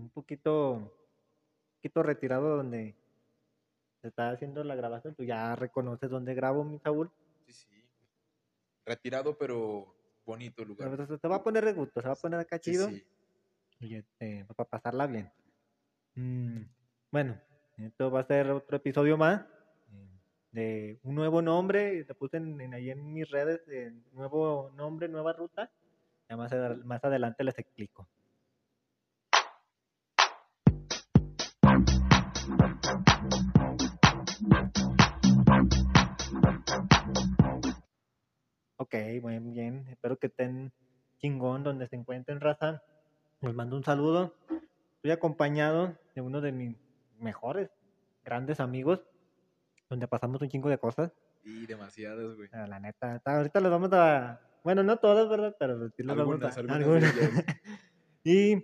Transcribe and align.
un 0.00 0.10
poquito, 0.10 0.72
un 0.74 0.90
poquito 1.76 2.02
retirado 2.02 2.56
donde 2.56 2.94
se 4.00 4.08
está 4.08 4.30
haciendo 4.30 4.64
la 4.64 4.74
grabación. 4.74 5.14
Tú 5.14 5.24
ya 5.24 5.54
reconoces 5.56 6.10
dónde 6.10 6.34
grabo, 6.34 6.64
mi 6.64 6.78
Saúl. 6.78 7.10
Sí, 7.46 7.52
sí. 7.52 7.84
Retirado, 8.86 9.36
pero 9.36 9.94
bonito 10.24 10.64
lugar. 10.64 10.90
Pero 10.96 11.18
te 11.18 11.28
va 11.28 11.36
a 11.36 11.42
poner 11.44 11.64
de 11.64 11.72
gusto, 11.74 12.00
se 12.00 12.06
va 12.08 12.14
a 12.14 12.16
poner 12.16 12.40
acá 12.40 12.58
Sí, 12.58 12.72
chido. 12.72 12.88
sí. 12.88 13.06
Y 13.80 13.94
este, 13.96 14.44
para 14.46 14.68
pasarla 14.68 15.06
bien. 15.06 15.30
Mm, 16.14 16.62
bueno, 17.10 17.40
esto 17.78 18.10
va 18.10 18.20
a 18.20 18.26
ser 18.26 18.50
otro 18.50 18.76
episodio 18.76 19.16
más 19.16 19.42
eh, 19.92 20.08
de 20.52 20.98
un 21.02 21.14
nuevo 21.14 21.40
nombre. 21.40 22.04
Te 22.04 22.14
puse 22.14 22.36
en, 22.38 22.60
en- 22.60 22.74
ahí 22.74 22.90
en 22.90 23.12
mis 23.12 23.28
redes, 23.30 23.62
eh, 23.68 23.92
nuevo 24.12 24.70
nombre, 24.74 25.08
nueva 25.08 25.32
ruta. 25.32 25.70
Ya 26.28 26.36
más, 26.36 26.52
más 26.84 27.02
adelante 27.04 27.42
les 27.44 27.58
explico. 27.58 28.08
Ok, 38.80 38.94
muy 39.20 39.38
bien. 39.40 39.86
Espero 39.90 40.16
que 40.18 40.28
estén 40.28 40.72
chingón 41.18 41.62
donde 41.62 41.86
se 41.86 41.96
encuentren, 41.96 42.40
raza. 42.40 42.82
Les 43.42 43.54
mando 43.54 43.76
un 43.76 43.84
saludo. 43.84 44.34
Estoy 44.96 45.10
acompañado 45.10 45.98
de 46.14 46.22
uno 46.22 46.40
de 46.40 46.52
mis 46.52 46.76
mejores, 47.18 47.70
grandes 48.24 48.58
amigos, 48.58 49.00
donde 49.90 50.08
pasamos 50.08 50.40
un 50.40 50.48
chingo 50.48 50.70
de 50.70 50.78
cosas. 50.78 51.12
Y 51.44 51.66
demasiadas, 51.66 52.34
güey. 52.36 52.48
Ah, 52.52 52.66
La 52.66 52.80
neta, 52.80 53.18
ta- 53.18 53.36
ahorita 53.36 53.60
les 53.60 53.70
vamos 53.70 53.92
a. 53.92 54.40
Bueno, 54.64 54.82
no 54.82 54.96
todas, 54.96 55.28
¿verdad? 55.28 55.54
Pero 55.58 55.88
sí 55.90 56.02
les 56.02 56.16
vamos 56.16 56.20
Algunas, 56.42 56.56
a. 56.56 56.60
algunas 56.60 56.78
algunas. 56.78 57.14
¿Y 58.24 58.56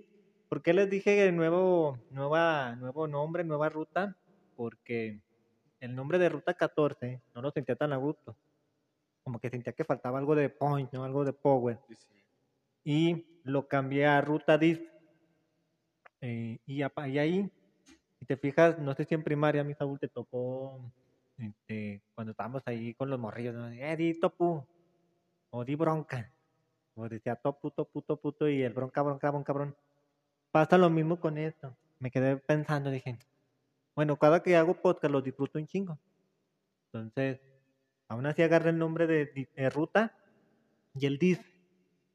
por 0.49 0.63
qué 0.63 0.73
les 0.73 0.89
dije 0.89 1.31
nuevo, 1.33 1.99
nueva, 2.11 2.75
nuevo 2.77 3.07
nombre, 3.07 3.45
nueva 3.45 3.69
ruta? 3.69 4.17
Porque 4.57 5.21
el 5.81 5.95
nombre 5.95 6.19
de 6.19 6.31
Ruta 6.31 6.55
14 6.55 7.21
no 7.35 7.43
lo 7.43 7.51
sentía 7.51 7.77
tan 7.77 7.93
a 7.93 7.97
gusto. 7.97 8.35
Como 9.27 9.41
que 9.41 9.51
sentía 9.51 9.73
que 9.73 9.83
faltaba 9.85 10.21
algo 10.21 10.37
de 10.37 10.49
point, 10.49 10.89
¿no? 10.93 11.03
Algo 11.03 11.25
de 11.25 11.33
power 11.33 11.81
Sí, 11.89 11.97
sí. 11.97 12.25
y 12.85 13.41
lo 13.43 13.67
cambié 13.67 14.07
a 14.07 14.21
ruta 14.21 14.57
disc. 14.57 14.81
Eh, 16.21 16.61
y, 16.65 16.79
y 16.85 17.19
ahí, 17.19 17.51
si 18.21 18.25
te 18.25 18.37
fijas, 18.37 18.79
no 18.79 18.95
sé 18.95 19.05
si 19.05 19.17
en 19.17 19.25
primaria, 19.25 19.65
mi 19.65 19.75
Saúl, 19.75 19.99
te 19.99 20.07
tocó 20.07 20.81
este, 21.39 22.05
cuando 22.15 22.31
estábamos 22.31 22.63
ahí 22.67 22.95
con 22.95 23.11
los 23.11 23.19
morrillos, 23.19 23.53
¿no? 23.57 23.67
Eh, 23.69 23.97
di 23.97 24.15
topu, 24.21 24.65
o 25.51 25.65
di 25.65 25.75
bronca, 25.75 26.33
o 26.95 27.09
decía 27.09 27.35
topu, 27.35 27.73
topu, 27.73 28.03
topu, 28.03 28.31
to, 28.31 28.49
y 28.49 28.63
el 28.63 28.75
bronca, 28.75 29.03
bronca, 29.03 29.31
bronca, 29.31 29.47
cabrón. 29.47 29.77
Pasa 30.53 30.79
lo 30.79 30.89
mismo 30.89 31.19
con 31.19 31.37
esto. 31.37 31.77
Me 31.99 32.13
quedé 32.13 32.37
pensando, 32.37 32.91
dije, 32.91 33.19
bueno, 33.97 34.17
cada 34.19 34.41
que 34.41 34.55
hago 34.57 34.81
podcast 34.81 35.11
lo 35.13 35.21
disfruto 35.21 35.59
un 35.59 35.67
chingo. 35.67 35.99
Entonces, 36.93 37.41
aún 38.09 38.27
así 38.27 38.43
agarré 38.43 38.71
el 38.71 38.79
nombre 38.79 39.07
de, 39.07 39.49
de 39.55 39.71
ruta 39.71 40.15
y 40.95 41.07
el 41.07 41.19
disc 41.19 41.43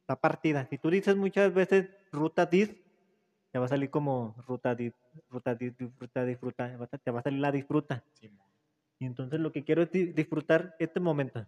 la 0.08 0.16
partida. 0.18 0.68
Si 0.70 0.78
tú 0.78 0.90
dices 0.90 1.16
muchas 1.16 1.54
veces 1.54 1.90
ruta 2.12 2.46
dis, 2.46 2.70
te 3.52 3.60
va 3.60 3.66
a 3.66 3.70
salir 3.70 3.90
como 3.90 4.36
ruta 4.48 4.76
dis, 4.76 4.94
ruta 5.30 5.56
dis, 5.56 5.78
disfruta, 5.78 6.26
disfruta, 6.26 6.70
te 7.04 7.12
va 7.12 7.20
a 7.20 7.24
salir 7.24 7.40
la 7.40 7.52
disfruta. 7.52 8.04
Simón. 8.14 8.46
Y 9.00 9.06
entonces 9.06 9.40
lo 9.40 9.52
que 9.52 9.64
quiero 9.64 9.82
es 9.84 9.92
di- 9.92 10.12
disfrutar 10.14 10.76
este 10.80 11.00
momento. 11.00 11.46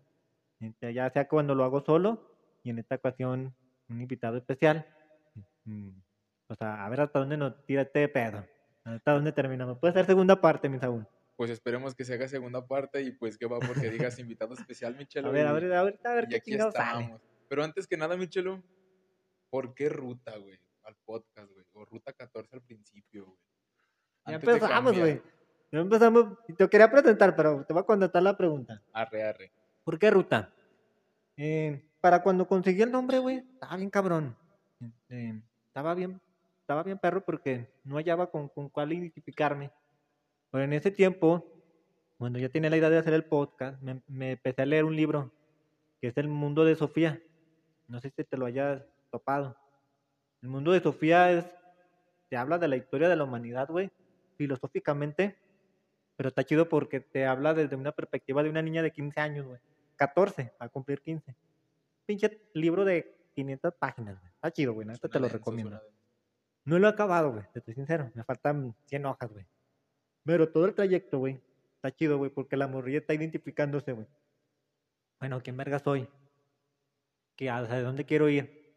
Este, 0.60 0.94
Ya 0.94 1.10
sea 1.12 1.28
cuando 1.28 1.56
lo 1.56 1.64
hago 1.64 1.82
solo 1.82 2.32
y 2.64 2.70
en 2.70 2.80
esta 2.80 2.96
ocasión 2.96 3.54
un 3.90 4.02
invitado 4.02 4.38
especial. 4.38 4.86
Mm, 5.66 5.90
O 6.48 6.56
sea, 6.56 6.86
a 6.86 6.90
ver 6.90 7.02
hasta 7.02 7.20
dónde 7.20 7.38
nos 7.38 7.66
tira 7.66 7.82
este 7.84 8.08
pedo. 8.08 8.46
Hasta 8.84 9.14
dónde 9.14 9.32
terminamos. 9.32 9.78
Puede 9.80 9.94
ser 9.94 10.06
segunda 10.06 10.40
parte, 10.40 10.70
mi 10.70 10.80
Saúl. 10.80 11.08
Pues 11.44 11.52
esperemos 11.52 11.94
que 11.94 12.06
se 12.06 12.14
haga 12.14 12.26
segunda 12.30 12.66
parte 12.66 13.02
y 13.02 13.12
pues 13.12 13.38
que 13.38 13.46
va 13.46 13.60
porque 13.60 13.90
digas 13.90 14.18
invitado 14.20 14.54
especial, 14.54 14.96
Michelo. 14.96 15.28
A 15.28 15.32
ver, 15.34 15.46
a 15.46 15.52
ver, 15.52 15.74
a 15.74 15.84
ver, 15.84 16.00
a 16.02 16.14
ver 16.14 16.28
qué 16.30 16.38
aquí 16.38 16.54
sale. 16.54 16.70
estamos. 16.70 17.22
Pero 17.50 17.66
antes 17.66 17.86
que 17.86 17.98
nada, 17.98 18.16
Michelo, 18.16 18.64
¿por 19.50 19.76
qué 19.76 19.90
ruta, 19.90 20.38
güey? 20.38 20.58
Al 20.84 20.96
podcast, 21.04 21.52
güey. 21.52 21.66
O 21.74 21.84
ruta 21.84 22.14
14 22.14 22.56
al 22.56 22.62
principio, 22.62 23.26
güey. 23.26 23.38
Ya 24.26 24.36
empezamos, 24.36 24.98
güey. 24.98 25.22
Ya 25.70 25.80
empezamos. 25.80 26.38
y 26.48 26.54
Te 26.54 26.70
quería 26.70 26.90
presentar, 26.90 27.36
pero 27.36 27.66
te 27.66 27.74
voy 27.74 27.82
a 27.82 27.86
contestar 27.86 28.24
la 28.24 28.38
pregunta. 28.38 28.82
Arre, 28.94 29.24
arre. 29.24 29.52
¿Por 29.84 30.00
qué 30.00 30.12
ruta? 30.12 30.50
Eh, 31.36 31.90
para 32.00 32.24
cuando 32.24 32.48
conseguí 32.48 32.84
el 32.84 32.92
nombre, 32.94 33.20
güey, 33.20 33.40
estaba 33.40 33.76
bien 33.76 33.90
cabrón. 33.90 34.38
Este, 34.80 35.44
estaba 35.68 35.94
bien, 35.94 36.22
estaba 36.62 36.84
bien 36.84 37.00
perro 37.00 37.26
porque 37.26 37.70
no 37.84 37.98
hallaba 37.98 38.32
con, 38.32 38.48
con 38.48 38.70
cuál 38.70 38.94
identificarme. 38.94 39.74
Pero 40.54 40.66
en 40.66 40.74
ese 40.74 40.92
tiempo, 40.92 41.52
cuando 42.20 42.38
ya 42.38 42.48
tenía 42.48 42.70
la 42.70 42.78
idea 42.78 42.92
de 42.92 43.00
hacer 43.00 43.16
el 43.16 43.26
podcast, 43.26 43.82
me, 43.82 44.04
me 44.06 44.34
empecé 44.34 44.62
a 44.62 44.68
leer 44.68 44.86
un 44.86 44.96
libro 44.96 45.34
que 46.00 46.10
es 46.10 46.18
El 46.18 46.28
Mundo 46.28 46.64
de 46.64 46.76
Sofía. 46.76 47.20
No 47.88 48.00
sé 48.00 48.12
si 48.16 48.24
te 48.24 48.38
lo 48.38 48.46
hayas 48.46 48.86
topado. 49.10 49.58
El 50.44 50.50
Mundo 50.50 50.72
de 50.72 50.80
Sofía 50.80 51.32
es, 51.32 51.44
te 52.30 52.38
habla 52.38 52.60
de 52.60 52.68
la 52.68 52.76
historia 52.76 53.10
de 53.10 53.16
la 53.16 53.24
humanidad, 53.24 53.68
güey, 53.68 53.90
filosóficamente, 54.38 55.40
pero 56.16 56.30
está 56.30 56.44
chido 56.44 56.70
porque 56.70 57.00
te 57.00 57.26
habla 57.26 57.56
desde 57.56 57.76
una 57.76 57.92
perspectiva 57.92 58.44
de 58.44 58.52
una 58.52 58.62
niña 58.62 58.84
de 58.84 58.92
15 58.92 59.20
años, 59.22 59.48
güey. 59.48 59.60
14, 59.96 60.54
a 60.60 60.70
cumplir 60.70 61.02
15. 61.02 61.36
Pinche 62.06 62.44
libro 62.54 62.86
de 62.86 63.18
500 63.34 63.74
páginas, 63.74 64.20
güey. 64.20 64.32
Está 64.32 64.52
chido, 64.52 64.74
güey. 64.74 64.88
Esto 64.92 65.10
te 65.10 65.20
lo 65.20 65.30
recomiendo. 65.30 65.82
No 66.64 66.78
lo 66.78 66.86
he 66.86 66.92
acabado, 66.92 67.32
güey. 67.32 67.44
Te 67.54 67.58
estoy 67.58 67.74
sincero. 67.74 68.12
Me 68.14 68.24
faltan 68.24 68.76
100 68.86 69.06
hojas, 69.08 69.34
güey. 69.34 69.48
Pero 70.26 70.50
todo 70.50 70.66
el 70.66 70.74
trayecto, 70.74 71.20
güey. 71.20 71.42
Está 71.76 71.96
chido, 71.96 72.18
güey, 72.18 72.32
porque 72.32 72.56
la 72.56 72.68
morrilla 72.68 73.00
está 73.00 73.14
identificándose, 73.14 73.92
güey. 73.92 74.08
Bueno, 75.20 75.42
¿quién 75.42 75.58
verga 75.58 75.80
soy? 75.80 76.08
¿Qué, 77.36 77.50
¿Hacia 77.50 77.82
dónde 77.82 78.06
quiero 78.06 78.30
ir? 78.30 78.74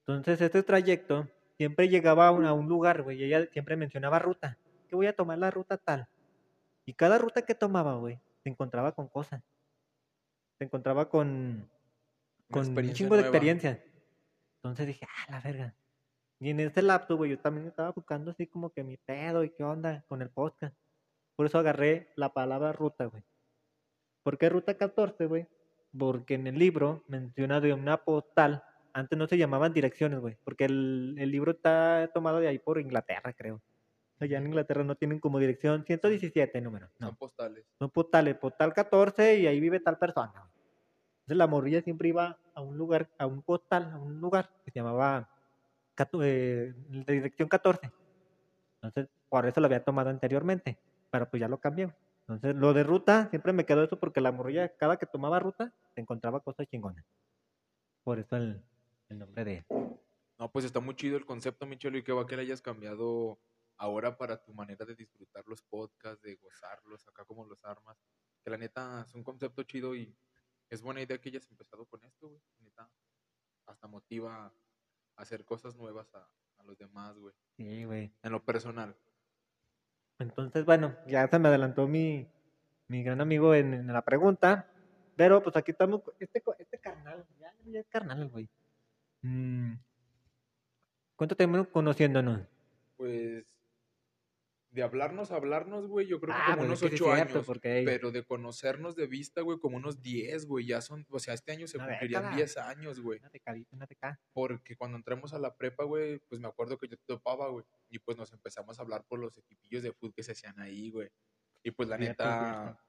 Entonces, 0.00 0.40
este 0.40 0.62
trayecto 0.62 1.28
siempre 1.56 1.88
llegaba 1.88 2.28
a 2.28 2.30
un, 2.30 2.44
a 2.44 2.52
un 2.52 2.68
lugar, 2.68 3.02
güey. 3.02 3.18
Y 3.18 3.24
ella 3.24 3.46
siempre 3.52 3.76
mencionaba 3.76 4.18
ruta. 4.18 4.58
Que 4.88 4.96
voy 4.96 5.06
a 5.06 5.16
tomar 5.16 5.38
la 5.38 5.50
ruta 5.50 5.78
tal. 5.78 6.08
Y 6.84 6.92
cada 6.94 7.18
ruta 7.18 7.42
que 7.42 7.54
tomaba, 7.54 7.96
güey, 7.96 8.20
se 8.42 8.50
encontraba 8.50 8.92
con 8.92 9.08
cosas. 9.08 9.42
Se 10.58 10.64
encontraba 10.64 11.08
con, 11.08 11.68
con 12.50 12.60
un 12.60 12.66
experiencia 12.66 12.94
chingo 12.94 13.16
de 13.16 13.22
nueva. 13.22 13.36
experiencias. 13.36 13.78
Entonces 14.56 14.86
dije, 14.86 15.06
ah, 15.06 15.30
la 15.30 15.40
verga. 15.40 15.74
Y 16.40 16.50
en 16.50 16.60
ese 16.60 16.82
lapso, 16.82 17.16
güey, 17.16 17.30
yo 17.30 17.38
también 17.38 17.66
estaba 17.66 17.90
buscando 17.92 18.30
así 18.30 18.46
como 18.46 18.70
que 18.70 18.84
mi 18.84 18.96
pedo 18.96 19.44
y 19.44 19.50
qué 19.50 19.64
onda 19.64 20.04
con 20.08 20.20
el 20.22 20.30
podcast. 20.30 20.76
Por 21.36 21.46
eso 21.46 21.58
agarré 21.58 22.12
la 22.16 22.32
palabra 22.32 22.72
ruta, 22.72 23.06
güey. 23.06 23.22
¿Por 24.22 24.38
qué 24.38 24.48
ruta 24.48 24.76
14, 24.76 25.26
güey? 25.26 25.46
Porque 25.96 26.34
en 26.34 26.46
el 26.46 26.58
libro 26.58 27.04
menciona 27.08 27.60
de 27.60 27.72
una 27.72 27.98
postal. 28.04 28.62
Antes 28.92 29.18
no 29.18 29.26
se 29.26 29.38
llamaban 29.38 29.72
direcciones, 29.72 30.20
güey. 30.20 30.36
Porque 30.44 30.64
el, 30.66 31.14
el 31.18 31.30
libro 31.30 31.52
está 31.52 32.10
tomado 32.12 32.40
de 32.40 32.48
ahí 32.48 32.58
por 32.58 32.78
Inglaterra, 32.78 33.32
creo. 33.32 33.62
Ya 34.20 34.38
en 34.38 34.46
Inglaterra 34.46 34.84
no 34.84 34.94
tienen 34.94 35.20
como 35.20 35.38
dirección 35.38 35.84
117 35.84 36.60
número. 36.60 36.88
No 36.98 37.08
Son 37.08 37.16
postales. 37.16 37.66
son 37.78 37.90
postales, 37.90 38.36
postal 38.36 38.72
14 38.72 39.38
y 39.40 39.46
ahí 39.46 39.60
vive 39.60 39.80
tal 39.80 39.98
persona. 39.98 40.32
Entonces 41.20 41.36
la 41.36 41.46
morrilla 41.46 41.82
siempre 41.82 42.08
iba 42.08 42.38
a 42.54 42.60
un 42.60 42.78
lugar, 42.78 43.10
a 43.18 43.26
un 43.26 43.42
postal, 43.42 43.90
a 43.92 43.98
un 43.98 44.20
lugar 44.20 44.50
que 44.64 44.70
se 44.70 44.78
llamaba 44.78 45.28
eh, 46.22 46.74
dirección 47.06 47.48
14. 47.48 47.90
Entonces, 48.82 49.10
por 49.28 49.46
eso 49.46 49.60
lo 49.60 49.66
había 49.66 49.84
tomado 49.84 50.10
anteriormente, 50.10 50.78
pero 51.10 51.28
pues 51.28 51.40
ya 51.40 51.48
lo 51.48 51.58
cambié. 51.58 51.94
Entonces, 52.26 52.54
lo 52.56 52.72
de 52.72 52.82
ruta, 52.82 53.28
siempre 53.30 53.52
me 53.52 53.66
quedó 53.66 53.84
eso 53.84 53.98
porque 53.98 54.20
la 54.20 54.32
morrilla, 54.32 54.74
cada 54.76 54.96
que 54.96 55.06
tomaba 55.06 55.38
ruta, 55.40 55.74
se 55.94 56.00
encontraba 56.00 56.40
cosas 56.40 56.66
chingonas. 56.68 57.04
Por 58.02 58.18
eso 58.18 58.36
el, 58.36 58.62
nombre 59.08 59.44
de... 59.44 59.66
No, 60.38 60.50
pues 60.50 60.64
está 60.64 60.80
muy 60.80 60.96
chido 60.96 61.16
el 61.16 61.26
concepto, 61.26 61.66
Michelo, 61.66 61.98
y 61.98 62.02
qué 62.02 62.12
va 62.12 62.26
que 62.26 62.36
le 62.36 62.42
hayas 62.42 62.60
cambiado 62.60 63.38
ahora 63.76 64.16
para 64.16 64.42
tu 64.42 64.52
manera 64.54 64.84
de 64.84 64.94
disfrutar 64.94 65.44
los 65.46 65.62
podcasts, 65.62 66.22
de 66.22 66.36
gozarlos, 66.36 67.06
acá 67.08 67.24
como 67.24 67.44
los 67.44 67.64
armas. 67.64 67.96
Que 68.42 68.50
la 68.50 68.56
neta 68.56 69.04
es 69.06 69.14
un 69.14 69.22
concepto 69.22 69.62
chido 69.62 69.94
y 69.94 70.16
es 70.70 70.82
buena 70.82 71.02
idea 71.02 71.18
que 71.18 71.28
hayas 71.28 71.48
empezado 71.50 71.86
con 71.86 72.02
esto, 72.04 72.28
güey. 72.28 72.40
Neta, 72.58 72.90
hasta 73.66 73.86
motiva 73.86 74.52
hacer 75.16 75.44
cosas 75.44 75.76
nuevas 75.76 76.12
a, 76.14 76.28
a 76.58 76.62
los 76.64 76.78
demás, 76.78 77.16
güey. 77.16 77.34
Sí, 77.56 77.84
güey. 77.84 78.12
En 78.22 78.32
lo 78.32 78.42
personal. 78.42 78.96
Entonces, 80.18 80.64
bueno, 80.64 80.96
ya 81.06 81.26
se 81.28 81.38
me 81.38 81.48
adelantó 81.48 81.86
mi, 81.88 82.28
mi 82.88 83.02
gran 83.02 83.20
amigo 83.20 83.54
en, 83.54 83.74
en 83.74 83.86
la 83.86 84.02
pregunta. 84.02 84.70
Pero 85.16 85.42
pues 85.42 85.56
aquí 85.56 85.70
estamos, 85.70 86.02
este, 86.18 86.42
este 86.58 86.78
carnal, 86.78 87.24
ya, 87.38 87.54
ya 87.66 87.80
es 87.80 87.86
carnal, 87.88 88.28
güey. 88.28 88.48
Mm, 89.22 89.74
¿Cuánto 91.16 91.36
tenemos 91.36 91.68
conociéndonos? 91.68 92.40
Pues 92.96 93.53
de 94.74 94.82
hablarnos, 94.82 95.30
hablarnos, 95.30 95.86
güey, 95.86 96.08
yo 96.08 96.20
creo 96.20 96.34
que 96.34 96.40
Ah, 96.40 96.46
como 96.56 96.66
pues, 96.66 96.82
unos 96.82 96.92
ocho 96.92 97.12
años. 97.12 97.46
porque 97.46 97.82
Pero 97.86 98.10
de 98.10 98.24
conocernos 98.24 98.96
de 98.96 99.06
vista, 99.06 99.40
güey, 99.40 99.58
como 99.60 99.76
unos 99.76 100.02
10, 100.02 100.46
güey. 100.46 100.66
Ya 100.66 100.80
son, 100.80 101.06
o 101.10 101.20
sea, 101.20 101.32
este 101.34 101.52
año 101.52 101.68
se 101.68 101.78
Una 101.78 101.86
cumplirían. 101.90 102.34
10 102.34 102.56
años, 102.56 102.98
güey. 103.00 103.20
Porque 104.32 104.76
cuando 104.76 104.96
entramos 104.96 105.32
a 105.32 105.38
la 105.38 105.56
prepa, 105.56 105.84
güey, 105.84 106.18
pues 106.28 106.40
me 106.40 106.48
acuerdo 106.48 106.76
que 106.76 106.88
yo 106.88 106.96
te 106.96 107.04
topaba, 107.06 107.48
güey. 107.50 107.64
Y 107.88 108.00
pues 108.00 108.18
nos 108.18 108.32
empezamos 108.32 108.76
a 108.78 108.82
hablar 108.82 109.04
por 109.06 109.20
los 109.20 109.38
equipillos 109.38 109.84
de 109.84 109.92
fútbol 109.92 110.12
que 110.12 110.24
se 110.24 110.32
hacían 110.32 110.58
ahí, 110.58 110.90
güey. 110.90 111.08
Y 111.62 111.70
pues 111.70 111.88
la 111.88 111.96
neta, 111.96 112.84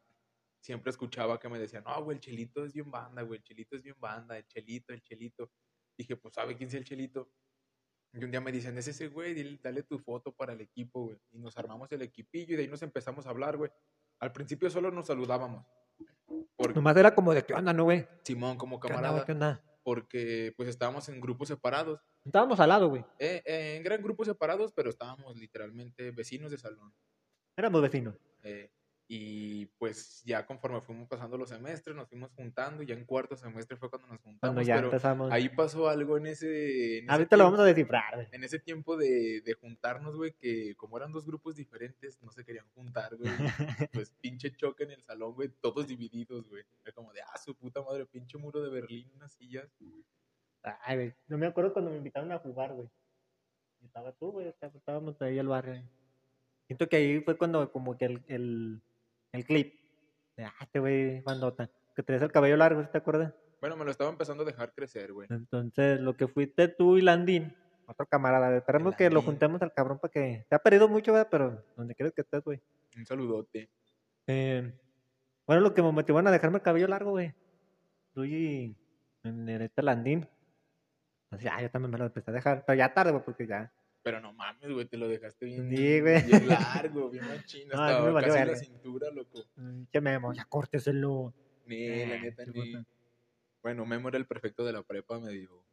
siempre 0.60 0.90
escuchaba 0.90 1.40
que 1.40 1.50
me 1.50 1.60
decían, 1.60 1.84
no, 1.86 2.04
güey, 2.04 2.18
el 2.18 2.22
chelito 2.22 2.66
es 2.66 2.74
bien 2.74 2.90
banda, 2.90 3.22
güey, 3.22 3.38
el 3.38 3.44
chelito 3.44 3.76
es 3.76 3.84
bien 3.84 3.96
banda, 4.00 4.36
el 4.40 4.48
chelito, 4.48 4.92
el 4.92 5.04
chelito. 5.04 5.52
Dije, 5.96 6.18
pues, 6.18 6.34
¿sabe 6.34 6.56
quién 6.58 6.68
es 6.68 6.74
el 6.74 6.84
chelito? 6.84 7.32
Y 8.18 8.24
un 8.24 8.32
día 8.32 8.40
me 8.42 8.52
dicen, 8.52 8.78
es 8.78 8.88
ese 8.88 9.08
güey, 9.10 9.34
dile- 9.36 9.60
dale 9.62 9.84
tu 9.84 10.00
foto 10.00 10.32
para 10.32 10.54
el 10.54 10.62
equipo, 10.62 11.06
güey. 11.06 11.18
Y 11.32 11.40
nos 11.40 11.58
armamos 11.58 11.92
el 11.92 12.02
equipillo 12.02 12.54
y 12.54 12.56
de 12.58 12.64
ahí 12.64 12.70
nos 12.70 12.82
empezamos 12.82 13.26
a 13.28 13.30
hablar, 13.30 13.58
güey. 13.58 13.70
Al 14.20 14.32
principio 14.32 14.70
solo 14.70 14.90
nos 14.92 15.08
saludábamos. 15.08 15.66
Porque 16.56 16.74
Nomás 16.76 16.96
era 16.98 17.14
como 17.14 17.34
de 17.34 17.44
qué 17.44 17.54
onda, 17.54 17.74
¿no, 17.74 17.84
güey? 17.84 18.08
Simón, 18.24 18.58
como 18.58 18.80
camarada, 18.80 19.26
¿Qué 19.26 19.34
onda? 19.34 19.62
porque 19.84 20.52
pues 20.58 20.68
estábamos 20.70 21.08
en 21.10 21.22
grupos 21.22 21.48
separados. 21.50 22.00
Estábamos 22.24 22.60
al 22.60 22.70
lado, 22.70 22.90
güey. 22.90 23.06
Eh, 23.20 23.44
eh, 23.46 23.82
eran 23.86 24.02
grupos 24.02 24.26
separados, 24.28 24.72
pero 24.74 24.90
estábamos 24.90 25.36
literalmente 25.38 26.10
vecinos 26.12 26.50
de 26.52 26.58
salón. 26.58 26.92
Éramos 27.56 27.82
vecinos. 27.82 28.16
Eh, 28.44 28.72
y 29.08 29.68
pues 29.78 30.24
ya 30.26 30.48
conforme 30.48 30.82
fuimos 30.82 31.08
pasando 31.08 31.38
los 31.38 31.50
semestres, 31.50 31.96
nos 31.96 32.10
fuimos 32.10 32.32
juntando. 32.32 32.82
Y 32.82 32.88
ya 32.88 32.96
en 32.96 33.06
cuarto 33.06 33.36
semestre 33.36 33.78
fue 33.78 33.90
cuando 33.90 34.08
nos 34.08 34.20
Cuando 34.20 34.40
juntamos. 34.40 34.66
ya 34.66 34.76
pero 34.76 34.88
empezamos. 34.88 35.32
ahí 35.32 35.50
pasó 35.50 35.88
algo 35.90 36.18
en 36.18 36.26
ese. 36.28 36.98
en 37.00 37.04
ese 37.04 37.12
Ahorita 37.12 37.38
lo 37.38 37.44
tiempo- 37.44 37.52
vamos 37.52 37.60
a 37.60 37.66
descifrar, 37.66 38.16
güey. 38.16 38.28
En 38.32 38.44
ese 38.44 38.58
tiempo 38.60 38.98
de, 38.98 39.42
de 39.42 39.54
juntarnos, 39.54 40.16
güey, 40.16 40.34
que 40.34 40.76
como 40.76 40.98
eran 40.98 41.12
dos 41.12 41.26
grupos 41.26 41.56
diferentes, 41.56 42.20
no 42.24 42.32
se 42.32 42.44
querían 42.44 42.68
juntar, 42.74 43.16
güey. 43.16 43.32
Pues 43.94 44.10
pinche 44.22 44.52
choque 44.56 44.86
en 44.86 44.92
el 44.92 45.04
salón, 45.04 45.36
güey, 45.36 45.50
todos 45.62 45.86
divididos, 45.88 46.50
güey. 46.50 46.64
Era 46.84 46.92
como 46.94 47.14
de, 47.14 47.22
ah, 47.22 47.38
su 47.38 47.54
puta 47.56 47.84
madre, 47.84 48.08
pinche 48.08 48.38
muro 48.40 48.60
de 48.64 48.70
Berlín, 48.72 49.12
unas 49.16 49.34
sillas. 49.34 49.70
Ay, 50.84 50.96
güey. 50.96 51.14
No 51.28 51.38
me 51.38 51.46
acuerdo 51.46 51.74
cuando 51.74 51.92
me 51.92 51.98
invitaron 51.98 52.32
a 52.32 52.40
jugar, 52.40 52.74
güey. 52.74 52.90
Estaba 53.84 54.12
tú, 54.14 54.32
güey. 54.32 54.48
Estábamos 54.48 55.22
ahí 55.22 55.38
al 55.38 55.48
barrio. 55.48 55.84
Siento 56.66 56.90
que 56.90 56.96
ahí 56.96 57.20
fue 57.22 57.38
cuando 57.38 57.72
como 57.72 57.96
que 57.96 58.06
el, 58.06 58.24
el, 58.28 58.82
el 59.36 59.46
clip. 59.46 59.74
De, 60.38 60.46
ah, 60.46 60.54
este 60.62 60.80
güey, 60.80 61.22
bandota. 61.22 61.70
Que 61.96 62.04
tenés 62.04 62.22
el 62.22 62.32
cabello 62.32 62.58
largo, 62.58 62.82
¿sí 62.82 62.90
¿te 62.92 62.98
acuerdas? 62.98 63.34
Bueno, 63.62 63.78
me 63.78 63.86
lo 63.86 63.92
estaba 63.92 64.10
empezando 64.10 64.44
a 64.44 64.46
dejar 64.46 64.74
crecer, 64.74 65.14
güey. 65.14 65.28
Entonces, 65.32 66.00
lo 66.00 66.16
que 66.16 66.28
fuiste 66.28 66.68
tú 66.68 66.98
y 66.98 67.02
Landín, 67.02 67.56
otro 67.88 68.06
camarada, 68.06 68.56
esperemos 68.56 68.96
que 68.96 69.10
lo 69.10 69.22
juntemos 69.22 69.62
al 69.62 69.74
cabrón 69.74 70.00
para 70.00 70.12
que... 70.12 70.46
Se 70.50 70.56
ha 70.56 70.60
perdido 70.60 70.88
mucho, 70.88 71.14
¿verdad? 71.14 71.30
Pero 71.32 71.66
donde 71.76 71.96
quieres 71.96 72.14
que 72.14 72.22
estés, 72.22 72.44
güey. 72.44 72.62
Un 72.96 73.06
saludote. 73.06 73.70
Eh, 74.28 74.74
bueno, 75.48 75.62
lo 75.62 75.74
que 75.74 75.82
me 75.82 75.92
motivaron 75.92 76.28
a 76.28 76.32
dejarme 76.32 76.58
el 76.58 76.64
cabello 76.64 76.88
largo, 76.88 77.12
güey. 77.12 77.34
Tú 78.14 78.26
y 78.26 78.76
en 79.24 79.50
el 79.50 79.62
este 79.62 79.82
Landín. 79.82 80.28
Entonces, 81.26 81.46
ya, 81.46 81.62
yo 81.62 81.72
también 81.72 81.92
me 81.92 81.98
lo 81.98 82.06
empecé 82.06 82.32
a 82.32 82.34
dejar. 82.34 82.66
Pero 82.66 82.78
ya 82.78 82.94
tarde, 82.94 83.12
güey, 83.12 83.24
porque 83.24 83.48
ya... 83.48 83.72
Pero 84.06 84.22
no 84.22 84.34
mames, 84.34 84.72
güey, 84.72 84.86
te 84.86 84.98
lo 84.98 85.08
dejaste 85.08 85.48
bien, 85.48 85.68
Sí, 85.68 86.00
bien 86.00 86.48
largo, 86.48 87.10
bien 87.10 87.24
machino. 87.44 87.74
No, 87.76 87.82
Hasta 87.82 88.22
casi 88.30 88.46
la 88.52 88.56
cintura, 88.56 89.10
loco. 89.10 89.44
mm, 89.56 89.86
Che 89.92 90.00
Memo, 90.00 90.32
ya 90.32 90.46
córteselo. 90.46 91.34
Ni, 91.66 92.06
la 92.06 92.14
Eh, 92.14 92.20
neta, 92.20 92.46
sí, 92.46 92.52
ni. 92.54 92.72
puta. 92.72 92.86
Bueno, 93.64 93.84
Memo 93.88 94.10
era 94.10 94.20
el 94.20 94.28
prefecto 94.28 94.64
de 94.64 94.74
la 94.74 94.84
prepa, 94.84 95.20
medio 95.20 95.66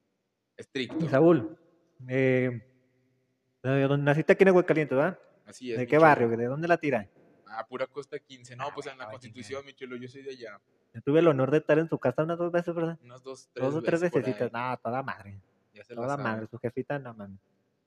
estricto. 0.56 1.06
Saúl, 1.10 1.58
eh, 2.08 2.58
¿de 3.62 3.82
dónde 3.82 4.04
naciste 4.06 4.32
aquí 4.32 4.44
en 4.44 4.48
Aguascalientes, 4.48 4.96
verdad? 4.96 5.18
Así 5.44 5.70
es. 5.70 5.78
¿De 5.78 5.86
qué 5.86 5.96
chulo. 5.96 6.00
barrio? 6.00 6.28
¿De 6.30 6.46
dónde 6.46 6.68
la 6.68 6.78
tira? 6.78 7.06
Ah, 7.44 7.66
pura 7.68 7.86
costa 7.86 8.18
15. 8.18 8.56
No, 8.56 8.68
Ah, 8.68 8.74
pues 8.74 8.86
en 8.86 8.96
la 8.96 9.10
constitución, 9.10 9.62
mi 9.66 9.74
chulo, 9.74 9.96
yo 9.96 10.08
soy 10.08 10.22
de 10.22 10.30
allá. 10.30 10.58
Yo 10.94 11.02
tuve 11.02 11.18
el 11.20 11.28
honor 11.28 11.50
de 11.50 11.58
estar 11.58 11.78
en 11.78 11.86
su 11.90 11.98
casa 11.98 12.22
unas 12.22 12.38
dos 12.38 12.50
veces, 12.50 12.74
¿verdad? 12.74 12.98
Unas 13.02 13.22
dos, 13.22 13.50
tres 13.52 13.66
Dos 13.66 13.74
o 13.74 13.82
tres 13.82 14.00
veces 14.00 14.24
veces. 14.24 14.50
No, 14.50 14.74
toda 14.82 15.02
madre. 15.02 15.38
Ya 15.74 15.84
se 15.84 15.94
la 15.94 16.00
Toda 16.00 16.16
madre. 16.16 16.46
Su 16.46 16.58
jefita, 16.58 16.98
no 16.98 17.12
mames. 17.12 17.38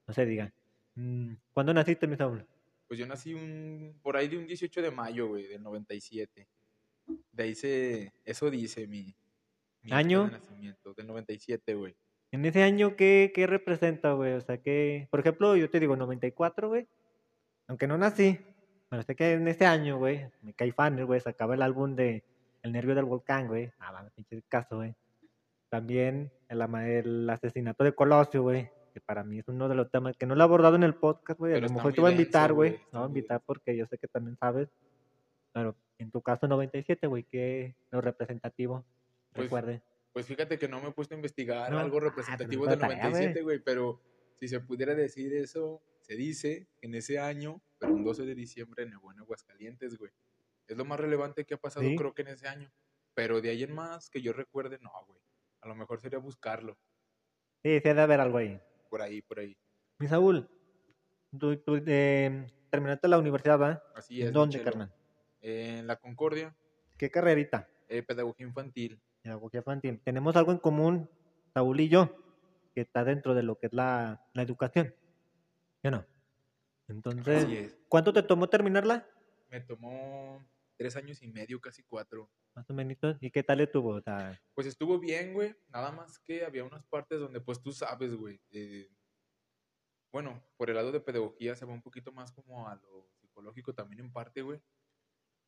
No 0.07 0.13
se 0.13 0.25
diga. 0.25 0.53
Mm, 0.95 1.33
¿Cuándo 1.53 1.73
naciste, 1.73 2.07
mi 2.07 2.15
Saúl? 2.15 2.45
Pues 2.87 2.99
yo 2.99 3.07
nací 3.07 3.33
un, 3.33 3.99
por 4.01 4.15
ahí 4.15 4.27
de 4.27 4.37
un 4.37 4.45
18 4.45 4.81
de 4.81 4.91
mayo, 4.91 5.27
güey, 5.27 5.47
del 5.47 5.63
97. 5.63 6.47
De 7.31 7.43
ahí 7.43 7.55
se, 7.55 8.13
eso 8.23 8.49
dice 8.49 8.87
mi, 8.87 9.15
¿Año? 9.91 10.25
de 10.25 10.31
nacimiento, 10.31 10.93
del 10.93 11.07
97, 11.07 11.75
güey. 11.75 11.95
En 12.31 12.45
ese 12.45 12.63
año, 12.63 12.95
¿qué, 12.95 13.31
qué 13.33 13.47
representa, 13.47 14.13
güey? 14.13 14.33
O 14.33 14.41
sea, 14.41 14.57
que, 14.57 15.07
por 15.11 15.19
ejemplo, 15.19 15.55
yo 15.55 15.69
te 15.69 15.79
digo 15.79 15.95
94, 15.95 16.69
güey. 16.69 16.87
Aunque 17.67 17.87
no 17.87 17.97
nací, 17.97 18.39
pero 18.89 19.03
sé 19.03 19.15
que 19.15 19.33
en 19.33 19.47
ese 19.47 19.65
año, 19.65 19.97
güey, 19.97 20.27
me 20.41 20.53
caí 20.53 20.71
fan, 20.71 21.03
güey, 21.05 21.19
sacaba 21.19 21.55
el 21.55 21.61
álbum 21.61 21.95
de 21.95 22.23
El 22.61 22.71
Nervio 22.71 22.95
del 22.95 23.05
Volcán, 23.05 23.47
güey. 23.47 23.71
Ah, 23.79 23.91
va, 23.91 24.09
pinche 24.15 24.41
caso, 24.47 24.77
güey. 24.77 24.95
También 25.69 26.31
el, 26.49 26.61
el 26.61 27.29
asesinato 27.29 27.83
de 27.83 27.93
Colosio, 27.93 28.43
güey. 28.43 28.69
Que 28.95 29.01
para 29.01 29.25
mí 29.25 29.39
es 29.39 29.47
uno 29.49 29.67
de 29.67 29.75
los 29.75 29.91
temas 29.91 30.15
que 30.15 30.25
no 30.25 30.35
lo 30.35 30.41
he 30.41 30.45
abordado 30.45 30.77
en 30.77 30.83
el 30.83 30.95
podcast, 30.95 31.37
güey. 31.37 31.53
A 31.53 31.59
lo 31.59 31.67
mejor 31.67 31.93
te 31.93 31.99
voy 31.99 32.11
a 32.11 32.13
invitar, 32.13 32.53
güey. 32.53 32.79
voy 32.93 33.03
a 33.03 33.05
invitar 33.07 33.43
porque 33.45 33.75
yo 33.75 33.85
sé 33.87 33.97
que 33.97 34.07
también 34.07 34.37
sabes. 34.37 34.69
Pero 35.51 35.75
en 35.97 36.11
tu 36.11 36.21
caso, 36.21 36.47
97, 36.47 37.05
güey, 37.05 37.25
¿qué 37.25 37.65
es 37.65 37.75
lo 37.91 37.99
representativo? 37.99 38.85
Pues, 39.33 39.47
Recuerde. 39.47 39.83
Pues 40.13 40.27
fíjate 40.27 40.57
que 40.57 40.69
no 40.69 40.79
me 40.79 40.87
he 40.87 40.91
puesto 40.93 41.13
a 41.13 41.17
investigar 41.17 41.69
No, 41.69 41.79
algo 41.79 41.97
ah, 41.97 42.03
representativo 42.03 42.63
es 42.63 42.69
del 42.69 42.79
la 42.79 42.87
tarea, 42.87 43.09
güey. 43.09 43.11
97, 43.11 43.41
güey, 43.43 43.59
pero 43.59 44.01
si 44.39 44.47
se 44.47 44.61
pudiera 44.61 44.95
decir 44.95 45.33
eso, 45.33 45.81
se 45.99 46.15
dice 46.15 46.69
que 46.77 46.87
en 46.87 46.95
ese 46.95 47.19
año, 47.19 47.61
pero 47.77 47.93
un 47.93 48.05
12 48.05 48.25
de 48.25 48.33
diciembre, 48.33 48.83
en 48.83 48.93
Aguascalientes, 49.19 49.97
güey. 49.97 50.11
Es 50.67 50.77
lo 50.77 50.85
más 50.85 51.01
relevante 51.01 51.43
que 51.43 51.55
ha 51.55 51.57
pasado, 51.57 51.85
Sí. 51.85 51.97
creo 51.97 52.13
que 52.13 52.21
en 52.21 52.29
ese 52.29 52.47
año. 52.47 52.71
Pero 53.13 53.41
de 53.41 53.49
ahí 53.49 53.63
en 53.63 53.75
más, 53.75 54.09
que 54.09 54.21
yo 54.21 54.31
recuerde, 54.31 54.79
no, 54.79 54.91
güey. 55.05 55.19
A 55.59 55.67
lo 55.67 55.75
mejor 55.75 55.99
sería 55.99 56.19
buscarlo. 56.19 56.77
Sí, 57.61 57.81
sí, 57.81 57.89
ha 57.89 57.93
de 57.93 58.01
haber 58.01 58.21
algo 58.21 58.37
ahí. 58.37 58.61
Por 58.95 59.01
ahí, 59.01 59.21
por 59.21 59.39
ahí. 59.41 59.57
Mi 59.99 60.07
Saúl, 60.07 60.47
tú, 61.37 61.57
tú, 61.57 61.83
eh, 61.85 62.47
terminaste 62.69 63.09
la 63.09 63.17
universidad, 63.17 63.59
¿verdad? 63.59 63.83
Así 63.93 64.21
es. 64.21 64.27
¿En 64.27 64.33
dónde, 64.33 64.63
carnal? 64.63 64.89
En 65.41 65.85
la 65.85 65.97
Concordia, 65.97 66.55
¿Qué 66.97 67.11
carrerita? 67.11 67.67
eh, 67.89 68.03
pedagogía 68.03 68.47
infantil. 68.47 69.01
Pedagogía 69.21 69.59
infantil. 69.59 69.99
Tenemos 70.01 70.37
algo 70.37 70.53
en 70.53 70.59
común, 70.59 71.09
Saúl 71.53 71.77
y 71.81 71.89
yo, 71.89 72.15
que 72.73 72.79
está 72.79 73.03
dentro 73.03 73.35
de 73.35 73.43
lo 73.43 73.57
que 73.57 73.67
es 73.67 73.73
la, 73.73 74.25
la 74.31 74.41
educación. 74.43 74.95
¿Sí 75.81 75.89
o 75.89 75.91
no? 75.91 76.05
Entonces, 76.87 77.43
Así 77.43 77.57
es. 77.57 77.77
¿cuánto 77.89 78.13
te 78.13 78.23
tomó 78.23 78.47
terminarla? 78.47 79.05
Me 79.49 79.59
tomó 79.59 80.41
tres 80.77 80.95
años 80.95 81.21
y 81.21 81.27
medio, 81.27 81.59
casi 81.59 81.83
cuatro. 81.83 82.31
Más 82.55 82.69
o 82.69 82.73
menos. 82.73 82.97
¿Y 83.21 83.31
qué 83.31 83.43
tal 83.43 83.61
estuvo? 83.61 83.89
O 83.95 84.01
sea, 84.01 84.39
Pues 84.53 84.67
estuvo 84.67 84.99
bien, 84.99 85.33
güey. 85.33 85.55
Nada 85.67 85.91
más 85.91 86.19
que 86.19 86.45
había 86.45 86.63
unas 86.63 86.85
partes 86.87 87.19
donde, 87.19 87.41
pues 87.41 87.61
tú 87.61 87.71
sabes, 87.71 88.15
güey. 88.15 88.41
eh, 88.51 88.89
bueno, 90.11 90.41
por 90.55 90.69
el 90.69 90.77
lado 90.77 90.93
de 90.93 91.01
pedagogía 91.01 91.55
se 91.57 91.65
va 91.65 91.73
un 91.73 91.81
poquito 91.81 92.13
más 92.13 92.31
como 92.31 92.69
a 92.69 92.75
lo 92.75 93.09
psicológico 93.19 93.73
también 93.73 93.99
en 93.99 94.13
parte, 94.13 94.41
güey. 94.41 94.61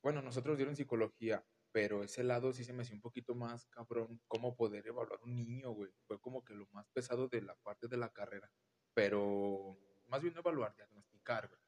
Bueno, 0.04 0.22
nosotros 0.22 0.58
dieron 0.58 0.76
psicología, 0.76 1.46
pero 1.72 2.04
ese 2.04 2.22
lado 2.24 2.52
sí 2.52 2.66
se 2.66 2.74
me 2.74 2.82
hacía 2.82 2.96
un 2.96 3.02
poquito 3.02 3.34
más 3.34 3.66
cabrón, 3.68 4.22
cómo 4.28 4.58
poder 4.58 4.86
evaluar 4.86 5.20
un 5.24 5.36
niño, 5.38 5.72
güey. 5.72 5.92
Fue 6.06 6.20
como 6.20 6.44
que 6.44 6.54
lo 6.54 6.68
más 6.72 6.90
pesado 6.90 7.30
de 7.30 7.42
la 7.42 7.56
parte 7.56 7.88
de 7.88 7.96
la 7.96 8.10
carrera. 8.12 8.52
Pero, 8.94 9.78
más 10.08 10.22
bien 10.22 10.34
no 10.34 10.42
evaluar, 10.42 10.76
diagnosticar, 10.76 11.48
güey. 11.48 11.62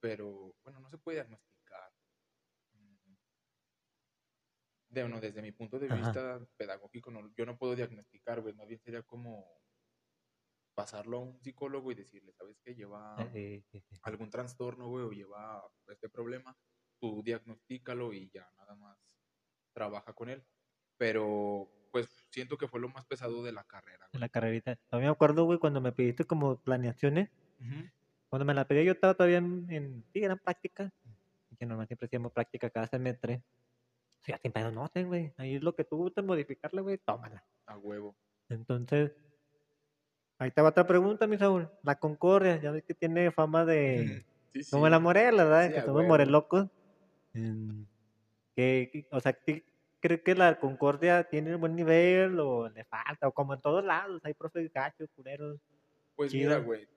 Pero, 0.00 0.54
bueno, 0.62 0.80
no 0.80 0.88
se 0.88 0.96
puede 0.96 1.16
diagnosticar. 1.18 1.92
Mm. 2.72 3.14
De, 4.90 5.02
bueno, 5.02 5.20
desde 5.20 5.40
mi 5.40 5.52
punto 5.52 5.78
de 5.78 5.86
Ajá. 5.86 5.96
vista 5.96 6.40
pedagógico, 6.56 7.10
no, 7.10 7.32
yo 7.36 7.46
no 7.46 7.56
puedo 7.56 7.76
diagnosticar, 7.76 8.40
güey. 8.40 8.54
Más 8.54 8.66
bien 8.66 8.80
sería 8.80 9.02
como 9.02 9.46
pasarlo 10.74 11.18
a 11.18 11.20
un 11.20 11.40
psicólogo 11.40 11.92
y 11.92 11.94
decirle, 11.94 12.32
¿sabes 12.32 12.58
qué? 12.64 12.74
Lleva 12.74 13.16
eh, 13.34 13.62
sí, 13.70 13.80
sí. 13.80 13.96
algún 14.02 14.30
trastorno, 14.30 14.88
güey, 14.88 15.04
o 15.04 15.10
lleva 15.12 15.62
este 15.88 16.08
problema, 16.08 16.56
tú 17.00 17.22
diagnostícalo 17.22 18.12
y 18.12 18.30
ya 18.30 18.50
nada 18.56 18.74
más 18.74 18.98
trabaja 19.72 20.12
con 20.12 20.28
él. 20.28 20.44
Pero, 20.96 21.70
pues, 21.92 22.08
siento 22.30 22.58
que 22.58 22.66
fue 22.66 22.80
lo 22.80 22.88
más 22.88 23.06
pesado 23.06 23.42
de 23.42 23.52
la 23.52 23.64
carrera, 23.64 24.08
güey. 24.12 24.20
la 24.20 24.28
carrerita. 24.28 24.76
Todavía 24.88 25.08
me 25.08 25.12
acuerdo, 25.12 25.44
güey, 25.44 25.58
cuando 25.58 25.80
me 25.80 25.92
pediste 25.92 26.24
como 26.24 26.56
planeaciones. 26.56 27.30
Cuando 28.28 28.44
me 28.44 28.54
la 28.54 28.66
pedí 28.66 28.84
yo 28.84 28.92
estaba 28.92 29.14
todavía 29.14 29.38
en, 29.38 29.66
en 29.70 30.04
sí, 30.12 30.24
eran 30.24 30.38
prácticas. 30.38 30.92
Que 31.58 31.66
normal 31.66 31.86
siempre 31.86 32.06
hacíamos 32.06 32.32
práctica 32.32 32.70
cada 32.70 32.86
semestre. 32.86 33.42
Sea, 34.20 34.38
sin 34.38 34.52
pedo 34.52 34.70
no, 34.70 34.88
ten, 34.88 35.08
güey. 35.08 35.32
Ahí 35.36 35.56
es 35.56 35.62
lo 35.62 35.74
que 35.74 35.84
tú 35.84 35.96
gustes 35.96 36.24
modificarle, 36.24 36.82
güey, 36.82 36.98
tómala. 36.98 37.44
A 37.66 37.78
huevo. 37.78 38.16
Entonces, 38.48 39.12
ahí 40.38 40.50
te 40.50 40.60
va 40.60 40.70
otra 40.70 40.86
pregunta, 40.86 41.26
mi 41.26 41.38
Saúl. 41.38 41.70
La 41.82 41.98
Concordia, 41.98 42.60
ya 42.60 42.70
ves 42.70 42.84
que 42.84 42.94
tiene 42.94 43.30
fama 43.30 43.64
de... 43.64 44.24
Sí, 44.52 44.64
sí. 44.64 44.70
Como 44.72 44.88
la 44.88 44.98
Morela, 44.98 45.44
¿verdad? 45.44 45.68
Sí, 45.68 45.74
que 45.74 45.82
somos 45.82 46.04
morelocos. 46.06 46.66
Que, 48.56 49.06
o 49.12 49.20
sea, 49.20 49.32
¿tú 49.32 49.52
¿crees 50.00 50.22
que 50.22 50.34
la 50.34 50.58
Concordia 50.58 51.24
tiene 51.24 51.54
buen 51.54 51.76
nivel 51.76 52.40
o 52.40 52.68
le 52.68 52.84
falta? 52.84 53.28
O 53.28 53.32
como 53.32 53.54
en 53.54 53.60
todos 53.60 53.84
lados, 53.84 54.20
hay 54.24 54.34
profes 54.34 54.72
gachos, 54.72 55.08
culeros. 55.14 55.60
Pues 56.16 56.32
chido. 56.32 56.50
mira, 56.50 56.60
güey, 56.60 56.88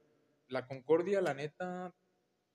la 0.47 0.65
Concordia, 0.65 1.21
la 1.21 1.33
neta, 1.33 1.93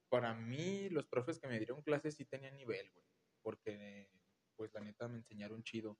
para 0.09 0.35
mí, 0.35 0.89
los 0.91 1.07
profes 1.07 1.39
que 1.39 1.49
me 1.49 1.59
dieron 1.59 1.83
clases 1.83 2.15
sí 2.15 2.25
tenían 2.25 2.57
nivel, 2.57 2.91
güey. 2.91 3.07
Porque, 3.43 4.09
pues, 4.59 4.75
la 4.75 4.81
neta, 4.81 5.09
me 5.09 5.19
enseñaron 5.19 5.63
chido. 5.63 5.99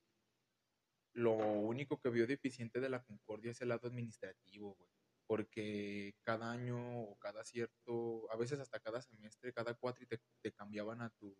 Lo 1.15 1.35
único 1.37 2.01
que 2.01 2.11
vio 2.11 2.27
deficiente 2.27 2.81
de 2.81 2.91
la 2.91 3.03
Concordia 3.03 3.53
es 3.53 3.61
el 3.63 3.69
lado 3.69 3.89
administrativo, 3.89 4.75
güey. 4.75 4.91
Porque 5.27 6.15
cada 6.23 6.51
año 6.51 7.03
o 7.03 7.17
cada 7.19 7.45
cierto, 7.45 8.31
a 8.33 8.37
veces 8.37 8.61
hasta 8.61 8.81
cada 8.81 9.01
semestre, 9.01 9.53
cada 9.53 9.75
cuatro, 9.75 10.07
te, 10.07 10.21
te 10.43 10.53
cambiaban 10.53 11.03
a 11.03 11.11
tus 11.11 11.35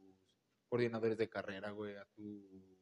coordinadores 0.69 1.19
de 1.19 1.29
carrera, 1.29 1.71
güey, 1.71 1.97
a 1.97 2.05
tu, 2.15 2.79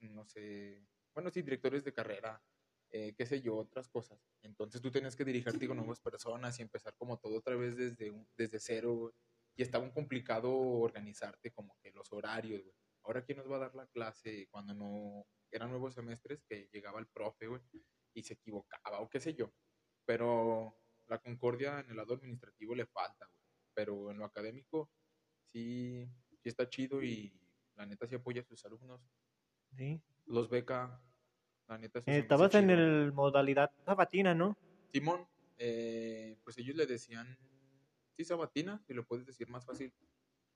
no 0.00 0.24
sé, 0.26 0.86
bueno, 1.14 1.30
sí, 1.30 1.42
directores 1.42 1.84
de 1.84 1.92
carrera, 1.92 2.42
eh, 2.90 3.14
qué 3.16 3.26
sé 3.26 3.40
yo, 3.40 3.56
otras 3.56 3.88
cosas. 3.88 4.20
Entonces 4.42 4.80
tú 4.80 4.90
tenías 4.90 5.16
que 5.16 5.24
dirigirte 5.24 5.66
con 5.66 5.76
nuevas 5.76 6.00
personas 6.00 6.58
y 6.58 6.62
empezar 6.62 6.94
como 6.96 7.18
todo 7.18 7.38
otra 7.38 7.56
vez 7.56 7.76
desde, 7.76 8.12
desde 8.36 8.60
cero, 8.60 8.94
güey. 8.94 9.14
Y 9.56 9.62
estaba 9.62 9.84
un 9.84 9.90
complicado 9.90 10.52
organizarte 10.52 11.50
como 11.52 11.76
que 11.82 11.90
los 11.92 12.12
horarios, 12.12 12.62
güey. 12.62 12.79
Ahora, 13.10 13.24
¿quién 13.24 13.38
nos 13.38 13.50
va 13.50 13.56
a 13.56 13.66
dar 13.66 13.74
la 13.74 13.88
clase 13.88 14.46
cuando 14.52 14.72
no 14.72 15.26
eran 15.50 15.68
nuevos 15.68 15.94
semestres 15.94 16.44
que 16.48 16.68
llegaba 16.72 17.00
el 17.00 17.08
profe, 17.08 17.48
güey, 17.48 17.60
y 18.14 18.22
se 18.22 18.34
equivocaba 18.34 19.00
o 19.00 19.10
qué 19.10 19.18
sé 19.18 19.34
yo? 19.34 19.52
Pero 20.04 20.78
la 21.08 21.18
concordia 21.18 21.80
en 21.80 21.90
el 21.90 21.96
lado 21.96 22.14
administrativo 22.14 22.72
le 22.72 22.86
falta, 22.86 23.26
güey. 23.26 23.42
Pero 23.74 24.12
en 24.12 24.18
lo 24.18 24.24
académico 24.24 24.92
sí, 25.52 26.08
sí 26.40 26.48
está 26.48 26.68
chido 26.68 27.02
y 27.02 27.36
la 27.74 27.84
neta 27.84 28.06
sí 28.06 28.14
apoya 28.14 28.42
a 28.42 28.44
sus 28.44 28.64
alumnos. 28.64 29.00
Sí. 29.76 30.00
Los 30.26 30.48
beca, 30.48 31.02
la 31.66 31.78
neta 31.78 32.00
sí 32.00 32.12
Eh, 32.12 32.18
Estabas 32.18 32.54
en 32.54 32.68
chido. 32.68 32.78
el 32.78 33.12
modalidad 33.12 33.72
sabatina, 33.84 34.36
¿no? 34.36 34.56
Simón, 34.92 35.26
eh, 35.58 36.38
pues 36.44 36.58
ellos 36.58 36.76
le 36.76 36.86
decían, 36.86 37.36
sí, 38.16 38.24
sabatina, 38.24 38.80
si 38.86 38.94
lo 38.94 39.04
puedes 39.04 39.26
decir 39.26 39.48
más 39.48 39.66
fácil, 39.66 39.92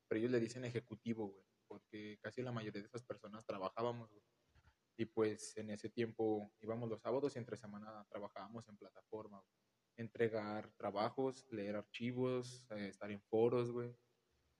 pero 0.06 0.20
ellos 0.20 0.30
le 0.30 0.38
dicen 0.38 0.64
ejecutivo, 0.64 1.30
güey, 1.30 1.53
porque 1.66 2.18
casi 2.20 2.42
la 2.42 2.52
mayoría 2.52 2.80
de 2.80 2.86
esas 2.86 3.02
personas 3.02 3.44
trabajábamos, 3.44 4.10
güey. 4.10 4.24
Y 4.96 5.06
pues 5.06 5.56
en 5.56 5.70
ese 5.70 5.88
tiempo 5.88 6.52
íbamos 6.60 6.88
los 6.88 7.00
sábados 7.00 7.34
y 7.34 7.38
entre 7.38 7.56
semana 7.56 8.06
trabajábamos 8.08 8.68
en 8.68 8.76
plataforma, 8.76 9.40
güey. 9.40 9.56
Entregar 9.96 10.72
trabajos, 10.76 11.46
leer 11.50 11.76
archivos, 11.76 12.66
eh, 12.70 12.88
estar 12.88 13.10
en 13.10 13.22
foros, 13.22 13.70
güey. 13.70 13.96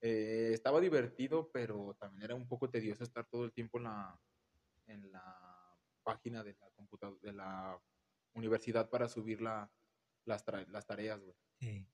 Eh, 0.01 0.51
estaba 0.53 0.79
divertido, 0.81 1.49
pero 1.51 1.95
también 1.99 2.23
era 2.23 2.35
un 2.35 2.47
poco 2.47 2.69
tedioso 2.69 3.03
estar 3.03 3.25
todo 3.27 3.45
el 3.45 3.53
tiempo 3.53 3.77
en 3.77 3.85
la, 3.85 4.19
en 4.87 5.11
la 5.11 5.79
página 6.03 6.43
de 6.43 6.53
la 6.53 6.69
computadora, 6.71 7.19
de 7.21 7.33
la 7.33 7.81
universidad 8.33 8.89
para 8.89 9.07
subir 9.07 9.41
la, 9.41 9.71
las, 10.25 10.43
tareas, 10.85 11.21
güey. 11.21 11.35
Sí. 11.59 11.87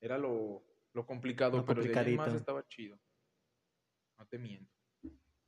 Era 0.00 0.18
lo, 0.18 0.64
lo 0.92 1.06
complicado, 1.06 1.58
Lo 1.58 1.64
pero 1.64 1.82
de 1.82 1.98
ahí 1.98 2.16
más 2.16 2.34
estaba 2.34 2.66
chido. 2.66 2.98
No 4.18 4.26
te 4.26 4.38
miento. 4.38 4.72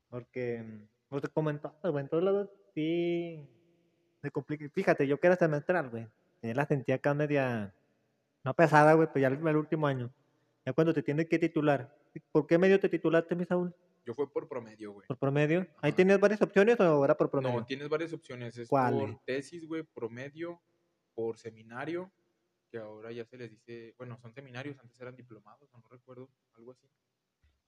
Porque, 0.08 0.64
pues 1.08 1.22
te 1.22 1.28
comentaba, 1.28 1.76
güey, 1.82 2.04
en 2.04 2.08
todos 2.08 2.22
lados 2.22 2.50
sí 2.74 3.46
se 4.22 4.30
complica. 4.30 4.68
Fíjate, 4.70 5.06
yo 5.06 5.18
que 5.18 5.26
era 5.26 5.36
semestral, 5.36 5.90
güey. 5.90 6.08
Ya 6.42 6.54
la 6.54 6.66
sentía 6.66 6.96
acá 6.96 7.14
media, 7.14 7.74
no 8.44 8.54
pesada, 8.54 8.94
güey, 8.94 9.08
pero 9.12 9.20
ya 9.20 9.28
el, 9.28 9.46
el 9.46 9.56
último 9.56 9.86
año. 9.86 10.12
Ya 10.64 10.72
cuando 10.72 10.94
te 10.94 11.02
tienes 11.02 11.28
que 11.28 11.38
titular. 11.38 11.96
¿Por 12.32 12.46
qué 12.46 12.58
medio 12.58 12.80
te 12.80 12.88
titulaste, 12.88 13.34
mi 13.34 13.44
Saúl? 13.44 13.74
Yo 14.04 14.14
fue 14.14 14.30
por 14.32 14.48
promedio, 14.48 14.92
güey. 14.92 15.06
¿Por 15.06 15.18
promedio? 15.18 15.66
¿Ahí 15.82 15.92
tenías 15.92 16.18
varias 16.18 16.40
opciones 16.40 16.80
o 16.80 17.04
era 17.04 17.16
por 17.16 17.30
promedio? 17.30 17.60
No, 17.60 17.66
tienes 17.66 17.88
varias 17.88 18.12
opciones. 18.12 18.56
Es 18.56 18.68
¿Cuáles? 18.68 19.00
por 19.00 19.20
tesis, 19.24 19.66
güey, 19.66 19.82
promedio, 19.82 20.62
por 21.14 21.36
seminario, 21.36 22.10
que 22.70 22.78
ahora 22.78 23.12
ya 23.12 23.24
se 23.26 23.36
les 23.36 23.50
dice, 23.50 23.94
bueno, 23.98 24.18
son 24.22 24.32
seminarios, 24.32 24.78
antes 24.78 24.98
eran 25.00 25.14
diplomados, 25.14 25.68
no 25.72 25.82
recuerdo, 25.90 26.30
algo 26.54 26.72
así. 26.72 26.88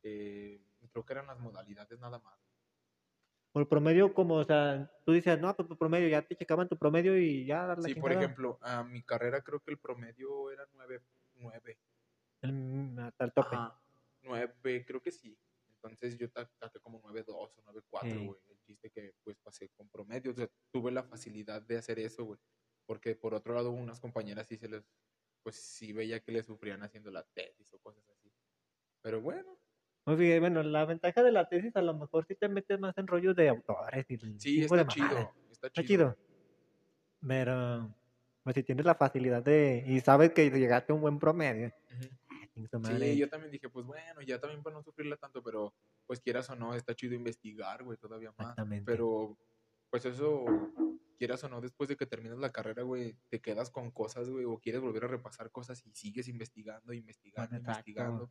Eh, 0.03 0.61
creo 0.93 1.05
que 1.05 1.13
eran 1.13 1.27
las 1.27 1.39
modalidades 1.39 1.99
nada 1.99 2.19
más. 2.19 2.39
Por 3.53 3.69
promedio, 3.69 4.15
como, 4.15 4.35
o 4.37 4.45
sea, 4.45 4.91
tú 5.05 5.13
dices, 5.13 5.39
no, 5.41 5.55
pues 5.57 5.67
por 5.67 5.77
promedio, 5.77 6.09
ya 6.09 6.23
te 6.23 6.37
checaban 6.37 6.69
tu 6.69 6.79
promedio 6.79 7.19
y 7.19 7.45
ya 7.47 7.67
la 7.67 7.77
Sí, 7.83 7.95
por 7.97 8.13
ejemplo, 8.13 8.59
a 8.63 8.85
mi 8.85 9.03
carrera 9.03 9.43
creo 9.43 9.59
que 9.61 9.73
el 9.73 9.79
promedio 9.79 10.51
era 10.53 10.69
9, 10.73 11.03
9. 11.35 11.79
El- 12.43 12.97
hasta 13.01 13.25
el 13.25 13.33
tope. 13.33 13.57
Ajá, 13.57 13.81
9, 14.23 14.85
creo 14.87 15.03
que 15.03 15.11
sí. 15.11 15.37
Entonces 15.69 16.17
yo 16.17 16.29
saqué 16.29 16.79
como 16.81 17.01
9.2 17.03 17.57
o 17.57 17.63
9.4, 17.63 18.13
Sí. 18.13 18.27
güey. 18.27 18.41
El 18.51 18.61
chiste 18.61 18.91
que 18.91 19.15
pues 19.25 19.37
pasé 19.39 19.69
con 19.71 19.89
promedio. 19.89 20.31
O 20.31 20.35
sea, 20.35 20.49
tuve 20.71 20.93
la 20.93 21.03
facilidad 21.03 21.61
de 21.63 21.79
hacer 21.79 21.99
eso, 21.99 22.25
güey. 22.25 22.39
Porque 22.87 23.17
por 23.17 23.35
otro 23.35 23.55
lado, 23.55 23.71
unas 23.71 23.99
compañeras 23.99 24.47
sí 24.47 24.57
se 24.59 24.69
les, 24.69 24.85
pues 25.43 25.57
sí 25.57 25.93
veía 25.93 26.21
que 26.21 26.33
le 26.33 26.43
sufrían 26.43 26.83
haciendo 26.83 27.11
la 27.11 27.25
tesis 27.25 27.73
o 27.75 27.79
cosas 27.81 28.07
así. 28.11 28.31
Pero 29.03 29.21
bueno, 29.23 29.59
Muy 30.07 30.17
bien, 30.17 30.41
bueno, 30.41 30.63
la 30.63 30.85
ventaja 30.85 31.23
de 31.23 31.33
la 31.33 31.49
tesis 31.49 31.77
a 31.77 31.83
lo 31.83 31.95
mejor 31.95 32.27
sí 32.27 32.35
te 32.35 32.49
metes 32.49 32.81
más 32.81 32.97
en 32.99 33.07
rollos 33.07 33.37
de 33.37 33.49
autores 33.51 34.07
y 34.09 34.17
sí, 34.39 34.61
de 34.61 34.67
está 34.67 34.87
chido. 34.87 35.35
Está 35.51 35.67
Está 35.69 35.83
chido. 35.83 35.85
chido. 35.85 36.17
Pero, 37.27 37.95
pues 38.43 38.55
si 38.55 38.63
tienes 38.63 38.87
la 38.87 38.95
facilidad 38.95 39.43
de, 39.43 39.85
y 39.87 40.01
sabes 40.01 40.33
que 40.33 40.51
llegaste 40.51 40.93
a 40.93 40.95
un 40.97 41.03
buen 41.03 41.19
promedio, 41.19 41.73
ah. 41.91 42.01
Sí, 42.83 43.17
yo 43.17 43.29
también 43.29 43.51
dije, 43.51 43.69
pues 43.69 43.87
bueno, 43.87 44.21
ya 44.23 44.39
también 44.39 44.63
para 44.63 44.77
no 44.77 44.83
sufrirla 44.83 45.17
tanto, 45.17 45.43
pero 45.43 45.75
pues 46.07 46.21
quieras 46.21 46.51
o 46.51 46.57
no, 46.57 46.75
está 46.75 46.95
chido 46.95 47.15
investigar, 47.15 47.83
güey, 47.85 47.97
todavía 47.97 48.33
más. 48.37 48.55
Pero, 48.85 49.39
pues 49.89 50.05
eso, 50.05 50.45
quieras 51.19 51.43
o 51.45 51.49
no, 51.49 51.61
después 51.61 51.89
de 51.89 51.97
que 51.97 52.07
terminas 52.07 52.39
la 52.39 52.53
carrera, 52.53 52.83
güey, 52.83 53.17
te 53.29 53.41
quedas 53.41 53.71
con 53.71 53.91
cosas, 53.91 54.29
güey, 54.29 54.45
o 54.45 54.59
quieres 54.59 54.81
volver 54.83 55.05
a 55.05 55.09
repasar 55.09 55.51
cosas 55.51 55.85
y 55.87 55.93
sigues 55.95 56.29
investigando, 56.29 56.93
investigando, 56.93 57.51
Bueno, 57.51 57.71
exacto. 57.71 58.31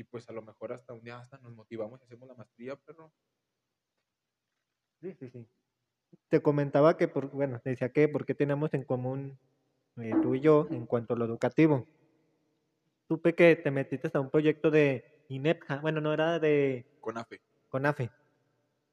Y 0.00 0.04
pues 0.04 0.26
a 0.30 0.32
lo 0.32 0.40
mejor 0.40 0.72
hasta 0.72 0.94
un 0.94 1.02
día 1.02 1.18
hasta 1.18 1.36
nos 1.38 1.52
motivamos 1.52 2.00
y 2.00 2.04
hacemos 2.04 2.26
la 2.26 2.34
maestría, 2.34 2.74
pero 2.86 3.12
Sí, 5.02 5.14
sí, 5.14 5.28
sí. 5.28 5.46
Te 6.28 6.40
comentaba 6.40 6.96
que, 6.96 7.06
por, 7.06 7.30
bueno, 7.30 7.60
te 7.60 7.70
decía 7.70 7.90
que 7.90 8.08
porque 8.08 8.34
tenemos 8.34 8.72
en 8.72 8.84
común 8.84 9.38
eh, 9.98 10.12
tú 10.22 10.34
y 10.34 10.40
yo 10.40 10.66
en 10.70 10.86
cuanto 10.86 11.12
a 11.12 11.16
lo 11.18 11.26
educativo. 11.26 11.86
Supe 13.08 13.34
que 13.34 13.56
te 13.56 13.70
metiste 13.70 14.10
a 14.12 14.20
un 14.20 14.30
proyecto 14.30 14.70
de 14.70 15.24
INEPJA, 15.28 15.80
bueno, 15.80 16.00
no 16.00 16.14
era 16.14 16.38
de 16.38 16.86
con 17.00 17.18
AFE. 17.18 17.40
CONAFE. 17.68 18.10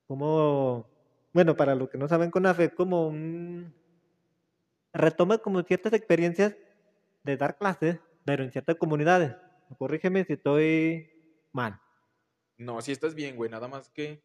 Como, 0.08 0.90
bueno, 1.34 1.56
para 1.56 1.76
los 1.76 1.90
que 1.90 1.98
no 1.98 2.10
saben, 2.10 2.32
CONAFE 2.32 2.74
como 2.74 3.08
un... 3.08 3.74
Retoma 4.94 5.38
como 5.38 5.62
ciertas 5.64 5.94
experiencias 5.94 6.58
de 7.24 7.38
dar 7.38 7.58
clases, 7.58 8.00
pero 8.26 8.44
en 8.44 8.52
ciertas 8.52 8.76
comunidades. 8.76 9.36
Corrígeme 9.77 10.24
si 10.25 10.33
estoy 10.33 11.09
mal. 11.51 11.81
No, 12.57 12.81
si 12.81 12.91
estás 12.91 13.13
bien, 13.15 13.36
güey, 13.36 13.50
nada 13.50 13.67
más 13.67 13.89
que 13.89 14.24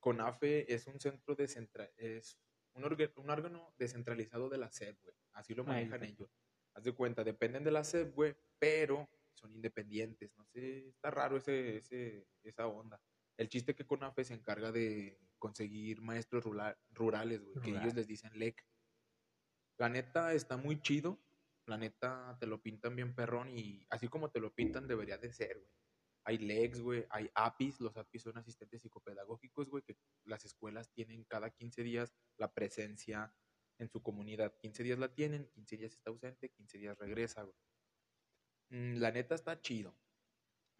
CONAFE 0.00 0.72
es 0.72 0.86
un 0.86 1.00
centro 1.00 1.34
descentra 1.34 1.90
es 1.96 2.38
un, 2.74 2.84
órgano 3.30 3.74
descentralizado 3.78 4.48
de 4.48 4.58
la 4.58 4.70
SEP, 4.70 4.98
güey. 5.02 5.14
Así 5.32 5.54
lo 5.54 5.64
manejan 5.64 6.02
ellos. 6.04 6.30
Haz 6.74 6.84
de 6.84 6.92
cuenta, 6.92 7.24
dependen 7.24 7.64
de 7.64 7.70
la 7.70 7.84
SEP, 7.84 8.14
güey, 8.14 8.34
pero 8.58 9.08
son 9.34 9.54
independientes. 9.54 10.32
No 10.36 10.44
sé, 10.46 10.88
está 10.88 11.10
raro 11.10 11.36
ese, 11.36 11.76
ese, 11.76 12.26
esa 12.42 12.66
onda. 12.66 13.00
El 13.36 13.48
chiste 13.48 13.74
que 13.74 13.86
CONAFE 13.86 14.24
se 14.24 14.34
encarga 14.34 14.72
de 14.72 15.18
conseguir 15.38 16.00
maestros 16.00 16.44
rurales, 16.90 17.42
güey, 17.42 17.60
que 17.62 17.70
ellos 17.70 17.94
les 17.94 18.06
dicen 18.06 18.38
LEC. 18.38 18.64
La 19.78 19.88
neta 19.88 20.32
está 20.34 20.56
muy 20.56 20.80
chido. 20.80 21.18
La 21.66 21.76
neta 21.76 22.36
te 22.40 22.46
lo 22.46 22.60
pintan 22.60 22.96
bien 22.96 23.14
perrón 23.14 23.48
y 23.50 23.86
así 23.90 24.08
como 24.08 24.30
te 24.30 24.40
lo 24.40 24.52
pintan 24.54 24.86
debería 24.88 25.18
de 25.18 25.32
ser, 25.32 25.58
güey. 25.58 25.70
Hay 26.24 26.38
LECs, 26.38 26.80
güey, 26.80 27.04
hay 27.10 27.30
APIs, 27.34 27.80
los 27.80 27.96
APIs 27.96 28.22
son 28.22 28.38
asistentes 28.38 28.82
psicopedagógicos, 28.82 29.68
güey, 29.68 29.82
que 29.82 29.96
las 30.24 30.44
escuelas 30.44 30.92
tienen 30.92 31.24
cada 31.24 31.50
15 31.50 31.82
días 31.82 32.14
la 32.36 32.52
presencia 32.52 33.34
en 33.78 33.88
su 33.90 34.02
comunidad. 34.02 34.56
15 34.58 34.82
días 34.84 34.98
la 34.98 35.12
tienen, 35.12 35.48
15 35.50 35.76
días 35.76 35.92
está 35.92 36.10
ausente, 36.10 36.50
15 36.50 36.78
días 36.78 36.96
regresa, 36.98 37.42
güey. 37.42 37.56
Mm, 38.70 38.98
La 39.00 39.10
neta 39.10 39.34
está 39.34 39.60
chido. 39.60 39.96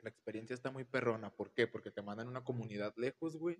La 0.00 0.10
experiencia 0.10 0.54
está 0.54 0.70
muy 0.70 0.84
perrona. 0.84 1.34
¿Por 1.34 1.52
qué? 1.52 1.66
Porque 1.66 1.90
te 1.90 2.02
mandan 2.02 2.26
a 2.26 2.30
una 2.30 2.44
comunidad 2.44 2.94
lejos, 2.96 3.36
güey. 3.36 3.58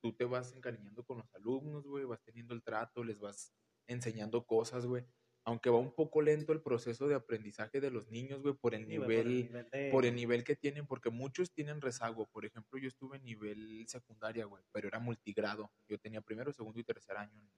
Tú 0.00 0.14
te 0.14 0.24
vas 0.24 0.52
encariñando 0.54 1.04
con 1.04 1.18
los 1.18 1.34
alumnos, 1.34 1.86
güey, 1.86 2.04
vas 2.04 2.22
teniendo 2.22 2.54
el 2.54 2.62
trato, 2.62 3.04
les 3.04 3.18
vas 3.20 3.52
enseñando 3.86 4.46
cosas, 4.46 4.86
güey. 4.86 5.06
Aunque 5.44 5.70
va 5.70 5.78
un 5.78 5.92
poco 5.92 6.22
lento 6.22 6.52
el 6.52 6.62
proceso 6.62 7.08
de 7.08 7.16
aprendizaje 7.16 7.80
de 7.80 7.90
los 7.90 8.08
niños, 8.08 8.42
güey, 8.42 8.54
por 8.54 8.74
el 8.74 8.86
Sí, 8.86 8.96
güey, 8.96 9.08
por 9.08 9.26
el 9.26 9.42
nivel 9.42 9.70
de- 9.70 9.90
por 9.90 10.04
el 10.06 10.14
nivel 10.14 10.44
que 10.44 10.54
tienen, 10.56 10.86
porque 10.86 11.10
muchos 11.10 11.52
tienen 11.52 11.80
rezago. 11.80 12.26
Por 12.28 12.44
ejemplo, 12.44 12.78
yo 12.78 12.86
estuve 12.88 13.16
en 13.16 13.24
nivel 13.24 13.84
secundaria, 13.88 14.44
güey, 14.44 14.62
pero 14.70 14.86
era 14.88 15.00
multigrado. 15.00 15.72
Yo 15.88 15.98
tenía 15.98 16.20
primero, 16.20 16.52
segundo 16.52 16.78
y 16.78 16.84
tercer 16.84 17.16
año 17.16 17.40
en, 17.40 17.50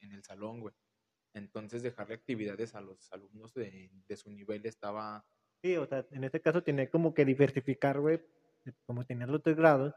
en 0.00 0.12
el 0.12 0.22
salón, 0.24 0.60
güey. 0.60 0.74
Entonces, 1.32 1.82
dejarle 1.82 2.14
actividades 2.14 2.74
a 2.74 2.80
los 2.80 3.10
alumnos 3.12 3.54
de, 3.54 3.90
de 4.06 4.16
su 4.16 4.30
nivel 4.30 4.64
estaba 4.66 5.24
Sí, 5.62 5.76
o 5.78 5.86
sea, 5.86 6.06
en 6.10 6.24
este 6.24 6.42
caso 6.42 6.62
tiene 6.62 6.90
como 6.90 7.14
que 7.14 7.24
diversificar, 7.24 7.98
güey, 7.98 8.20
como 8.84 9.06
tener 9.06 9.30
los 9.30 9.42
tres 9.42 9.56
grados. 9.56 9.94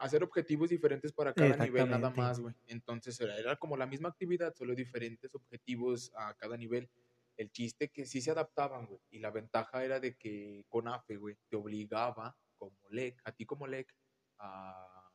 Hacer 0.00 0.22
objetivos 0.22 0.70
diferentes 0.70 1.12
para 1.12 1.32
cada 1.32 1.56
nivel 1.56 1.88
nada 1.88 2.10
más, 2.10 2.40
güey. 2.40 2.54
Entonces 2.66 3.20
era, 3.20 3.36
era 3.38 3.56
como 3.56 3.76
la 3.76 3.86
misma 3.86 4.08
actividad, 4.08 4.54
solo 4.54 4.74
diferentes 4.74 5.34
objetivos 5.34 6.12
a 6.16 6.34
cada 6.34 6.56
nivel. 6.56 6.90
El 7.36 7.50
chiste 7.50 7.88
que 7.90 8.06
sí 8.06 8.20
se 8.20 8.30
adaptaban, 8.30 8.86
güey. 8.86 9.00
Y 9.10 9.18
la 9.18 9.30
ventaja 9.30 9.84
era 9.84 10.00
de 10.00 10.16
que 10.16 10.64
CONAFE, 10.68 11.16
güey, 11.16 11.36
te 11.48 11.56
obligaba 11.56 12.36
como 12.56 12.76
LEC, 12.90 13.20
a 13.24 13.32
ti 13.32 13.46
como 13.46 13.66
LEC, 13.66 13.94
a 14.38 15.10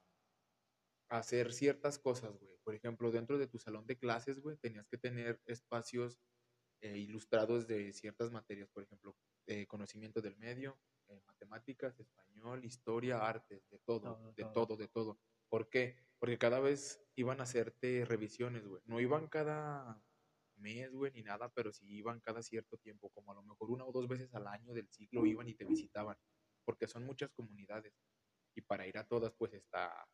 hacer 1.10 1.54
ciertas 1.54 2.00
cosas, 2.00 2.38
güey. 2.40 2.56
Por 2.64 2.74
ejemplo, 2.74 3.12
dentro 3.12 3.38
de 3.38 3.48
tu 3.48 3.60
salón 3.60 3.86
de 3.86 3.98
clases, 3.98 4.40
güey, 4.40 4.58
tenías 4.58 4.88
que 4.88 4.98
tener 4.98 5.40
espacios 5.46 6.20
eh, 6.82 6.98
ilustrados 6.98 7.68
de 7.68 7.94
ciertas 7.94 8.32
materias, 8.32 8.70
por 8.70 8.84
ejemplo, 8.84 9.16
eh, 9.48 9.66
conocimiento 9.68 10.22
del 10.22 10.36
medio, 10.38 10.80
eh, 11.10 11.22
matemáticas, 11.28 12.00
español, 12.00 12.66
historia, 12.66 13.20
arte, 13.20 13.64
de 13.70 13.80
todo, 13.80 14.34
de 14.36 14.46
todo, 14.46 14.78
de 14.78 14.88
todo. 14.88 15.20
¿Por 15.50 15.70
qué? 15.70 15.98
Porque 16.20 16.38
cada 16.38 16.60
vez 16.60 17.04
iban 17.16 17.40
a 17.40 17.44
hacerte 17.44 18.06
revisiones, 18.06 18.68
güey. 18.68 18.82
No 18.86 19.00
iban 19.00 19.28
cada 19.28 20.02
mes, 20.58 20.92
güey, 20.94 21.12
ni 21.12 21.22
nada, 21.22 21.52
pero 21.54 21.72
sí 21.72 21.86
iban 21.88 22.20
cada 22.22 22.42
cierto 22.42 22.78
tiempo, 22.78 23.10
como 23.10 23.32
a 23.32 23.36
lo 23.36 23.44
mejor 23.44 23.72
una 23.72 23.86
o 23.86 23.92
dos 23.92 24.08
veces 24.08 24.34
al 24.34 24.48
año 24.48 24.74
del 24.74 24.90
ciclo 24.90 25.26
iban 25.26 25.48
y 25.48 25.54
te 25.54 25.66
visitaban, 25.66 26.18
porque 26.64 26.88
son 26.88 27.06
muchas 27.06 27.32
comunidades. 27.32 27.94
Y 28.56 28.62
para 28.62 28.88
ir 28.88 28.98
a 28.98 29.08
todas, 29.08 29.34
pues 29.34 29.54
está 29.54 30.08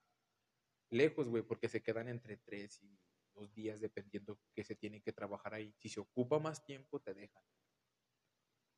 lejos, 0.90 1.28
güey, 1.28 1.44
porque 1.44 1.70
se 1.70 1.82
quedan 1.82 2.08
entre 2.08 2.38
tres 2.38 2.82
y 2.82 3.00
dos 3.34 3.54
días 3.54 3.80
dependiendo 3.80 4.40
que 4.54 4.64
se 4.64 4.76
tiene 4.76 5.02
que 5.02 5.14
trabajar 5.14 5.54
ahí. 5.54 5.74
Si 5.78 5.90
se 5.90 6.00
ocupa 6.00 6.40
más 6.40 6.64
tiempo, 6.66 7.00
te 7.00 7.14
dejan. 7.14 7.44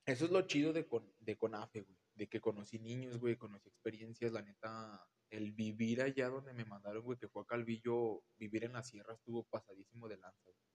Eso 0.06 0.26
es 0.26 0.32
lo 0.32 0.42
chido 0.42 0.74
de, 0.74 0.86
con, 0.86 1.14
de 1.20 1.38
CONAFE, 1.38 1.82
güey, 1.82 1.98
de 2.16 2.28
que 2.28 2.42
conocí 2.42 2.80
niños, 2.80 3.18
güey, 3.18 3.38
conocí 3.38 3.70
experiencias, 3.70 4.32
la 4.32 4.42
neta, 4.42 5.08
el 5.30 5.52
vivir 5.52 6.02
allá 6.02 6.30
donde 6.30 6.54
me 6.54 6.66
mandaron, 6.66 7.04
güey, 7.04 7.18
que 7.18 7.28
fue 7.28 7.42
a 7.44 7.46
Calvillo, 7.46 8.24
vivir 8.38 8.66
en 8.66 8.74
la 8.74 8.84
sierra 8.84 9.14
estuvo 9.14 9.44
pasadísimo 9.46 10.08
de 10.08 10.18
lanza, 10.18 10.44
güey. 10.46 10.68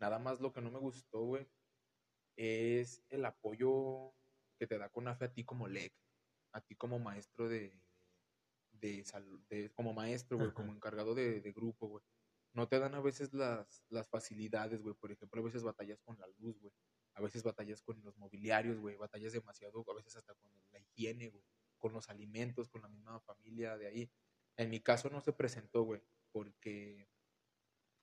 Nada 0.00 0.18
más 0.18 0.40
lo 0.40 0.52
que 0.52 0.62
no 0.62 0.70
me 0.70 0.78
gustó, 0.78 1.20
güey, 1.24 1.46
es 2.36 3.02
el 3.10 3.24
apoyo 3.26 4.14
que 4.58 4.66
te 4.66 4.78
da 4.78 4.88
CONAFE 4.88 5.26
a 5.26 5.32
ti 5.32 5.44
como 5.44 5.68
LEC, 5.68 5.92
a 6.52 6.60
ti 6.62 6.74
como 6.76 6.98
maestro 6.98 7.48
de, 7.48 7.78
de, 8.72 9.04
de 9.50 9.70
como 9.72 9.92
maestro, 9.92 10.38
güey, 10.38 10.52
como 10.52 10.72
encargado 10.72 11.14
de, 11.14 11.40
de 11.40 11.52
grupo, 11.52 11.88
güey. 11.88 12.04
No 12.52 12.68
te 12.68 12.78
dan 12.78 12.94
a 12.94 13.00
veces 13.00 13.32
las, 13.32 13.84
las 13.88 14.08
facilidades, 14.08 14.82
güey. 14.82 14.94
Por 14.94 15.12
ejemplo, 15.12 15.40
a 15.40 15.44
veces 15.44 15.62
batallas 15.62 16.00
con 16.02 16.18
la 16.18 16.26
luz, 16.38 16.58
güey. 16.58 16.72
A 17.20 17.22
veces 17.22 17.42
batallas 17.42 17.82
con 17.82 18.02
los 18.02 18.16
mobiliarios, 18.16 18.78
güey. 18.78 18.96
Batallas 18.96 19.32
demasiado, 19.32 19.84
a 19.86 19.94
veces 19.94 20.16
hasta 20.16 20.34
con 20.34 20.50
la 20.72 20.80
higiene, 20.80 21.28
güey. 21.28 21.44
Con 21.78 21.92
los 21.92 22.08
alimentos, 22.08 22.70
con 22.70 22.80
la 22.80 22.88
misma 22.88 23.20
familia 23.20 23.76
de 23.76 23.86
ahí. 23.86 24.10
En 24.56 24.70
mi 24.70 24.80
caso 24.80 25.10
no 25.10 25.20
se 25.20 25.32
presentó, 25.32 25.82
güey, 25.82 26.02
porque 26.32 27.08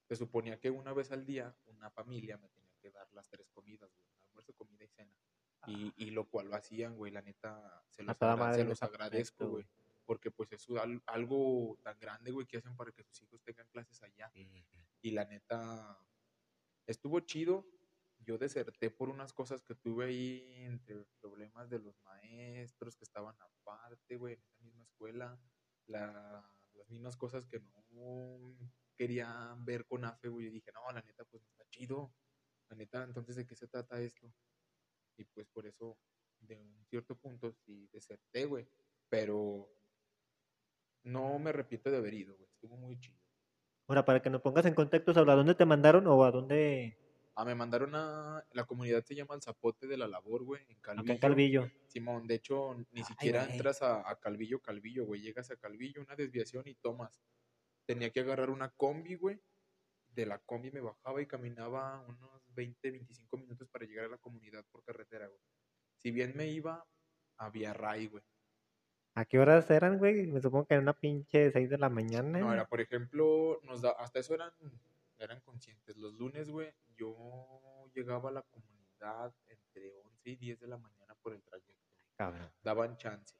se 0.07 0.15
suponía 0.15 0.59
que 0.59 0.69
una 0.69 0.93
vez 0.93 1.11
al 1.11 1.25
día 1.25 1.55
una 1.65 1.89
familia 1.89 2.37
me 2.37 2.49
tenía 2.49 2.75
que 2.79 2.91
dar 2.91 3.11
las 3.13 3.27
tres 3.29 3.49
comidas, 3.49 3.91
güey. 3.93 4.07
Almuerzo, 4.21 4.53
comida 4.53 4.83
y 4.83 4.89
cena. 4.89 5.15
Y, 5.65 5.93
y 5.97 6.11
lo 6.11 6.29
cual 6.29 6.49
lo 6.49 6.55
hacían, 6.55 6.95
güey. 6.95 7.11
La 7.11 7.21
neta, 7.21 7.83
se 7.89 8.03
los, 8.03 8.15
agra 8.21 8.53
se 8.53 8.63
los 8.63 8.83
agradezco, 8.83 9.49
güey 9.49 9.67
porque 10.07 10.31
pues 10.31 10.49
es 10.53 10.65
algo 11.05 11.77
tan 11.83 11.99
grande, 11.99 12.31
güey, 12.31 12.47
que 12.47 12.57
hacen 12.57 12.77
para 12.77 12.93
que 12.93 13.03
sus 13.03 13.21
hijos 13.23 13.43
tengan 13.43 13.67
clases 13.67 14.01
allá. 14.01 14.31
Y 15.01 15.11
la 15.11 15.25
neta, 15.25 15.99
estuvo 16.87 17.19
chido. 17.19 17.67
Yo 18.27 18.37
deserté 18.37 18.91
por 18.91 19.07
unas 19.07 19.31
cosas 19.31 19.63
que 19.63 19.73
tuve 19.73 20.07
ahí, 20.07 20.43
entre 20.65 21.05
problemas 21.21 21.69
de 21.69 21.79
los 21.79 21.97
maestros 22.03 22.97
que 22.97 23.05
estaban 23.05 23.37
aparte, 23.39 24.17
güey, 24.17 24.33
en 24.33 24.41
esa 24.41 24.59
misma 24.59 24.83
escuela. 24.83 25.39
La, 25.85 26.45
las 26.73 26.89
mismas 26.89 27.15
cosas 27.15 27.45
que 27.45 27.61
no 27.91 28.57
quería 28.97 29.55
ver 29.59 29.85
con 29.85 30.03
AFE, 30.03 30.27
güey. 30.27 30.47
Yo 30.47 30.51
dije, 30.51 30.73
no, 30.73 30.91
la 30.91 31.01
neta, 31.01 31.23
pues 31.23 31.41
está 31.45 31.63
chido. 31.69 32.13
La 32.67 32.75
neta, 32.75 33.03
entonces, 33.03 33.37
¿de 33.37 33.47
qué 33.47 33.55
se 33.55 33.69
trata 33.69 34.01
esto? 34.01 34.29
Y 35.15 35.23
pues 35.23 35.47
por 35.47 35.65
eso, 35.65 35.97
de 36.41 36.57
un 36.57 36.85
cierto 36.85 37.17
punto, 37.17 37.53
sí 37.53 37.87
deserté, 37.93 38.43
güey. 38.43 38.67
Pero 39.07 39.71
no 41.03 41.39
me 41.39 41.53
repito 41.53 41.89
de 41.89 41.95
haber 41.95 42.13
ido, 42.13 42.35
güey. 42.35 42.49
Estuvo 42.49 42.75
muy 42.75 42.99
chido. 42.99 43.21
Ahora, 43.87 44.03
para 44.03 44.21
que 44.21 44.29
nos 44.29 44.41
pongas 44.41 44.65
en 44.65 44.75
contexto, 44.75 45.11
¿a 45.11 45.35
dónde 45.35 45.55
te 45.55 45.65
mandaron 45.65 46.05
o 46.07 46.25
a 46.25 46.31
dónde? 46.31 47.06
Ah, 47.39 47.45
me 47.45 47.53
mandaron 47.53 47.93
a. 47.93 48.43
La 48.53 48.65
comunidad 48.65 49.03
se 49.03 49.13
llama 49.13 49.35
El 49.35 49.43
Zapote 49.43 49.85
de 49.85 49.95
la 49.95 50.07
Labor, 50.07 50.43
güey, 50.43 50.63
en 50.69 50.79
Calvillo. 50.79 51.03
Acá 51.03 51.13
en 51.13 51.19
Calvillo. 51.19 51.71
Simón, 51.85 52.25
de 52.25 52.33
hecho, 52.33 52.75
ni 52.91 53.03
siquiera 53.03 53.45
entras 53.45 53.83
a, 53.83 54.17
Calvillo, 54.19 54.59
Calvillo, 54.59 55.05
güey. 55.05 55.21
Llegas 55.21 55.51
a 55.51 55.55
Calvillo, 55.55 56.01
una 56.01 56.15
desviación 56.15 56.67
y 56.67 56.73
tomas. 56.73 57.21
Tenía 57.85 58.09
que 58.09 58.21
agarrar 58.21 58.49
una 58.49 58.71
combi, 58.71 59.13
güey. 59.13 59.39
De 60.15 60.25
la 60.25 60.39
combi 60.39 60.71
me 60.71 60.81
bajaba 60.81 61.21
y 61.21 61.27
caminaba 61.27 62.03
unos 62.07 62.41
20, 62.55 62.89
25 62.89 63.37
minutos 63.37 63.69
para 63.69 63.85
llegar 63.85 64.05
a 64.05 64.09
la 64.09 64.17
comunidad 64.17 64.65
por 64.71 64.83
carretera, 64.83 65.27
güey. 65.27 65.39
Si 65.97 66.09
bien 66.09 66.33
me 66.35 66.47
iba, 66.47 66.87
había 67.37 67.71
ray, 67.71 68.07
güey. 68.07 68.23
¿A 69.13 69.25
qué 69.25 69.37
horas 69.37 69.69
eran, 69.69 69.99
güey? 69.99 70.25
Me 70.25 70.41
supongo 70.41 70.65
que 70.65 70.73
era 70.73 70.81
una 70.81 70.99
pinche 70.99 71.51
6 71.51 71.69
de 71.69 71.77
la 71.77 71.89
mañana. 71.89 72.39
No, 72.39 72.51
era, 72.51 72.65
por 72.65 72.81
ejemplo, 72.81 73.59
nos 73.61 73.83
da, 73.83 73.91
hasta 73.91 74.17
eso 74.17 74.33
eran, 74.33 74.51
eran 75.19 75.39
conscientes. 75.41 75.97
Los 75.97 76.15
lunes, 76.15 76.49
güey, 76.49 76.73
yo 76.97 77.89
llegaba 77.93 78.29
a 78.29 78.33
la 78.33 78.41
comunidad 78.41 79.33
entre 79.47 79.93
11 79.93 80.29
y 80.29 80.35
10 80.35 80.59
de 80.59 80.67
la 80.67 80.77
mañana 80.77 81.15
por 81.21 81.33
el 81.33 81.43
trayecto. 81.43 81.75
Cabrón. 82.15 82.51
Daban 82.63 82.97
chance. 82.97 83.35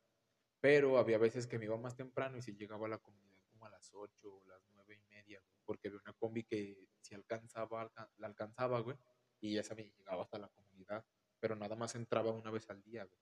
Pero 0.60 0.98
había 0.98 1.18
veces 1.18 1.48
que 1.48 1.60
me 1.60 1.66
iba 1.66 1.78
más 1.78 1.96
temprano 1.96 2.38
y 2.38 2.42
si 2.42 2.54
llegaba 2.54 2.88
a 2.88 2.90
la 2.90 2.98
comunidad 2.98 3.42
como 3.50 3.66
a 3.66 3.70
las 3.70 3.92
8 3.94 4.12
o 4.24 4.46
las 4.46 4.62
9 4.74 4.96
y 4.96 5.14
media, 5.14 5.42
porque 5.66 5.88
había 5.88 6.00
una 6.00 6.14
combi 6.14 6.44
que 6.44 6.88
si 7.02 7.16
alcanzaba, 7.16 7.92
la 8.18 8.28
alcanzaba, 8.28 8.80
güey, 8.80 8.98
y 9.40 9.56
ya 9.56 9.64
sabía, 9.64 9.92
llegaba 9.98 10.24
hasta 10.24 10.38
la 10.38 10.48
comunidad, 10.50 11.06
pero 11.40 11.56
nada 11.56 11.76
más 11.76 11.96
entraba 11.96 12.32
una 12.32 12.52
vez 12.52 12.70
al 12.70 12.82
día, 12.84 13.06
güey. 13.06 13.22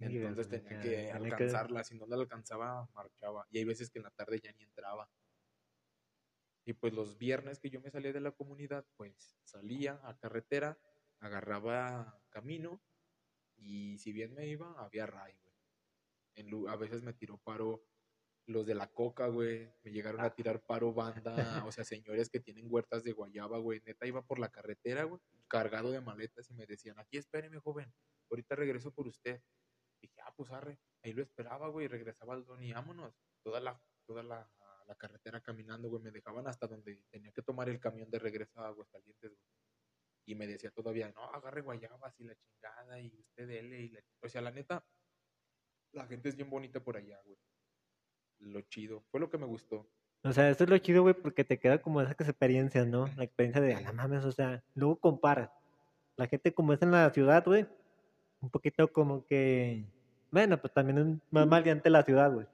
Entonces 0.00 0.48
tenía 0.48 0.80
que 0.80 1.12
alcanzarla, 1.12 1.84
si 1.84 1.98
no 1.98 2.06
la 2.06 2.16
alcanzaba, 2.16 2.88
marchaba. 2.94 3.46
Y 3.50 3.58
hay 3.58 3.64
veces 3.64 3.90
que 3.90 3.98
en 3.98 4.04
la 4.04 4.10
tarde 4.10 4.40
ya 4.40 4.52
ni 4.52 4.62
entraba. 4.62 5.10
Y 6.70 6.72
pues 6.72 6.92
los 6.92 7.18
viernes 7.18 7.58
que 7.58 7.68
yo 7.68 7.80
me 7.80 7.90
salía 7.90 8.12
de 8.12 8.20
la 8.20 8.30
comunidad, 8.30 8.86
pues 8.96 9.36
salía 9.42 10.00
a 10.04 10.16
carretera, 10.16 10.78
agarraba 11.18 12.22
camino 12.28 12.80
y 13.56 13.98
si 13.98 14.12
bien 14.12 14.34
me 14.34 14.46
iba, 14.46 14.72
había 14.80 15.04
ray, 15.06 15.34
güey. 15.42 16.68
a 16.68 16.76
veces 16.76 17.02
me 17.02 17.12
tiró 17.12 17.38
paro 17.38 17.84
los 18.46 18.66
de 18.66 18.76
la 18.76 18.86
coca, 18.86 19.26
güey. 19.26 19.68
Me 19.82 19.90
llegaron 19.90 20.20
a 20.20 20.26
ah. 20.26 20.34
tirar 20.36 20.62
paro 20.62 20.94
banda, 20.94 21.64
o 21.66 21.72
sea, 21.72 21.82
señores 21.82 22.30
que 22.30 22.38
tienen 22.38 22.68
huertas 22.68 23.02
de 23.02 23.14
guayaba, 23.14 23.58
güey. 23.58 23.82
Neta 23.84 24.06
iba 24.06 24.22
por 24.22 24.38
la 24.38 24.50
carretera, 24.50 25.02
güey, 25.02 25.20
cargado 25.48 25.90
de 25.90 26.00
maletas 26.00 26.48
y 26.50 26.54
me 26.54 26.66
decían, 26.66 27.00
aquí 27.00 27.16
espéreme, 27.16 27.58
joven, 27.58 27.92
ahorita 28.30 28.54
regreso 28.54 28.92
por 28.92 29.08
usted. 29.08 29.42
Dije, 30.00 30.20
ah, 30.24 30.32
pues 30.36 30.52
arre. 30.52 30.78
Ahí 31.02 31.14
lo 31.14 31.22
esperaba, 31.22 31.66
güey, 31.66 31.86
y 31.86 31.88
regresaba 31.88 32.34
al 32.34 32.44
don 32.44 32.62
y 32.62 32.72
vámonos. 32.72 33.20
Toda 33.42 33.58
la, 33.58 33.82
toda 34.06 34.22
la, 34.22 34.48
la 34.90 34.96
carretera 34.96 35.40
caminando, 35.40 35.88
güey. 35.88 36.02
Me 36.02 36.10
dejaban 36.10 36.46
hasta 36.48 36.66
donde 36.66 37.04
tenía 37.10 37.30
que 37.30 37.42
tomar 37.42 37.68
el 37.68 37.78
camión 37.78 38.10
de 38.10 38.18
regreso 38.18 38.60
a 38.60 38.66
Aguascalientes, 38.66 39.30
güey. 39.30 39.52
Y 40.26 40.34
me 40.34 40.46
decía 40.46 40.70
todavía, 40.70 41.10
no, 41.12 41.22
agarre 41.32 41.62
guayabas 41.62 42.18
y 42.18 42.24
la 42.24 42.34
chingada 42.34 43.00
y 43.00 43.20
usted 43.20 43.46
dele. 43.46 43.80
Y 43.82 43.88
la... 43.90 44.00
O 44.20 44.28
sea, 44.28 44.40
la 44.40 44.50
neta, 44.50 44.84
la 45.92 46.06
gente 46.06 46.28
es 46.28 46.36
bien 46.36 46.50
bonita 46.50 46.82
por 46.82 46.96
allá, 46.96 47.20
güey. 47.24 47.38
Lo 48.40 48.60
chido. 48.62 49.04
Fue 49.10 49.20
lo 49.20 49.30
que 49.30 49.38
me 49.38 49.46
gustó. 49.46 49.88
O 50.24 50.32
sea, 50.32 50.50
esto 50.50 50.64
es 50.64 50.70
lo 50.70 50.78
chido, 50.78 51.02
güey, 51.02 51.14
porque 51.14 51.44
te 51.44 51.58
queda 51.58 51.80
como 51.80 52.00
esas 52.02 52.28
experiencias, 52.28 52.86
¿no? 52.86 53.06
La 53.16 53.24
experiencia 53.24 53.62
de, 53.62 53.74
ah, 53.74 53.92
mames, 53.92 54.24
o 54.24 54.32
sea, 54.32 54.62
luego 54.74 54.96
compara. 54.96 55.52
La 56.16 56.26
gente 56.26 56.52
como 56.52 56.72
es 56.72 56.82
en 56.82 56.90
la 56.90 57.10
ciudad, 57.10 57.44
güey, 57.44 57.66
un 58.40 58.50
poquito 58.50 58.92
como 58.92 59.24
que, 59.24 59.84
bueno, 60.30 60.60
pues 60.60 60.74
también 60.74 60.98
es 60.98 61.06
más 61.30 61.46
maleante 61.46 61.88
la 61.88 62.02
ciudad, 62.02 62.32
güey. 62.32 62.46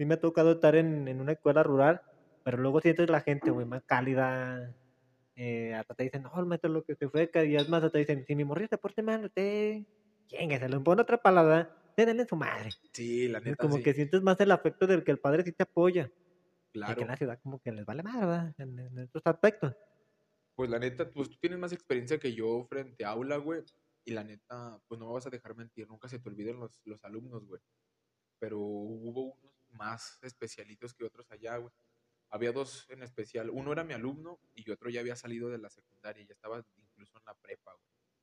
Sí 0.00 0.06
me 0.06 0.14
ha 0.14 0.18
tocado 0.18 0.52
estar 0.52 0.76
en, 0.76 1.08
en 1.08 1.20
una 1.20 1.32
escuela 1.32 1.62
rural, 1.62 2.00
pero 2.42 2.56
luego 2.56 2.80
sientes 2.80 3.10
la 3.10 3.20
gente, 3.20 3.50
güey, 3.50 3.66
más 3.66 3.82
cálida. 3.84 4.74
Eh, 5.36 5.74
hasta 5.74 5.94
te 5.94 6.04
dicen, 6.04 6.22
no, 6.22 6.32
el 6.40 6.46
maestro 6.46 6.70
lo 6.70 6.82
que 6.84 6.94
se 6.94 7.10
fue, 7.10 7.30
y 7.46 7.56
es 7.56 7.68
más, 7.68 7.84
hasta 7.84 7.92
te 7.92 7.98
dicen, 7.98 8.24
si 8.26 8.34
mi 8.34 8.42
morrillo 8.42 8.70
te 8.70 8.78
porte 8.78 9.02
mal, 9.02 9.26
usted, 9.26 9.82
¿quién 10.26 10.58
se 10.58 10.68
lo 10.70 10.82
pone 10.82 11.02
otra 11.02 11.18
palabra, 11.18 11.76
denle 11.94 12.24
su 12.24 12.34
madre. 12.34 12.70
Sí, 12.94 13.28
la 13.28 13.40
neta, 13.40 13.56
Como 13.56 13.82
que 13.82 13.92
sientes 13.92 14.22
más 14.22 14.40
el 14.40 14.52
afecto 14.52 14.86
del 14.86 15.04
que 15.04 15.10
el 15.10 15.18
padre 15.18 15.42
sí 15.42 15.52
te 15.52 15.64
apoya. 15.64 16.10
Claro. 16.72 16.94
Que 16.94 17.02
en 17.02 17.08
la 17.08 17.16
ciudad 17.18 17.38
como 17.42 17.60
que 17.60 17.70
les 17.70 17.84
vale 17.84 18.02
más, 18.02 18.20
¿verdad? 18.20 18.54
En, 18.56 18.78
en 18.78 18.98
estos 19.00 19.20
aspectos. 19.26 19.76
Pues 20.54 20.70
la 20.70 20.78
neta, 20.78 21.10
pues 21.10 21.28
tú 21.28 21.36
tienes 21.38 21.58
más 21.58 21.74
experiencia 21.74 22.18
que 22.18 22.32
yo 22.32 22.64
frente 22.70 23.04
a 23.04 23.10
aula, 23.10 23.36
güey. 23.36 23.60
Y 24.06 24.12
la 24.12 24.24
neta, 24.24 24.80
pues 24.88 24.98
no 24.98 25.08
me 25.08 25.12
vas 25.12 25.26
a 25.26 25.30
dejar 25.30 25.54
mentir, 25.54 25.86
nunca 25.88 26.08
se 26.08 26.18
te 26.18 26.30
olviden 26.30 26.58
los, 26.58 26.80
los 26.86 27.04
alumnos, 27.04 27.44
güey. 27.44 27.60
Pero 28.38 28.58
hubo 28.60 29.34
unos 29.34 29.59
más 29.72 30.18
especialitos 30.22 30.94
que 30.94 31.04
otros 31.04 31.30
allá. 31.30 31.58
Había 32.30 32.52
dos 32.52 32.86
en 32.90 33.02
especial. 33.02 33.50
Uno 33.50 33.72
era 33.72 33.84
mi 33.84 33.94
alumno 33.94 34.40
y 34.54 34.70
otro 34.70 34.90
ya 34.90 35.00
había 35.00 35.16
salido 35.16 35.48
de 35.50 35.58
la 35.58 35.70
secundaria, 35.70 36.24
ya 36.24 36.34
estaba 36.34 36.64
incluso 36.76 37.18
en 37.18 37.24
la 37.24 37.34
prepa. 37.34 37.76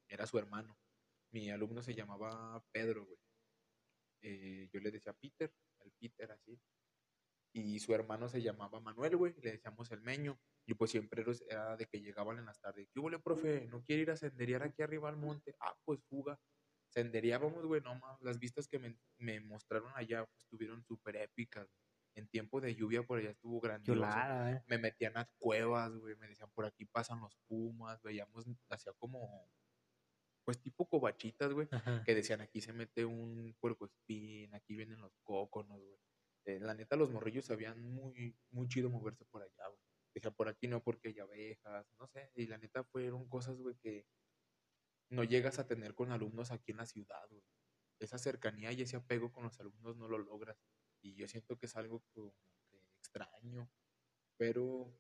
Era 0.08 0.26
su 0.26 0.38
hermano. 0.38 0.78
Mi 1.32 1.50
alumno 1.52 1.82
se 1.84 1.94
llamaba 1.94 2.64
Pedro, 2.72 3.06
güey. 3.06 3.20
Eh, 4.22 4.70
yo 4.72 4.80
le 4.80 4.92
decía 4.92 5.14
Peter, 5.14 5.54
el 5.80 5.92
Peter 6.00 6.32
así. 6.32 6.60
y 7.54 7.80
su 7.80 7.94
hermano 7.94 8.30
se 8.30 8.42
llamaba 8.42 8.80
Manuel, 8.80 9.18
güey, 9.18 9.34
le 9.42 9.52
decíamos 9.54 9.92
el 9.92 10.02
meño. 10.02 10.40
Y 10.66 10.74
pues 10.76 10.92
siempre 10.92 11.26
era 11.50 11.76
de 11.78 11.88
que 11.88 12.02
llegaban 12.02 12.38
en 12.38 12.46
las 12.46 12.60
tardes. 12.60 12.88
¿Qué 12.94 13.00
hubo, 13.00 13.10
profe? 13.22 13.66
¿No 13.68 13.84
quiere 13.84 14.04
ir 14.04 14.12
a 14.12 14.18
senderear 14.18 14.64
aquí 14.64 14.82
arriba 14.82 15.10
al 15.10 15.18
monte? 15.18 15.56
Ah, 15.60 15.76
pues 15.86 16.00
fuga. 16.10 16.40
Sendereábamos, 16.98 17.64
güey, 17.64 17.80
no 17.82 17.94
más. 17.94 18.20
Las 18.24 18.40
vistas 18.40 18.68
que 18.68 18.80
me, 18.80 18.98
me 19.20 19.40
mostraron 19.40 19.92
allá 19.96 20.26
pues, 20.26 20.42
estuvieron 20.42 20.84
súper 20.84 21.18
épicas. 21.18 21.70
En 22.16 22.28
tiempo 22.28 22.60
de 22.60 22.74
lluvia 22.74 23.04
por 23.04 23.20
allá 23.20 23.30
estuvo 23.30 23.62
grandioso. 23.62 24.00
Chulada, 24.00 24.52
eh. 24.52 24.64
Me 24.66 24.80
metían 24.80 25.16
a 25.16 25.30
cuevas, 25.38 25.96
güey. 25.96 26.16
Me 26.16 26.28
decían, 26.28 26.50
por 26.56 26.66
aquí 26.66 26.86
pasan 26.86 27.22
los 27.22 27.38
pumas. 27.48 28.02
Veíamos, 28.02 28.48
hacía 28.70 28.94
como, 28.94 29.48
pues 30.44 30.60
tipo 30.60 30.90
covachitas, 30.90 31.54
güey 31.54 31.68
Ajá. 31.70 32.02
que 32.04 32.16
decían 32.16 32.42
aquí 32.42 32.62
se 32.62 32.74
mete 32.74 33.06
un 33.06 33.56
puercoespín, 33.60 34.56
aquí 34.56 34.76
vienen 34.76 35.00
los 35.00 35.14
cóconos, 35.22 35.80
güey. 35.80 36.00
Eh, 36.46 36.60
la 36.60 36.74
neta, 36.74 36.96
los 36.96 37.12
morrillos 37.12 37.46
sabían 37.46 37.80
muy, 37.84 38.36
muy 38.50 38.68
chido 38.70 38.90
moverse 38.90 39.26
por 39.26 39.44
allá, 39.44 39.68
güey. 39.68 39.82
Decían, 40.16 40.34
por 40.34 40.48
aquí 40.48 40.68
no 40.68 40.82
porque 40.82 41.10
hay 41.10 41.20
abejas, 41.20 41.86
no 42.00 42.08
sé. 42.08 42.32
Y 42.34 42.48
la 42.48 42.58
neta 42.58 42.84
fueron 42.86 43.28
cosas, 43.28 43.58
güey, 43.58 43.76
que 43.76 44.08
no 45.10 45.24
llegas 45.24 45.60
a 45.60 45.68
tener 45.68 45.96
con 45.96 46.12
alumnos 46.12 46.52
aquí 46.52 46.72
en 46.72 46.78
la 46.78 46.86
ciudad. 46.86 47.30
Esa 48.00 48.18
cercanía 48.18 48.72
y 48.72 48.82
ese 48.82 48.98
apego 48.98 49.32
con 49.32 49.44
los 49.44 49.60
alumnos 49.60 49.96
no 49.98 50.08
lo 50.08 50.18
logras. 50.18 50.58
Y 51.02 51.16
yo 51.16 51.28
siento 51.28 51.58
que 51.58 51.66
es 51.66 51.76
algo 51.76 52.04
extraño. 53.00 53.70
Pero 54.38 54.94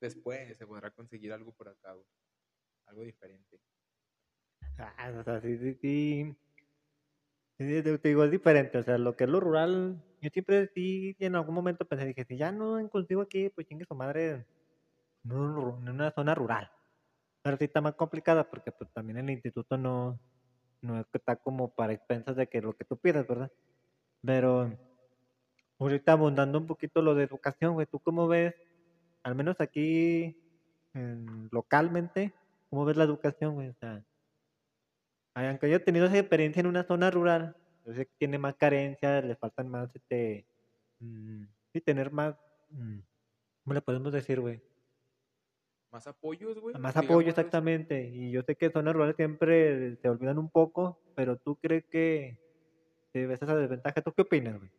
después 0.00 0.56
se 0.56 0.66
podrá 0.66 0.90
conseguir 0.90 1.32
algo 1.32 1.52
por 1.52 1.68
acá. 1.68 1.96
Algo 2.86 3.02
diferente. 3.02 3.60
Ah, 4.78 5.12
o 5.18 5.24
sea, 5.24 5.40
sí, 5.40 5.56
sí, 5.58 5.74
sí. 5.80 6.36
Te, 7.56 7.98
digo, 8.08 8.24
es 8.24 8.30
diferente. 8.30 8.78
O 8.78 8.82
sea, 8.82 8.98
lo 8.98 9.16
que 9.16 9.24
es 9.24 9.30
lo 9.30 9.40
rural, 9.40 10.02
yo 10.20 10.30
siempre 10.30 10.70
sí, 10.74 11.16
en 11.18 11.36
algún 11.36 11.54
momento 11.54 11.86
pensé, 11.86 12.04
dije, 12.04 12.24
si 12.24 12.36
ya 12.36 12.52
no 12.52 12.88
consigo 12.90 13.22
aquí, 13.22 13.48
pues 13.50 13.66
chingue 13.66 13.84
su 13.84 13.94
madre 13.94 14.46
en 15.24 15.32
una 15.32 16.10
zona 16.10 16.34
rural. 16.34 16.70
Está 17.44 17.82
más 17.82 17.94
complicada 17.94 18.48
porque 18.48 18.72
pues 18.72 18.90
también 18.94 19.18
el 19.18 19.28
instituto 19.28 19.76
no, 19.76 20.18
está 21.12 21.36
como 21.36 21.74
para 21.74 21.92
expensas 21.92 22.36
de 22.36 22.46
que 22.46 22.62
lo 22.62 22.74
que 22.74 22.86
tú 22.86 22.96
pidas, 22.96 23.26
¿verdad? 23.26 23.52
Pero 24.22 24.72
ahorita 25.78 26.12
abundando 26.12 26.58
un 26.58 26.66
poquito 26.66 27.02
lo 27.02 27.14
de 27.14 27.24
educación, 27.24 27.74
güey, 27.74 27.86
¿tú 27.86 28.00
cómo 28.00 28.26
ves? 28.28 28.54
Al 29.22 29.34
menos 29.34 29.60
aquí, 29.60 30.36
en- 30.94 31.48
localmente, 31.52 32.34
¿cómo 32.70 32.84
ves 32.86 32.96
la 32.96 33.04
educación, 33.04 33.54
güey? 33.54 33.68
O 33.68 33.74
sea, 33.74 34.02
aunque 35.34 35.66
haya 35.66 35.84
tenido 35.84 36.06
esa 36.06 36.18
experiencia 36.18 36.60
en 36.60 36.66
una 36.66 36.84
zona 36.84 37.10
rural, 37.10 37.56
yo 37.84 37.92
tiene 38.18 38.38
más 38.38 38.54
carencias, 38.56 39.24
le 39.24 39.36
faltan 39.36 39.68
más, 39.68 39.94
este, 39.94 40.46
mm, 41.00 41.44
sí, 41.72 41.80
tener 41.82 42.10
más, 42.12 42.36
mm, 42.70 42.98
¿cómo 43.64 43.74
le 43.74 43.82
podemos 43.82 44.12
decir, 44.12 44.40
güey? 44.40 44.62
Más 45.94 46.08
apoyos, 46.08 46.58
güey. 46.58 46.74
Más 46.74 46.96
apoyo, 46.96 47.20
así. 47.20 47.28
exactamente. 47.28 48.08
Y 48.08 48.32
yo 48.32 48.42
sé 48.42 48.56
que 48.56 48.68
zonas 48.68 48.94
rurales 48.94 49.14
siempre 49.14 49.94
se 49.94 50.08
olvidan 50.08 50.38
un 50.38 50.50
poco, 50.50 51.00
pero 51.14 51.36
tú 51.36 51.54
crees 51.54 51.84
que 51.84 52.36
te 53.12 53.28
ves 53.28 53.40
esa 53.40 53.54
desventaja. 53.54 54.02
¿Tú 54.02 54.12
qué 54.12 54.22
opinas, 54.22 54.58
güey? 54.58 54.72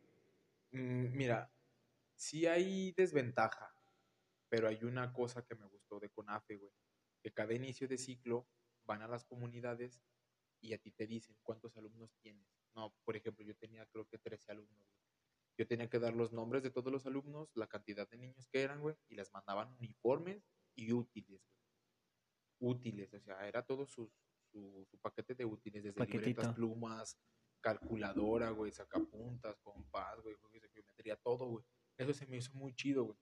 Mm, 0.72 1.16
Mira, 1.16 1.50
sí 2.16 2.48
hay 2.48 2.92
desventaja, 2.92 3.74
pero 4.50 4.68
hay 4.68 4.84
una 4.84 5.14
cosa 5.14 5.46
que 5.46 5.56
me 5.56 5.66
gustó 5.68 6.02
de 6.02 6.10
CONAFE, 6.10 6.58
güey, 6.58 6.74
que 7.24 7.32
cada 7.32 7.54
inicio 7.54 7.88
de 7.88 7.98
ciclo 7.98 8.50
van 8.84 9.02
a 9.02 9.08
las 9.08 9.24
comunidades 9.24 10.04
y 10.60 10.74
a 10.74 10.80
ti 10.80 10.92
te 10.92 11.08
dicen 11.08 11.38
cuántos 11.44 11.78
alumnos 11.78 12.14
tienes. 12.22 12.46
No, 12.76 12.94
por 13.06 13.16
ejemplo, 13.16 13.46
yo 13.46 13.56
tenía 13.56 13.86
creo 13.86 14.06
que 14.06 14.18
13 14.18 14.52
alumnos, 14.52 14.86
güey. 14.86 15.06
Yo 15.58 15.66
tenía 15.66 15.90
que 15.90 16.00
dar 16.00 16.14
los 16.14 16.34
nombres 16.34 16.62
de 16.62 16.72
todos 16.72 16.92
los 16.92 17.06
alumnos, 17.06 17.56
la 17.56 17.68
cantidad 17.68 18.10
de 18.10 18.18
niños 18.18 18.50
que 18.50 18.64
eran, 18.64 18.82
güey, 18.82 18.98
y 19.08 19.16
les 19.16 19.32
mandaban 19.32 19.72
uniformes 19.80 20.44
y 20.76 20.92
útiles. 20.92 21.42
Útiles, 22.60 23.14
o 23.14 23.20
sea, 23.20 23.48
era 23.48 23.66
todo 23.66 23.86
su, 23.86 24.12
su, 24.52 24.86
su 24.90 24.98
paquete 25.00 25.36
de 25.36 25.46
útiles, 25.46 25.84
desde 25.84 25.98
libretas, 26.06 26.56
plumas, 26.56 27.18
calculadora, 27.62 28.50
güey, 28.52 28.72
sacapuntas, 28.72 29.58
compás, 29.62 30.20
güey, 30.22 30.36
juegos 30.36 30.62
de 30.62 30.70
geometría, 30.70 31.16
todo, 31.18 31.48
güey. 31.48 31.66
Eso 31.98 32.14
se 32.14 32.26
me 32.28 32.38
hizo 32.38 32.54
muy 32.54 32.74
chido, 32.74 33.06
güey. 33.06 33.18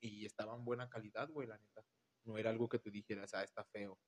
Y, 0.00 0.22
y 0.22 0.26
estaba 0.26 0.54
en 0.54 0.64
buena 0.64 0.88
calidad, 0.88 1.28
güey, 1.30 1.48
la 1.48 1.58
neta. 1.58 1.84
No 2.24 2.38
era 2.38 2.50
algo 2.50 2.68
que 2.68 2.78
tú 2.78 2.90
dijeras, 2.90 3.34
ah, 3.34 3.42
está 3.42 3.64
feo. 3.64 3.98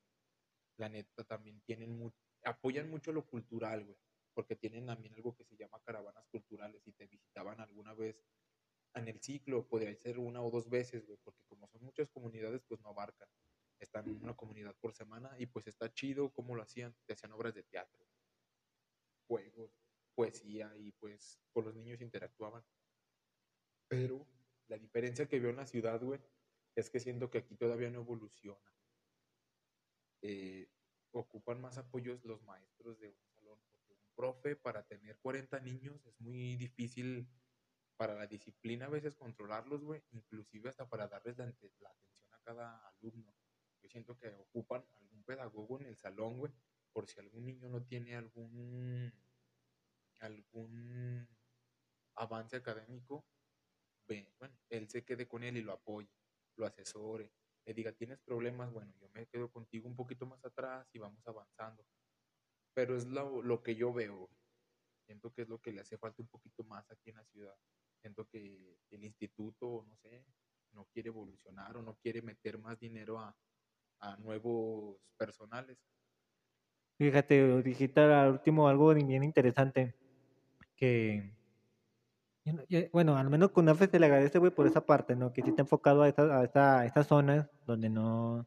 La 0.79 0.89
neta 0.89 1.25
también 1.25 1.61
tienen 1.63 1.97
mu- 1.97 2.13
apoyan 2.45 2.91
mucho 2.91 3.13
lo 3.13 3.27
cultural, 3.27 3.85
güey. 3.85 3.99
Porque 4.35 4.57
tienen 4.57 4.87
también 4.87 5.15
algo 5.15 5.35
que 5.37 5.45
se 5.45 5.57
llama 5.57 5.81
caravanas 5.83 6.27
culturales 6.31 6.87
y 6.87 6.93
te 6.93 7.07
visitaban 7.07 7.61
alguna 7.61 7.95
vez 7.95 8.21
en 8.95 9.09
el 9.09 9.21
ciclo, 9.21 9.67
podría 9.69 9.95
ser 9.97 10.19
una 10.19 10.43
o 10.43 10.51
dos 10.51 10.69
veces, 10.71 11.05
güey, 11.07 11.19
porque 11.25 11.43
muchas 11.95 12.11
comunidades, 12.11 12.63
pues 12.67 12.81
no 12.81 12.89
abarcan. 12.89 13.29
Están 13.79 14.09
en 14.09 14.21
una 14.23 14.35
comunidad 14.35 14.75
por 14.81 14.93
semana 14.93 15.31
y 15.39 15.47
pues 15.47 15.67
está 15.69 15.93
chido 15.93 16.33
cómo 16.33 16.57
lo 16.57 16.63
hacían. 16.63 16.95
Te 17.07 17.13
hacían 17.13 17.33
obras 17.33 17.55
de 17.55 17.63
teatro, 17.63 18.05
juegos, 19.29 19.71
poesía 20.15 20.73
y 20.77 20.91
pues 20.93 21.41
con 21.53 21.65
los 21.67 21.75
niños 21.75 22.01
interactuaban. 22.01 22.65
Pero 23.87 24.27
la 24.67 24.77
diferencia 24.77 25.29
que 25.29 25.39
veo 25.39 25.51
en 25.51 25.57
la 25.57 25.67
ciudad, 25.67 26.01
güey, 26.03 26.21
es 26.75 26.91
que 26.91 26.99
siento 26.99 27.31
que 27.31 27.39
aquí 27.39 27.55
todavía 27.55 27.91
no 27.91 28.01
evoluciona. 28.01 28.75
Eh, 30.23 30.69
ocupan 31.13 31.61
más 31.61 31.79
apoyos 31.79 32.25
los 32.25 32.43
maestros 32.43 32.99
de 32.99 33.09
un 33.09 33.25
salón, 33.37 33.61
porque 33.71 33.93
un 33.93 34.15
profe 34.17 34.57
para 34.57 34.83
tener 34.85 35.17
40 35.19 35.61
niños 35.61 36.05
es 36.07 36.21
muy 36.21 36.57
difícil 36.57 37.29
para 37.97 38.15
la 38.15 38.27
disciplina 38.27 38.87
a 38.87 38.91
veces 38.91 39.15
controlarlos, 39.15 39.83
güey, 39.83 40.03
inclusive 40.11 40.69
hasta 40.69 40.89
para 40.89 41.09
darles 41.09 41.39
la, 41.39 41.45
atención 41.45 42.33
a 42.33 42.39
cada 42.43 42.89
alumno. 42.89 43.35
Yo 43.83 43.89
siento 43.89 44.17
que 44.19 44.29
ocupan 44.29 44.85
algún 44.99 45.25
pedagogo 45.25 45.81
en 45.81 45.87
el 45.87 45.97
salón, 45.97 46.39
güey, 46.39 46.53
por 46.93 47.07
si 47.07 47.21
algún 47.21 47.47
niño 47.47 47.69
no 47.69 47.83
tiene 47.85 48.17
algún 48.17 49.13
algún 50.21 51.29
avance 52.15 52.57
académico, 52.57 53.27
ve, 54.07 54.33
bueno, 54.39 54.57
él 54.71 54.89
se 54.89 55.05
quede 55.05 55.27
con 55.29 55.43
él 55.43 55.57
y 55.57 55.63
lo 55.63 55.73
apoye, 55.73 56.09
lo 56.57 56.67
asesore, 56.67 57.33
le 57.65 57.75
diga, 57.75 57.93
tienes 57.93 58.21
problemas, 58.21 58.73
bueno, 58.73 58.95
yo 59.01 59.09
me 59.11 59.27
quedo 59.27 59.51
contigo 59.51 59.89
un 59.89 59.97
poquito 59.97 60.27
más 60.27 60.43
atrás 60.45 60.89
y 60.93 60.99
vamos 60.99 61.27
avanzando. 61.27 61.85
Pero 62.73 62.97
es 62.97 63.07
lo, 63.07 63.43
lo 63.43 63.63
que 63.63 63.75
yo 63.75 63.93
veo, 63.93 64.31
siento 65.05 65.33
que 65.33 65.43
es 65.43 65.49
lo 65.49 65.61
que 65.61 65.73
le 65.73 65.81
hace 65.81 65.99
falta 65.99 66.23
un 66.23 66.29
poquito 66.29 66.65
más 66.65 66.91
aquí 66.91 67.11
en 67.11 67.17
la 67.17 67.25
ciudad. 67.25 67.57
Siento 68.05 68.27
que 68.27 68.77
el 68.91 69.03
instituto, 69.03 69.83
no 69.89 69.97
sé, 69.97 70.27
no 70.73 70.85
quiere 70.93 71.09
evolucionar 71.09 71.75
o 71.79 71.83
no 71.83 71.95
quiere 72.03 72.21
meter 72.21 72.59
más 72.59 72.79
dinero 72.79 73.19
a, 73.19 73.35
a 74.01 74.17
nuevos 74.19 74.99
personales. 75.17 75.79
Fíjate, 76.99 77.63
dijiste 77.63 77.99
al 78.03 78.33
último 78.33 78.69
algo 78.69 78.93
bien 78.93 79.25
interesante, 79.25 79.95
que, 80.77 81.33
bueno, 82.93 83.17
al 83.17 83.31
menos 83.31 83.53
con 83.53 83.71
AFE 83.71 83.87
se 83.89 83.99
le 83.99 84.05
agradece, 84.05 84.39
güey, 84.39 84.53
por 84.55 84.67
esa 84.67 84.85
parte, 84.85 85.17
¿no? 85.17 85.33
Que 85.33 85.41
sí 85.41 85.49
está 85.49 85.63
enfocado 85.63 86.03
a, 86.03 86.09
esa, 86.11 86.41
a, 86.41 86.45
esa- 86.45 86.81
a 86.81 86.85
estas 86.85 87.07
zonas 87.07 87.49
donde 87.67 87.89
no, 87.89 88.47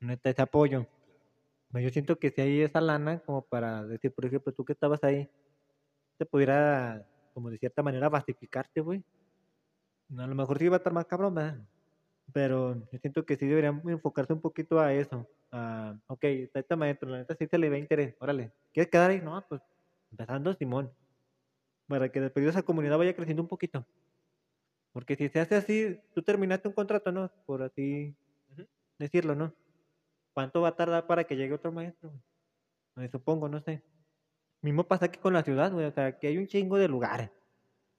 no 0.00 0.12
está 0.12 0.28
ese 0.28 0.42
apoyo. 0.42 0.86
Pero 1.72 1.82
Yo 1.82 1.88
siento 1.90 2.18
que 2.18 2.28
si 2.28 2.42
hay 2.42 2.60
esa 2.60 2.82
lana 2.82 3.20
como 3.20 3.40
para 3.40 3.84
decir, 3.86 4.12
por 4.12 4.26
ejemplo, 4.26 4.52
tú 4.52 4.66
que 4.66 4.74
estabas 4.74 5.02
ahí, 5.02 5.30
te 6.18 6.26
pudiera, 6.26 7.06
como 7.32 7.50
de 7.50 7.58
cierta 7.58 7.82
manera, 7.82 8.08
basificarte, 8.08 8.80
güey. 8.80 9.02
A 10.16 10.26
lo 10.26 10.34
mejor 10.34 10.58
sí 10.58 10.68
va 10.68 10.76
a 10.76 10.78
estar 10.78 10.92
más 10.92 11.06
cabrón, 11.06 11.34
¿verdad? 11.34 11.58
Pero 12.32 12.74
yo 12.90 12.98
siento 12.98 13.24
que 13.24 13.36
sí 13.36 13.46
deberían 13.46 13.82
enfocarse 13.86 14.32
un 14.32 14.40
poquito 14.40 14.78
a 14.80 14.92
eso. 14.92 15.28
A, 15.50 15.98
ok, 16.06 16.24
está 16.24 16.60
este 16.60 16.76
maestro, 16.76 17.10
la 17.10 17.18
neta 17.18 17.34
sí 17.34 17.46
se 17.46 17.58
le 17.58 17.68
ve 17.68 17.78
interés, 17.78 18.14
órale. 18.20 18.52
¿Quieres 18.72 18.90
quedar 18.90 19.10
ahí? 19.10 19.20
No, 19.20 19.44
pues 19.48 19.60
empezando 20.10 20.54
Simón. 20.54 20.92
Para 21.86 22.10
que 22.10 22.20
después 22.20 22.44
de 22.44 22.50
esa 22.50 22.62
comunidad 22.62 22.98
vaya 22.98 23.14
creciendo 23.14 23.42
un 23.42 23.48
poquito. 23.48 23.84
Porque 24.92 25.16
si 25.16 25.28
se 25.28 25.40
hace 25.40 25.56
así, 25.56 26.00
tú 26.14 26.22
terminaste 26.22 26.68
un 26.68 26.74
contrato, 26.74 27.10
¿no? 27.12 27.30
Por 27.46 27.62
así 27.62 28.14
decirlo, 28.98 29.34
¿no? 29.34 29.54
¿Cuánto 30.34 30.62
va 30.62 30.68
a 30.68 30.76
tardar 30.76 31.06
para 31.06 31.24
que 31.24 31.36
llegue 31.36 31.54
otro 31.54 31.72
maestro? 31.72 32.12
Me 32.94 33.08
supongo, 33.08 33.48
no 33.48 33.60
sé. 33.60 33.82
Mismo 34.62 34.84
pasa 34.84 35.06
aquí 35.06 35.18
con 35.18 35.32
la 35.32 35.42
ciudad, 35.42 35.72
güey. 35.72 35.86
O 35.86 35.90
sea, 35.92 36.18
que 36.18 36.28
hay 36.28 36.38
un 36.38 36.46
chingo 36.46 36.78
de 36.78 36.88
lugares. 36.88 37.30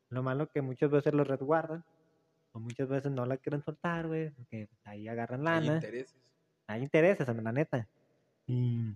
Lo 0.09 0.23
malo 0.23 0.49
que 0.49 0.61
muchas 0.61 0.89
veces 0.89 1.13
los 1.13 1.27
resguardan. 1.27 1.83
O 2.53 2.59
muchas 2.59 2.87
veces 2.87 3.11
no 3.11 3.25
la 3.25 3.37
quieren 3.37 3.61
soltar, 3.61 4.07
güey. 4.07 4.29
Porque 4.31 4.69
ahí 4.83 5.07
agarran 5.07 5.45
Hay 5.47 5.65
lana. 5.65 5.75
intereses. 5.75 6.15
Hay 6.67 6.81
intereses, 6.83 7.27
la 7.27 7.51
neta. 7.51 7.87
Y 8.47 8.95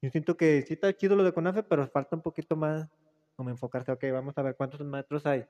yo 0.00 0.10
siento 0.10 0.36
que 0.36 0.62
sí 0.62 0.74
está 0.74 0.92
chido 0.96 1.16
lo 1.16 1.24
de 1.24 1.32
CONAFE, 1.32 1.62
pero 1.64 1.86
falta 1.88 2.16
un 2.16 2.22
poquito 2.22 2.56
más 2.56 2.88
como 3.36 3.50
enfocarse. 3.50 3.92
Ok, 3.92 4.04
vamos 4.12 4.36
a 4.38 4.42
ver 4.42 4.56
cuántos 4.56 4.80
maestros 4.80 5.26
hay. 5.26 5.44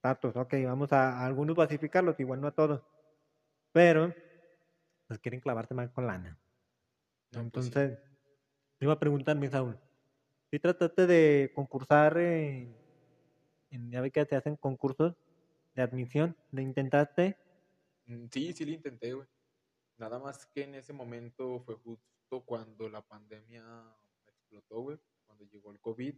Tantos, 0.00 0.34
ok, 0.36 0.54
vamos 0.64 0.92
a, 0.92 1.20
a 1.20 1.26
algunos 1.26 1.54
basificarlos, 1.54 2.18
igual 2.18 2.40
no 2.40 2.48
a 2.48 2.52
todos. 2.52 2.82
Pero, 3.72 4.12
pues 5.06 5.20
quieren 5.20 5.40
clavarse 5.40 5.74
más 5.74 5.90
con 5.90 6.06
lana. 6.06 6.38
No, 7.32 7.48
pues 7.50 7.66
sí. 7.66 7.72
Te 8.82 8.86
iba 8.86 8.94
a 8.94 8.98
preguntar, 8.98 9.36
mi 9.36 9.46
Saúl, 9.46 9.78
si 10.50 10.58
trataste 10.58 11.06
de 11.06 11.52
concursar 11.54 12.18
en, 12.18 12.74
en- 13.70 13.92
ya 13.92 14.00
ve 14.00 14.10
que 14.10 14.26
te 14.26 14.34
hacen 14.34 14.56
concursos 14.56 15.14
de 15.76 15.82
admisión? 15.82 16.36
¿Le 16.50 16.62
intentaste? 16.62 17.36
Mm, 18.06 18.26
Sí, 18.32 18.52
sí 18.52 18.64
lo 18.64 18.72
intenté, 18.72 19.12
güey. 19.12 19.28
Nada 19.98 20.18
más 20.18 20.46
que 20.46 20.64
en 20.64 20.74
ese 20.74 20.92
momento 20.92 21.60
fue 21.60 21.76
justo 21.76 22.44
cuando 22.44 22.88
la 22.88 23.02
pandemia 23.02 23.64
explotó, 24.26 24.80
güey, 24.80 24.98
cuando 25.26 25.44
llegó 25.44 25.72
el 25.72 25.80
COVID. 25.80 26.16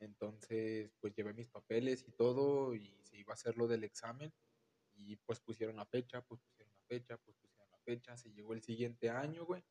Entonces, 0.00 0.92
pues 1.00 1.14
llevé 1.14 1.34
mis 1.34 1.48
papeles 1.48 2.06
y 2.08 2.12
todo 2.12 2.74
y 2.74 2.98
se 3.04 3.16
iba 3.18 3.32
a 3.32 3.34
hacer 3.34 3.56
lo 3.56 3.68
del 3.68 3.84
examen 3.84 4.34
y 4.94 5.16
pues 5.16 5.40
pusieron 5.40 5.76
la 5.76 5.86
fecha, 5.86 6.22
pues 6.22 6.40
pusieron 6.42 6.74
la 6.74 6.82
fecha, 6.84 7.18
pues 7.18 7.36
pusieron 7.36 7.70
la 7.70 7.78
fecha. 7.78 8.16
Se 8.18 8.32
llegó 8.32 8.54
el 8.54 8.62
siguiente 8.62 9.10
año, 9.10 9.46
güey. 9.46 9.64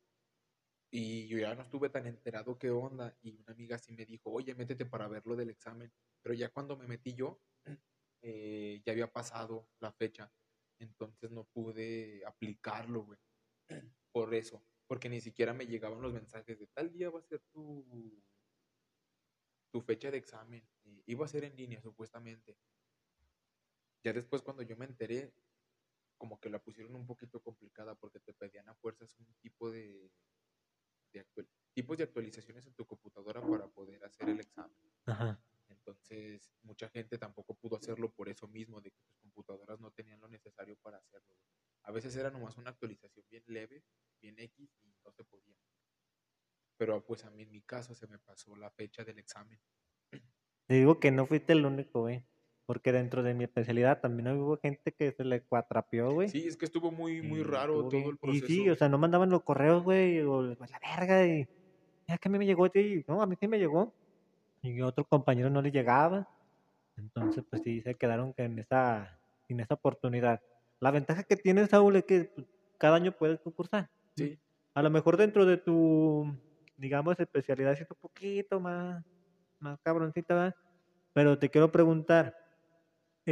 Y 0.94 1.26
yo 1.28 1.38
ya 1.38 1.56
no 1.56 1.62
estuve 1.62 1.90
tan 1.90 2.06
enterado 2.06 2.60
qué 2.60 2.70
onda. 2.70 3.18
Y 3.22 3.34
una 3.38 3.54
amiga 3.54 3.78
sí 3.80 3.94
me 3.94 4.06
dijo, 4.06 4.30
oye, 4.30 4.54
métete 4.54 4.86
para 4.86 5.08
ver 5.08 5.26
lo 5.26 5.38
del 5.38 5.50
examen. 5.50 5.92
Pero 6.22 6.36
ya 6.36 6.50
cuando 6.50 6.76
me 6.76 6.86
metí 6.86 7.14
yo, 7.14 7.42
eh, 8.22 8.82
ya 8.86 8.92
había 8.92 9.12
pasado 9.12 9.70
la 9.80 9.94
fecha. 9.94 10.30
Entonces 10.80 11.32
no 11.32 11.46
pude 11.46 12.24
aplicarlo, 12.26 13.06
güey. 13.06 13.20
Por 14.12 14.34
eso. 14.36 14.62
Porque 14.86 15.08
ni 15.08 15.22
siquiera 15.22 15.54
me 15.54 15.66
llegaban 15.66 16.02
los 16.02 16.12
mensajes 16.12 16.60
de 16.60 16.68
tal 16.68 16.92
día 16.92 17.10
va 17.10 17.20
a 17.20 17.24
ser 17.24 17.42
tu, 17.54 18.22
tu 19.72 19.82
fecha 19.82 20.12
de 20.12 20.18
examen. 20.18 20.68
Y 20.84 21.04
iba 21.06 21.24
a 21.24 21.30
ser 21.30 21.46
en 21.46 21.56
línea, 21.56 21.82
supuestamente. 21.82 22.58
Ya 24.04 24.12
después 24.12 24.42
cuando 24.42 24.64
yo 24.64 24.76
me 24.76 24.86
enteré, 24.86 25.34
como 26.18 26.38
que 26.42 26.50
la 26.50 26.62
pusieron 26.62 26.96
un 26.96 27.08
poquito 27.08 27.42
complicada 27.42 27.96
porque 27.96 28.20
te 28.20 28.34
pedían 28.34 28.68
a 28.68 28.76
fuerzas 28.76 29.16
un 29.18 29.34
tipo 29.42 29.72
de, 29.72 30.12
de 31.12 31.20
actual- 31.22 31.50
tipos 31.74 31.98
de 31.98 32.04
actualizaciones 32.04 32.66
en 32.66 32.74
tu 32.74 32.86
computadora 32.86 33.42
para 33.42 33.68
poder 33.68 34.04
hacer 34.04 34.30
el 34.30 34.40
examen. 34.40 34.76
Ajá. 35.06 35.42
Entonces, 35.70 36.52
mucha 36.64 36.90
gente 36.90 37.18
tampoco 37.18 37.56
pudo 37.56 37.78
hacerlo 37.78 38.12
por 38.12 38.28
eso 38.28 38.48
mismo, 38.48 38.82
de 38.82 38.92
que 38.92 39.02
sus 39.04 39.16
computadoras 39.18 39.80
no 39.80 39.92
tenían 39.92 40.20
lo 40.20 40.28
necesario 40.28 40.76
para 40.78 40.98
hacerlo. 40.98 41.38
A 41.84 41.92
veces 41.92 42.16
era 42.16 42.30
nomás 42.30 42.58
una 42.58 42.72
actualización 42.72 43.26
bien 43.30 43.44
leve, 43.48 43.84
bien 44.22 44.38
X, 44.38 44.78
y 44.84 44.94
no 45.04 45.12
se 45.12 45.24
podía. 45.24 45.58
Pero 46.78 47.04
pues 47.06 47.24
a 47.26 47.32
mí 47.32 47.44
en 47.44 47.52
mi 47.52 47.62
caso 47.62 47.96
se 47.96 48.08
me 48.08 48.20
pasó 48.20 48.56
la 48.56 48.70
fecha 48.72 49.04
del 49.04 49.20
examen. 49.20 49.60
Te 50.68 50.76
digo 50.76 51.00
que 51.00 51.12
no 51.12 51.26
fuiste 51.26 51.54
el 51.54 51.66
único, 51.66 52.02
güey. 52.02 52.28
Porque 52.72 52.94
dentro 52.94 53.22
de 53.22 53.34
mi 53.34 53.44
especialidad 53.44 54.00
también 54.00 54.30
hubo 54.30 54.56
gente 54.56 54.94
que 54.94 55.12
se 55.12 55.26
le 55.26 55.42
cuatrapeó, 55.42 56.14
güey. 56.14 56.30
Sí, 56.30 56.48
es 56.48 56.56
que 56.56 56.64
estuvo 56.64 56.90
muy, 56.90 57.22
muy 57.22 57.42
y 57.42 57.44
raro 57.44 57.74
todo 57.82 57.90
bien- 57.90 58.08
el 58.08 58.18
proceso. 58.18 58.46
Y 58.46 58.48
sí, 58.48 58.70
o 58.70 58.76
sea, 58.78 58.88
no 58.88 58.98
mandaban 58.98 59.30
los 59.30 59.44
correos, 59.44 59.84
güey, 59.84 60.22
o 60.22 60.42
la 60.42 60.80
verga, 60.98 61.28
y 61.28 61.46
ya 62.08 62.18
que 62.18 62.30
a 62.30 62.32
mí 62.32 62.38
me 62.38 62.46
llegó, 62.46 62.70
sí, 62.70 63.04
no, 63.10 63.22
a 63.22 63.28
mí 63.28 63.36
sí 63.38 63.46
me 63.50 63.60
llegó. 63.60 63.94
Y 64.62 64.80
a 64.80 64.86
otro 64.86 65.04
compañero 65.04 65.50
no 65.50 65.62
le 65.62 65.70
llegaba. 65.70 66.30
Entonces, 66.96 67.44
pues 67.50 67.62
sí, 67.62 67.82
se 67.82 67.96
quedaron 67.96 68.34
que 68.34 68.44
en 68.44 68.58
esa, 68.60 69.20
sin 69.50 69.60
esa 69.60 69.74
oportunidad. 69.74 70.40
La 70.80 70.92
ventaja 70.92 71.24
que 71.24 71.36
tiene 71.36 71.68
Saúl 71.68 71.98
es 71.98 72.06
que 72.06 72.32
pues, 72.34 72.48
cada 72.78 72.96
año 72.96 73.12
puedes 73.12 73.42
concursar. 73.42 73.90
Sí, 74.16 74.40
A 74.76 74.82
lo 74.82 74.90
mejor 74.90 75.18
dentro 75.18 75.46
de 75.46 75.58
tu, 75.58 76.34
digamos, 76.78 77.20
especialidad 77.20 77.74
es 77.74 77.82
un 77.82 77.98
poquito 78.00 78.62
más, 78.62 79.04
más 79.60 79.78
cabroncita, 79.84 80.34
¿verdad? 80.36 80.56
Pero 81.12 81.38
te 81.38 81.50
quiero 81.50 81.70
preguntar, 81.70 82.34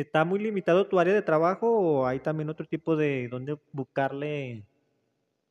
¿está 0.02 0.26
muy 0.26 0.40
limitado 0.40 0.88
tu 0.88 1.00
área 1.00 1.14
de 1.14 1.22
trabajo 1.22 1.70
o 1.70 2.06
hay 2.08 2.20
también 2.20 2.50
otro 2.50 2.66
tipo 2.68 2.96
de 2.96 3.28
dónde 3.30 3.58
buscarle, 3.72 4.66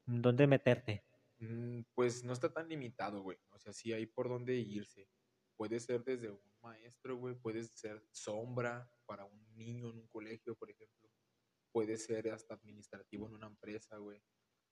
dónde 0.06 0.46
meterte? 0.46 1.04
Mm, 1.38 1.82
Pues 1.94 2.24
no 2.24 2.32
está 2.32 2.52
tan 2.52 2.68
limitado, 2.68 3.22
güey. 3.22 3.38
O 3.50 3.58
sea, 3.58 3.72
sí 3.72 3.92
hay 3.92 4.06
por 4.06 4.28
dónde 4.28 4.54
irse. 4.56 5.08
Puede 5.56 5.80
ser 5.80 6.04
desde 6.04 6.30
un 6.30 6.40
maestro, 6.62 7.16
güey. 7.16 7.34
Puede 7.34 7.64
ser 7.64 8.04
sombra 8.12 8.90
para 9.06 9.24
un 9.24 9.56
niño 9.56 9.90
en 9.90 9.98
un 9.98 10.08
colegio, 10.08 10.54
por 10.56 10.70
ejemplo. 10.70 11.10
Puede 11.72 11.96
ser 11.96 12.30
hasta 12.30 12.54
administrativo 12.54 13.26
en 13.26 13.34
una 13.34 13.46
empresa, 13.46 13.96
güey. 13.98 14.22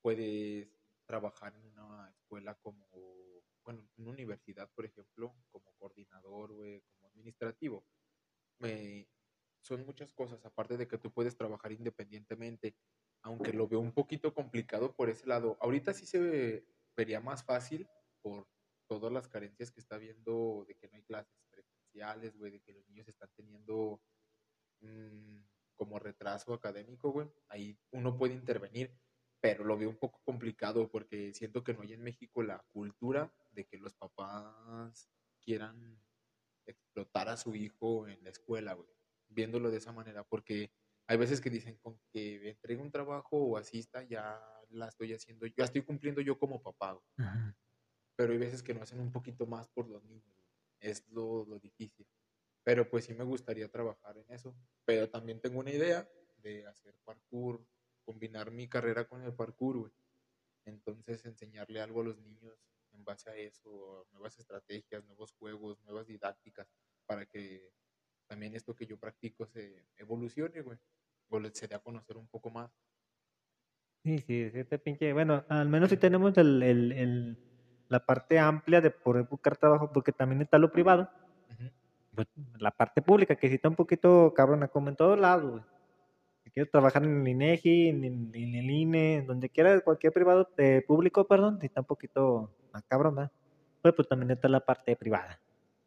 Puedes 0.03 0.69
trabajar 1.07 1.55
en 1.57 1.67
una 1.67 2.11
escuela 2.11 2.55
como, 2.57 2.89
bueno, 3.65 3.81
en 3.97 4.03
una 4.05 4.13
universidad, 4.13 4.71
por 4.75 4.87
ejemplo, 4.87 5.35
como 5.51 5.73
coordinador, 5.75 6.53
güey, 6.53 6.83
como 6.83 7.09
administrativo. 7.09 7.87
Me- 8.59 9.09
son 9.67 9.85
muchas 9.85 10.13
cosas, 10.13 10.45
aparte 10.45 10.77
de 10.77 10.87
que 10.89 10.99
tú 10.99 11.13
puedes 11.13 11.37
trabajar 11.37 11.73
independientemente 11.73 12.77
aunque 13.23 13.53
lo 13.53 13.67
veo 13.67 13.81
un 13.81 13.93
poquito 13.93 14.33
complicado 14.33 14.95
por 14.95 15.11
ese 15.11 15.27
lado. 15.27 15.57
Ahorita 15.61 15.93
sí 15.93 16.07
se 16.07 16.21
ve- 16.21 16.67
vería 16.97 17.21
más 17.21 17.43
fácil 17.45 17.89
por 18.23 18.47
todas 18.89 19.13
las 19.13 19.27
carencias 19.27 19.73
que 19.73 19.81
está 19.81 19.99
viendo 19.99 20.65
de 20.69 20.77
que 20.77 20.89
no 20.89 20.97
hay 20.97 21.03
clases 21.03 21.43
presenciales, 21.51 22.37
güey, 22.39 22.53
de 22.53 22.61
que 22.61 22.73
los 22.73 22.87
niños 22.87 23.09
están 23.09 23.29
teniendo 23.35 24.01
mm, 24.81 25.39
como 25.75 25.99
retraso 25.99 26.55
académico, 26.55 27.11
güey. 27.11 27.29
Ahí 27.49 27.77
uno 27.91 28.17
puede 28.17 28.35
intervenir, 28.35 28.97
pero 29.41 29.65
lo 29.65 29.77
veo 29.77 29.89
un 29.91 29.99
poco 29.99 30.21
complicado 30.25 30.89
porque 30.89 31.35
siento 31.35 31.65
que 31.65 31.75
no 31.75 31.83
hay 31.83 31.93
en 31.95 32.03
México 32.03 32.43
la 32.45 32.65
cultura 32.73 33.35
de 33.51 33.67
que 33.67 33.79
los 33.79 33.95
papás 33.95 35.11
quieran 35.41 36.01
explotar 36.67 37.29
a 37.29 37.37
su 37.37 37.55
hijo 37.57 38.07
en 38.09 38.23
la 38.23 38.31
escuela, 38.31 38.75
güey. 38.75 38.96
Viéndolo 39.29 39.71
de 39.71 39.79
esa 39.79 39.93
manera, 39.93 40.25
porque 40.25 40.73
hay 41.09 41.17
veces 41.17 41.41
que 41.41 41.51
dicen 41.51 41.77
con 41.79 41.99
que 42.13 42.51
entregue 42.51 42.83
un 42.83 42.91
trabajo 42.91 43.37
o 43.37 43.57
asista, 43.57 44.03
ya 44.03 44.41
la 44.71 44.89
estoy 44.89 45.13
haciendo, 45.15 45.47
ya 45.47 45.65
estoy 45.65 45.83
cumpliendo 45.83 46.21
yo 46.21 46.39
como 46.39 46.63
papá, 46.63 46.93
güey. 46.93 47.05
pero 48.17 48.33
hay 48.33 48.39
veces 48.39 48.63
que 48.63 48.75
no 48.75 48.83
hacen 48.83 49.01
un 49.01 49.13
poquito 49.13 49.47
más 49.47 49.69
por 49.69 49.89
los 49.89 50.03
niños, 50.05 50.35
es 50.81 51.07
lo, 51.09 51.45
lo 51.47 51.59
difícil. 51.59 52.07
Pero 52.65 52.89
pues 52.89 53.05
sí 53.05 53.15
me 53.15 53.25
gustaría 53.25 53.69
trabajar 53.69 54.19
en 54.19 54.31
eso, 54.33 54.57
pero 54.85 55.09
también 55.09 55.41
tengo 55.41 55.61
una 55.61 55.71
idea 55.71 56.09
de 56.39 56.67
hacer 56.67 56.99
parkour, 57.05 57.65
combinar 58.05 58.51
mi 58.51 58.69
carrera 58.69 59.07
con 59.07 59.23
el 59.23 59.35
parkour, 59.35 59.79
güey. 59.79 59.93
Entonces 60.65 61.25
enseñarle 61.25 61.81
algo 61.81 62.01
a 62.01 62.05
los 62.05 62.19
niños 62.19 62.59
en 62.93 63.05
base 63.05 63.31
a 63.31 63.37
eso, 63.37 64.07
nuevas 64.11 64.39
estrategias, 64.39 65.05
nuevos 65.05 65.33
juegos, 65.35 65.81
nuevas 65.83 66.07
didácticas, 66.07 66.69
para 67.07 67.27
que 67.27 67.73
también 68.27 68.55
esto 68.55 68.75
que 68.75 68.87
yo 68.87 68.99
practico 68.99 69.47
se 69.47 69.87
evolucione, 69.97 70.61
güey. 70.63 70.79
O 71.29 71.41
se 71.53 71.69
dé 71.69 71.75
a 71.75 71.81
conocer 71.81 72.17
un 72.17 72.29
poco 72.29 72.51
más. 72.51 72.71
Sí, 74.05 74.19
sí, 74.21 74.51
este 74.55 74.79
pinche, 74.79 75.13
bueno, 75.13 75.45
al 75.49 75.69
menos 75.69 75.91
sí 75.91 75.97
tenemos 75.97 76.37
el, 76.39 76.63
el, 76.63 76.93
el- 76.93 77.39
la 77.89 78.05
parte 78.05 78.39
amplia 78.39 78.81
de 78.81 78.91
poder 78.91 79.25
buscar 79.25 79.57
trabajo, 79.57 79.91
porque 79.93 80.13
también 80.13 80.43
está 80.43 80.59
lo 80.59 80.71
privado, 80.73 81.09
pues, 82.15 82.29
la 82.59 82.71
parte 82.71 83.03
pública, 83.03 83.37
que 83.37 83.49
sí 83.49 83.57
está 83.57 83.69
un 83.69 83.77
poquito 83.77 84.33
cabrona, 84.35 84.69
como 84.69 84.89
en 84.89 84.97
todos 84.97 85.19
lados, 85.19 85.51
güey. 85.51 85.63
Si 86.45 86.51
quieres 86.51 86.71
trabajar 86.73 87.05
en 87.05 87.21
el 87.23 87.29
INEGI, 87.29 87.89
en, 87.91 88.05
el- 88.05 88.31
en 88.37 88.55
el 88.57 88.71
INE, 88.71 89.25
donde 89.27 89.51
quiera, 89.51 89.81
cualquier 89.81 90.13
privado, 90.13 90.49
eh, 90.59 90.83
público, 90.87 91.27
perdón, 91.27 91.59
sí 91.61 91.67
está 91.67 91.81
un 91.83 91.87
poquito 91.87 92.51
más 92.73 92.85
cabrona. 92.89 93.33
Pues, 93.83 93.95
pues 93.95 94.09
también 94.09 94.31
está 94.33 94.49
la 94.49 94.61
parte 94.61 94.97
privada, 94.97 95.41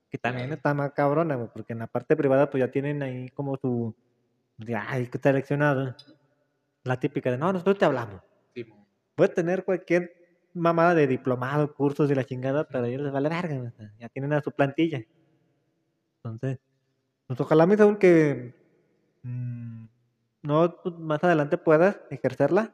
que 0.10 0.18
también 0.18 0.48
Claro. 0.48 0.58
está 0.58 0.74
más 0.74 0.92
cabrona, 0.94 1.36
güey, 1.36 1.50
porque 1.54 1.74
en 1.74 1.80
la 1.80 1.88
parte 1.88 2.16
privada 2.16 2.50
pues 2.50 2.62
ya 2.62 2.72
tienen 2.72 3.04
ahí 3.04 3.30
como 3.30 3.58
su, 3.58 3.96
de, 4.58 4.76
ay, 4.76 5.08
que 5.08 5.18
está 5.18 5.30
seleccionado. 5.30 5.96
La 6.84 7.00
típica 7.00 7.32
de, 7.32 7.38
no, 7.38 7.52
nosotros 7.54 7.78
te 7.78 7.86
hablamos. 7.86 8.22
Simón. 8.54 8.86
Puedes 9.16 9.34
tener 9.36 9.64
cualquier 9.66 10.14
mamada 10.54 10.96
de 10.96 11.08
diplomado, 11.08 11.74
cursos 11.76 12.10
y 12.12 12.16
la 12.16 12.24
chingada, 12.26 12.68
pero 12.68 12.86
ellos 12.86 13.02
les 13.04 13.12
vale 13.12 13.30
verga, 13.30 13.74
ya 14.00 14.10
tienen 14.10 14.34
a 14.34 14.42
su 14.42 14.52
plantilla. 14.52 15.02
Entonces, 16.24 16.60
pues 17.28 17.40
ojalá, 17.42 17.66
mi 17.66 17.78
Saúl, 17.78 17.98
que 18.00 18.56
mm, 19.24 19.86
no 20.44 20.76
pues, 20.84 20.96
más 20.98 21.24
adelante 21.24 21.58
puedas 21.58 22.00
ejercerla 22.10 22.74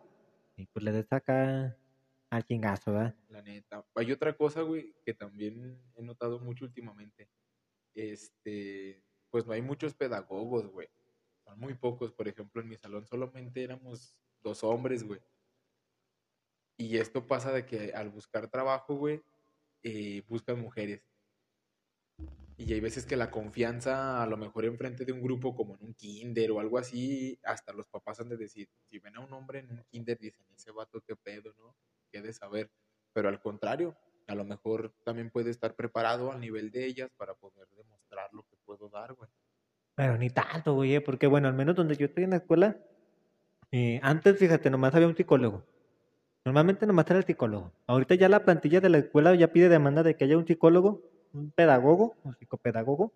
y 0.57 0.65
pues 0.67 0.83
le 0.85 0.91
des 0.91 1.11
acá 1.11 1.75
al 2.29 2.43
chingazo, 2.43 2.91
¿verdad? 2.93 3.15
La 3.29 3.41
neta. 3.41 3.85
Hay 3.95 4.11
otra 4.11 4.35
cosa, 4.35 4.61
güey, 4.61 4.95
que 5.05 5.13
también 5.13 5.81
he 5.95 6.01
notado 6.01 6.39
mucho 6.39 6.65
últimamente. 6.65 7.29
Este, 7.93 9.03
pues 9.29 9.45
no 9.45 9.53
hay 9.53 9.61
muchos 9.61 9.93
pedagogos, 9.93 10.67
güey. 10.67 10.89
Son 11.43 11.59
muy 11.59 11.73
pocos. 11.75 12.11
Por 12.11 12.27
ejemplo, 12.27 12.61
en 12.61 12.69
mi 12.69 12.77
salón 12.77 13.05
solamente 13.05 13.63
éramos 13.63 14.17
dos 14.43 14.63
hombres, 14.63 15.03
güey. 15.03 15.21
Y 16.77 16.97
esto 16.97 17.25
pasa 17.25 17.51
de 17.51 17.65
que 17.65 17.93
al 17.93 18.09
buscar 18.09 18.49
trabajo, 18.49 18.95
güey, 18.95 19.21
eh, 19.83 20.23
buscan 20.27 20.59
mujeres. 20.59 21.01
Y 22.57 22.71
hay 22.73 22.79
veces 22.79 23.05
que 23.05 23.17
la 23.17 23.31
confianza, 23.31 24.23
a 24.23 24.27
lo 24.27 24.37
mejor 24.37 24.65
enfrente 24.65 25.03
de 25.03 25.11
un 25.11 25.21
grupo 25.21 25.55
como 25.55 25.75
en 25.75 25.83
un 25.83 25.93
kinder 25.93 26.51
o 26.51 26.59
algo 26.59 26.77
así, 26.77 27.37
hasta 27.43 27.73
los 27.73 27.87
papás 27.87 28.21
han 28.21 28.29
de 28.29 28.37
decir, 28.37 28.69
si 28.89 28.97
ven 28.99 29.17
a 29.17 29.19
un 29.19 29.33
hombre 29.33 29.59
en 29.59 29.71
un 29.71 29.83
kinder, 29.83 30.17
dicen, 30.17 30.45
ese 30.55 30.71
vato 30.71 31.01
qué 31.01 31.15
pedo, 31.17 31.53
¿no? 31.57 31.75
Qué 32.15 32.21
de 32.21 32.31
saber. 32.31 32.71
Pero 33.11 33.27
al 33.27 33.41
contrario, 33.41 33.93
a 34.27 34.35
lo 34.35 34.45
mejor 34.45 34.93
también 35.03 35.29
puede 35.29 35.51
estar 35.51 35.75
preparado 35.75 36.31
al 36.31 36.39
nivel 36.39 36.71
de 36.71 36.85
ellas 36.85 37.11
para 37.17 37.33
poder 37.33 37.67
demostrar 37.75 38.29
lo 38.31 38.43
que 38.43 38.55
puedo 38.63 38.87
dar, 38.87 39.13
güey. 39.15 39.29
Pero 39.95 40.17
ni 40.17 40.29
tanto, 40.29 40.75
güey, 40.75 40.95
eh, 40.95 41.01
porque 41.01 41.27
bueno, 41.27 41.49
al 41.49 41.53
menos 41.55 41.75
donde 41.75 41.97
yo 41.97 42.05
estoy 42.05 42.23
en 42.23 42.29
la 42.29 42.37
escuela, 42.37 42.77
eh, 43.69 43.99
antes, 44.01 44.39
fíjate, 44.39 44.69
nomás 44.69 44.95
había 44.95 45.09
un 45.09 45.17
psicólogo. 45.17 45.65
Normalmente 46.45 46.85
nomás 46.85 47.05
era 47.09 47.19
el 47.19 47.25
psicólogo. 47.25 47.73
Ahorita 47.85 48.15
ya 48.15 48.29
la 48.29 48.45
plantilla 48.45 48.79
de 48.79 48.87
la 48.87 48.99
escuela 48.99 49.35
ya 49.35 49.51
pide 49.51 49.67
demanda 49.67 50.01
de 50.01 50.15
que 50.15 50.23
haya 50.23 50.37
un 50.37 50.47
psicólogo, 50.47 51.01
un 51.33 51.51
pedagogo, 51.51 52.15
un 52.23 52.37
psicopedagogo, 52.37 53.11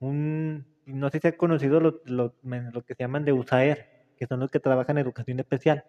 un 0.00 0.66
no 0.84 1.10
sé 1.10 1.20
si 1.20 1.28
has 1.28 1.36
conocido 1.36 1.78
lo, 1.78 2.02
lo 2.06 2.84
que 2.84 2.96
se 2.96 3.04
llaman 3.04 3.24
de 3.24 3.34
USAER, 3.34 4.08
que 4.16 4.26
son 4.26 4.40
los 4.40 4.50
que 4.50 4.58
trabajan 4.58 4.98
en 4.98 5.04
educación 5.04 5.38
especial. 5.38 5.84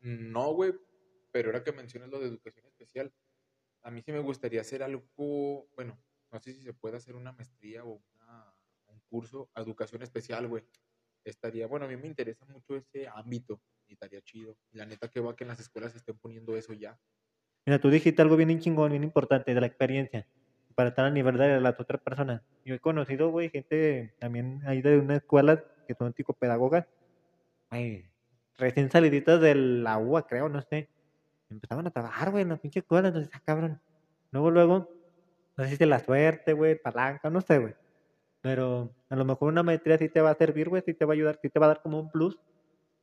No, 0.00 0.54
güey, 0.54 0.72
pero 1.32 1.48
ahora 1.48 1.64
que 1.64 1.72
mencionas 1.72 2.10
lo 2.10 2.20
de 2.20 2.28
educación 2.28 2.66
especial, 2.66 3.12
a 3.82 3.90
mí 3.90 4.02
sí 4.02 4.12
me 4.12 4.20
gustaría 4.20 4.60
hacer 4.60 4.82
algo, 4.82 5.68
bueno, 5.76 6.02
no 6.30 6.40
sé 6.40 6.52
si 6.52 6.62
se 6.62 6.74
puede 6.74 6.96
hacer 6.96 7.16
una 7.16 7.32
maestría 7.32 7.84
o 7.84 8.02
una- 8.14 8.54
un 8.88 9.00
curso 9.08 9.50
a 9.54 9.62
educación 9.62 10.02
especial, 10.02 10.48
güey. 10.48 10.64
Estaría, 11.24 11.66
bueno, 11.66 11.86
a 11.86 11.88
mí 11.88 11.96
me 11.96 12.06
interesa 12.08 12.44
mucho 12.46 12.76
ese 12.76 13.08
ámbito 13.08 13.62
y 13.88 13.94
estaría 13.94 14.20
chido. 14.22 14.56
La 14.72 14.86
neta 14.86 15.08
que 15.08 15.20
va 15.20 15.36
que 15.36 15.44
en 15.44 15.48
las 15.48 15.60
escuelas 15.60 15.94
estén 15.94 16.18
poniendo 16.18 16.56
eso 16.56 16.72
ya. 16.72 16.98
Mira, 17.66 17.80
tú 17.80 17.90
dijiste 17.90 18.22
algo 18.22 18.36
bien 18.36 18.58
chingón, 18.60 18.90
bien 18.90 19.04
importante 19.04 19.54
de 19.54 19.60
la 19.60 19.66
experiencia, 19.66 20.26
para 20.74 20.88
estar 20.90 21.04
al 21.06 21.14
nivel 21.14 21.36
de 21.38 21.60
las 21.60 21.78
otras 21.78 22.02
personas. 22.02 22.42
Yo 22.64 22.74
he 22.74 22.80
conocido, 22.80 23.30
güey, 23.30 23.50
gente 23.50 24.14
también 24.18 24.60
ahí 24.66 24.82
de 24.82 24.98
una 24.98 25.16
escuela 25.16 25.64
que 25.86 25.94
son 25.94 26.12
psicopedagogas, 26.14 26.86
ay, 27.70 28.10
recién 28.58 28.90
saliditas 28.90 29.40
de 29.40 29.54
la 29.54 29.98
creo, 30.28 30.48
no 30.48 30.62
sé. 30.62 30.90
Empezaban 31.52 31.86
a 31.86 31.90
trabajar, 31.90 32.30
güey, 32.30 32.42
en 32.42 32.48
la 32.48 32.56
pinche 32.56 32.80
escuela, 32.80 33.08
entonces, 33.08 33.30
ah, 33.34 33.40
cabrón. 33.44 33.80
Luego, 34.30 34.50
luego, 34.50 34.88
no 35.56 35.64
sé 35.64 35.76
si 35.76 35.84
la 35.84 35.98
suerte, 35.98 36.54
güey, 36.54 36.80
palanca, 36.80 37.30
no 37.30 37.40
sé, 37.40 37.58
güey. 37.58 37.74
Pero 38.40 38.94
a 39.08 39.16
lo 39.16 39.24
mejor 39.24 39.48
una 39.48 39.62
maestría 39.62 39.98
sí 39.98 40.08
te 40.08 40.20
va 40.20 40.30
a 40.30 40.34
servir, 40.34 40.68
güey, 40.68 40.82
sí 40.84 40.94
te 40.94 41.04
va 41.04 41.12
a 41.12 41.14
ayudar, 41.14 41.38
sí 41.40 41.50
te 41.50 41.60
va 41.60 41.66
a 41.66 41.68
dar 41.68 41.82
como 41.82 42.00
un 42.00 42.10
plus. 42.10 42.38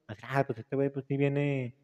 Así, 0.07 0.21
ah, 0.27 0.43
pues 0.45 0.59
este 0.59 0.75
güey, 0.75 0.89
pues 0.89 1.05
sí 1.05 1.15
viene. 1.15 1.75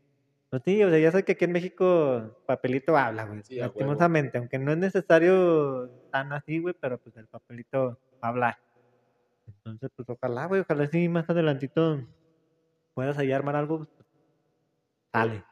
Pues 0.49 0.63
sí, 0.65 0.83
o 0.83 0.89
sea, 0.89 0.99
ya 0.99 1.11
sé 1.11 1.23
que 1.23 1.33
aquí 1.33 1.45
en 1.45 1.51
México 1.51 2.43
papelito 2.45 2.97
habla, 2.97 3.25
güey. 3.25 3.43
Sí, 3.43 3.59
a 3.59 3.67
lastimosamente, 3.67 4.37
aunque 4.39 4.57
no 4.57 4.71
es 4.71 4.77
necesario 4.77 5.89
tan 6.11 6.33
así, 6.33 6.59
güey, 6.59 6.75
pero 6.79 6.97
pues 6.97 7.15
el 7.17 7.27
papelito 7.27 7.99
habla. 8.21 8.59
Entonces, 9.47 9.91
pues 9.95 10.09
ojalá, 10.09 10.47
güey, 10.47 10.61
ojalá 10.61 10.87
sí 10.87 11.07
más 11.07 11.29
adelantito 11.29 12.01
puedas 12.95 13.17
ahí 13.17 13.31
armar 13.31 13.55
algo, 13.55 13.77
pues, 13.79 13.89
sale. 15.13 15.43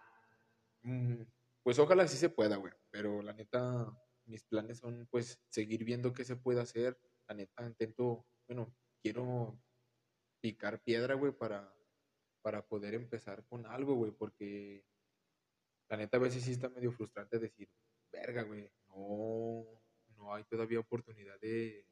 Mm, 0.84 1.24
Pues 1.64 1.80
ojalá 1.80 2.08
sí 2.08 2.18
se 2.18 2.30
pueda, 2.30 2.58
güey. 2.58 2.74
Pero 2.92 3.22
la 3.22 3.34
neta, 3.34 3.92
mis 4.26 4.44
planes 4.44 4.80
son 4.80 5.08
pues 5.10 5.42
seguir 5.50 5.84
viendo 5.86 6.14
qué 6.14 6.26
se 6.26 6.36
puede 6.36 6.62
hacer. 6.62 7.00
La 7.28 7.36
neta, 7.36 7.66
intento, 7.66 8.28
bueno, 8.48 8.76
quiero 9.02 9.60
picar 10.42 10.84
piedra, 10.84 11.16
güey, 11.16 11.34
para, 11.34 11.74
para 12.42 12.68
poder 12.68 12.96
empezar 12.96 13.46
con 13.48 13.66
algo, 13.68 13.96
güey, 13.96 14.12
porque 14.14 14.86
la 15.90 15.98
neta 15.98 16.18
a 16.18 16.20
veces 16.20 16.44
sí 16.44 16.52
está 16.52 16.70
medio 16.70 16.92
frustrante 16.92 17.40
decir, 17.40 17.70
verga, 18.12 18.44
güey, 18.44 18.70
no, 18.88 19.66
no 20.18 20.34
hay 20.34 20.44
todavía 20.46 20.80
oportunidad 20.80 21.40
de, 21.40 21.86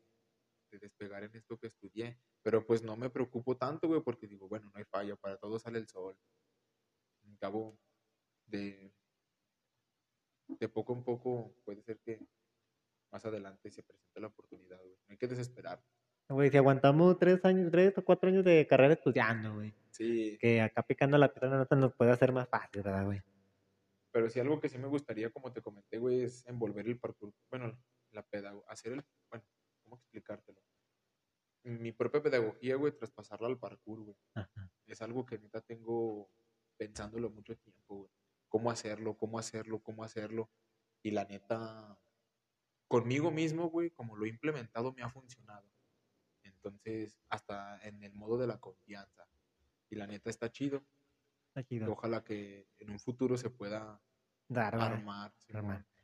de 0.71 0.80
despegar 0.80 1.23
en 1.23 1.36
esto 1.36 1.58
que 1.58 1.67
estudié. 1.67 2.19
Pero 2.43 2.65
pues 2.65 2.84
no 2.84 2.97
me 2.97 3.10
preocupo 3.10 3.58
tanto, 3.58 3.88
güey, 3.88 4.01
porque 4.01 4.27
digo, 4.27 4.47
bueno, 4.49 4.69
no 4.71 4.80
hay 4.80 4.86
falla, 4.86 5.15
para 5.15 5.38
todo 5.38 5.60
sale 5.60 5.80
el 5.80 5.88
sol. 5.88 6.17
Cabo, 7.39 7.80
de, 8.51 8.93
de 10.47 10.69
poco 10.69 10.93
en 10.93 11.03
poco 11.03 11.55
puede 11.63 11.81
ser 11.81 11.99
que 11.99 12.19
más 13.11 13.25
adelante 13.25 13.71
se 13.71 13.83
presente 13.83 14.19
la 14.19 14.27
oportunidad, 14.27 14.79
güey. 14.79 14.97
No 15.07 15.11
hay 15.13 15.17
que 15.17 15.27
desesperar. 15.27 15.83
Güey, 16.29 16.49
si 16.49 16.57
aguantamos 16.57 17.17
tres 17.17 17.43
años, 17.43 17.71
tres 17.71 17.97
o 17.97 18.05
cuatro 18.05 18.29
años 18.29 18.45
de 18.45 18.65
carrera 18.67 18.93
estudiando, 18.93 19.55
güey. 19.55 19.73
Sí, 19.91 20.37
Que 20.39 20.61
acá 20.61 20.83
picando 20.83 21.17
la 21.17 21.33
piedra 21.33 21.57
no 21.57 21.65
se 21.65 21.75
nos 21.75 21.93
puede 21.93 22.11
hacer 22.11 22.31
más 22.31 22.47
fácil, 22.47 22.81
¿verdad, 22.81 23.05
güey? 23.05 23.21
pero 24.11 24.29
sí 24.29 24.39
algo 24.39 24.59
que 24.59 24.69
sí 24.69 24.77
me 24.77 24.87
gustaría, 24.87 25.31
como 25.31 25.51
te 25.53 25.61
comenté, 25.61 25.97
güey, 25.97 26.23
es 26.23 26.45
envolver 26.45 26.85
el 26.85 26.99
parkour, 26.99 27.33
bueno, 27.49 27.81
la 28.11 28.23
pedagogía, 28.23 28.69
hacer 28.71 28.93
el, 28.93 29.05
bueno, 29.29 29.45
¿cómo 29.81 29.95
explicártelo? 29.95 30.61
Mi 31.63 31.91
propia 31.91 32.21
pedagogía, 32.21 32.75
güey, 32.75 32.91
traspasarla 32.91 33.47
al 33.47 33.59
parkour, 33.59 34.01
güey. 34.01 34.17
Ajá. 34.33 34.69
Es 34.85 35.01
algo 35.01 35.25
que 35.25 35.39
neta 35.39 35.61
tengo 35.61 36.29
pensándolo 36.77 37.29
mucho 37.29 37.55
tiempo, 37.55 37.95
güey. 37.95 38.11
Cómo 38.51 38.69
hacerlo, 38.69 39.15
cómo 39.15 39.39
hacerlo, 39.39 39.81
cómo 39.81 40.03
hacerlo. 40.03 40.49
Y 41.01 41.11
la 41.11 41.23
neta, 41.23 41.97
conmigo 42.89 43.31
mismo, 43.31 43.69
güey, 43.69 43.91
como 43.91 44.17
lo 44.17 44.25
he 44.25 44.27
implementado, 44.27 44.91
me 44.91 45.03
ha 45.03 45.09
funcionado. 45.09 45.71
Entonces, 46.43 47.17
hasta 47.29 47.79
en 47.87 48.03
el 48.03 48.13
modo 48.13 48.37
de 48.37 48.47
la 48.47 48.59
confianza. 48.59 49.25
Y 49.89 49.95
la 49.95 50.05
neta 50.05 50.29
está 50.29 50.51
chido. 50.51 50.83
Está 51.47 51.63
chido. 51.63 51.93
ojalá 51.93 52.25
que 52.25 52.67
en 52.79 52.91
un 52.91 52.99
futuro 52.99 53.37
se 53.37 53.49
pueda 53.49 54.01
Dar, 54.49 54.75
armar. 54.75 55.31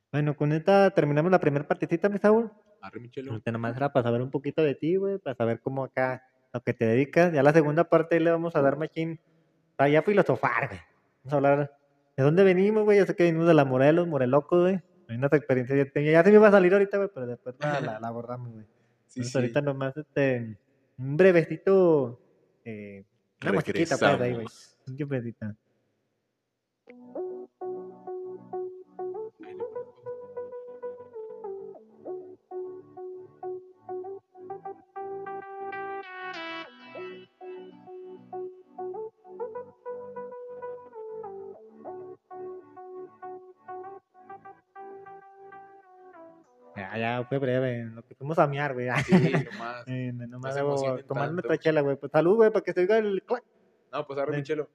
Bueno, 0.09 0.37
con 0.37 0.53
esta 0.53 0.89
terminamos 0.91 1.29
la 1.29 1.39
primera 1.39 1.67
partecita, 1.67 2.07
mi 2.07 2.17
Saúl. 2.17 2.49
Arre, 2.81 3.01
Michelo. 3.01 3.41
Nomás 3.45 3.75
era 3.75 3.91
para 3.91 4.03
saber 4.03 4.21
un 4.21 4.31
poquito 4.31 4.61
de 4.61 4.73
ti, 4.73 4.95
güey, 4.95 5.17
para 5.17 5.35
saber 5.35 5.59
cómo 5.59 5.83
acá 5.83 6.23
lo 6.53 6.63
que 6.63 6.73
te 6.73 6.85
dedicas. 6.85 7.33
Ya 7.33 7.43
la 7.43 7.51
segunda 7.51 7.89
parte 7.89 8.21
le 8.21 8.31
vamos 8.31 8.55
a 8.55 8.61
dar 8.61 8.77
machín 8.77 9.19
para 9.75 9.89
ya 9.89 10.01
filosofar, 10.01 10.69
güey. 10.69 10.79
Vamos 11.23 11.33
a 11.33 11.35
hablar 11.35 11.77
de 12.17 12.23
dónde 12.23 12.43
venimos, 12.43 12.83
güey. 12.83 12.97
Yo 12.97 13.05
sé 13.05 13.15
que 13.15 13.23
venimos 13.23 13.47
de 13.47 13.53
la 13.53 13.63
Morelos, 13.63 14.07
Moreloco, 14.07 14.61
güey. 14.61 14.81
Hay 15.07 15.15
unas 15.15 15.31
experiencias 15.31 15.77
ya 15.77 15.91
tenía. 15.91 16.11
Ya 16.13 16.23
se 16.23 16.31
me 16.31 16.35
iba 16.35 16.47
a 16.47 16.51
salir 16.51 16.73
ahorita, 16.73 16.97
güey, 16.97 17.09
pero 17.13 17.27
después 17.27 17.55
la, 17.59 17.79
la, 17.79 17.99
la 17.99 18.07
abordamos, 18.07 18.51
güey. 18.51 18.65
Sí, 19.07 19.21
Entonces, 19.21 19.31
sí. 19.31 19.37
ahorita 19.37 19.61
nomás 19.61 19.95
este 19.95 20.57
un 20.97 21.15
brevecito 21.15 22.19
eh, 22.65 23.05
una 23.41 23.53
musiquita, 23.53 23.97
pues, 23.97 24.21
ahí, 24.21 24.33
güey. 24.33 24.45
Un 24.87 24.95
brevecito. 25.07 25.45
Ya, 47.19 47.23
fue 47.25 47.37
breve. 47.37 47.85
Lo 47.85 48.03
que 48.03 48.15
fuimos 48.15 48.39
a 48.39 48.47
miar, 48.47 48.73
güey. 48.73 48.89
Sí, 49.05 49.11
nomás. 49.51 49.87
Eh, 49.87 50.11
nomás 50.13 50.55
debo 50.55 50.69
emocionen 50.69 51.05
tomar 51.07 51.23
tanto. 51.25 51.33
nuestra 51.33 51.57
chela, 51.57 51.81
güey. 51.81 51.95
Pues 51.95 52.11
salud, 52.11 52.35
güey, 52.35 52.51
para 52.51 52.63
que 52.63 52.73
se 52.73 52.81
oiga 52.81 52.97
el 52.97 53.23
clac. 53.23 53.43
No, 53.91 54.05
pues 54.05 54.19
arre, 54.19 54.31
Ven. 54.31 54.41
Michelo. 54.41 54.69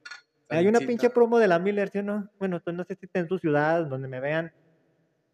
Hay 0.49 0.67
una 0.67 0.81
pinche 0.81 1.09
promo 1.09 1.39
de 1.39 1.49
la 1.49 1.59
Miller, 1.59 1.89
¿sí 1.89 1.99
o 1.99 2.03
no? 2.03 2.29
Bueno, 2.39 2.61
pues 2.63 2.77
no 2.77 2.85
sé 2.85 2.95
si 2.97 3.07
está 3.07 3.21
en 3.21 3.29
su 3.29 3.39
ciudad, 3.39 3.87
donde 3.87 4.07
me 4.07 4.21
vean. 4.21 4.53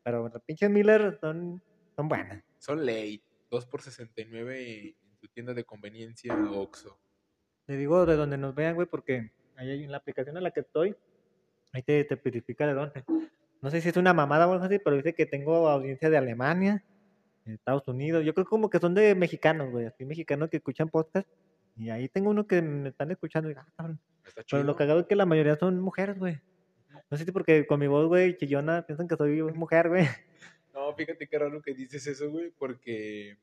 Pero 0.05 0.29
las 0.29 0.43
pinches 0.43 0.71
Miller 0.71 1.19
son, 1.21 1.61
son 1.97 2.09
buenas. 2.09 2.43
Son 2.59 2.85
ley. 2.85 3.21
2 3.51 3.67
por 3.67 3.83
69 3.83 4.97
en 5.01 5.17
tu 5.19 5.29
tienda 5.29 5.55
de 5.55 5.65
conveniencia 5.65 6.35
Oxxo. 6.35 6.99
Te 7.67 7.77
digo 7.77 8.07
de 8.07 8.17
donde 8.17 8.39
nos 8.39 8.55
vean, 8.55 8.75
güey, 8.75 8.87
porque 8.87 9.33
ahí 9.57 9.85
en 9.85 9.91
la 9.91 9.99
aplicación 9.99 10.37
en 10.37 10.43
la 10.43 10.51
que 10.51 10.61
estoy. 10.61 10.95
Ahí 11.73 11.83
te, 11.83 12.05
te 12.05 12.17
de 12.17 12.75
dónde. 12.75 13.05
No 13.61 13.71
sé 13.71 13.81
si 13.81 13.89
es 13.89 13.97
una 13.97 14.15
mamada 14.15 14.47
o 14.47 14.53
algo 14.53 14.65
así, 14.65 14.79
pero 14.79 14.97
dice 14.97 15.15
que 15.15 15.27
tengo 15.27 15.69
audiencia 15.69 16.09
de 16.09 16.17
Alemania, 16.17 16.85
Estados 17.55 17.87
Unidos. 17.89 18.25
Yo 18.25 18.35
creo 18.35 18.47
como 18.47 18.71
que 18.71 18.79
son 18.79 18.95
de 18.95 19.15
mexicanos, 19.15 19.71
güey, 19.71 19.87
así 19.87 20.05
mexicanos 20.05 20.51
que 20.51 20.59
escuchan 20.59 20.89
podcast. 20.89 21.29
Y 21.77 21.91
ahí 21.91 22.09
tengo 22.09 22.31
uno 22.31 22.47
que 22.47 22.61
me 22.61 22.89
están 22.89 23.11
escuchando. 23.11 23.51
Y, 23.51 23.55
ah, 23.55 23.67
cabrón. 23.77 24.01
Está 24.27 24.43
Pero 24.51 24.65
lo 24.65 24.77
cagado 24.77 25.01
es 25.01 25.07
que 25.07 25.17
la 25.17 25.27
mayoría 25.27 25.57
son 25.57 25.81
mujeres, 25.81 26.19
güey. 26.19 26.41
No 27.11 27.17
sé 27.17 27.25
si 27.25 27.33
porque 27.33 27.67
con 27.67 27.81
mi 27.81 27.87
voz, 27.87 28.07
güey, 28.07 28.37
chillona, 28.37 28.85
piensan 28.85 29.09
que 29.09 29.17
soy 29.17 29.43
mujer, 29.43 29.89
güey. 29.89 30.05
No, 30.75 30.95
fíjate 30.95 31.27
qué 31.27 31.37
raro 31.37 31.61
que 31.61 31.75
dices 31.75 32.07
eso, 32.07 32.31
güey, 32.31 32.53
porque 32.57 33.37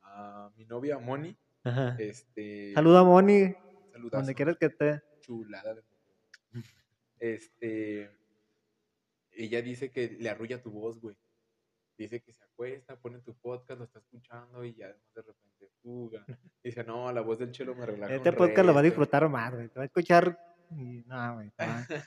a 0.00 0.50
mi 0.56 0.64
novia 0.64 0.98
Moni, 0.98 1.36
Ajá. 1.64 1.96
este... 1.98 2.72
Saluda 2.72 3.00
a 3.00 3.04
Moni, 3.04 3.54
saludazo, 3.92 4.16
donde 4.22 4.34
quieras 4.34 4.56
que 4.58 4.66
esté. 4.66 5.02
Chulada 5.20 5.74
de. 5.74 5.82
Este... 7.18 8.10
Ella 9.32 9.60
dice 9.60 9.90
que 9.90 10.16
le 10.18 10.30
arrulla 10.30 10.62
tu 10.62 10.70
voz, 10.70 10.98
güey. 10.98 11.14
Dice 11.98 12.20
que 12.20 12.32
se 12.32 12.44
acuesta, 12.44 12.96
pone 12.96 13.18
tu 13.20 13.34
podcast, 13.34 13.78
lo 13.78 13.84
está 13.84 13.98
escuchando 14.00 14.62
y 14.64 14.74
ya 14.74 14.88
de 14.88 15.22
repente 15.22 15.68
fuga. 15.82 16.24
Dice, 16.64 16.84
no, 16.84 17.10
la 17.12 17.22
voz 17.22 17.38
del 17.38 17.52
chelo 17.52 17.74
me 17.74 17.86
relaja 17.86 18.14
Este 18.14 18.32
podcast 18.32 18.66
lo 18.66 18.74
va 18.74 18.80
a 18.80 18.82
resto". 18.82 19.00
disfrutar 19.00 19.28
más, 19.28 19.54
güey. 19.54 19.68
Te 19.68 19.74
va 19.78 19.82
a 19.82 19.86
escuchar 19.86 20.38
y 20.70 21.02
no, 21.06 21.34
güey. 21.36 21.50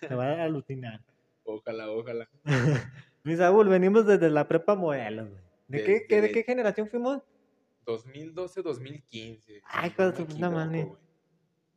Te 0.01 0.15
va, 0.15 0.25
a 0.41 0.43
alucinar. 0.43 1.01
Ojalá, 1.43 1.89
ojalá. 1.89 2.29
Mi 3.23 3.35
Saúl, 3.35 3.67
venimos 3.67 4.05
desde 4.05 4.29
la 4.29 4.47
prepa 4.47 4.75
Morelos, 4.75 5.29
güey. 5.29 5.41
¿De 5.67 5.83
qué, 5.83 6.05
qué- 6.07 6.15
de 6.15 6.21
Desde- 6.21 6.33
qué 6.33 6.43
generación 6.43 6.87
fuimos? 6.89 7.21
2012-2015. 7.85 9.61
Ay, 9.65 9.89
si 9.89 9.93
hijo 9.93 10.03
de 10.03 10.09
no 10.11 10.15
su 10.15 10.21
me 10.21 10.27
puta 10.33 10.49
madre. 10.49 10.91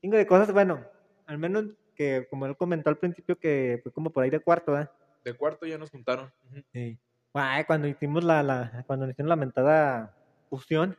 Chingo 0.01 0.17
de 0.17 0.27
cosas, 0.27 0.53
bueno, 0.53 0.85
al 1.27 1.39
menos 1.39 1.67
que 1.95 2.27
como 2.29 2.47
él 2.47 2.57
comentó 2.57 2.91
al 2.91 2.99
principio 2.99 3.39
que 3.39 3.81
fue 3.83 3.93
como 3.93 4.11
por 4.11 4.25
ahí 4.25 4.31
de 4.31 4.41
cuarto, 4.41 4.79
¿eh? 4.79 4.89
De 5.25 5.35
cuarto 5.35 5.67
ya 5.67 5.79
nos 5.79 5.91
juntaron. 5.91 6.33
Sí. 6.73 6.99
Ay, 7.35 7.65
cuando 7.65 7.89
hicimos 7.89 8.25
la, 8.25 8.43
la, 8.43 8.85
cuando 8.87 9.09
hicimos 9.09 9.29
la 9.29 9.37
mentada 9.37 10.17
fusión, 10.51 10.97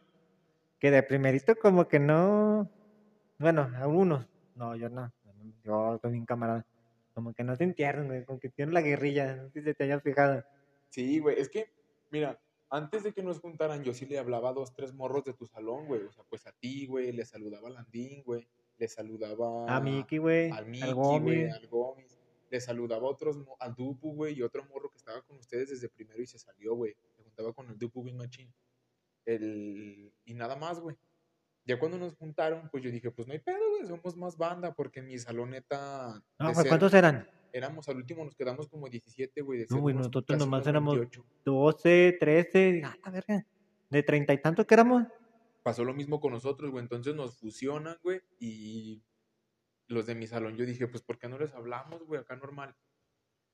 que 0.79 0.91
de 0.91 1.03
primerito 1.03 1.55
como 1.55 1.88
que 1.88 1.99
no, 1.99 2.69
bueno, 3.38 3.71
algunos, 3.75 4.27
no, 4.55 4.75
yo 4.75 4.89
no, 4.89 5.11
yo 5.63 5.99
soy 6.01 6.11
bien 6.11 6.25
camarada, 6.25 6.65
como 7.13 7.34
que 7.34 7.43
no 7.43 7.55
se 7.55 7.63
entierran, 7.63 8.07
güey, 8.07 8.25
como 8.25 8.39
que 8.39 8.49
tienen 8.49 8.73
la 8.73 8.81
guerrilla, 8.81 9.36
no 9.36 9.49
sé 9.51 9.61
si 9.63 9.73
te 9.73 9.84
hayas 9.84 10.01
fijado. 10.01 10.43
Sí, 10.89 11.19
güey, 11.19 11.39
es 11.39 11.49
que, 11.49 11.71
mira, 12.11 12.39
antes 12.73 13.03
de 13.03 13.13
que 13.13 13.21
nos 13.21 13.39
juntaran, 13.39 13.84
yo 13.84 13.93
sí 13.93 14.07
le 14.07 14.17
hablaba 14.17 14.49
a 14.49 14.53
dos, 14.53 14.73
tres 14.73 14.95
morros 14.95 15.23
de 15.25 15.34
tu 15.36 15.45
salón, 15.45 15.86
güey. 15.86 16.01
O 16.01 16.11
sea, 16.11 16.23
pues 16.27 16.47
a 16.47 16.51
ti, 16.53 16.88
güey, 16.88 17.11
le 17.11 17.23
saludaba 17.23 17.67
a 17.67 17.71
Landín, 17.71 18.23
güey. 18.23 18.47
Le 18.79 18.88
saludaba 18.88 19.67
A 19.67 19.79
Miki, 19.79 20.17
güey. 20.17 20.49
al 20.49 20.65
Miki, 20.65 21.19
güey, 21.19 21.49
al 21.51 21.67
Gomis. 21.67 22.12
Le 22.54 22.62
saludaba 22.62 23.08
a 23.08 23.10
otros, 23.10 23.39
al 23.60 23.74
Dupu, 23.74 24.14
güey, 24.14 24.36
y 24.38 24.43
otro 24.43 24.64
morro 24.66 24.88
que 24.91 24.97
estaba 24.97 25.24
con 25.24 25.38
ustedes 25.38 25.72
desde 25.72 25.89
primero 25.89 26.22
y 26.22 26.28
se 26.28 26.38
salió, 26.38 26.76
güey. 26.76 26.95
Se 27.16 27.24
juntaba 27.24 27.51
con 27.51 27.68
el 27.68 27.80
Dupu 27.80 28.04
bien 28.04 28.16
machín. 28.16 28.54
El... 29.26 30.14
Y 30.24 30.36
nada 30.36 30.56
más, 30.56 30.80
güey. 30.80 30.95
Ya 31.66 31.80
cuando 31.80 31.97
nos 31.97 32.14
juntaron, 32.16 32.70
pues 32.70 32.84
yo 32.84 32.91
dije, 32.91 33.10
pues 33.10 33.28
no 33.28 33.34
hay 33.34 33.39
pedo, 33.39 33.58
güey, 33.72 33.88
somos 33.88 34.16
más 34.18 34.38
banda, 34.38 34.76
porque 34.76 34.99
en 34.99 35.08
mi 35.08 35.18
saloneta 35.18 36.22
No, 36.38 36.47
de 36.49 36.54
güey, 36.54 36.64
ser- 36.64 36.68
¿cuántos 36.70 36.93
eran? 36.93 37.28
éramos 37.54 37.88
al 37.89 37.97
último, 37.97 38.24
nos 38.24 38.36
quedamos 38.36 38.68
como 38.68 38.88
17, 38.88 39.41
güey. 39.41 39.60
de 39.60 39.68
No, 39.72 39.80
güey, 39.82 39.95
nosotros 39.95 40.38
nomás 40.38 40.68
éramos 40.68 40.95
28. 40.95 41.26
12, 41.45 42.18
13, 42.20 42.82
a 42.84 42.97
la 43.06 43.12
verga. 43.12 43.45
De 43.89 44.04
treinta 44.04 44.32
y 44.34 44.41
tantos 44.41 44.66
que 44.68 44.74
éramos. 44.76 45.04
pasó 45.64 45.84
lo 45.84 45.93
mismo 45.95 46.20
con 46.20 46.34
nosotros, 46.34 46.70
güey. 46.70 46.84
Entonces 46.84 47.16
nos 47.16 47.36
fusionan, 47.39 47.97
güey. 48.04 48.22
Y 48.39 49.01
los 49.88 50.05
de 50.05 50.15
mi 50.15 50.27
salón, 50.27 50.57
yo 50.57 50.65
dije, 50.65 50.88
pues, 50.88 51.03
¿por 51.03 51.17
qué 51.17 51.27
no 51.27 51.38
les 51.38 51.53
hablamos, 51.53 52.03
güey? 52.05 52.21
Acá 52.21 52.36
normal. 52.36 52.75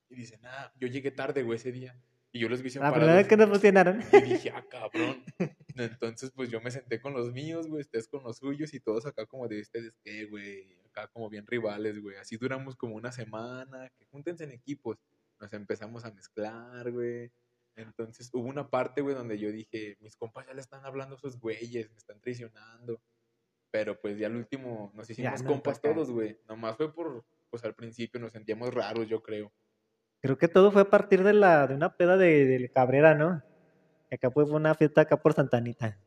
Y 0.09 0.15
dicen, 0.15 0.41
ah, 0.45 0.71
yo 0.80 0.88
llegué 0.88 1.11
tarde, 1.11 1.43
güey, 1.43 1.57
ese 1.57 1.71
día. 1.71 1.99
Y 2.32 2.39
yo 2.39 2.49
los 2.49 2.61
vi 2.61 2.69
La 2.71 2.91
primera 2.91 3.15
vez 3.15 3.27
que 3.27 3.38
nos 3.38 3.49
fusionaron. 3.49 4.03
Y 4.13 4.21
dije, 4.21 4.51
ah, 4.53 4.63
cabrón. 4.69 5.23
Entonces, 5.75 6.32
pues 6.36 6.49
yo 6.49 6.61
me 6.61 6.69
senté 6.69 7.01
con 7.01 7.13
los 7.13 7.32
míos, 7.32 7.67
güey, 7.67 7.82
ustedes 7.82 8.07
con 8.07 8.23
los 8.23 8.38
suyos 8.38 8.73
y 8.73 8.80
todos 8.80 9.05
acá 9.07 9.25
como 9.25 9.47
de 9.47 9.61
ustedes, 9.61 9.93
¿qué, 10.03 10.25
güey? 10.25 10.77
Acá 10.86 11.07
como 11.07 11.30
bien 11.30 11.47
rivales, 11.47 11.99
güey. 11.99 12.17
Así 12.17 12.38
duramos 12.38 12.75
como 12.75 12.95
una 12.95 13.11
semana, 13.11 13.89
que 13.97 14.05
júntense 14.05 14.43
en 14.43 14.51
equipos. 14.51 14.97
Nos 15.39 15.53
empezamos 15.53 16.05
a 16.05 16.11
mezclar, 16.11 16.91
güey. 16.91 17.32
Entonces 17.75 18.30
hubo 18.34 18.47
una 18.47 18.69
parte, 18.69 19.01
güey, 19.01 19.15
donde 19.15 19.39
yo 19.39 19.51
dije, 19.51 19.97
mis 20.01 20.15
compas 20.15 20.45
ya 20.45 20.53
le 20.53 20.61
están 20.61 20.86
hablando 20.86 21.15
a 21.15 21.17
esos 21.17 21.39
güeyes, 21.39 21.89
me 21.89 21.97
están 21.97 22.19
traicionando. 22.19 23.01
Pero 23.72 23.99
pues 23.99 24.17
ya 24.17 24.28
al 24.28 24.36
último 24.36 24.91
nos 24.95 25.09
hicimos 25.09 25.43
no, 25.43 25.49
compas 25.49 25.82
todos, 25.82 26.11
güey. 26.11 26.39
Nomás 26.47 26.76
fue 26.76 26.93
por, 26.93 27.26
pues 27.49 27.63
al 27.63 27.76
principio 27.76 28.20
nos 28.20 28.32
sentíamos 28.32 28.74
raros, 28.74 29.07
yo 29.07 29.22
creo. 29.22 29.51
Creo 30.22 30.38
que 30.38 30.47
todo 30.47 30.72
fue 30.72 30.82
a 30.82 30.89
partir 30.89 31.24
de 31.24 31.34
la 31.34 31.67
de 31.67 31.76
una 31.76 31.95
peda 31.95 32.17
de, 32.17 32.45
de 32.45 32.70
Cabrera, 32.70 33.15
¿no? 33.15 33.41
Que 34.09 34.15
acá 34.15 34.32
fue 34.32 34.43
una 34.43 34.74
fiesta 34.76 35.01
acá 35.01 35.22
por 35.22 35.34
Santanita. 35.34 35.97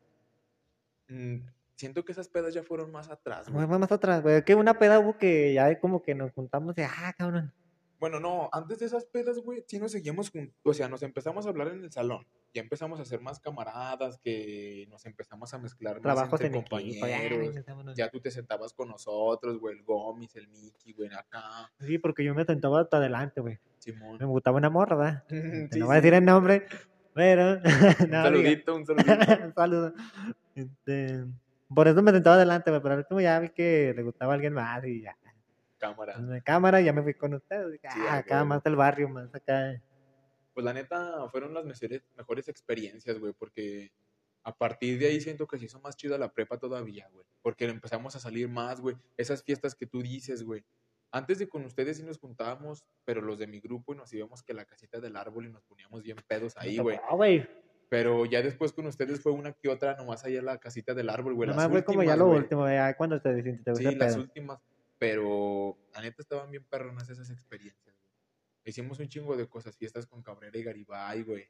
Mm, 1.07 1.37
siento 1.75 2.03
que 2.03 2.11
esas 2.11 2.27
pedas 2.27 2.53
ya 2.53 2.63
fueron 2.63 2.91
más 2.91 3.09
atrás, 3.09 3.49
güey. 3.49 3.65
Fue 3.65 3.79
más 3.79 3.91
atrás, 3.91 4.21
güey. 4.21 4.43
Que 4.43 4.55
una 4.55 4.77
peda 4.77 4.99
hubo 4.99 5.17
que 5.17 5.53
ya 5.53 5.79
como 5.79 6.01
que 6.01 6.15
nos 6.15 6.31
juntamos 6.31 6.75
de, 6.75 6.83
ah, 6.83 7.13
cabrón. 7.17 7.53
Bueno, 7.99 8.19
no, 8.19 8.49
antes 8.51 8.79
de 8.79 8.85
esas 8.85 9.05
pedas, 9.05 9.39
güey, 9.39 9.63
sí 9.67 9.79
nos 9.79 9.91
seguíamos 9.91 10.29
juntos. 10.29 10.55
O 10.63 10.73
sea, 10.73 10.89
nos 10.89 11.03
empezamos 11.03 11.45
a 11.45 11.49
hablar 11.49 11.69
en 11.69 11.83
el 11.83 11.91
salón. 11.91 12.25
Ya 12.53 12.61
empezamos 12.61 12.99
a 12.99 13.05
ser 13.05 13.21
más 13.21 13.39
camaradas, 13.39 14.19
que 14.19 14.85
nos 14.89 15.05
empezamos 15.05 15.53
a 15.53 15.57
mezclar 15.57 15.95
más 15.95 16.01
Trabajos 16.01 16.41
entre 16.41 16.59
en 16.59 16.63
compañeros. 16.65 17.95
Ya 17.95 18.09
tú 18.09 18.19
te 18.19 18.29
sentabas 18.29 18.73
con 18.73 18.89
nosotros, 18.89 19.57
güey, 19.57 19.77
el 19.77 19.83
Gomis, 19.83 20.35
el 20.35 20.47
Mickey, 20.49 20.93
güey, 20.93 21.09
acá, 21.13 21.71
Sí, 21.79 21.97
porque 21.97 22.23
yo 22.23 22.35
me 22.35 22.45
sentaba 22.45 22.81
hasta 22.81 22.97
adelante, 22.97 23.41
güey. 23.41 23.59
Simón. 23.79 24.17
Me 24.19 24.25
gustaba 24.25 24.57
una 24.57 24.69
morra, 24.69 24.95
¿verdad? 24.95 25.23
Sí, 25.71 25.79
no 25.79 25.87
voy 25.87 25.93
a 25.93 26.01
decir 26.01 26.13
el 26.13 26.25
nombre, 26.25 26.65
pero... 27.13 27.53
Un 27.53 27.63
no, 28.11 28.23
saludito, 28.23 28.75
un 28.75 28.85
saludito. 28.85 29.13
Un 29.45 29.53
saludo. 29.53 29.93
Este, 30.55 31.25
por 31.73 31.87
eso 31.87 32.01
me 32.01 32.11
sentaba 32.11 32.35
adelante, 32.35 32.69
güey, 32.69 32.81
pero 32.81 32.93
al 32.93 32.99
último 32.99 33.21
ya 33.21 33.39
vi 33.39 33.49
que 33.49 33.93
le 33.95 34.03
gustaba 34.03 34.33
a 34.33 34.35
alguien 34.35 34.53
más 34.53 34.83
y 34.85 35.01
ya. 35.01 35.17
Cámara. 35.83 36.13
En 36.17 36.29
la 36.29 36.41
cámara 36.41 36.79
ya 36.79 36.93
me 36.93 37.03
fui 37.03 37.13
con 37.13 37.33
ustedes. 37.33 37.79
Sí, 37.81 37.99
ah, 38.09 38.17
acá 38.17 38.43
más 38.45 38.63
del 38.63 38.77
barrio, 38.77 39.09
más 39.09 39.35
acá. 39.35 39.81
Pues 40.53 40.63
la 40.63 40.71
neta, 40.71 41.27
fueron 41.29 41.53
las 41.53 41.65
mejores, 41.65 42.03
mejores 42.15 42.47
experiencias, 42.47 43.19
güey, 43.19 43.33
porque 43.33 43.91
a 44.43 44.55
partir 44.55 44.97
de 44.99 45.07
ahí 45.07 45.19
siento 45.19 45.45
que 45.45 45.57
se 45.57 45.65
hizo 45.65 45.81
más 45.81 45.97
chida 45.97 46.17
la 46.17 46.31
prepa 46.31 46.57
todavía, 46.57 47.09
güey. 47.11 47.25
Porque 47.41 47.65
empezamos 47.65 48.15
a 48.15 48.19
salir 48.19 48.47
más, 48.47 48.79
güey. 48.79 48.95
Esas 49.17 49.43
fiestas 49.43 49.75
que 49.75 49.85
tú 49.85 50.01
dices, 50.01 50.43
güey. 50.43 50.63
Antes 51.11 51.37
de 51.39 51.49
con 51.49 51.65
ustedes 51.65 51.97
sí 51.97 52.03
nos 52.03 52.17
juntábamos, 52.17 52.85
pero 53.03 53.21
los 53.21 53.37
de 53.37 53.47
mi 53.47 53.59
grupo 53.59 53.93
y 53.93 53.97
nos 53.97 54.11
íbamos 54.13 54.41
que 54.41 54.53
la 54.53 54.65
casita 54.65 54.99
del 54.99 55.15
árbol 55.15 55.45
y 55.45 55.51
nos 55.51 55.63
poníamos 55.63 56.01
bien 56.01 56.17
pedos 56.27 56.53
ahí, 56.57 56.77
güey. 56.77 56.99
Pero 57.89 58.25
ya 58.25 58.41
después 58.41 58.73
con 58.73 58.87
ustedes 58.87 59.21
fue 59.21 59.31
una 59.31 59.53
que 59.53 59.69
otra, 59.69 59.95
nomás 59.95 60.23
allá 60.25 60.41
la 60.41 60.57
casita 60.57 60.93
del 60.93 61.09
árbol, 61.09 61.35
güey. 61.35 61.47
las 61.47 61.55
Nomás 61.55 61.71
fue 61.71 61.83
como 61.83 62.03
ya 62.03 62.15
lo 62.15 62.27
último, 62.27 62.67
ya 62.67 62.95
cuando 62.95 63.21
te 63.21 63.43
Sí, 63.75 63.83
las 63.95 64.13
pedo. 64.13 64.23
últimas. 64.23 64.59
Pero 65.03 65.77
la 65.93 65.99
neta 66.01 66.21
estaban 66.21 66.49
bien 66.49 66.63
perronas 66.63 67.09
esas 67.09 67.29
experiencias, 67.29 67.93
güey. 67.99 68.11
Hicimos 68.63 68.99
un 68.99 69.09
chingo 69.09 69.35
de 69.35 69.49
cosas, 69.49 69.75
fiestas 69.75 70.05
con 70.07 70.23
Cabrera 70.23 70.57
y 70.57 70.63
Garibay, 70.63 71.23
güey. 71.23 71.49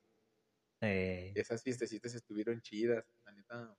Eh, 0.82 1.32
Esas 1.36 1.62
fiestecitas 1.62 2.16
estuvieron 2.16 2.60
chidas, 2.62 3.06
la 3.24 3.32
neta. 3.32 3.76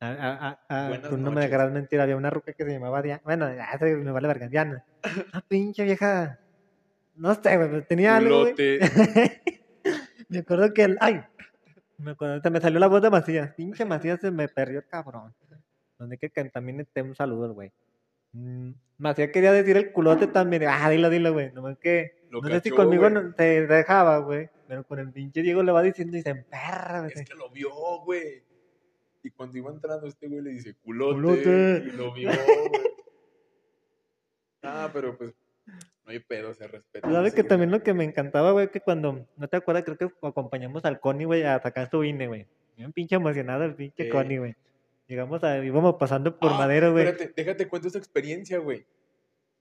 a- 0.00 0.08
a- 0.10 0.48
a- 0.68 0.84
a- 0.84 0.88
Buenas 0.88 1.08
tú 1.08 1.16
no 1.16 1.30
me 1.30 1.36
noches. 1.36 1.50
dejarás 1.50 1.72
mentir, 1.72 2.00
había 2.00 2.16
una 2.16 2.28
ruca 2.28 2.52
que 2.52 2.64
se 2.64 2.70
llamaba 2.72 3.00
Diana. 3.00 3.22
Bueno, 3.24 3.46
ya 3.56 3.78
se 3.78 3.96
me 3.96 4.10
vale 4.12 4.28
verga, 4.28 4.48
Diana. 4.48 4.84
Ah, 5.32 5.42
pinche 5.48 5.84
vieja. 5.84 6.38
No 7.14 7.34
sé, 7.34 7.56
güey, 7.56 7.82
tenía 7.86 8.16
algo, 8.18 8.42
güey. 8.42 8.54
Me 10.28 10.38
acuerdo 10.40 10.72
que 10.74 10.82
el. 10.84 10.98
¡Ay! 11.00 11.22
Me 11.96 12.10
acuerdo, 12.10 12.42
se 12.42 12.50
me 12.50 12.60
salió 12.60 12.78
la 12.78 12.88
voz 12.88 13.00
de 13.00 13.08
Macías. 13.10 13.54
Pinche 13.54 13.84
Macías 13.86 14.20
se 14.20 14.30
me 14.30 14.48
perdió 14.48 14.80
el 14.80 14.86
cabrón. 14.86 15.34
Donde 15.98 16.18
que, 16.18 16.28
que 16.28 16.44
también 16.50 16.80
esté 16.80 17.00
un 17.02 17.14
saludo, 17.14 17.54
güey. 17.54 17.72
Mm, 18.34 18.72
Macías 18.98 19.30
quería 19.30 19.52
decir 19.52 19.76
el 19.76 19.92
culote 19.92 20.26
también. 20.26 20.64
Ah, 20.68 20.90
dilo, 20.90 21.08
dilo, 21.08 21.32
güey. 21.32 21.52
Nomás 21.52 21.78
que. 21.78 22.22
Lo 22.30 22.40
no 22.40 22.48
sé 22.48 22.60
si 22.60 22.70
conmigo 22.70 23.08
no, 23.08 23.32
se 23.36 23.66
dejaba, 23.66 24.18
güey. 24.18 24.50
Pero 24.66 24.84
con 24.84 24.98
el 24.98 25.12
pinche 25.12 25.42
Diego 25.42 25.62
le 25.62 25.72
va 25.72 25.82
diciendo 25.82 26.16
y 26.16 26.22
se 26.22 26.30
emperra, 26.30 27.00
güey. 27.00 27.12
Es 27.14 27.28
que 27.28 27.34
lo 27.34 27.50
vio, 27.50 27.70
güey. 28.04 28.42
Y 29.22 29.30
cuando 29.30 29.56
iba 29.56 29.70
entrando 29.70 30.06
este 30.06 30.28
güey 30.28 30.42
le 30.42 30.50
dice 30.50 30.74
culote. 30.82 31.14
Culote. 31.14 31.82
Y 31.86 31.92
lo 31.92 32.12
vio, 32.12 32.30
güey. 32.30 32.82
Ah, 34.66 34.88
pero 34.94 35.14
pues 35.18 35.34
no 36.04 36.12
hay 36.12 36.20
pedo, 36.20 36.54
se 36.54 36.66
respeta. 36.66 37.10
¿Sabes 37.10 37.34
que 37.34 37.44
también 37.44 37.70
lo 37.70 37.82
que 37.82 37.92
me 37.92 38.04
encantaba, 38.04 38.52
güey? 38.52 38.70
Que 38.70 38.80
cuando, 38.80 39.26
no 39.36 39.48
te 39.48 39.58
acuerdas, 39.58 39.84
creo 39.84 39.98
que 39.98 40.10
acompañamos 40.22 40.86
al 40.86 41.00
Connie, 41.00 41.26
güey, 41.26 41.42
a 41.42 41.60
sacar 41.60 41.90
su 41.90 42.02
INE, 42.02 42.28
güey. 42.28 42.46
Bien 42.76 42.92
pinche 42.92 43.16
emocionado 43.16 43.64
el 43.64 43.74
pinche. 43.74 44.08
Connie, 44.08 44.38
güey. 44.38 44.56
Llegamos 45.06 45.42
a, 45.44 45.62
íbamos 45.64 45.96
pasando 45.96 46.38
por 46.38 46.52
Ah, 46.52 46.58
Madero, 46.58 46.92
güey. 46.92 47.06
Espérate, 47.06 47.32
déjate 47.36 47.68
cuento 47.68 47.88
esa 47.88 47.98
experiencia, 47.98 48.58
güey. 48.58 48.86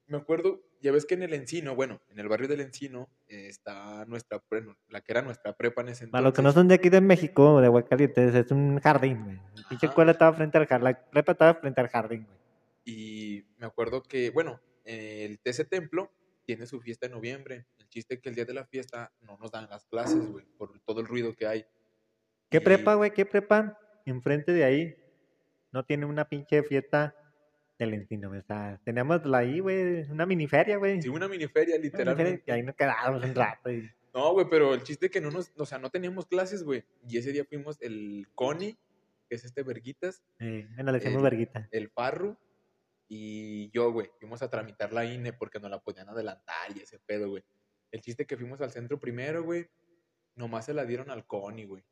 Me 0.08 0.18
acuerdo, 0.18 0.62
ya 0.82 0.92
ves 0.92 1.06
que 1.06 1.14
en 1.16 1.24
el 1.24 1.34
Encino, 1.34 1.76
bueno, 1.76 2.02
en 2.10 2.20
el 2.20 2.28
barrio 2.28 2.48
del 2.48 2.60
Encino 2.62 3.10
eh, 3.28 3.48
está 3.48 4.06
nuestra, 4.06 4.44
bueno, 4.50 4.78
la 4.90 5.02
que 5.02 5.12
era 5.14 5.22
nuestra 5.22 5.54
prepa 5.54 5.82
en 5.82 5.90
ese 5.90 6.04
entonces. 6.06 6.12
Para 6.12 6.22
los 6.24 6.34
que 6.34 6.42
no 6.42 6.52
son 6.52 6.68
de 6.68 6.76
aquí 6.76 6.90
de 6.90 7.02
México, 7.02 7.60
de 7.62 7.68
Aguascalientes, 7.68 8.36
es 8.36 8.52
un 8.52 8.80
jardín, 8.80 9.24
güey. 9.24 9.38
La 9.56 9.68
pinche 9.70 9.88
escuela 9.88 10.12
estaba 10.12 10.34
frente 10.36 10.58
al 10.58 10.68
jardín, 10.68 10.86
la 10.86 11.10
prepa 11.10 11.32
estaba 11.32 11.54
frente 11.56 11.82
al 11.82 11.88
jardín, 11.88 12.26
güey. 12.26 12.38
Y 12.86 13.46
me 13.58 13.66
acuerdo 13.66 14.04
que, 14.04 14.30
bueno, 14.30 14.60
el 14.84 15.40
TC 15.40 15.66
Templo 15.70 16.12
tiene 16.46 16.68
su 16.68 16.82
fiesta 16.82 17.06
en 17.06 17.14
noviembre. 17.14 17.66
El 17.80 17.88
chiste 17.88 18.16
es 18.16 18.20
que 18.20 18.28
el 18.28 18.36
día 18.36 18.44
de 18.46 18.54
la 18.54 18.66
fiesta 18.66 19.14
no 19.22 19.38
nos 19.38 19.52
dan 19.52 19.70
las 19.70 19.86
clases, 19.86 20.30
güey, 20.30 20.46
por 20.58 20.78
todo 20.82 21.00
el 21.00 21.08
ruido 21.08 21.34
que 21.34 21.48
hay. 21.48 21.66
¿Qué 22.50 22.58
Y- 22.58 22.60
prepa, 22.62 22.96
güey? 22.96 23.12
¿Qué 23.12 23.26
prepa? 23.26 23.80
Enfrente 24.06 24.52
de 24.52 24.66
ahí 24.66 24.96
no 25.74 25.84
tiene 25.84 26.06
una 26.06 26.30
pinche 26.30 26.64
fiesta 26.64 27.16
del 27.78 27.94
encino. 27.96 28.30
O 28.32 28.42
sea, 28.42 28.80
teníamos 28.86 29.26
la 29.26 29.40
ahí, 29.40 29.60
güey, 29.60 30.04
una 30.10 30.26
mini 30.26 30.48
feria, 30.48 30.78
güey. 30.78 31.02
Sí, 31.02 31.10
una 31.10 31.28
mini 31.28 31.48
feria, 31.48 31.76
Una 31.76 31.82
mini 31.84 31.90
feria, 31.90 32.06
literalmente. 32.06 32.44
Y 32.48 32.52
ahí 32.52 32.64
nos 32.64 32.76
quedábamos 32.76 33.24
un 33.24 33.36
rato. 33.36 33.72
Y... 33.72 33.90
No, 34.14 34.32
güey, 34.34 34.46
pero 34.50 34.74
el 34.74 34.84
chiste 34.84 35.10
que 35.10 35.20
no 35.20 35.32
nos, 35.32 35.52
o 35.58 35.66
sea, 35.66 35.80
no 35.80 35.90
teníamos 35.90 36.28
clases, 36.28 36.64
güey. 36.64 36.86
Y 37.08 37.18
ese 37.18 37.32
día 37.32 37.44
fuimos 37.46 37.82
el 37.82 38.28
Connie, 38.36 38.78
que 39.28 39.36
es 39.36 39.44
este 39.44 39.64
Verguitas, 39.64 40.24
Eh, 40.40 40.68
bueno, 40.76 40.92
le 40.92 41.00
decíamos 41.00 41.22
Eh, 41.22 41.24
verguita. 41.24 41.68
el 41.72 41.90
Farru 41.90 42.38
y 43.10 43.70
yo, 43.72 43.92
güey. 43.92 44.10
Fuimos 44.20 44.42
a 44.44 44.50
tramitar 44.50 44.94
la 44.94 45.06
INE 45.06 45.34
porque 45.34 45.60
nos 45.60 45.72
la 45.72 45.80
podían 45.80 46.10
adelantar 46.10 46.76
y 46.76 46.82
ese 46.82 47.00
pedo, 47.00 47.30
güey. 47.30 47.44
El 47.92 48.02
chiste 48.02 48.26
que 48.26 48.38
fuimos 48.38 48.62
al 48.62 48.72
centro 48.72 49.00
primero, 49.00 49.44
güey. 49.44 49.68
Nomás 50.36 50.66
se 50.66 50.74
la 50.74 50.86
dieron 50.86 51.10
al 51.12 51.26
Connie, 51.28 51.66
güey. 51.66 51.84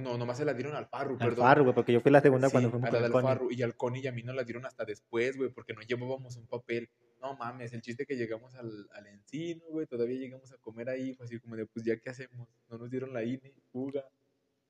No, 0.00 0.16
nomás 0.18 0.36
se 0.38 0.44
la 0.44 0.54
dieron 0.54 0.74
al 0.74 0.86
Farru, 0.86 1.12
Al 1.12 1.18
perdón. 1.18 1.44
Farru, 1.46 1.62
güey, 1.64 1.74
porque 1.74 1.92
yo 1.92 2.00
fui 2.00 2.10
la 2.10 2.20
segunda 2.20 2.48
Sí, 2.48 2.52
cuando 2.52 2.70
fuimos 2.70 2.88
a 2.88 2.92
la 2.92 3.06
el 3.06 3.12
del. 3.12 3.22
Farru. 3.22 3.50
Y 3.50 3.62
al 3.62 3.76
Connie 3.76 4.02
y 4.02 4.06
a 4.06 4.12
mí 4.12 4.22
nos 4.22 4.34
la 4.36 4.44
dieron 4.44 4.64
hasta 4.66 4.84
después, 4.84 5.36
güey, 5.36 5.50
porque 5.50 5.74
no 5.74 5.82
llevábamos 5.82 6.36
un 6.36 6.46
papel. 6.46 6.88
No 7.20 7.36
mames, 7.36 7.72
el 7.72 7.82
chiste 7.82 8.06
que 8.06 8.16
llegamos 8.16 8.54
al, 8.54 8.88
al 8.92 9.06
encino, 9.08 9.64
güey, 9.70 9.86
todavía 9.86 10.18
llegamos 10.18 10.52
a 10.52 10.58
comer 10.58 10.88
ahí, 10.88 11.14
fue 11.14 11.26
así 11.26 11.40
como 11.40 11.56
de, 11.56 11.66
pues 11.66 11.84
ya 11.84 11.98
qué 11.98 12.10
hacemos, 12.10 12.48
no 12.68 12.78
nos 12.78 12.88
dieron 12.90 13.12
la 13.12 13.24
INE, 13.24 13.54
fuga. 13.72 14.04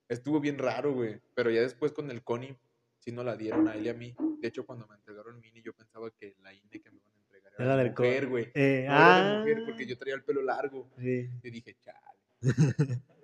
Estuvo 0.09 0.41
bien 0.41 0.57
raro, 0.57 0.95
güey, 0.95 1.21
pero 1.35 1.51
ya 1.51 1.61
después 1.61 1.93
con 1.93 2.11
el 2.11 2.23
Connie 2.25 2.57
sí 2.97 3.13
nos 3.13 3.27
la 3.27 3.37
dieron 3.37 3.69
a 3.69 3.75
él 3.75 3.85
y 3.85 3.89
a 3.91 3.95
mí. 3.95 4.17
De 4.41 4.49
hecho, 4.49 4.65
cuando 4.65 4.87
me 4.87 4.95
entregaron 4.95 5.39
mi 5.41 5.49
INE, 5.49 5.61
yo 5.63 5.75
pensaba 5.75 6.11
que 6.11 6.37
la 6.43 6.55
INE 6.55 6.81
que 6.81 6.91
me 6.91 6.97
iban 6.97 7.13
a 7.15 7.19
entregar 7.19 7.53
era, 7.53 7.65
Era 7.65 7.77
de 7.77 7.83
del 7.85 7.93
mujer, 7.93 8.27
güey. 8.29 8.51
Eh, 8.55 8.87
No 8.89 8.95
era 8.95 9.19
de 9.19 9.37
ah, 9.37 9.39
mujer, 9.41 9.63
porque 9.67 9.87
yo 9.87 9.99
traía 9.99 10.15
el 10.15 10.25
pelo 10.25 10.41
largo. 10.43 10.91
sí. 10.99 11.29
Y 11.43 11.51
dije, 11.51 11.77
chale. 11.81 12.19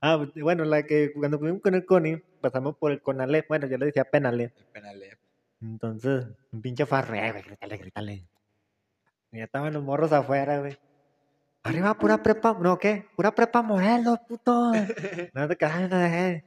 Ah, 0.00 0.24
bueno, 0.36 0.64
la 0.64 0.82
que 0.82 1.12
cuando 1.12 1.38
fuimos 1.38 1.62
con 1.62 1.74
el 1.74 1.84
Connie, 1.86 2.22
pasamos 2.40 2.76
por 2.76 2.92
el 2.92 3.00
Conalep. 3.00 3.48
Bueno, 3.48 3.66
yo 3.66 3.78
le 3.78 3.86
decía 3.86 4.04
Penalep. 4.04 4.52
El 4.56 4.64
penalep. 4.66 5.18
Entonces, 5.60 6.26
un 6.52 6.62
pinche 6.62 6.86
farre, 6.86 7.30
güey, 7.30 7.42
grítale, 7.42 7.76
grítale. 7.78 8.26
Y 9.32 9.38
ya 9.38 9.44
estaban 9.44 9.72
los 9.72 9.82
morros 9.82 10.12
afuera, 10.12 10.58
güey. 10.60 10.78
Arriba, 11.62 11.94
pura 11.94 12.22
prepa, 12.22 12.56
no, 12.60 12.78
¿qué? 12.78 13.06
Pura 13.16 13.34
prepa 13.34 13.62
Morelos, 13.62 14.20
puto. 14.28 14.72
No 15.34 15.48
te 15.48 15.56
quedas, 15.56 15.90
no 15.90 15.98
dejé. 15.98 16.44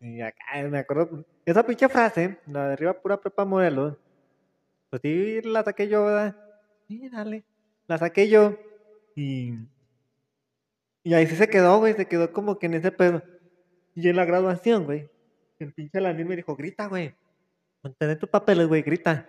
Y 0.00 0.20
acá 0.20 0.62
me 0.70 0.78
acuerdo, 0.78 1.24
esa 1.44 1.64
pinche 1.64 1.88
frase, 1.88 2.38
la 2.46 2.68
de 2.68 2.72
arriba 2.74 2.92
pura 2.92 3.20
prepa 3.20 3.44
Morelos, 3.44 3.96
pues 4.90 5.02
sí 5.02 5.40
la 5.42 5.64
saqué 5.64 5.88
yo, 5.88 6.04
¿verdad? 6.04 6.36
Sí, 6.86 7.08
dale. 7.08 7.44
La 7.86 7.98
saqué 7.98 8.28
yo 8.28 8.56
y... 9.16 9.54
Y 11.04 11.14
ahí 11.14 11.26
sí 11.26 11.36
se 11.36 11.48
quedó, 11.48 11.78
güey, 11.78 11.94
se 11.94 12.06
quedó 12.06 12.32
como 12.32 12.58
que 12.58 12.66
en 12.66 12.74
ese 12.74 12.90
pedo. 12.90 13.22
Y 13.94 14.08
en 14.08 14.16
la 14.16 14.24
graduación, 14.24 14.84
güey, 14.84 15.08
el 15.58 15.72
pinche 15.72 16.00
Landín 16.00 16.26
me 16.26 16.34
dijo, 16.34 16.56
grita, 16.56 16.86
güey. 16.88 17.14
Mantén 17.82 18.18
tus 18.18 18.28
papeles, 18.28 18.66
güey, 18.66 18.82
grita. 18.82 19.28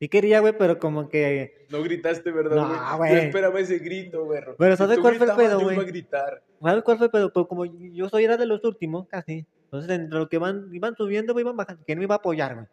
Sí 0.00 0.08
quería, 0.08 0.38
güey, 0.38 0.56
pero 0.56 0.78
como 0.78 1.08
que... 1.08 1.66
No 1.70 1.82
gritaste, 1.82 2.30
¿verdad, 2.30 2.54
No, 2.54 2.68
güey? 2.68 3.10
güey. 3.10 3.12
Yo 3.12 3.18
esperaba 3.26 3.58
ese 3.60 3.78
grito, 3.80 4.24
güey. 4.24 4.40
Pero 4.56 4.72
Si 4.76 4.78
¿sabes 4.78 4.96
tú 4.96 5.02
cuál 5.02 5.16
fue 5.16 5.26
el 5.26 5.36
pedo, 5.36 5.60
güey? 5.60 5.76
gritar. 5.86 6.42
¿Sabes 6.62 6.84
cuál 6.84 6.98
fue 6.98 7.06
el 7.06 7.10
pedo? 7.10 7.32
Pues 7.32 7.46
como 7.48 7.64
yo 7.64 8.08
soy 8.08 8.24
era 8.24 8.36
de 8.36 8.46
los 8.46 8.62
últimos, 8.64 9.08
casi. 9.08 9.44
Entonces, 9.64 9.90
entre 9.90 10.16
los 10.20 10.28
que 10.28 10.38
van, 10.38 10.68
iban 10.72 10.94
subiendo, 10.94 11.32
güey, 11.32 11.42
iban 11.44 11.56
bajando. 11.56 11.82
¿Quién 11.84 11.98
me 11.98 12.04
iba 12.04 12.14
a 12.14 12.18
apoyar, 12.18 12.54
güey? 12.54 12.66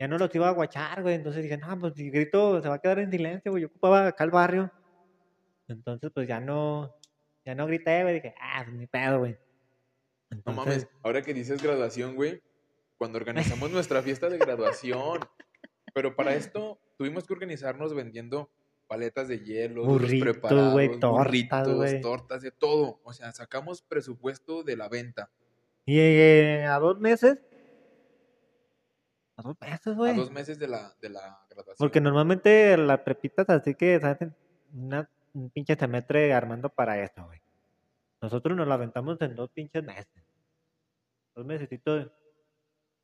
Ya 0.00 0.08
no 0.08 0.16
los 0.16 0.34
iba 0.34 0.48
a 0.48 0.52
guachar, 0.52 1.02
güey. 1.02 1.14
Entonces 1.14 1.42
dije, 1.42 1.58
no, 1.58 1.78
pues 1.78 1.92
si 1.94 2.08
grito, 2.10 2.62
se 2.62 2.68
va 2.70 2.76
a 2.76 2.78
quedar 2.78 3.00
en 3.00 3.10
silencio, 3.10 3.52
güey. 3.52 3.60
Yo 3.62 3.68
ocupaba 3.68 4.06
acá 4.06 4.24
el 4.24 4.30
barrio. 4.30 4.72
Entonces, 5.68 6.10
pues 6.14 6.26
ya 6.26 6.40
no, 6.40 6.94
ya 7.46 7.54
no 7.54 7.66
grité, 7.66 8.02
güey. 8.02 8.14
Dije, 8.14 8.34
ah, 8.40 8.62
pues 8.64 8.76
ni 8.76 8.86
pedo, 8.86 9.20
güey. 9.20 9.38
No 10.44 10.52
mames, 10.52 10.88
ahora 11.02 11.22
que 11.22 11.32
dices 11.32 11.62
graduación, 11.62 12.16
güey, 12.16 12.42
cuando 12.98 13.18
organizamos 13.18 13.70
nuestra 13.70 14.02
fiesta 14.02 14.28
de 14.28 14.38
graduación. 14.38 15.20
Pero 15.94 16.16
para 16.16 16.34
esto 16.52 16.80
tuvimos 16.98 17.24
que 17.26 17.32
organizarnos 17.32 17.94
vendiendo 17.94 18.50
paletas 18.88 19.28
de 19.28 19.38
hielo, 19.40 19.84
Burritos, 19.84 20.28
preparados, 20.28 20.72
güey, 20.72 20.88
tortas, 20.98 21.66
burritos, 21.66 22.00
tortas, 22.02 22.42
de 22.42 22.50
todo. 22.50 23.00
O 23.04 23.12
sea, 23.12 23.32
sacamos 23.32 23.82
presupuesto 23.82 24.64
de 24.64 24.76
la 24.76 24.88
venta. 24.88 25.30
Y 25.84 26.00
eh, 26.00 26.64
a 26.68 26.78
dos 26.80 26.98
meses. 26.98 27.38
A 29.36 29.42
dos 29.42 29.56
meses, 29.60 29.86
A 29.86 29.92
güey. 29.92 30.16
dos 30.16 30.32
meses 30.32 30.58
de 30.58 30.66
la, 30.66 30.96
de 31.00 31.10
la 31.10 31.40
graduación. 31.48 31.76
Porque 31.78 32.00
normalmente 32.00 32.76
las 32.76 33.00
prepitas 33.00 33.48
así 33.50 33.74
que 33.76 34.00
se 34.00 34.06
hacen 34.06 34.34
una, 34.72 35.08
un 35.36 35.50
pinche 35.50 35.76
semestre 35.76 36.32
armando 36.32 36.70
para 36.70 37.02
esto, 37.02 37.24
güey. 37.26 37.40
Nosotros 38.22 38.56
nos 38.56 38.66
la 38.66 38.74
aventamos 38.74 39.20
en 39.20 39.36
dos 39.36 39.50
pinches 39.50 39.84
meses. 39.84 40.24
Dos 41.34 41.44
mesecitos. 41.44 42.10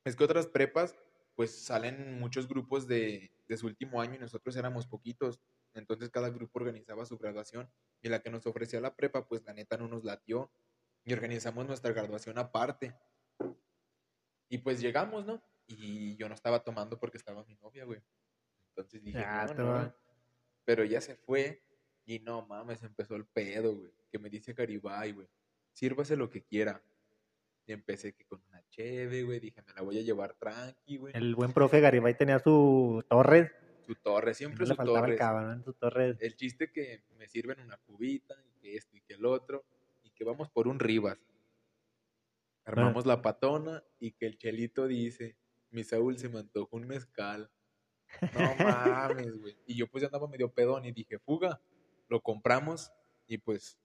Es 0.05 0.17
que 0.17 0.25
otras 0.25 0.47
prepas, 0.47 0.97
pues 1.37 1.55
salen 1.65 2.19
muchos 2.19 2.49
grupos 2.49 2.89
de, 2.89 3.31
de 3.47 3.57
su 3.57 3.67
último 3.67 4.01
año 4.01 4.15
y 4.15 4.19
nosotros 4.19 4.57
éramos 4.57 4.87
poquitos. 4.87 5.41
Entonces 5.75 6.11
cada 6.11 6.31
grupo 6.31 6.59
organizaba 6.59 7.05
su 7.05 7.19
graduación 7.19 7.71
y 8.01 8.09
la 8.09 8.21
que 8.21 8.31
nos 8.31 8.47
ofrecía 8.47 8.81
la 8.81 8.97
prepa, 8.97 9.29
pues 9.29 9.45
la 9.45 9.53
neta 9.53 9.77
no 9.77 9.87
nos 9.89 10.05
latió 10.05 10.51
y 11.05 11.13
organizamos 11.13 11.67
nuestra 11.67 11.93
graduación 11.93 12.39
aparte. 12.39 12.95
Y 14.49 14.59
pues 14.59 14.81
llegamos, 14.81 15.27
¿no? 15.27 15.43
Y 15.67 16.17
yo 16.17 16.29
no 16.29 16.35
estaba 16.35 16.63
tomando 16.65 16.99
porque 16.99 17.19
estaba 17.19 17.45
mi 17.45 17.55
novia, 17.57 17.85
güey. 17.85 18.03
Entonces 18.69 19.03
dije, 19.03 19.21
Ya, 19.21 19.47
no, 19.47 19.83
no. 19.83 19.95
Pero 20.65 20.85
ya 20.85 21.01
se 21.01 21.17
fue 21.17 21.63
y 22.05 22.19
no 22.21 22.47
mames, 22.47 22.83
empezó 22.83 23.17
el 23.17 23.25
pedo, 23.27 23.75
güey. 23.77 23.93
Que 24.11 24.19
me 24.19 24.29
dice 24.29 24.55
Caribay, 24.55 25.13
güey. 25.13 25.29
Sírvase 25.73 26.17
lo 26.17 26.29
que 26.31 26.43
quiera. 26.43 26.83
Y 27.67 27.73
empecé 27.73 28.13
que 28.13 28.25
con 28.27 28.43
una 28.49 28.63
cheve, 28.71 29.23
güey. 29.23 29.39
Dije, 29.41 29.63
me 29.63 29.73
la 29.73 29.83
voy 29.83 29.99
a 29.99 30.03
llevar 30.03 30.35
tranqui, 30.35 30.97
güey. 30.97 31.15
El 31.17 31.35
buen 31.35 31.53
profe 31.53 31.81
Garibay 31.81 32.17
tenía 32.17 32.39
su 32.39 33.05
torre. 33.09 33.53
Su 33.87 33.95
torre, 33.97 34.29
No 34.31 34.35
siempre 34.35 34.65
le 34.65 34.71
su 34.71 34.75
faltaba 34.77 34.99
el 34.99 35.05
torre. 35.05 35.17
cabrón, 35.17 35.65
su 35.65 35.73
torre. 35.75 36.17
El 36.21 36.37
chiste 36.37 36.71
que 36.73 37.03
me 37.17 37.27
sirven 37.29 37.61
una 37.61 37.77
cubita 37.79 38.35
y 38.45 38.61
que 38.61 38.77
esto 38.77 38.97
y 38.97 39.01
que 39.01 39.15
el 39.15 39.25
otro. 39.25 39.65
Y 40.03 40.11
que 40.11 40.25
vamos 40.25 40.51
por 40.51 40.69
un 40.69 40.79
Rivas. 40.79 41.19
Armamos 42.65 43.07
la 43.07 43.23
patona 43.23 43.83
y 43.99 44.13
que 44.13 44.27
el 44.27 44.39
chelito 44.39 44.87
dice, 44.87 45.37
mi 45.71 45.83
Saúl 45.83 46.19
se 46.19 46.29
me 46.29 46.39
antojó 46.41 46.77
un 46.77 46.87
mezcal. 46.87 47.51
No 48.21 48.55
mames, 49.27 49.41
güey. 49.41 49.57
Y 49.67 49.75
yo 49.77 49.87
pues 49.89 50.03
ya 50.03 50.07
andaba 50.09 50.29
medio 50.29 50.53
pedón 50.53 50.85
y 50.85 50.93
dije, 50.93 51.19
fuga. 51.19 51.61
Lo 52.13 52.21
compramos 52.21 52.93
y 53.27 53.39
pues 53.39 53.79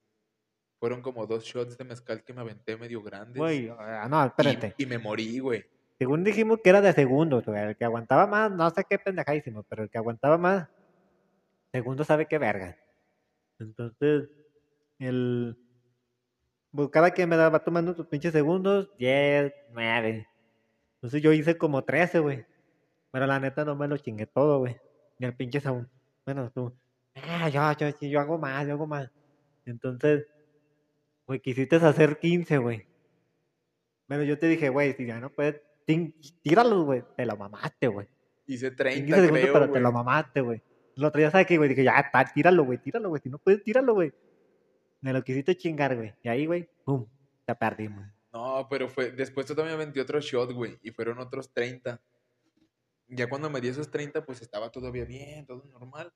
fueron 0.81 1.01
como 1.01 1.25
dos 1.25 1.45
shots 1.45 1.77
de 1.77 1.85
mezcal 1.85 2.25
que 2.25 2.33
me 2.33 2.41
aventé 2.41 2.75
medio 2.75 3.01
grandes. 3.01 3.37
Güey, 3.37 3.69
ah, 3.69 4.05
no, 4.09 4.21
Y- 4.21 4.27
espérate. 4.27 4.75
Y, 4.77 4.85
me 4.85 4.97
morí, 4.97 5.39
güey. 5.39 5.63
Según 5.97 6.25
dijimos 6.25 6.59
que 6.61 6.69
era 6.69 6.81
de 6.81 6.91
segundos, 6.91 7.45
güey. 7.45 7.57
El 7.61 7.77
que 7.77 7.85
aguantaba 7.85 8.27
más, 8.27 8.51
no 8.51 8.69
sé 8.69 8.83
qué 8.83 8.99
pendejadísimo, 8.99 9.63
pero 9.63 9.83
el 9.83 9.89
que 9.89 9.97
aguantaba 9.97 10.37
más, 10.37 10.67
segundo 11.71 12.03
sabe 12.03 12.25
qué 12.27 12.37
verga. 12.37 12.77
Entonces, 13.59 14.29
el. 14.99 15.57
Pues 16.71 16.89
cada 16.89 17.11
quien 17.11 17.29
me 17.29 17.37
daba 17.37 17.63
tomando 17.63 17.93
sus 17.93 18.07
pinches 18.07 18.33
segundos, 18.33 18.89
10, 18.97 19.53
9. 19.71 20.27
Entonces 20.95 21.21
yo 21.21 21.31
hice 21.31 21.57
como 21.57 21.85
13, 21.85 22.19
güey. 22.19 22.45
Pero 23.09 23.25
la 23.25 23.39
neta 23.39 23.63
no 23.63 23.73
me 23.77 23.87
lo 23.87 23.95
chingué 23.97 24.27
todo, 24.27 24.59
güey. 24.59 24.75
Ni 25.17 25.27
el 25.27 25.33
pinche 25.33 25.61
Saúl. 25.61 25.89
Bueno, 26.25 26.51
tú. 26.51 26.73
Ah, 27.23 27.49
yo, 27.49 27.61
yo, 27.73 28.07
yo 28.07 28.19
hago 28.19 28.37
más, 28.37 28.67
yo 28.67 28.73
hago 28.73 28.87
más. 28.87 29.09
Entonces, 29.65 30.27
güey, 31.25 31.39
quisiste 31.39 31.75
hacer 31.77 32.19
15, 32.19 32.57
güey. 32.57 32.87
Pero 34.07 34.23
yo 34.23 34.39
te 34.39 34.47
dije, 34.47 34.69
güey, 34.69 34.93
si 34.93 35.05
ya 35.05 35.19
no 35.19 35.29
puedes, 35.29 35.61
tíralos, 36.41 36.85
güey. 36.85 37.03
Te 37.15 37.25
lo 37.25 37.35
mamaste, 37.35 37.87
güey. 37.87 38.07
Hice 38.45 38.69
15 38.69 38.75
30, 38.75 39.15
segundos, 39.15 39.41
creo, 39.41 39.53
pero 39.53 39.71
te 39.71 39.79
lo 39.79 39.91
mamaste, 39.91 40.41
güey. 40.41 40.61
Lo 40.95 41.11
traías 41.11 41.35
aquí, 41.35 41.57
güey. 41.57 41.69
Dije, 41.69 41.83
ya, 41.83 41.99
está, 41.99 42.25
tíralo, 42.25 42.63
güey, 42.63 42.77
tíralo, 42.77 43.09
güey. 43.09 43.21
Si 43.21 43.29
no 43.29 43.37
puedes, 43.37 43.63
tíralo, 43.63 43.93
güey. 43.93 44.13
Me 45.01 45.13
lo 45.13 45.23
quisiste 45.23 45.55
chingar, 45.55 45.95
güey. 45.95 46.13
Y 46.23 46.29
ahí, 46.29 46.45
güey, 46.45 46.69
pum, 46.83 47.05
te 47.45 47.53
perdimos. 47.55 48.05
No, 48.33 48.67
pero 48.69 48.87
fue, 48.87 49.11
después 49.11 49.45
tú 49.45 49.55
también 49.55 49.77
me 49.77 49.85
metí 49.85 49.99
otro 49.99 50.19
shot, 50.19 50.51
güey, 50.51 50.77
y 50.81 50.91
fueron 50.91 51.19
otros 51.19 51.51
30. 51.53 52.01
Ya 53.09 53.27
cuando 53.27 53.49
me 53.49 53.61
di 53.61 53.69
esos 53.69 53.89
30, 53.89 54.25
pues 54.25 54.41
estaba 54.41 54.69
todavía 54.69 55.05
bien, 55.05 55.45
todo 55.45 55.63
normal. 55.65 56.11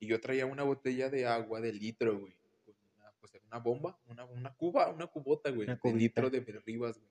Y 0.00 0.06
yo 0.06 0.20
traía 0.20 0.46
una 0.46 0.62
botella 0.62 1.10
de 1.10 1.26
agua 1.26 1.60
de 1.60 1.72
litro, 1.72 2.18
güey. 2.18 2.34
Con 2.64 2.74
una, 2.96 3.12
pues 3.20 3.34
era 3.34 3.44
una 3.46 3.58
bomba, 3.58 3.98
una, 4.06 4.24
una 4.24 4.54
cuba, 4.54 4.88
una 4.90 5.06
cubota, 5.06 5.50
güey, 5.50 5.64
Una 5.64 5.74
de 5.74 5.80
cubita. 5.80 6.22
litro 6.22 6.30
de 6.30 6.40
Rivas, 6.64 6.98
güey. 6.98 7.10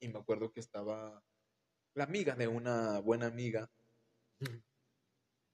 Y 0.00 0.08
me 0.08 0.18
acuerdo 0.18 0.52
que 0.52 0.60
estaba 0.60 1.22
la 1.94 2.04
amiga 2.04 2.34
de 2.34 2.48
una 2.48 2.98
buena 3.00 3.26
amiga. 3.26 3.70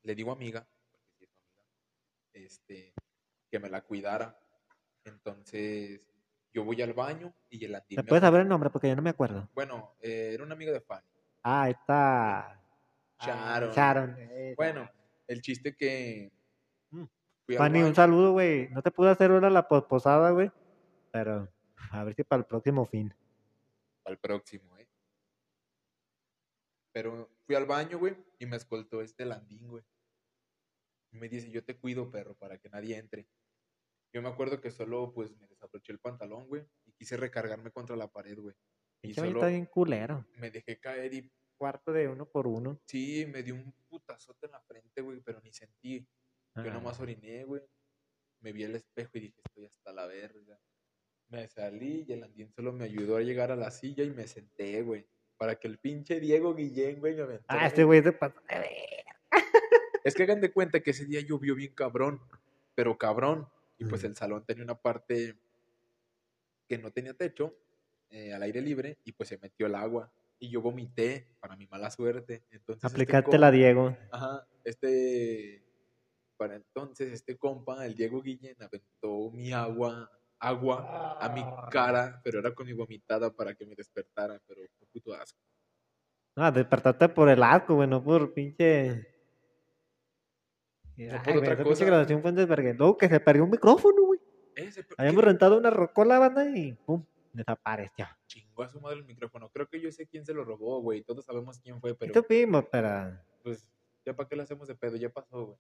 Le 0.03 0.15
digo 0.15 0.33
amiga, 0.33 0.67
porque 0.91 1.09
sí 1.17 1.25
es 1.25 1.31
mi 1.35 1.61
amiga, 1.61 1.71
este, 2.33 2.95
que 3.51 3.59
me 3.61 3.69
la 3.69 3.83
cuidara. 3.83 4.41
Entonces, 5.05 6.11
yo 6.53 6.65
voy 6.65 6.81
al 6.83 6.95
baño 6.95 7.35
y 7.49 7.65
el 7.65 7.75
Andy 7.75 7.97
¿Me 7.97 8.05
puedes 8.05 8.23
saber 8.23 8.41
el 8.41 8.49
nombre? 8.49 8.71
Porque 8.71 8.89
yo 8.89 8.97
no 8.97 9.03
me 9.03 9.11
acuerdo. 9.11 9.49
bueno, 9.55 9.95
eh, 10.01 10.31
era 10.35 10.43
una 10.43 10.55
amiga 10.55 10.73
de 10.73 10.81
Fanny. 10.81 11.07
Ah, 11.43 11.71
está. 11.71 12.61
Sharon. 13.21 13.73
Sharon. 13.73 14.19
esa. 14.19 14.55
Bueno, 14.57 14.91
el 15.29 15.41
chiste 15.43 15.77
que 15.77 16.33
Mm. 16.91 17.05
Fanny, 17.57 17.83
un 17.83 17.95
saludo, 17.95 18.33
güey. 18.33 18.69
No 18.69 18.83
te 18.83 18.91
pude 18.91 19.11
hacer 19.11 19.31
ahora 19.31 19.51
la 19.51 19.67
posada, 19.67 20.31
güey. 20.31 20.51
Pero 21.13 21.49
a 21.91 22.05
ver 22.05 22.15
si 22.15 22.23
para 22.23 22.41
el 22.41 22.47
próximo 22.47 22.87
fin. 22.87 23.13
al 24.05 24.19
próximo, 24.19 24.77
¿eh? 24.79 24.89
Pero 26.93 27.31
fui 27.47 27.55
al 27.55 27.67
baño, 27.67 27.99
güey, 27.99 28.17
y 28.39 28.47
me 28.47 28.57
escoltó 28.57 29.03
este 29.03 29.25
landín, 29.25 29.69
güey. 29.69 29.85
Y 31.13 31.17
me 31.17 31.29
dice, 31.29 31.51
yo 31.51 31.65
te 31.65 31.77
cuido, 31.77 32.11
perro, 32.11 32.35
para 32.35 32.59
que 32.59 32.69
nadie 32.69 32.97
entre. 32.97 33.29
Yo 34.13 34.23
me 34.23 34.29
acuerdo 34.29 34.61
que 34.61 34.71
solo, 34.71 35.13
pues, 35.13 35.37
me 35.37 35.47
desabroché 35.47 35.93
el 35.93 36.01
pantalón, 36.01 36.49
güey, 36.49 36.67
y 36.87 36.93
quise 36.93 37.17
recargarme 37.17 37.71
contra 37.71 37.97
la 37.97 38.09
pared, 38.09 38.39
güey. 38.39 38.55
Y 39.03 39.15
solo 39.15 39.29
está 39.29 39.47
bien 39.47 39.67
culero. 39.67 40.27
me 40.37 40.51
dejé 40.51 40.79
caer 40.79 41.15
y 41.15 41.33
Cuarto 41.61 41.93
de 41.93 42.09
uno 42.09 42.25
por 42.25 42.47
uno. 42.47 42.81
sí, 42.87 43.27
me 43.27 43.43
dio 43.43 43.55
un 43.55 43.71
putazote 43.87 44.47
en 44.47 44.53
la 44.53 44.63
frente, 44.63 45.03
güey, 45.03 45.21
pero 45.21 45.43
ni 45.43 45.53
sentí. 45.53 46.09
Yo 46.57 46.63
Ah, 46.63 46.75
nomás 46.75 46.99
oriné, 47.01 47.45
güey. 47.45 47.63
Me 48.41 48.53
vi 48.53 48.65
al 48.65 48.75
espejo 48.75 49.11
y 49.15 49.21
dije, 49.21 49.41
estoy 49.45 49.67
hasta 49.67 49.93
la 49.93 50.07
verga. 50.07 50.59
Me 51.29 51.47
salí 51.49 52.05
y 52.09 52.13
el 52.13 52.25
andín 52.25 52.51
solo 52.53 52.73
me 52.73 52.85
ayudó 52.85 53.17
a 53.17 53.21
llegar 53.21 53.53
a 53.53 53.57
la 53.57 53.71
silla 53.71 54.03
y 54.03 54.11
me 54.11 54.27
senté, 54.27 54.83
güey. 54.83 55.07
Para 55.37 55.57
que 55.57 55.69
el 55.69 55.79
pinche 55.79 56.19
Diego 56.21 56.55
Guillén, 56.55 56.99
güey, 57.01 57.15
me 57.15 57.23
aventara. 57.23 57.63
Ah, 57.63 57.67
este 57.67 57.85
güey 57.85 58.03
se 58.03 58.13
pasó. 58.13 58.41
Es 60.05 60.15
que 60.15 60.23
hagan 60.25 60.41
de 60.41 60.51
cuenta 60.53 60.81
que 60.81 60.91
ese 60.91 61.05
día 61.05 61.21
llovió 61.21 61.55
bien 61.55 61.75
cabrón, 61.75 62.21
pero 62.75 62.97
cabrón. 62.99 63.47
Y 63.79 63.85
pues 63.85 64.03
Ujú. 64.03 64.09
el 64.11 64.17
salón 64.17 64.45
tenía 64.45 64.65
una 64.65 64.75
parte 64.75 65.37
que 66.69 66.79
no 66.79 66.91
tenía 66.91 67.15
techo, 67.15 67.55
eh, 68.11 68.33
al 68.33 68.43
aire 68.43 68.61
libre, 68.61 68.99
y 69.05 69.13
pues 69.13 69.29
se 69.29 69.39
metió 69.39 69.67
el 69.67 69.75
agua. 69.75 70.11
Y 70.39 70.49
yo 70.51 70.61
vomité, 70.63 71.27
para 71.41 71.55
mi 71.57 71.67
mala 71.67 71.91
suerte. 71.91 72.43
Entonces, 72.51 72.83
este 72.83 72.87
Aplicaste 72.87 73.39
la 73.39 73.49
compa- 73.51 73.53
Diego. 73.53 73.97
Ajá, 74.11 74.47
este, 74.65 75.63
para 76.41 76.57
entonces 76.57 77.13
este 77.13 77.37
compa, 77.37 77.85
el 77.85 77.95
Diego 77.95 78.23
Guillén, 78.23 78.57
aventó 78.63 79.31
mi 79.31 79.53
agua, 79.53 80.11
agua 80.39 81.19
a 81.21 81.29
mi 81.29 81.45
cara, 81.71 82.19
pero 82.25 82.39
era 82.39 82.55
con 82.55 82.65
mi 82.65 82.73
vomitada 82.73 83.31
para 83.31 83.55
que 83.55 83.67
me 83.67 83.75
despertara, 83.75 84.41
pero 84.47 84.63
fue 84.79 84.89
puto 84.91 85.13
asco. 85.13 85.39
Ah, 86.37 86.51
despertaste 86.51 87.11
por 87.11 87.29
el 87.29 87.43
asco, 87.43 87.75
güey, 87.75 87.87
no 87.87 88.03
por 88.03 88.33
pinche. 88.33 89.07
No 90.97 91.13
Ay, 91.13 91.21
por 91.35 91.37
otra 91.37 91.63
cosa. 91.63 91.85
grabación 91.85 92.23
fue 92.23 92.31
un 92.31 92.37
desvergue. 92.37 92.73
Luego 92.73 92.97
que 92.97 93.11
se 93.11 93.21
perdió 93.21 93.45
un 93.45 93.51
micrófono, 93.51 94.03
güey. 94.07 94.21
Ese, 94.55 94.87
Habíamos 94.97 95.23
rentado 95.23 95.59
una 95.59 95.69
rocola, 95.69 96.19
banda, 96.19 96.49
y 96.49 96.73
pum, 96.73 97.05
desapareció. 97.35 98.07
Chingó 98.27 98.63
a 98.63 98.71
su 98.71 98.81
madre 98.81 98.97
el 98.97 99.05
micrófono. 99.05 99.51
Creo 99.51 99.69
que 99.69 99.79
yo 99.79 99.93
sé 99.93 100.07
quién 100.07 100.25
se 100.25 100.33
lo 100.33 100.43
robó, 100.43 100.81
güey. 100.81 101.03
Todos 101.03 101.27
sabemos 101.27 101.59
quién 101.59 101.83
fue, 101.83 101.95
pero 101.95 102.15
Esto 102.15 102.27
pero... 102.27 103.21
pues 103.43 103.69
ya 104.07 104.17
para 104.17 104.27
qué 104.27 104.37
le 104.37 104.45
hacemos 104.45 104.69
de 104.69 104.75
pedo, 104.75 104.97
ya 104.97 105.11
pasó, 105.11 105.45
güey. 105.45 105.59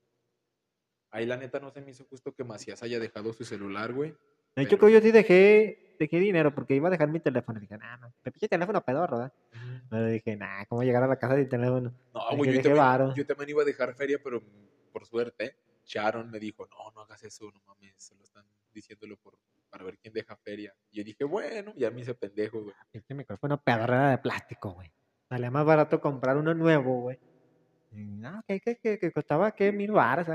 Ahí 1.10 1.26
la 1.26 1.36
neta 1.36 1.58
no 1.60 1.70
se 1.70 1.80
me 1.80 1.90
hizo 1.90 2.04
justo 2.04 2.32
que 2.32 2.44
Macías 2.44 2.82
haya 2.82 2.98
dejado 2.98 3.32
su 3.32 3.44
celular, 3.44 3.92
güey. 3.92 4.10
De 4.56 4.62
hecho, 4.62 4.76
Pero- 4.78 4.86
que 4.88 4.92
yo 4.94 5.00
sí 5.00 5.10
dejé, 5.10 5.96
dejé 5.98 6.18
dinero 6.18 6.54
porque 6.54 6.74
iba 6.74 6.88
a 6.88 6.90
dejar 6.90 7.08
mi 7.08 7.20
teléfono. 7.20 7.58
Y 7.58 7.62
dije, 7.62 7.76
nah, 7.78 7.96
no, 7.96 8.12
me 8.24 8.30
pinche 8.32 8.48
teléfono 8.48 8.80
pedorro, 8.84 9.18
¿verdad? 9.18 9.32
Pero 9.88 10.06
dije, 10.06 10.36
nah, 10.36 10.64
¿cómo 10.68 10.82
llegar 10.82 11.02
a 11.02 11.06
la 11.08 11.16
casa 11.16 11.36
sin 11.36 11.48
teléfono? 11.48 11.92
No, 12.14 12.36
güey, 12.36 12.52
yo, 12.52 12.62
también- 12.62 13.14
yo 13.14 13.26
también 13.26 13.50
iba 13.50 13.62
a 13.62 13.64
dejar 13.64 13.94
feria, 13.94 14.18
pero 14.22 14.42
por 14.92 15.04
suerte, 15.06 15.56
Sharon 15.84 16.30
me 16.30 16.38
dijo, 16.38 16.66
no, 16.66 16.90
no 16.94 17.00
hagas 17.02 17.22
eso, 17.24 17.50
no 17.52 17.60
mames, 17.66 17.94
solo 17.96 18.22
están 18.22 18.44
diciéndolo 18.72 19.16
por, 19.16 19.36
para 19.68 19.84
ver 19.84 19.98
quién 19.98 20.14
deja 20.14 20.36
feria. 20.36 20.72
Y 20.92 20.98
yo 20.98 21.04
dije, 21.04 21.24
bueno, 21.24 21.72
ya 21.76 21.90
me 21.90 22.00
hice 22.02 22.14
pendejo, 22.14 22.62
güey. 22.62 22.74
Pinche 22.92 23.14
micrófono 23.14 23.60
pedorro 23.60 23.94
era 23.94 24.10
de 24.10 24.18
plástico, 24.18 24.70
güey. 24.72 24.90
Salía 25.28 25.50
más 25.50 25.64
barato 25.64 26.00
comprar 26.00 26.36
uno 26.36 26.54
nuevo, 26.54 27.00
güey. 27.02 27.18
No, 27.92 28.42
que, 28.46 28.60
que, 28.60 28.76
que, 28.76 28.98
que 28.98 29.12
costaba, 29.12 29.50
¿qué? 29.52 29.72
Mil 29.72 29.90
baros. 29.92 30.26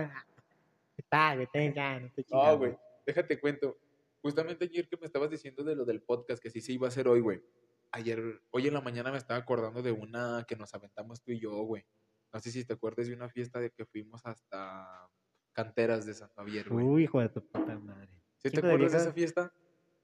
Está, 0.98 1.36
güey, 1.36 1.48
ten, 1.52 1.74
ya, 1.74 2.00
no 2.00 2.58
güey, 2.58 2.78
déjate 3.06 3.40
cuento. 3.40 3.78
Justamente 4.22 4.66
ayer 4.66 4.88
que 4.88 4.98
me 4.98 5.06
estabas 5.06 5.30
diciendo 5.30 5.64
de 5.64 5.76
lo 5.76 5.86
del 5.86 6.02
podcast, 6.02 6.42
que 6.42 6.50
sí 6.50 6.62
se 6.62 6.74
iba 6.74 6.88
a 6.88 6.90
hacer 6.90 7.08
hoy, 7.08 7.22
güey. 7.22 7.44
Ayer, 7.92 8.42
hoy 8.52 8.68
en 8.68 8.74
la 8.74 8.82
mañana 8.82 9.12
me 9.12 9.18
estaba 9.18 9.40
acordando 9.40 9.82
de 9.82 9.92
una 9.92 10.46
que 10.48 10.56
nos 10.56 10.74
aventamos 10.74 11.22
tú 11.22 11.32
y 11.32 11.40
yo, 11.40 11.52
güey. 11.64 11.86
No 12.34 12.40
sé 12.40 12.52
si 12.52 12.66
te 12.66 12.74
acuerdas 12.74 13.08
de 13.08 13.14
una 13.14 13.30
fiesta 13.30 13.60
de 13.60 13.72
que 13.72 13.86
fuimos 13.86 14.26
hasta 14.26 15.10
Canteras 15.54 16.06
de 16.06 16.14
San 16.14 16.30
Javier, 16.30 16.68
güey. 16.70 16.86
Uy, 16.86 17.04
hijo 17.04 17.22
de 17.22 17.30
tu 17.30 17.42
puta 17.46 17.78
madre. 17.78 18.10
¿Sí 18.38 18.50
te 18.50 18.60
acuerdas 18.60 18.92
de 18.92 18.98
esa 18.98 19.14
fiesta? 19.14 19.54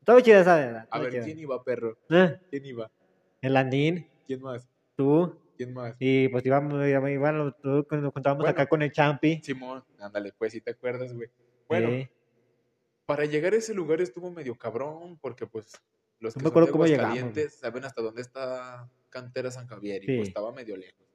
Todo 0.06 0.20
chido 0.20 0.40
esa, 0.40 0.56
¿verdad? 0.56 0.88
A 0.90 1.00
ver, 1.00 1.12
chido. 1.12 1.26
¿quién 1.26 1.40
iba, 1.40 1.64
perro? 1.64 1.98
Eh, 2.10 2.40
¿Quién 2.50 2.66
iba? 2.66 2.92
El 3.42 3.58
Andín, 3.58 4.08
¿Quién 4.26 4.42
más? 4.42 4.70
tú, 4.96 5.36
¿Quién 5.66 5.74
más? 5.76 5.96
y 6.00 6.28
pues 6.30 6.46
íbamos, 6.46 6.74
íbamos, 6.88 7.54
nos 7.64 7.86
juntábamos 8.14 8.44
Bueno. 8.44 8.50
acá 8.50 8.68
con 8.68 8.82
el 8.82 8.92
Champi. 8.92 9.42
Simón, 9.44 9.84
ándale, 10.00 10.34
pues, 10.38 10.54
si 10.54 10.62
te 10.62 10.72
acuerdas, 10.72 11.14
güey. 11.14 11.30
Bueno, 11.68 11.90
Sí. 11.90 12.10
para 13.06 13.26
llegar 13.26 13.54
a 13.54 13.58
ese 13.58 13.74
lugar 13.74 14.02
estuvo 14.02 14.32
medio 14.32 14.56
cabrón, 14.58 15.20
porque 15.20 15.46
pues 15.48 15.72
los 16.20 16.36
No 16.36 16.40
que 16.40 16.44
me 16.44 16.44
son 16.44 16.52
acuerdo 16.52 16.66
de 16.68 16.72
cómo 16.72 16.86
llegamos, 16.86 17.10
Aguascalientes 17.10 17.60
saben 17.60 17.84
hasta 17.86 18.02
dónde 18.02 18.22
está 18.22 18.90
Cantera 19.10 19.52
San 19.52 19.68
Javier, 19.68 20.04
y 20.04 20.08
Sí. 20.08 20.16
pues 20.18 20.28
estaba 20.30 20.52
medio 20.52 20.76
lejos. 20.78 21.08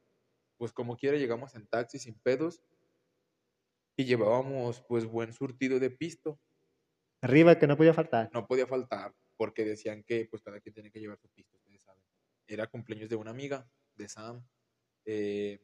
Pues 0.58 0.72
como 0.72 0.96
quiera 0.96 1.16
llegamos 1.16 1.54
en 1.54 1.66
taxi 1.66 1.98
sin 1.98 2.14
pedos, 2.20 2.62
y 3.96 4.04
llevábamos 4.04 4.82
pues 4.82 5.06
buen 5.06 5.32
surtido 5.32 5.80
de 5.80 5.90
pisto. 5.90 6.38
Arriba, 7.22 7.58
que 7.58 7.66
no 7.66 7.76
podía 7.76 7.94
faltar. 7.94 8.30
No 8.32 8.46
podía 8.46 8.66
faltar, 8.66 9.14
porque 9.36 9.64
decían 9.64 10.04
que 10.04 10.26
pues 10.30 10.42
cada 10.42 10.60
quien 10.60 10.74
tenía 10.74 10.90
que 10.90 11.00
llevar 11.00 11.18
su 11.18 11.28
pisto, 11.30 11.56
ustedes 11.56 11.82
saben. 11.82 12.02
Era 12.46 12.66
cumpleaños 12.68 13.08
de 13.08 13.16
una 13.16 13.30
amiga, 13.30 13.68
de 13.96 14.08
Sam. 14.08 14.44
Eh, 15.04 15.60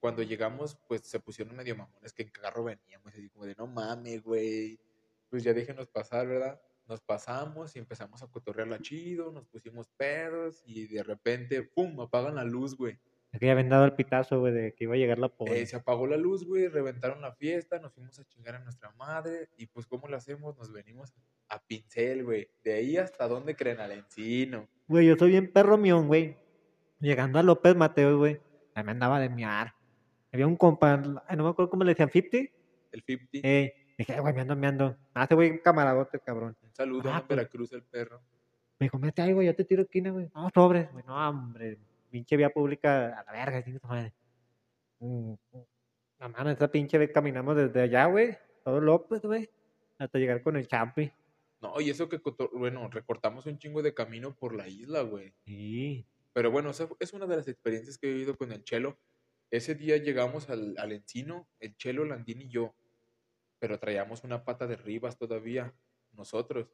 cuando 0.00 0.22
llegamos, 0.22 0.78
pues 0.88 1.02
se 1.02 1.20
pusieron 1.20 1.54
medio 1.54 1.76
mamones 1.76 2.12
que 2.12 2.22
en 2.22 2.30
carro 2.30 2.64
veníamos, 2.64 3.12
así 3.12 3.28
como 3.28 3.44
de 3.44 3.54
no 3.54 3.66
mames, 3.66 4.22
güey. 4.22 4.80
Pues 5.28 5.44
ya 5.44 5.52
déjenos 5.52 5.88
pasar, 5.88 6.26
¿verdad? 6.26 6.60
Nos 6.88 7.00
pasamos 7.00 7.76
y 7.76 7.78
empezamos 7.78 8.22
a 8.22 8.26
cotorrearla 8.26 8.80
chido, 8.80 9.30
nos 9.30 9.46
pusimos 9.46 9.88
pedos 9.96 10.62
y 10.64 10.86
de 10.88 11.02
repente, 11.02 11.62
¡pum! 11.62 12.00
apagan 12.00 12.34
la 12.34 12.44
luz, 12.44 12.74
güey. 12.76 12.98
Es 13.32 13.38
que 13.38 13.46
ya 13.46 13.52
habían 13.52 13.68
dado 13.68 13.84
el 13.84 13.92
pitazo, 13.92 14.40
güey, 14.40 14.52
de 14.52 14.74
que 14.74 14.84
iba 14.84 14.94
a 14.94 14.98
llegar 14.98 15.18
la 15.18 15.28
pobre. 15.28 15.60
Eh, 15.60 15.66
se 15.66 15.76
apagó 15.76 16.06
la 16.06 16.16
luz, 16.16 16.44
güey, 16.44 16.66
reventaron 16.66 17.20
la 17.20 17.32
fiesta, 17.32 17.78
nos 17.78 17.92
fuimos 17.92 18.18
a 18.18 18.24
chingar 18.24 18.56
a 18.56 18.58
nuestra 18.58 18.90
madre 18.92 19.50
y 19.56 19.66
pues 19.66 19.86
¿cómo 19.86 20.08
lo 20.08 20.16
hacemos? 20.16 20.56
Nos 20.58 20.72
venimos 20.72 21.14
a 21.48 21.62
pincel, 21.62 22.24
güey. 22.24 22.48
De 22.64 22.72
ahí 22.72 22.96
hasta 22.96 23.28
dónde 23.28 23.54
creen 23.54 23.78
al 23.78 23.92
encino. 23.92 24.68
Güey, 24.88 25.06
yo 25.06 25.14
soy 25.16 25.30
bien 25.30 25.52
perro 25.52 25.78
mión, 25.78 26.08
güey. 26.08 26.36
Llegando 27.00 27.38
a 27.38 27.42
López 27.42 27.74
Mateos, 27.76 28.16
güey, 28.16 28.40
ya 28.76 28.82
me 28.82 28.92
andaba 28.92 29.18
de 29.18 29.30
miar. 29.30 29.74
Había 30.32 30.46
un 30.46 30.56
compa, 30.56 30.96
no 30.96 31.44
me 31.44 31.48
acuerdo 31.48 31.70
cómo 31.70 31.84
le 31.84 31.92
decían, 31.92 32.10
50. 32.10 32.52
El 32.92 33.02
50. 33.02 33.48
Eh, 33.48 33.74
dije, 33.98 34.12
"Ay, 34.12 34.20
güey, 34.20 34.34
me 34.34 34.40
ando, 34.42 34.56
me 34.56 34.66
ando. 34.66 34.96
Ah, 35.14 35.22
este 35.24 35.34
güey, 35.34 35.60
camaradote, 35.62 36.20
cabrón. 36.20 36.56
Un 36.62 36.74
saludo 36.74 37.10
ah, 37.10 37.16
a 37.16 37.26
pues. 37.26 37.36
Veracruz, 37.36 37.72
el 37.72 37.82
perro. 37.82 38.20
Me 38.78 38.84
dijo, 38.86 38.98
mete 38.98 39.22
ahí, 39.22 39.32
güey, 39.32 39.46
yo 39.46 39.54
te 39.54 39.64
tiro 39.64 39.82
esquina, 39.82 40.10
güey. 40.10 40.30
No, 40.34 40.48
sobres, 40.54 40.90
güey, 40.92 41.04
no, 41.06 41.28
hombre. 41.28 41.78
Pinche 42.10 42.36
vía 42.36 42.50
pública 42.50 43.18
a 43.18 43.24
la 43.24 43.32
verga, 43.32 43.62
chingue 43.62 43.80
tu 43.80 43.88
madre. 43.88 44.12
Mm, 45.00 45.32
mm. 45.32 45.36
La 46.18 46.28
mano, 46.28 46.50
esa 46.50 46.68
pinche 46.68 46.98
vez 46.98 47.10
caminamos 47.12 47.56
desde 47.56 47.80
allá, 47.80 48.06
güey. 48.06 48.36
Todo 48.62 48.80
López, 48.80 49.22
güey. 49.22 49.48
Hasta 49.98 50.18
llegar 50.18 50.42
con 50.42 50.56
el 50.56 50.66
champi. 50.66 51.10
No, 51.62 51.80
y 51.80 51.90
eso 51.90 52.08
que, 52.08 52.20
bueno, 52.54 52.88
recortamos 52.88 53.46
un 53.46 53.58
chingo 53.58 53.82
de 53.82 53.94
camino 53.94 54.34
por 54.34 54.54
la 54.54 54.68
isla, 54.68 55.02
güey. 55.02 55.32
Sí. 55.44 56.06
Pero 56.32 56.50
bueno, 56.50 56.70
esa 56.70 56.88
es 57.00 57.12
una 57.12 57.26
de 57.26 57.36
las 57.36 57.48
experiencias 57.48 57.98
que 57.98 58.08
he 58.08 58.12
vivido 58.12 58.36
con 58.36 58.52
el 58.52 58.62
Chelo. 58.64 58.98
Ese 59.50 59.74
día 59.74 59.96
llegamos 59.96 60.48
al, 60.48 60.76
al 60.78 60.92
encino, 60.92 61.48
el 61.58 61.76
Chelo, 61.76 62.04
Landín 62.04 62.40
y 62.42 62.48
yo. 62.48 62.74
Pero 63.58 63.78
traíamos 63.78 64.22
una 64.24 64.44
pata 64.44 64.66
de 64.66 64.76
ribas 64.76 65.18
todavía, 65.18 65.74
nosotros. 66.12 66.68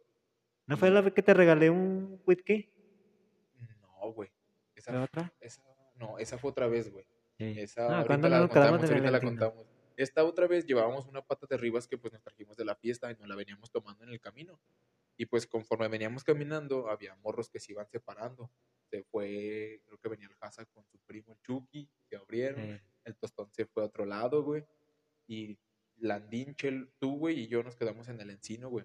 ¿No 0.67 0.77
fue 0.77 0.91
la 0.91 1.01
vez 1.01 1.15
que 1.15 1.23
te 1.23 1.33
regalé 1.35 1.71
un 1.71 2.21
whisky? 2.27 2.71
No, 3.81 4.13
güey. 4.13 4.31
Esa, 4.75 4.93
¿La 4.93 5.05
otra? 5.05 5.33
esa- 5.41 5.63
no, 5.95 6.19
esa 6.19 6.37
fue 6.39 6.51
otra 6.51 6.67
vez, 6.67 6.93
güey. 6.93 7.07
Sí. 7.39 7.55
Esa 7.59 7.83
Ah, 7.83 7.87
ahorita 7.97 8.07
¿cuándo 8.07 8.29
la 8.29 8.37
ahorita 8.39 9.21
contamos. 9.21 9.67
Esta 9.97 10.25
otra 10.25 10.47
vez 10.47 10.67
llevábamos 10.67 11.07
una 11.07 11.23
pata 11.23 11.47
de 11.49 11.57
ribas 11.57 11.89
que 11.89 11.97
pues 11.97 12.13
nos 12.13 12.23
trajimos 12.23 12.57
de 12.57 12.67
la 12.67 12.77
fiesta 12.77 13.11
y 13.11 13.15
nos 13.17 13.27
la 13.29 13.35
veníamos 13.37 13.71
tomando 13.71 14.05
en 14.05 14.11
el 14.11 14.21
camino. 14.21 14.61
Y 15.17 15.25
pues 15.27 15.47
conforme 15.47 15.89
veníamos 15.89 16.23
caminando, 16.25 16.91
había 16.91 17.17
morros 17.17 17.49
que 17.49 17.59
se 17.59 17.73
iban 17.73 17.89
separando. 17.89 18.51
Se 18.91 19.03
fue, 19.05 19.83
creo 19.85 19.99
que 19.99 20.09
venía 20.09 20.27
el 20.27 20.37
Haza 20.41 20.65
con 20.67 20.85
su 20.87 20.99
primo 21.01 21.33
el 21.33 21.41
Chucky, 21.43 21.89
se 22.09 22.17
abrieron. 22.17 22.81
El 23.05 23.17
tostón 23.17 23.53
se 23.53 23.67
fue 23.67 23.83
a 23.83 23.87
otro 23.87 24.05
lado, 24.05 24.43
güey. 24.43 24.65
Y 25.27 25.59
Landín, 25.97 26.55
Chel, 26.55 26.91
tú, 26.99 27.19
güey, 27.19 27.41
y 27.41 27.49
yo 27.49 27.63
nos 27.63 27.77
quedamos 27.77 28.09
en 28.09 28.21
el 28.21 28.31
encino, 28.31 28.69
güey. 28.69 28.85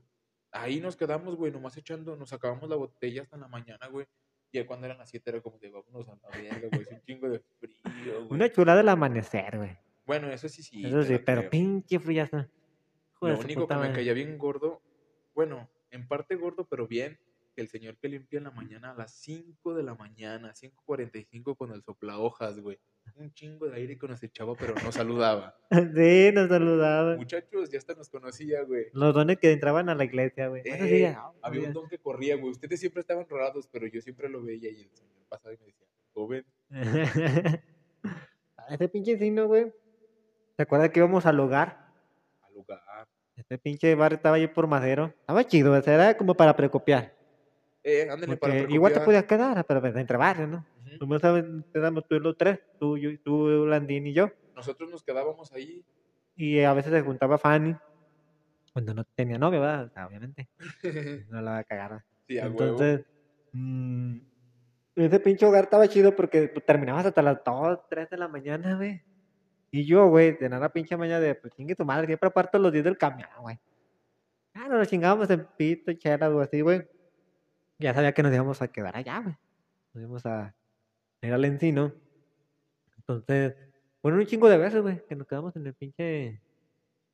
Ahí 0.52 0.82
nos 0.82 0.96
quedamos, 0.96 1.36
güey, 1.36 1.52
nomás 1.52 1.78
echando, 1.78 2.16
nos 2.16 2.34
acabamos 2.34 2.70
la 2.70 2.76
botella 2.76 3.22
hasta 3.22 3.38
la 3.38 3.48
mañana, 3.48 3.88
güey. 3.88 4.06
Y 4.52 4.58
ya 4.58 4.68
cuando 4.68 4.86
eran 4.86 4.98
las 4.98 5.10
7 5.10 5.30
era 5.30 5.42
como 5.42 5.58
de 5.60 5.70
vámonos 5.70 6.10
a 6.10 6.16
la 6.16 6.30
verga, 6.30 6.68
güey. 6.70 6.82
Es 6.82 6.92
un 6.92 7.02
chingo 7.02 7.30
de 7.30 7.40
frío, 7.60 8.26
güey. 8.26 8.32
Una 8.32 8.52
chulada 8.52 8.80
del 8.80 8.90
amanecer, 8.90 9.58
güey. 9.58 9.78
Bueno, 10.06 10.30
eso 10.30 10.50
sí, 10.50 10.62
sí. 10.62 10.86
Eso 10.86 11.04
sí, 11.04 11.18
pero 11.26 11.42
creo. 11.42 11.52
pinche 11.52 12.00
de 12.00 12.48
Lo 13.22 13.40
único 13.40 13.68
que 13.68 13.76
me 13.76 13.94
caía 13.94 14.14
bien 14.14 14.38
gordo, 14.38 14.82
bueno, 15.34 15.70
en 15.90 16.08
parte 16.08 16.36
gordo, 16.36 16.68
pero 16.68 16.88
bien, 16.88 17.20
el 17.56 17.68
señor 17.68 17.98
que 17.98 18.08
limpia 18.08 18.38
en 18.38 18.46
la 18.46 18.52
mañana 18.52 18.92
a 18.92 18.96
las 18.96 19.12
5 19.16 19.74
de 19.74 19.84
la 19.84 19.96
mañana, 19.96 20.54
5.45 20.54 21.58
con 21.58 21.74
el 21.74 21.84
soplahojas, 21.84 22.60
güey. 22.60 22.80
Un 23.16 23.34
chingo 23.34 23.68
de 23.68 23.76
aire 23.76 23.98
que 23.98 24.08
nos 24.08 24.24
echaba, 24.24 24.56
pero 24.56 24.74
no 24.84 24.92
saludaba. 24.92 25.58
Sí, 25.96 26.32
nos 26.34 26.48
saludaba. 26.48 27.18
Muchachos, 27.18 27.70
ya 27.70 27.80
hasta 27.80 27.94
nos 27.96 28.10
conocía, 28.10 28.64
güey. 28.64 28.86
Los 28.94 29.14
dones 29.14 29.40
que 29.40 29.52
entraban 29.52 29.90
a 29.90 29.96
la 29.96 30.06
iglesia, 30.06 30.48
güey. 30.48 30.62
Eh, 30.66 30.84
días. 30.84 31.18
había 31.42 31.68
un 31.68 31.74
don 31.74 31.90
que 31.90 31.98
corría, 31.98 32.38
güey. 32.38 32.52
Ustedes 32.52 32.80
siempre 32.80 33.02
estaban 33.02 33.28
rodados, 33.28 33.68
pero 33.68 33.88
yo 33.88 34.02
siempre 34.02 34.30
lo 34.30 34.42
veía 34.42 34.70
y 34.70 34.84
el 34.84 34.96
señor 34.96 35.26
pasaba 35.28 35.54
y 35.54 35.58
me 35.58 35.66
decía, 35.66 35.88
joven, 36.14 36.46
Ese 38.70 38.88
pinche 38.88 39.18
signo, 39.18 39.48
güey. 39.48 39.74
¿Te 40.56 40.64
acuerdas 40.64 40.92
que 40.92 41.00
íbamos 41.00 41.26
al 41.26 41.40
hogar? 41.40 41.92
al 42.42 42.54
lugar. 42.54 43.08
Este 43.36 43.58
pinche 43.58 43.96
bar 43.96 44.14
estaba 44.14 44.36
ahí 44.36 44.48
por 44.48 44.68
Madero. 44.68 45.14
Estaba 45.20 45.44
chido, 45.46 45.76
era 45.76 46.16
como 46.16 46.36
para 46.36 46.56
precopiar. 46.56 47.14
Eh, 47.84 48.08
ándale 48.10 48.38
para 48.38 48.60
igual 48.70 48.94
te 48.94 49.00
podías 49.00 49.26
quedar, 49.26 49.66
pero 49.66 49.82
pues, 49.82 49.96
entre 49.96 50.18
varios, 50.18 50.50
¿no? 50.50 50.66
Nomás 51.00 51.22
sabes, 51.22 51.46
quedamos 51.74 52.08
tú 52.08 52.16
y 52.16 52.20
los 52.20 52.38
tres, 52.38 52.60
tú, 52.80 52.98
yo, 52.98 53.10
tú, 53.24 53.66
Landín 53.66 54.06
y 54.08 54.14
yo. 54.14 54.30
Nosotros 54.56 54.92
nos 54.92 55.04
quedábamos 55.04 55.52
ahí. 55.52 55.84
Y 56.36 56.62
a 56.62 56.74
veces 56.74 56.92
se 56.92 57.02
juntaba 57.02 57.38
Fanny. 57.38 57.76
Cuando 58.74 58.94
no 58.94 59.04
tenía 59.04 59.38
novia, 59.38 59.60
¿verdad? 59.60 59.92
O 59.96 60.08
obviamente. 60.08 60.50
No 61.30 61.42
la 61.42 61.52
va 61.52 61.58
a 61.60 61.64
cagar. 61.64 62.04
sí, 62.28 62.38
a. 62.38 62.46
Entonces, 62.46 63.06
mm, 63.54 64.18
ese 64.96 65.20
pinche 65.20 65.46
hogar 65.46 65.66
estaba 65.66 65.88
chido 65.88 66.16
porque 66.16 66.50
pues, 66.50 66.66
terminabas 66.66 67.06
hasta 67.06 67.22
las 67.22 67.44
2, 67.44 67.80
3 67.90 68.10
de 68.10 68.18
la 68.18 68.28
mañana, 68.28 68.76
güey. 68.76 69.02
Y 69.72 69.86
yo, 69.86 70.08
güey, 70.08 70.38
de 70.38 70.50
nada 70.50 70.70
pinche 70.70 70.98
mañana 70.98 71.22
de, 71.22 71.34
pues 71.34 71.54
chingue 71.54 71.76
tu 71.76 71.86
madre, 71.86 72.06
siempre 72.06 72.28
aparto 72.28 72.60
los 72.60 72.74
10 72.74 72.84
del 72.84 72.98
camión, 72.98 73.30
güey. 73.40 73.58
Ah, 74.54 74.68
nos 74.68 74.88
chingábamos 74.90 75.30
en 75.30 75.48
pito, 75.58 75.94
chela, 75.94 76.26
algo 76.26 76.42
así, 76.42 76.60
güey. 76.60 76.86
Ya 77.82 77.94
sabía 77.94 78.14
que 78.14 78.24
nos 78.24 78.34
íbamos 78.34 78.62
a 78.62 78.68
quedar 78.68 78.96
allá, 78.96 79.20
güey. 79.20 79.36
Nos 79.94 80.04
íbamos 80.04 80.26
a 80.26 80.56
ir 81.22 81.34
al 81.34 81.46
encino. 81.46 81.92
Entonces, 82.98 83.56
bueno, 84.02 84.18
un 84.20 84.26
chingo 84.26 84.48
de 84.50 84.58
veces, 84.58 84.82
güey, 84.82 85.04
que 85.08 85.16
nos 85.16 85.28
quedamos 85.28 85.56
en 85.56 85.68
el 85.68 85.74
pinche. 85.74 86.42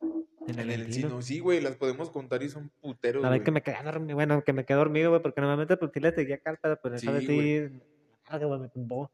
En 0.01 0.25
En 0.47 0.59
el 0.59 0.71
encino, 0.71 1.21
sí, 1.21 1.39
güey, 1.39 1.59
las 1.61 1.75
podemos 1.75 2.09
contar 2.09 2.43
y 2.43 2.49
son 2.49 2.69
puteros, 2.81 3.23
La 3.23 3.29
vez 3.29 3.41
que 3.41 3.51
me 3.51 3.61
quedé 3.61 3.81
dormido, 3.83 4.15
bueno, 4.15 4.43
que 4.43 4.53
me 4.53 4.65
quedé 4.65 4.77
dormido, 4.77 5.09
güey, 5.09 5.21
porque 5.21 5.41
normalmente 5.41 5.75
pues 5.77 5.91
sí 5.93 5.99
le 5.99 6.13
seguía 6.13 6.35
acá 6.35 6.57
pero 6.81 6.95
esa 6.95 7.11
vez 7.11 7.25
Sí, 7.25 7.35
güey. 7.35 8.59
me 8.59 8.69
tumbó. 8.69 9.11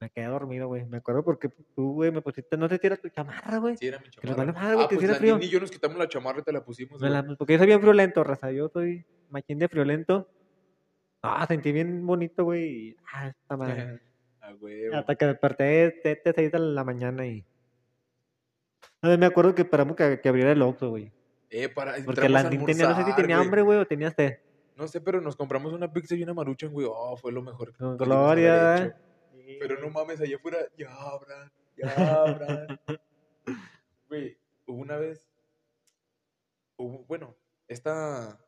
Me 0.00 0.10
quedé 0.10 0.26
dormido, 0.26 0.66
güey. 0.66 0.84
Me 0.84 0.96
acuerdo 0.96 1.22
porque 1.24 1.48
tú, 1.76 1.92
güey, 1.92 2.10
me 2.10 2.22
pusiste, 2.22 2.56
no 2.56 2.68
si 2.68 2.78
era 2.82 2.96
tu 2.96 3.08
chamarra, 3.08 3.58
güey. 3.58 3.76
Sí, 3.76 3.86
era 3.86 4.00
mi 4.00 4.10
chamarra. 4.10 4.52
madre, 4.52 4.76
ah, 4.80 4.88
que 4.88 4.96
pues 4.96 5.18
frío. 5.18 5.38
Y 5.40 5.48
yo 5.48 5.60
nos 5.60 5.70
quitamos 5.70 5.96
la 5.96 6.08
chamarra 6.08 6.40
y 6.40 6.42
te 6.42 6.52
la 6.52 6.64
pusimos, 6.64 7.00
güey. 7.00 7.36
porque 7.36 7.52
yo 7.52 7.58
soy 7.58 7.66
bien 7.68 7.80
friolento, 7.80 8.24
raza. 8.24 8.50
Yo 8.50 8.68
soy 8.68 9.04
machín 9.30 9.60
de 9.60 9.68
friolento. 9.68 10.28
Ah, 11.22 11.46
sentí 11.46 11.72
bien 11.72 12.04
bonito, 12.06 12.44
güey. 12.44 12.96
Ah, 13.12 13.28
esta 13.28 13.56
madre. 13.56 14.00
A 14.40 14.54
huevo. 14.54 14.96
Hasta 14.96 15.14
que 15.14 15.26
desperté 15.26 15.64
de, 16.02 16.20
de 16.24 16.32
6 16.34 16.50
de 16.52 16.58
la 16.58 16.82
mañana 16.84 17.24
y. 17.26 17.44
No, 19.00 19.16
me 19.16 19.26
acuerdo 19.26 19.54
que 19.54 19.62
esperamos 19.62 19.94
que, 19.96 20.20
que 20.20 20.28
abriera 20.28 20.50
el 20.52 20.62
Oxxo, 20.62 20.90
güey. 20.90 21.12
Eh, 21.50 21.68
para, 21.68 21.92
Porque 22.04 22.22
entramos 22.26 22.40
a 22.40 22.42
Landín 22.42 22.64
tenía, 22.64 22.84
no 22.84 22.88
sé 22.90 22.94
si 22.94 23.00
almorzar, 23.00 23.16
tenía 23.16 23.36
güey. 23.36 23.46
hambre, 23.46 23.62
güey, 23.62 23.78
o 23.78 23.86
tenía 23.86 24.10
sed. 24.10 24.38
No 24.76 24.88
sé, 24.88 25.00
pero 25.00 25.20
nos 25.20 25.36
compramos 25.36 25.72
una 25.72 25.92
pizza 25.92 26.14
y 26.16 26.22
una 26.22 26.34
maruchan, 26.34 26.72
güey. 26.72 26.88
Oh, 26.90 27.16
fue 27.16 27.30
lo 27.30 27.42
mejor 27.42 27.72
que 27.72 27.78
Con 27.78 27.96
gloria. 27.96 28.86
hecho. 28.86 28.94
Pero 29.60 29.78
no 29.80 29.90
mames, 29.90 30.20
allá 30.20 30.36
afuera, 30.36 30.58
ya 30.76 30.92
abran, 30.92 31.52
ya 31.76 32.22
abran. 32.24 32.80
Güey, 34.08 34.36
hubo 34.66 34.78
una 34.78 34.96
vez, 34.98 35.26
hubo, 36.76 37.04
bueno, 37.06 37.34
esta, 37.66 38.38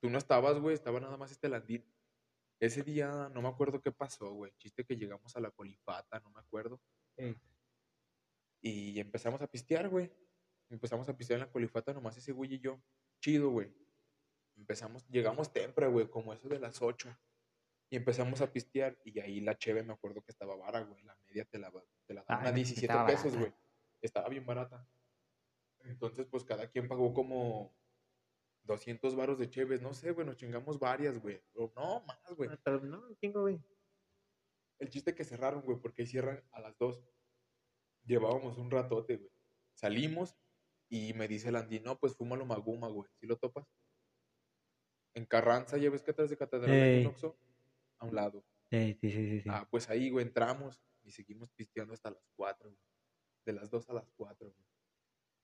tú 0.00 0.08
no 0.08 0.16
estabas, 0.16 0.58
güey, 0.58 0.74
estaba 0.74 0.98
nada 0.98 1.16
más 1.18 1.30
este 1.30 1.48
Landín. 1.48 1.84
Ese 2.60 2.82
día 2.82 3.30
no 3.32 3.40
me 3.40 3.48
acuerdo 3.48 3.80
qué 3.80 3.90
pasó, 3.90 4.32
güey. 4.34 4.52
Chiste 4.58 4.84
que 4.84 4.96
llegamos 4.96 5.34
a 5.34 5.40
la 5.40 5.50
colifata, 5.50 6.20
no 6.20 6.28
me 6.30 6.40
acuerdo. 6.40 6.78
Y 8.60 9.00
empezamos 9.00 9.40
a 9.40 9.46
pistear, 9.46 9.88
güey. 9.88 10.12
Empezamos 10.68 11.08
a 11.08 11.16
pistear 11.16 11.40
en 11.40 11.46
la 11.46 11.52
colifata, 11.52 11.94
nomás 11.94 12.18
ese 12.18 12.32
güey 12.32 12.54
y 12.54 12.60
yo. 12.60 12.78
Chido, 13.20 13.48
güey. 13.48 13.74
Empezamos, 14.56 15.08
llegamos 15.08 15.50
temprano, 15.50 15.90
güey, 15.90 16.10
como 16.10 16.34
eso 16.34 16.48
de 16.50 16.58
las 16.58 16.82
8. 16.82 17.08
Y 17.88 17.96
empezamos 17.96 18.42
a 18.42 18.52
pistear. 18.52 18.98
Y 19.04 19.18
ahí 19.20 19.40
la 19.40 19.56
cheve 19.56 19.82
me 19.82 19.94
acuerdo 19.94 20.20
que 20.22 20.30
estaba 20.30 20.54
vara, 20.54 20.80
güey. 20.80 21.02
La 21.02 21.16
media 21.16 21.46
te 21.46 21.58
la, 21.58 21.72
te 22.04 22.12
la 22.12 22.24
daban 22.24 22.46
Ay, 22.46 22.52
a 22.52 22.54
sí 22.54 22.56
17 22.56 22.86
estaba 22.86 23.06
pesos, 23.06 23.36
güey. 23.38 23.52
Estaba 24.02 24.28
bien 24.28 24.44
barata. 24.44 24.86
Entonces, 25.80 26.26
pues 26.26 26.44
cada 26.44 26.70
quien 26.70 26.88
pagó 26.88 27.14
como 27.14 27.74
200 28.64 29.14
varos 29.16 29.38
de 29.38 29.48
cheves. 29.48 29.82
No 29.82 29.94
sé, 29.94 30.12
güey, 30.12 30.26
nos 30.26 30.36
chingamos 30.36 30.78
varias, 30.78 31.18
güey. 31.18 31.42
O 31.54 31.72
no, 31.76 32.04
más, 32.06 32.36
güey. 32.36 32.50
Ah, 32.52 32.58
Pero 32.62 32.80
no, 32.80 33.14
chingo, 33.16 33.42
güey. 33.42 33.60
El 34.78 34.88
chiste 34.88 35.14
que 35.14 35.24
cerraron, 35.24 35.62
güey, 35.62 35.78
porque 35.78 36.02
ahí 36.02 36.08
cierran 36.08 36.42
a 36.52 36.60
las 36.60 36.76
2. 36.78 37.02
Llevábamos 38.04 38.56
un 38.58 38.70
ratote, 38.70 39.16
güey. 39.16 39.30
Salimos 39.74 40.36
y 40.88 41.12
me 41.14 41.28
dice 41.28 41.50
el 41.50 41.56
Andy, 41.56 41.80
no, 41.80 41.98
pues 41.98 42.16
fúmalo 42.16 42.44
maguma, 42.44 42.88
güey. 42.88 43.08
¿Sí 43.16 43.26
lo 43.26 43.36
topas? 43.36 43.66
En 45.14 45.26
Carranza, 45.26 45.76
ya 45.76 45.90
ves 45.90 46.02
que 46.02 46.12
atrás 46.12 46.30
de 46.30 46.36
Catedral 46.36 47.00
un 47.00 47.06
Oxxo? 47.06 47.38
A 47.98 48.06
un 48.06 48.14
lado. 48.14 48.44
Sí, 48.70 48.96
sí, 49.00 49.10
sí. 49.10 49.40
sí. 49.40 49.48
Ah, 49.50 49.66
pues 49.70 49.90
ahí, 49.90 50.10
güey, 50.10 50.24
entramos 50.24 50.80
y 51.02 51.10
seguimos 51.10 51.50
pisteando 51.52 51.92
hasta 51.92 52.10
las 52.10 52.28
4, 52.36 52.70
güey. 52.70 52.82
De 53.44 53.52
las 53.52 53.70
2 53.70 53.90
a 53.90 53.94
las 53.94 54.10
4, 54.12 54.50
güey. 54.50 54.69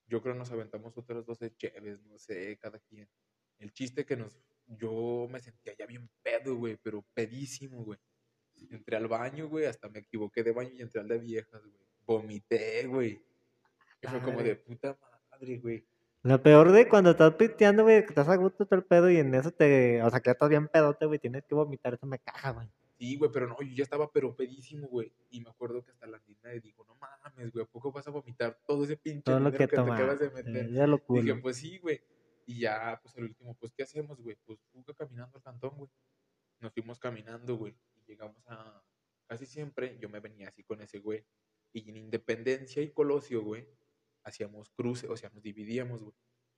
Yo 0.09 0.23
creo 0.23 0.35
nos 0.35 0.51
aventamos 0.53 0.97
otras 0.97 1.27
12 1.27 1.57
cheves, 1.57 2.01
no 2.05 2.19
sé, 2.19 2.57
cada 2.59 2.79
quien. 2.79 3.09
El 3.59 3.73
chiste 3.73 4.05
que 4.05 4.17
nos... 4.17 4.39
Yo 4.69 5.29
me 5.31 5.41
sentía 5.41 5.75
ya 5.79 5.87
bien 5.87 6.09
pedo, 6.23 6.57
güey, 6.57 6.77
pero 6.83 7.05
pedísimo, 7.15 7.85
güey. 7.85 7.99
Entré 8.71 8.97
al 8.97 9.07
baño, 9.07 9.49
güey, 9.49 9.67
hasta 9.67 9.89
me 9.89 10.01
equivoqué 10.01 10.43
de 10.43 10.53
baño 10.53 10.71
y 10.75 10.83
entré 10.83 11.01
al 11.01 11.09
de 11.09 11.19
viejas, 11.19 11.63
güey. 11.63 11.87
Vomité, 12.05 12.87
güey. 12.87 13.23
Y 14.03 14.07
fue 14.07 14.21
como 14.21 14.43
de 14.43 14.57
puta 14.57 14.99
madre, 15.31 15.59
güey. 15.59 15.87
Lo 16.23 16.43
peor 16.43 16.73
de 16.73 16.89
cuando 16.89 17.11
estás 17.11 17.35
pisteando, 17.35 17.85
güey, 17.85 18.03
que 18.03 18.09
estás 18.09 18.29
a 18.29 18.35
gusto 18.37 18.67
todo 18.67 18.81
el 18.81 18.85
pedo 18.85 19.09
y 19.09 19.19
en 19.19 19.33
eso 19.35 19.53
te. 19.53 20.03
O 20.03 20.11
sea, 20.11 20.19
que 20.19 20.31
estás 20.31 20.49
bien 20.49 20.67
pedote, 20.67 21.07
güey, 21.07 21.21
tienes 21.21 21.45
que 21.45 21.55
vomitar, 21.55 21.95
eso 21.95 22.07
me 22.07 22.19
caga, 22.19 22.51
güey. 22.51 22.69
Sí, 22.99 23.17
güey, 23.17 23.31
pero 23.31 23.47
no, 23.47 23.61
yo 23.61 23.75
ya 23.75 23.83
estaba 23.83 24.11
pero 24.11 24.35
pedísimo, 24.35 24.89
güey. 24.89 25.13
Y 25.31 25.41
me 25.41 25.51
acuerdo 25.51 25.85
que 25.85 25.91
hasta 25.91 26.07
la 26.07 26.23
niña 26.27 26.51
le 26.51 26.61
dijo, 26.61 26.85
no 26.87 26.95
mames, 26.95 27.53
güey, 27.53 27.65
¿a 27.65 27.69
poco 27.69 27.93
vas 27.93 28.07
a 28.09 28.11
vomitar 28.11 28.59
todo 28.67 28.85
ese 28.85 28.97
pinche 28.97 29.23
Todo 29.23 29.41
lo 29.41 29.51
dinero 29.51 29.59
que 29.59 29.69
que, 29.69 29.77
te 29.77 29.81
acabas 29.81 30.19
de 30.19 30.31
meter? 30.31 30.71
Ya 30.73 30.87
lo 30.87 31.03
Dije, 31.09 31.35
pues 31.35 31.59
sí, 31.59 31.79
güey. 31.79 32.01
Y 32.47 32.61
ya, 32.61 32.99
pues 33.03 33.17
el 33.17 33.25
último, 33.25 33.55
pues, 33.55 33.73
¿qué 33.75 33.83
hacemos, 33.83 34.21
güey? 34.21 34.37
Pues 34.45 34.59
fuga 34.73 34.95
caminando 34.95 35.37
al 35.37 35.43
cantón, 35.43 35.77
güey. 35.77 35.91
Nos 36.61 36.73
fuimos 36.73 36.99
caminando, 36.99 37.57
güey. 37.57 37.77
Y 37.97 38.05
llegamos 38.07 38.43
a. 38.49 38.83
Casi 39.27 39.45
siempre 39.45 39.99
yo 39.99 40.09
me 40.09 40.21
venía 40.21 40.49
así 40.49 40.63
con 40.63 40.81
ese 40.81 40.99
güey. 40.99 41.27
Y 41.73 41.91
en 41.91 41.97
Independencia 41.97 42.81
y 42.81 42.93
Colosio, 42.93 43.43
güey, 43.43 43.69
hacíamos 44.23 44.71
cruce, 44.71 45.09
o 45.09 45.17
sea, 45.17 45.31
nos 45.31 45.43
dividíamos, 45.43 46.03
güey. 46.03 46.15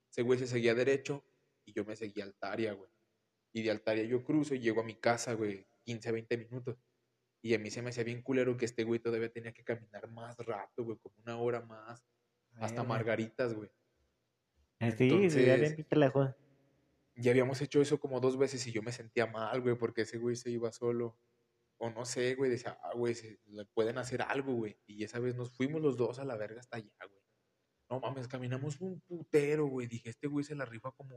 Ese 0.09 0.21
güey 0.21 0.39
se 0.39 0.47
seguía 0.47 0.73
derecho 0.73 1.25
y 1.65 1.73
yo 1.73 1.83
me 1.83 1.95
seguía 1.95 2.23
Altaria, 2.23 2.73
güey. 2.73 2.89
Y 3.51 3.63
de 3.63 3.71
Altaria 3.71 4.05
yo 4.05 4.23
cruzo 4.23 4.55
y 4.55 4.59
llego 4.59 4.81
a 4.81 4.85
mi 4.85 4.95
casa, 4.95 5.33
güey, 5.33 5.67
15, 5.85 6.11
20 6.11 6.37
minutos. 6.37 6.77
Y 7.41 7.53
a 7.53 7.59
mí 7.59 7.69
se 7.71 7.81
me 7.81 7.89
hacía 7.89 8.03
bien 8.03 8.21
culero 8.21 8.57
que 8.57 8.65
este 8.65 8.83
güey 8.83 8.99
todavía 8.99 9.31
tenía 9.31 9.53
que 9.53 9.63
caminar 9.63 10.09
más 10.11 10.37
rato, 10.39 10.83
güey, 10.83 10.97
como 10.97 11.15
una 11.23 11.37
hora 11.37 11.61
más. 11.61 12.03
Hasta. 12.55 12.83
Margaritas, 12.83 13.53
güey. 13.53 13.69
Eh, 14.79 14.91
Sí, 14.91 15.09
sí, 15.29 15.45
ya 15.45 15.55
bien 15.55 15.55
Entonces- 15.55 15.75
pinche 15.75 15.95
lejos. 15.95 16.29
Ya 17.15 17.31
habíamos 17.31 17.61
hecho 17.61 17.81
eso 17.81 17.99
como 17.99 18.19
dos 18.21 18.37
veces 18.37 18.65
y 18.67 18.71
yo 18.71 18.81
me 18.81 18.91
sentía 18.93 19.25
mal, 19.25 19.61
güey, 19.61 19.75
porque 19.77 20.01
ese 20.01 20.17
güey 20.17 20.35
se 20.35 20.49
iba 20.51 20.71
solo. 20.71 21.17
O 21.77 21.89
no 21.89 22.05
sé, 22.05 22.35
güey, 22.35 22.49
decía, 22.51 22.77
ah, 22.83 22.91
güey, 22.95 23.15
se- 23.15 23.39
le 23.47 23.65
pueden 23.65 23.97
hacer 23.97 24.21
algo, 24.21 24.53
güey. 24.53 24.77
Y 24.85 25.03
esa 25.03 25.19
vez 25.19 25.35
nos 25.35 25.51
fuimos 25.51 25.81
los 25.81 25.95
dos 25.97 26.19
a 26.19 26.25
la 26.25 26.35
verga 26.37 26.59
hasta 26.59 26.77
allá, 26.77 26.91
güey. 27.09 27.21
No 27.89 27.99
mames, 27.99 28.27
caminamos 28.27 28.79
un 28.81 28.99
putero, 29.01 29.65
güey. 29.67 29.87
Dije, 29.87 30.09
este 30.09 30.27
güey 30.27 30.43
se 30.45 30.55
la 30.55 30.65
rifa 30.65 30.91
como 30.91 31.15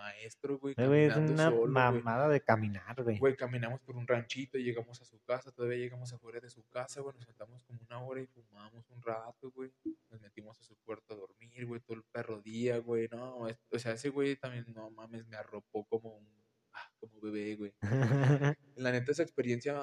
maestro, 0.00 0.58
güey, 0.58 0.74
güey, 0.74 1.04
es 1.04 1.16
una 1.16 1.44
solo, 1.50 1.58
güey. 1.60 1.70
mamada 1.70 2.28
de 2.28 2.40
caminar, 2.40 3.02
güey. 3.02 3.18
Güey, 3.18 3.36
caminamos 3.36 3.80
por 3.80 3.96
un 3.96 4.06
ranchito 4.06 4.58
y 4.58 4.64
llegamos 4.64 5.00
a 5.00 5.04
su 5.04 5.18
casa. 5.22 5.52
Todavía 5.52 5.78
llegamos 5.78 6.12
afuera 6.12 6.40
de 6.40 6.48
su 6.48 6.62
casa, 6.68 7.00
güey. 7.00 7.14
Nos 7.16 7.24
sentamos 7.26 7.62
como 7.64 7.80
una 7.88 8.02
hora 8.02 8.20
y 8.22 8.26
fumamos 8.26 8.88
un 8.90 9.02
rato, 9.02 9.50
güey. 9.50 9.70
Nos 10.10 10.20
metimos 10.20 10.58
a 10.58 10.62
su 10.62 10.76
cuarto 10.84 11.14
a 11.14 11.16
dormir, 11.16 11.66
güey. 11.66 11.80
Todo 11.80 11.96
el 11.98 12.04
perro 12.04 12.40
día, 12.40 12.78
güey. 12.78 13.08
No, 13.10 13.48
es- 13.48 13.58
o 13.70 13.78
sea, 13.78 13.92
ese 13.92 14.08
güey 14.08 14.36
también, 14.36 14.64
no 14.74 14.90
mames, 14.90 15.26
me 15.26 15.36
arropó 15.36 15.84
como 15.84 16.16
un. 16.16 16.26
ah, 16.72 16.90
como 17.00 17.20
bebé, 17.20 17.56
güey. 17.56 17.74
La 18.76 18.92
neta, 18.92 19.12
esa 19.12 19.22
experiencia 19.22 19.74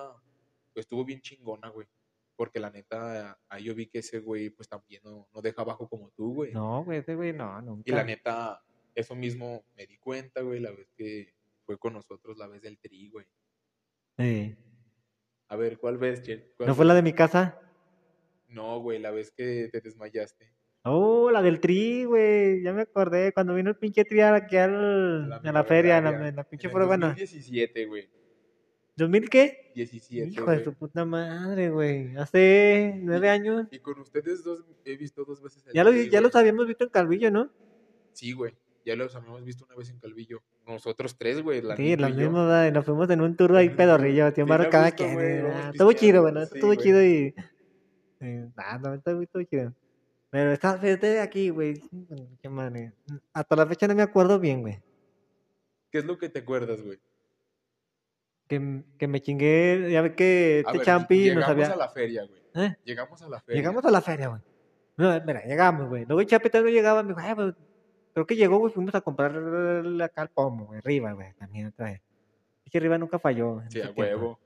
pues, 0.73 0.85
estuvo 0.85 1.03
bien 1.05 1.21
chingona, 1.21 1.69
güey. 1.69 1.87
Porque 2.35 2.59
la 2.59 2.69
neta, 2.69 3.39
ahí 3.49 3.63
yo 3.63 3.73
vi 3.73 3.87
que 3.87 3.97
ese 3.99 4.19
güey, 4.19 4.51
pues 4.51 4.69
también 4.69 5.01
no, 5.03 5.27
no 5.33 5.41
deja 5.41 5.63
abajo 5.63 5.89
como 5.89 6.11
tú, 6.11 6.35
güey. 6.35 6.53
no, 6.53 6.83
güey, 6.83 6.99
ese 6.99 7.15
güey, 7.15 7.33
no, 7.33 7.59
nunca. 7.63 7.83
Y 7.89 7.91
la 7.95 8.03
neta, 8.03 8.63
eso 8.97 9.15
mismo 9.15 9.63
me 9.75 9.85
di 9.85 9.97
cuenta, 9.99 10.41
güey, 10.41 10.59
la 10.59 10.71
vez 10.71 10.91
que 10.97 11.31
fue 11.65 11.77
con 11.77 11.93
nosotros, 11.93 12.37
la 12.37 12.47
vez 12.47 12.63
del 12.63 12.79
tri, 12.79 13.09
güey. 13.09 13.27
Sí. 14.17 14.55
A 15.49 15.55
ver, 15.55 15.77
¿cuál 15.77 15.99
vez, 15.99 16.23
Chel? 16.23 16.51
¿Cuál 16.57 16.69
¿No 16.69 16.75
fue 16.75 16.85
la 16.85 16.95
de 16.95 17.03
mi 17.03 17.13
casa? 17.13 17.61
No, 18.47 18.79
güey, 18.79 18.97
la 18.97 19.11
vez 19.11 19.31
que 19.31 19.69
te 19.71 19.81
desmayaste. 19.81 20.51
Oh, 20.81 21.29
la 21.29 21.43
del 21.43 21.59
tri, 21.59 22.05
güey. 22.05 22.63
Ya 22.63 22.73
me 22.73 22.81
acordé. 22.81 23.33
Cuando 23.33 23.53
vino 23.53 23.69
el 23.69 23.75
pinche 23.75 24.03
tri 24.03 24.21
aquí 24.21 24.57
al, 24.57 25.29
La 25.29 25.35
a 25.35 25.51
la 25.51 25.63
feria, 25.63 25.99
en 25.99 26.35
la, 26.35 26.43
pinche 26.43 26.67
feria, 26.67 26.87
bueno. 26.87 27.07
2017, 27.09 27.85
güey. 27.85 28.09
¿2000 28.97 29.29
qué? 29.29 29.71
17, 29.75 30.29
Hijo 30.31 30.49
de 30.49 30.63
su 30.63 30.73
puta 30.73 31.05
madre, 31.05 31.69
güey. 31.69 32.15
Hace 32.17 32.95
nueve 33.03 33.29
años. 33.29 33.67
Y 33.69 33.77
con 33.77 33.99
ustedes 33.99 34.43
dos 34.43 34.65
he 34.85 34.97
visto 34.97 35.23
dos 35.23 35.39
veces 35.39 35.67
el 35.67 35.73
Ya, 35.73 35.83
lo, 35.83 35.91
tri, 35.91 36.09
ya 36.09 36.19
los 36.19 36.35
habíamos 36.35 36.65
visto 36.65 36.83
en 36.83 36.89
Calvillo, 36.89 37.29
¿no? 37.29 37.51
Sí, 38.13 38.31
güey. 38.31 38.55
Ya 38.87 38.95
los 38.95 39.13
habíamos 39.17 39.43
visto 39.43 39.65
una 39.65 39.75
vez 39.75 39.89
en 39.89 39.99
Calvillo. 39.99 40.41
Nosotros 40.65 41.17
tres, 41.17 41.41
güey. 41.43 41.61
la 41.61 41.75
Sí, 41.75 41.97
yo. 42.13 42.15
mismos, 42.21 42.47
¿verdad? 42.47 42.71
nos 42.71 42.85
fuimos 42.85 43.09
en 43.09 43.19
un 43.19 43.35
tour 43.35 43.53
ahí 43.57 43.69
pedorrillo, 43.69 44.31
tío 44.31 44.45
a 44.61 44.69
cada 44.69 44.91
quien. 44.93 45.13
güey, 45.13 45.43
Estuvo 45.73 45.91
chido, 45.91 46.21
bueno, 46.21 46.45
sí, 46.45 46.51
estuvo 46.53 46.67
güey. 46.73 46.77
chido 46.77 47.03
y. 47.03 47.35
ah, 48.55 48.79
no, 48.81 48.93
estuvo, 48.93 49.21
estuvo 49.21 49.43
chido. 49.43 49.73
Pero 50.29 50.53
esta 50.53 50.77
vez 50.77 51.01
de 51.01 51.19
aquí, 51.19 51.49
güey. 51.49 51.81
Qué 52.41 52.47
madre. 52.47 52.93
Hasta 53.33 53.57
la 53.57 53.65
fecha 53.67 53.89
no 53.89 53.95
me 53.95 54.03
acuerdo 54.03 54.39
bien, 54.39 54.61
güey. 54.61 54.79
¿Qué 55.91 55.97
es 55.97 56.05
lo 56.05 56.17
que 56.17 56.29
te 56.29 56.39
acuerdas, 56.39 56.81
güey? 56.81 56.97
Que, 58.47 58.83
que 58.97 59.07
me 59.09 59.19
chingué, 59.21 59.89
ya 59.91 60.01
ve 60.01 60.15
que 60.15 60.59
este 60.65 60.79
champi 60.79 61.23
llegamos 61.25 61.41
nos 61.41 61.49
había. 61.49 61.73
a 61.73 61.75
la 61.75 61.89
feria, 61.89 62.23
güey. 62.25 62.65
¿Eh? 62.65 62.77
Llegamos 62.85 63.21
a 63.21 63.27
la 63.27 63.41
feria. 63.41 63.59
Llegamos 63.61 63.83
a 63.83 63.91
la 63.91 64.01
feria, 64.01 64.27
güey. 64.29 64.41
No, 64.95 65.21
mira, 65.25 65.43
llegamos, 65.45 65.89
güey. 65.89 66.05
Luego 66.05 66.21
el 66.21 66.27
también 66.27 66.63
no 66.63 66.69
llegaba, 66.69 67.03
me 67.03 67.09
dijo, 67.09 67.19
"Ay, 67.21 67.35
pues, 67.35 67.53
creo 68.17 68.25
que 68.25 68.35
llegó, 68.35 68.57
güey, 68.57 68.73
fuimos 68.73 68.95
a 68.95 69.01
comprar 69.01 69.31
acá 70.01 70.23
al 70.23 70.29
pomo, 70.29 70.65
güey, 70.65 70.79
arriba, 70.79 71.11
güey, 71.11 71.33
también 71.35 71.67
otra 71.67 71.85
vez. 71.85 72.01
Es 72.65 72.71
que 72.71 72.79
arriba 72.79 72.97
nunca 72.97 73.19
falló. 73.19 73.61
Sí, 73.69 73.79
a 73.79 73.93
tiempo. 73.93 74.01
huevo. 74.01 74.39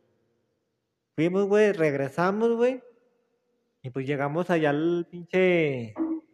Fuimos, 1.16 1.46
güey, 1.46 1.72
regresamos, 1.72 2.52
güey. 2.58 2.84
Y 3.82 3.90
pues 3.90 4.06
llegamos 4.06 4.50
allá 4.50 4.72
al 4.72 5.08
pinche. 5.10 5.94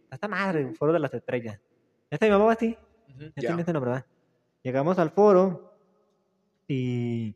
A 0.09 0.15
esta 0.15 0.27
madre, 0.27 0.61
el 0.61 0.75
foro 0.75 0.93
de 0.93 0.97
las 0.99 1.13
estrellas. 1.13 1.61
¿Ya 2.09 2.17
se 2.17 2.27
llamaba 2.27 2.53
así? 2.53 2.75
Ujú, 3.09 3.19
Ya, 3.19 3.31
ya. 3.35 3.47
tiene 3.49 3.61
ese 3.61 3.71
nombre, 3.71 3.91
¿verdad? 3.91 4.05
Llegamos 4.63 4.97
al 4.97 5.11
foro 5.11 5.77
y. 6.67 7.35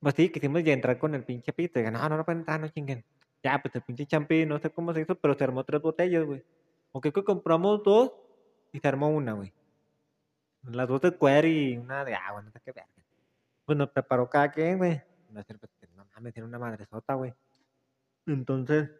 Pues 0.00 0.14
sí, 0.16 0.28
quisimos 0.28 0.62
ya 0.64 0.74
entrar 0.74 0.98
con 0.98 1.14
el 1.14 1.24
pinche 1.24 1.54
pito. 1.54 1.78
Y 1.78 1.82
dije, 1.82 1.92
no, 1.92 2.06
no, 2.10 2.18
no 2.18 2.24
pueden 2.26 2.40
entrar, 2.40 2.60
no 2.60 2.68
chinguen. 2.68 3.02
Ya, 3.42 3.58
pues 3.62 3.74
el 3.74 3.80
pinche 3.82 4.04
champi, 4.04 4.44
no 4.44 4.58
sé 4.58 4.68
cómo 4.68 4.92
se 4.92 5.00
hizo, 5.00 5.14
pero 5.14 5.32
se 5.34 5.44
armó 5.44 5.64
tres 5.64 5.80
botellas, 5.80 6.24
güey. 6.26 6.44
Aunque 6.92 7.10
creo 7.10 7.24
que 7.24 7.32
compramos 7.32 7.82
dos 7.82 8.12
y 8.72 8.80
se 8.80 8.88
armó 8.88 9.08
una, 9.08 9.32
güey. 9.34 9.52
Las 10.64 10.88
dos 10.88 11.00
de 11.00 11.10
cuero 11.12 11.46
y 11.48 11.76
una 11.76 12.04
de 12.04 12.14
agua, 12.14 12.42
no 12.42 12.50
sé 12.50 12.60
qué 12.64 12.72
verga. 12.72 12.90
Pues 13.64 13.76
nos 13.78 13.90
preparó 13.90 14.28
cada 14.28 14.50
quien, 14.50 14.78
güey. 14.78 15.02
Una 15.28 15.42
cerveza 15.42 15.72
que 15.80 15.88
no 15.96 16.04
mames, 16.14 16.32
tiene 16.34 16.48
una 16.48 16.58
madresota, 16.58 17.14
güey. 17.14 17.34
Entonces, 18.26 18.90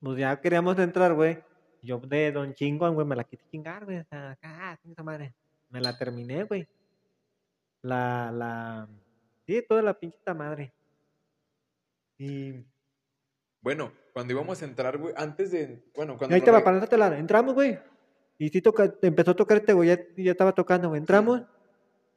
pues 0.00 0.18
ya 0.18 0.40
queríamos 0.40 0.78
entrar, 0.78 1.14
güey. 1.14 1.42
Yo 1.82 1.98
de 1.98 2.32
Don 2.32 2.52
Chingón, 2.54 2.94
güey, 2.94 3.06
me 3.06 3.16
la 3.16 3.24
quise 3.24 3.44
chingar, 3.50 3.84
güey. 3.84 4.02
Sea, 4.04 4.32
acá, 4.32 4.78
esa 4.84 5.02
madre. 5.02 5.34
Me 5.70 5.80
la 5.80 5.96
terminé, 5.96 6.44
güey. 6.44 6.68
la, 7.82 8.30
la, 8.32 8.88
sí, 9.46 9.64
toda 9.68 9.82
la 9.82 9.94
pinchita 9.98 10.34
madre. 10.34 10.72
Y 12.18 12.64
Bueno, 13.60 13.92
cuando 14.12 14.32
íbamos 14.32 14.60
a 14.62 14.64
entrar, 14.64 14.98
güey, 14.98 15.14
antes 15.16 15.50
de. 15.52 15.84
Bueno, 15.94 16.16
cuando. 16.16 16.34
ahí 16.34 16.42
te 16.42 16.50
va, 16.50 16.62
para 16.64 16.78
no 16.80 16.86
te 16.86 16.96
la 16.96 17.16
entramos, 17.18 17.54
güey. 17.54 17.78
Y 18.38 18.48
sí 18.50 18.60
toca, 18.60 18.94
empezó 19.02 19.30
a 19.30 19.36
tocar 19.36 19.58
este 19.58 19.72
güey, 19.72 19.88
ya, 19.88 20.00
ya 20.16 20.32
estaba 20.32 20.54
tocando, 20.54 20.88
güey. 20.88 21.00
Entramos, 21.00 21.42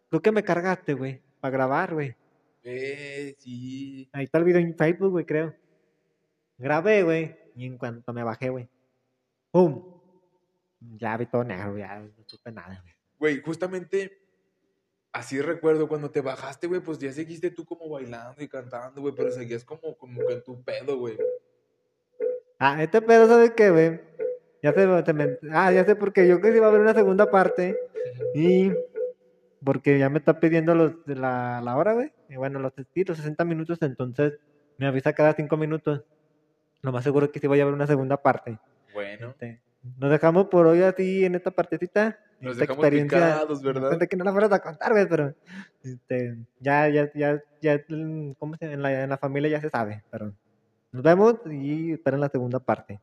creo 0.10 0.22
que 0.22 0.32
me 0.32 0.44
cargaste, 0.44 0.94
güey, 0.94 1.22
para 1.40 1.52
grabar, 1.52 1.94
güey. 1.94 2.16
Eh, 2.64 3.36
sí. 3.38 4.10
Ahí 4.12 4.26
está 4.26 4.38
el 4.38 4.44
video 4.44 4.60
en 4.60 4.76
Facebook, 4.76 5.12
güey, 5.12 5.26
creo. 5.26 5.56
Grabé, 6.58 7.04
güey, 7.04 7.38
y 7.56 7.66
en 7.66 7.78
cuanto 7.78 8.12
me 8.12 8.24
bajé, 8.24 8.50
güey, 8.50 8.68
¡pum! 9.52 10.00
Ya 10.98 11.16
vi 11.18 11.26
todo 11.26 11.44
negro, 11.44 11.78
ya 11.78 12.00
no 12.00 12.12
supe 12.26 12.52
nada, 12.52 12.82
güey. 12.82 12.94
Güey, 13.18 13.42
justamente. 13.42 14.18
Así 15.12 15.42
recuerdo 15.42 15.88
cuando 15.88 16.12
te 16.12 16.22
bajaste, 16.22 16.68
güey, 16.68 16.82
pues 16.82 17.00
ya 17.00 17.12
seguiste 17.12 17.50
tú 17.50 17.66
como 17.66 17.90
bailando 17.90 18.44
y 18.44 18.48
cantando, 18.48 19.02
güey, 19.02 19.14
pero 19.16 19.32
seguías 19.32 19.66
como, 19.66 19.98
como 19.98 20.26
que 20.26 20.34
en 20.34 20.44
tu 20.44 20.62
pedo, 20.64 20.98
güey. 20.98 21.18
Ah, 22.60 22.84
este 22.84 23.02
pedo, 23.02 23.28
¿sabes 23.28 23.52
qué, 23.52 23.72
güey? 23.72 24.00
Ya 24.62 24.74
sé, 24.74 24.88
te 25.04 25.14
men- 25.14 25.38
ah, 25.52 25.72
ya 25.72 25.86
sé 25.86 25.96
porque 25.96 26.28
yo 26.28 26.42
que 26.42 26.52
sí 26.52 26.58
iba 26.58 26.66
a 26.66 26.70
haber 26.70 26.82
una 26.82 26.94
segunda 26.94 27.30
parte 27.32 27.78
y 28.36 28.72
porque 29.64 30.00
ya 30.00 30.10
me 30.10 30.20
está 30.20 30.40
pidiendo 30.40 30.76
los 30.76 31.06
de 31.06 31.16
la, 31.16 31.62
la 31.64 31.76
hora, 31.78 31.94
güey. 31.94 32.12
Y 32.30 32.36
bueno, 32.36 32.60
los, 32.60 32.74
los 32.76 33.18
60 33.18 33.46
minutos, 33.46 33.78
entonces 33.82 34.34
me 34.78 34.88
avisa 34.88 35.14
cada 35.14 35.34
5 35.34 35.58
minutos. 35.58 36.04
Lo 36.82 36.92
más 36.92 37.04
seguro 37.04 37.26
es 37.26 37.32
que 37.32 37.40
sí 37.40 37.48
vaya 37.48 37.64
a 37.64 37.66
haber 37.66 37.76
una 37.76 37.88
segunda 37.88 38.18
parte. 38.18 38.58
Bueno, 38.94 39.30
Este, 39.30 39.62
nos 39.98 40.10
dejamos 40.10 40.48
por 40.48 40.66
hoy 40.68 40.82
así 40.82 41.26
en 41.26 41.36
esta 41.36 41.52
partecita. 41.52 42.18
nos 42.40 42.54
esta 42.54 42.62
dejamos 42.74 42.90
picados, 42.90 43.62
¿verdad? 43.62 43.90
Pensé 43.92 44.08
que 44.08 44.18
no 44.18 44.24
la 44.24 44.32
fueras 44.32 44.52
a 44.52 44.60
contar, 44.60 44.92
güey, 44.94 45.08
pero 45.08 45.34
este, 45.84 46.38
ya, 46.60 46.88
ya, 46.90 47.12
ya, 47.14 47.42
ya, 47.62 47.82
¿cómo 48.38 48.56
se 48.58 48.72
En 48.72 48.82
la, 48.82 49.04
en 49.04 49.10
la 49.10 49.18
familia 49.18 49.50
ya 49.50 49.62
se 49.62 49.70
sabe, 49.70 50.04
pero 50.10 50.34
nos 50.92 51.04
vemos 51.04 51.36
y 51.50 51.94
esperen 51.94 52.20
la 52.22 52.30
segunda 52.30 52.60
parte. 52.60 53.00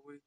Güey. 0.00 0.20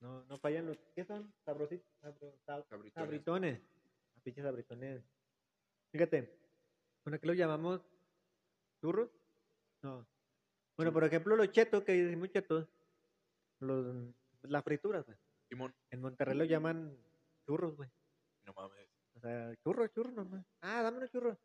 No, 0.00 0.24
no 0.24 0.38
fallan 0.38 0.66
los. 0.66 0.78
¿Qué 0.94 1.04
son? 1.04 1.32
Sabrositos. 1.44 1.86
sabro- 2.00 2.34
sab-. 2.44 2.92
Sabritones. 2.92 3.60
Los 4.14 4.22
pinches 4.24 4.44
sabritones. 4.44 5.04
Fíjate. 5.92 6.38
Bueno, 7.04 7.16
aquí 7.16 7.26
lo 7.26 7.34
llamamos 7.34 7.80
churros. 8.80 9.10
No. 9.82 10.06
Bueno, 10.76 10.92
por 10.92 11.04
ejemplo, 11.04 11.36
los 11.36 11.50
chetos, 11.52 11.84
que 11.84 11.92
decimos 11.92 12.30
chetos. 12.30 12.68
Los, 13.60 13.94
las 14.42 14.64
frituras, 14.64 15.04
güey. 15.06 15.16
Simón, 15.48 15.74
En 15.90 16.00
Monterrey 16.00 16.36
lo 16.36 16.44
llaman 16.44 16.96
churros, 17.46 17.76
güey. 17.76 17.90
no 18.44 18.52
mames. 18.54 18.88
O 19.14 19.20
sea, 19.20 19.54
churros, 19.62 19.92
churros 19.92 20.14
nomás. 20.14 20.44
Ah, 20.62 20.82
dame 20.82 20.96
unos 20.98 21.10
churros. 21.10 21.38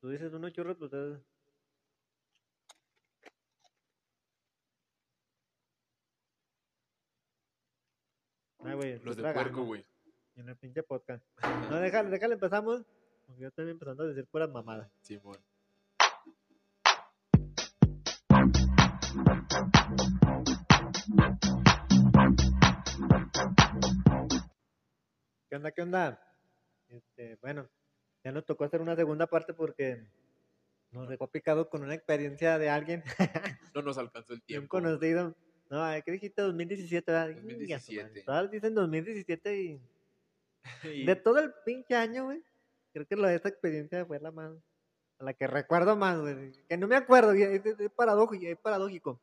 Tú 0.00 0.08
dices 0.08 0.32
unos 0.32 0.52
churros, 0.52 0.76
pues 0.78 0.90
güey. 8.62 8.98
Los 9.00 9.16
de 9.16 9.32
puerco, 9.32 9.64
güey. 9.64 9.84
En 10.36 10.48
el 10.48 10.56
pinche 10.56 10.82
podcast. 10.82 11.24
No, 11.70 11.80
déjale, 11.80 12.10
déjale, 12.10 12.34
empezamos. 12.34 12.82
Porque 13.26 13.42
yo 13.42 13.48
estoy 13.48 13.70
empezando 13.70 14.04
a 14.04 14.06
decir 14.06 14.26
puras 14.26 14.50
mamadas. 14.50 14.90
Simón. 15.02 15.38
¿Qué 25.48 25.56
onda, 25.56 25.72
qué 25.72 25.82
onda? 25.82 26.20
Este, 26.88 27.36
bueno, 27.40 27.68
ya 28.24 28.32
nos 28.32 28.44
tocó 28.44 28.64
hacer 28.64 28.80
una 28.80 28.96
segunda 28.96 29.26
parte 29.26 29.54
porque 29.54 30.06
nos 30.90 31.08
dejó 31.08 31.28
picado 31.28 31.68
con 31.68 31.82
una 31.82 31.94
experiencia 31.94 32.58
de 32.58 32.68
alguien, 32.70 33.02
No 33.74 33.82
nos 33.82 33.98
alcanzó 33.98 34.32
el 34.34 34.38
de 34.40 34.42
un 34.42 34.46
tiempo. 34.46 34.68
conocido. 34.68 35.34
No, 35.70 35.86
¿qué 36.04 36.12
dijiste? 36.12 36.42
2017, 36.42 37.12
¿verdad? 37.12 37.28
Inga 37.30 37.40
su 37.78 37.92
madre. 37.92 38.08
2017. 38.10 38.22
Todas 38.24 38.50
dicen 38.50 38.74
2017 38.74 39.62
y 39.62 39.80
Y- 40.84 41.06
de 41.06 41.16
todo 41.16 41.38
el 41.38 41.52
pinche 41.64 41.94
año, 41.94 42.24
güey. 42.24 42.42
Creo 42.92 43.06
que 43.06 43.16
la 43.16 43.28
de 43.28 43.36
esta 43.36 43.48
experiencia 43.48 44.04
fue 44.04 44.18
la 44.18 44.32
más, 44.32 44.52
la 45.20 45.32
que 45.32 45.46
recuerdo 45.46 45.96
más, 45.96 46.18
güey. 46.20 46.52
Que 46.68 46.76
no 46.76 46.88
me 46.88 46.96
acuerdo, 46.96 47.32
es, 47.32 47.64
es- 47.64 47.90
paradójico, 47.94 48.44
es 48.46 48.58
paradójico. 48.58 49.20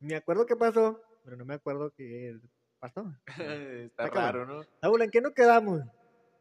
Me 0.00 0.16
acuerdo 0.16 0.44
qué 0.46 0.56
pasó, 0.56 1.00
pero 1.24 1.36
no 1.36 1.44
me 1.44 1.54
acuerdo 1.54 1.92
qué 1.96 2.36
pasó. 2.80 3.04
Está 3.26 4.04
Está 4.06 4.10
raro, 4.10 4.46
¿no? 4.46 4.62
Saúl, 4.80 5.02
¿en 5.02 5.10
qué 5.10 5.20
nos 5.20 5.32
quedamos? 5.32 5.82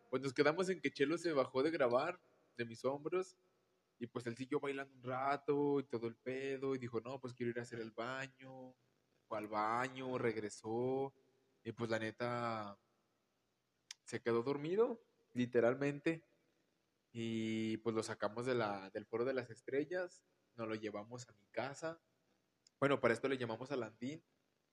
Pues 0.10 0.24
nos 0.24 0.34
quedamos 0.34 0.70
en 0.70 0.82
que 0.82 0.92
Chelo 0.92 1.18
se 1.18 1.32
bajó 1.34 1.62
de 1.62 1.70
grabar 1.70 2.20
de 2.58 2.66
mis 2.66 2.84
hombros 2.84 3.38
y 4.00 4.08
pues 4.08 4.26
él 4.26 4.36
siguió 4.36 4.60
bailando 4.60 4.96
un 4.96 5.04
rato 5.04 5.80
y 5.80 5.84
todo 5.84 6.08
el 6.08 6.16
pedo 6.16 6.74
y 6.74 6.80
dijo, 6.80 7.00
no, 7.02 7.20
pues 7.20 7.34
quiero 7.34 7.52
ir 7.52 7.60
a 7.60 7.62
hacer 7.62 7.80
el 7.80 7.92
baño. 7.92 8.74
Fue 9.30 9.38
al 9.38 9.48
baño, 9.48 10.18
regresó 10.18 11.14
y 11.64 11.72
pues 11.72 11.90
la 11.92 12.00
neta 12.00 12.80
se 14.04 14.22
quedó 14.22 14.42
dormido, 14.42 15.00
literalmente. 15.34 16.26
Y 17.12 17.78
pues 17.78 17.96
lo 17.96 18.02
sacamos 18.02 18.48
de 18.48 18.56
la, 18.56 18.90
del 18.90 19.06
foro 19.06 19.26
de 19.26 19.34
las 19.36 19.52
estrellas, 19.52 20.24
nos 20.56 20.68
lo 20.68 20.74
llevamos 20.76 21.30
a 21.30 21.34
mi 21.34 21.46
casa. 21.52 22.02
Bueno, 22.80 23.00
para 23.00 23.14
esto 23.14 23.28
le 23.28 23.38
llamamos 23.38 23.72
a 23.72 23.76
Landín. 23.76 24.24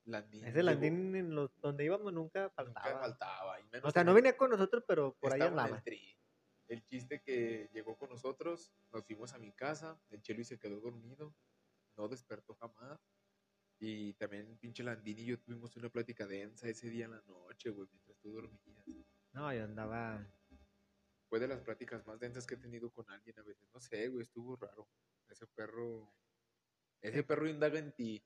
Landín 0.05 0.45
Ese 0.45 0.59
llegó- 0.59 0.65
Landín 0.65 1.17
en 1.17 1.35
los 1.35 1.51
donde 1.61 1.85
íbamos 1.85 2.13
nunca 2.15 2.45
nunca 2.45 2.55
faltaba. 2.55 3.01
faltaba. 3.01 3.61
y 3.61 3.65
menos 3.65 3.89
O 3.89 3.91
sea, 3.91 4.05
no 4.05 4.15
venía 4.15 4.37
con 4.39 4.51
nosotros, 4.51 4.85
pero 4.89 5.15
por 5.21 5.35
ahí 5.35 5.41
andaba. 5.43 5.83
El 6.69 6.83
chiste 6.87 7.21
que 7.23 7.69
llegó 7.75 7.97
con 7.99 8.09
nosotros, 8.09 8.73
nos 8.91 9.05
fuimos 9.05 9.33
a 9.35 9.39
mi 9.39 9.53
casa, 9.53 10.01
el 10.11 10.23
Chelo 10.23 10.41
y 10.41 10.45
se 10.45 10.59
quedó 10.59 10.81
dormido, 10.81 11.35
no 11.97 12.09
despertó 12.09 12.55
jamás. 12.55 12.99
Y 13.79 14.15
también 14.15 14.57
pinche 14.59 14.83
Landín 14.83 15.19
y 15.19 15.27
yo 15.27 15.39
tuvimos 15.39 15.77
una 15.77 15.91
plática 15.91 16.27
densa 16.27 16.69
ese 16.69 16.89
día 16.89 17.05
en 17.05 17.11
la 17.13 17.21
noche, 17.23 17.71
güey, 17.71 17.87
mientras 17.93 18.17
tú 18.19 18.33
dormías. 18.33 18.85
No, 19.33 19.53
yo 19.53 19.65
andaba. 19.65 20.27
Fue 21.29 21.39
de 21.41 21.49
las 21.49 21.61
pláticas 21.61 22.07
más 22.07 22.19
densas 22.19 22.47
que 22.47 22.55
he 22.55 22.59
tenido 22.59 22.91
con 22.91 23.09
alguien 23.11 23.39
a 23.39 23.43
veces. 23.43 23.69
No 23.75 23.81
sé, 23.81 24.09
güey, 24.09 24.23
estuvo 24.23 24.57
raro. 24.57 24.89
Ese 25.29 25.47
perro, 25.49 26.11
ese 27.03 27.23
perro 27.23 27.49
indaga 27.49 27.79
en 27.79 27.93
ti. 27.93 28.25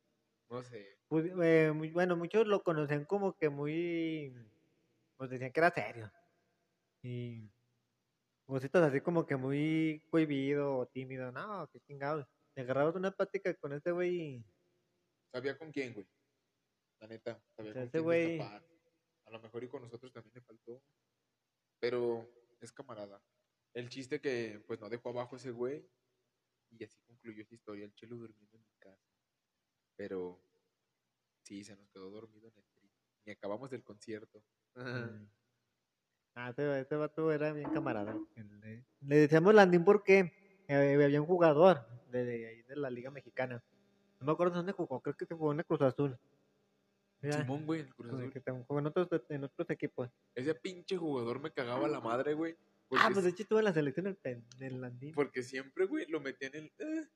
No 0.48 0.62
sé. 0.62 0.98
pues, 1.09 1.26
eh, 1.42 1.72
muy- 1.74 1.90
bueno, 1.90 2.16
muchos 2.16 2.46
lo 2.46 2.62
conocían 2.62 3.05
como 3.05 3.36
que 3.36 3.48
muy. 3.48 4.32
Pues 5.16 5.30
decían 5.30 5.53
que 5.53 5.61
era 5.61 5.70
serio. 5.70 6.12
Y. 7.03 7.51
Cositas 8.46 8.82
así 8.82 9.01
como 9.01 9.26
que 9.26 9.36
muy 9.36 10.03
cohibido 10.11 10.76
o 10.78 10.86
tímido. 10.86 11.30
No, 11.32 11.68
qué 11.72 11.80
chingados. 11.80 12.26
Te 12.55 12.62
agarrabas 12.62 12.96
una 12.96 13.11
plática 13.12 13.55
con 13.55 13.72
este 13.72 13.92
güey 13.92 14.14
y. 14.36 14.44
¿Sabía 15.33 15.57
con 15.57 15.70
quién, 15.70 15.95
güey? 15.95 16.07
La 17.01 17.07
neta, 17.07 17.43
sabía 17.57 17.72
con 17.74 17.89
quién 17.89 18.05
güey-. 18.05 18.41
A 18.41 19.31
lo 19.31 19.41
mejor 19.41 19.62
y 19.62 19.68
con 19.68 19.83
nosotros 19.83 20.12
también 20.12 20.35
le 20.35 20.41
faltó. 20.41 20.83
Pero 21.78 22.28
es 22.61 22.72
camarada. 22.72 23.22
El 23.72 23.89
chiste 23.89 24.20
que 24.20 24.62
pues 24.66 24.81
no 24.81 24.89
dejó 24.89 25.11
abajo 25.11 25.37
ese 25.37 25.51
güey. 25.51 25.89
Y 26.70 26.85
así 26.85 27.01
concluyó 27.07 27.43
esa 27.43 27.55
historia. 27.55 27.85
El 27.85 27.95
chelo 27.95 28.16
durmiendo 28.16 28.57
en 28.57 28.64
mi 28.64 28.74
casa. 28.78 29.09
Pero 29.97 30.43
sí, 31.45 31.64
se 31.64 31.76
nos 31.76 31.89
quedó 31.91 32.11
dormido 32.11 32.49
en 32.49 32.59
el 32.59 32.66
tri. 32.72 32.91
Ni 33.24 33.33
acabamos 33.33 33.70
del 33.70 33.85
concierto. 33.85 34.45
Mm. 34.74 35.26
Ah, 36.35 36.51
este, 36.51 36.81
este 36.81 36.97
vato 36.97 37.33
era 37.33 37.53
bien 37.53 37.70
camarada. 37.70 38.16
Le 39.01 39.16
decíamos 39.16 39.55
Landín 39.55 39.85
porque 39.85 40.64
eh, 40.68 41.03
había 41.03 41.20
un 41.20 41.26
jugador 41.26 41.87
de, 42.09 42.24
de, 42.24 42.64
de 42.64 42.76
la 42.76 42.91
Liga 42.91 43.11
Mexicana. 43.11 43.64
No 44.21 44.27
me 44.27 44.33
acuerdo 44.33 44.55
dónde 44.57 44.73
jugó, 44.73 45.01
creo 45.01 45.16
que 45.16 45.27
jugó 45.27 45.53
en 45.53 45.61
el 45.61 45.64
Cruz 45.64 45.81
Azul. 45.83 46.18
Mira, 47.23 47.39
Simón, 47.39 47.66
güey, 47.66 47.81
el 47.81 47.95
Cruz 47.95 48.12
Azul. 48.12 48.33
que 48.33 48.43
jugó 48.66 48.79
en 48.79 48.87
otros, 48.87 49.09
en 49.29 49.45
otros 49.45 49.68
equipos. 49.71 50.11
Ese 50.35 50.55
pinche 50.55 50.97
jugador 50.97 51.41
me 51.41 51.51
cagaba 51.53 51.89
la 51.89 52.01
madre, 52.01 52.35
güey. 52.35 52.57
Ah, 52.93 53.09
pues 53.12 53.25
de 53.25 53.31
hecho 53.31 53.43
estuvo 53.45 53.59
en 53.61 53.66
la 53.66 53.73
selección 53.73 54.05
del, 54.05 54.16
pen- 54.16 54.45
del 54.59 54.81
Landín. 54.81 55.14
Porque 55.14 55.43
siempre, 55.43 55.85
güey, 55.87 56.07
lo 56.07 56.21
metían 56.21 56.55
en 56.55 56.71
el... 56.79 57.11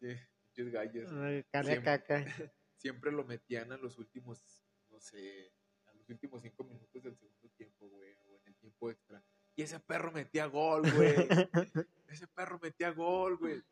eh, 0.00 0.28
Sí, 0.52 0.68
gallos. 0.70 1.08
Siempre. 1.10 1.82
caca. 1.82 2.24
Siempre 2.76 3.12
lo 3.12 3.24
metían 3.24 3.70
a 3.72 3.76
los 3.76 3.98
últimos, 3.98 4.42
no 4.88 4.98
sé, 5.00 5.52
a 5.86 5.92
los 5.92 6.08
últimos 6.08 6.40
cinco 6.42 6.64
minutos 6.64 7.02
del 7.02 7.14
segundo 7.16 7.48
tiempo, 7.50 7.86
güey, 7.88 8.14
o 8.26 8.36
en 8.38 8.46
el 8.46 8.54
tiempo 8.56 8.90
extra. 8.90 9.22
Y 9.54 9.62
ese 9.62 9.78
perro 9.78 10.10
metía 10.10 10.46
gol, 10.46 10.90
güey. 10.90 11.14
ese 12.08 12.26
perro 12.28 12.58
metía 12.60 12.90
gol, 12.90 13.36
güey. 13.36 13.62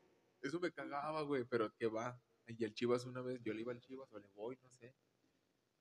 Eso 0.42 0.60
me 0.60 0.70
cagaba, 0.70 1.22
güey, 1.22 1.44
pero 1.44 1.74
que 1.74 1.86
va. 1.86 2.20
Y 2.48 2.64
el 2.64 2.72
Chivas 2.74 3.04
una 3.04 3.20
vez, 3.20 3.40
yo 3.42 3.52
le 3.52 3.60
iba 3.60 3.72
al 3.72 3.80
Chivas 3.80 4.10
o 4.12 4.18
le 4.18 4.28
voy, 4.34 4.58
no 4.62 4.70
sé. 4.70 4.94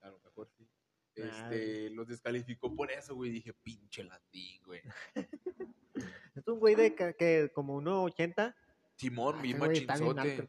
A 0.02 0.10
lo 0.10 0.20
mejor 0.20 0.50
sí. 0.50 0.68
Ah, 1.20 1.50
Este, 1.50 1.90
los 1.92 2.08
descalificó 2.08 2.76
por 2.76 2.92
eso, 2.92 3.16
güey. 3.16 3.32
Dije, 3.32 3.54
pinche 3.54 4.04
Landín, 4.04 4.62
güey. 4.66 4.82
Es 6.36 6.48
un 6.48 6.60
güey 6.60 6.76
de 6.76 6.94
que 6.94 7.52
como 7.54 7.82
1.80. 7.82 8.54
Simón, 8.96 9.36
Ah, 9.38 9.42
mi 9.42 9.52
está 9.52 9.66
machinzote. 9.66 10.48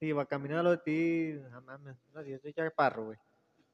Sí, 0.00 0.12
va 0.12 0.26
caminando 0.26 0.60
a 0.60 0.62
lo 0.62 0.70
de 0.70 0.78
ti. 0.78 1.40
No 1.50 1.60
mames. 1.62 1.96
No, 2.14 2.22
yo 2.22 2.38
soy 2.38 2.52
chaparro, 2.52 3.06
güey. 3.06 3.18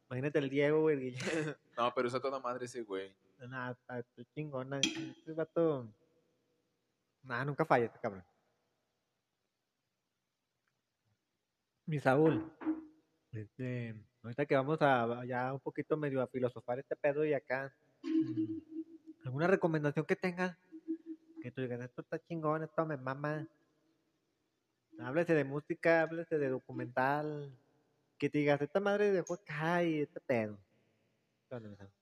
Imagínate 0.08 0.38
el 0.38 0.48
Diego, 0.50 0.80
güey. 0.82 1.14
No, 1.76 1.92
pero 1.94 2.08
es 2.08 2.14
a 2.14 2.20
toda 2.20 2.40
madre 2.40 2.66
ese 2.66 2.82
güey. 2.82 3.14
Nah, 3.38 3.72
está 3.72 3.98
está 3.98 4.24
chingona. 4.34 4.80
Este 4.80 5.32
vato. 5.32 5.86
Nah, 7.22 7.44
nunca 7.44 7.64
falla 7.64 7.86
este 7.86 7.98
cabrón. 8.00 8.24
Mi 11.86 12.00
Saúl. 12.00 12.50
Este, 13.32 13.94
ahorita 14.22 14.46
que 14.46 14.54
vamos 14.54 14.80
a 14.80 15.24
ya 15.26 15.52
un 15.52 15.60
poquito 15.60 15.96
medio 15.96 16.22
a 16.22 16.26
filosofar 16.28 16.78
este 16.78 16.96
pedo 16.96 17.24
y 17.24 17.34
acá. 17.34 17.74
mm, 18.02 19.24
¿Alguna 19.24 19.46
recomendación 19.46 20.06
que 20.06 20.16
tengas? 20.16 20.56
Que 21.42 21.50
tú 21.50 21.60
digas, 21.60 21.80
esto 21.80 22.00
está 22.02 22.18
chingón, 22.18 22.62
esto 22.62 22.86
me 22.86 22.96
mama. 22.96 23.46
Háblese 24.98 25.34
de 25.34 25.44
música, 25.44 26.02
háblese 26.02 26.38
de 26.38 26.48
documental. 26.48 27.54
Que 28.18 28.30
te 28.30 28.38
digas, 28.38 28.62
esta 28.62 28.80
madre 28.80 29.10
dejó 29.10 29.34
acá 29.34 29.82
y 29.82 30.00
este 30.00 30.20
pedo. 30.20 30.58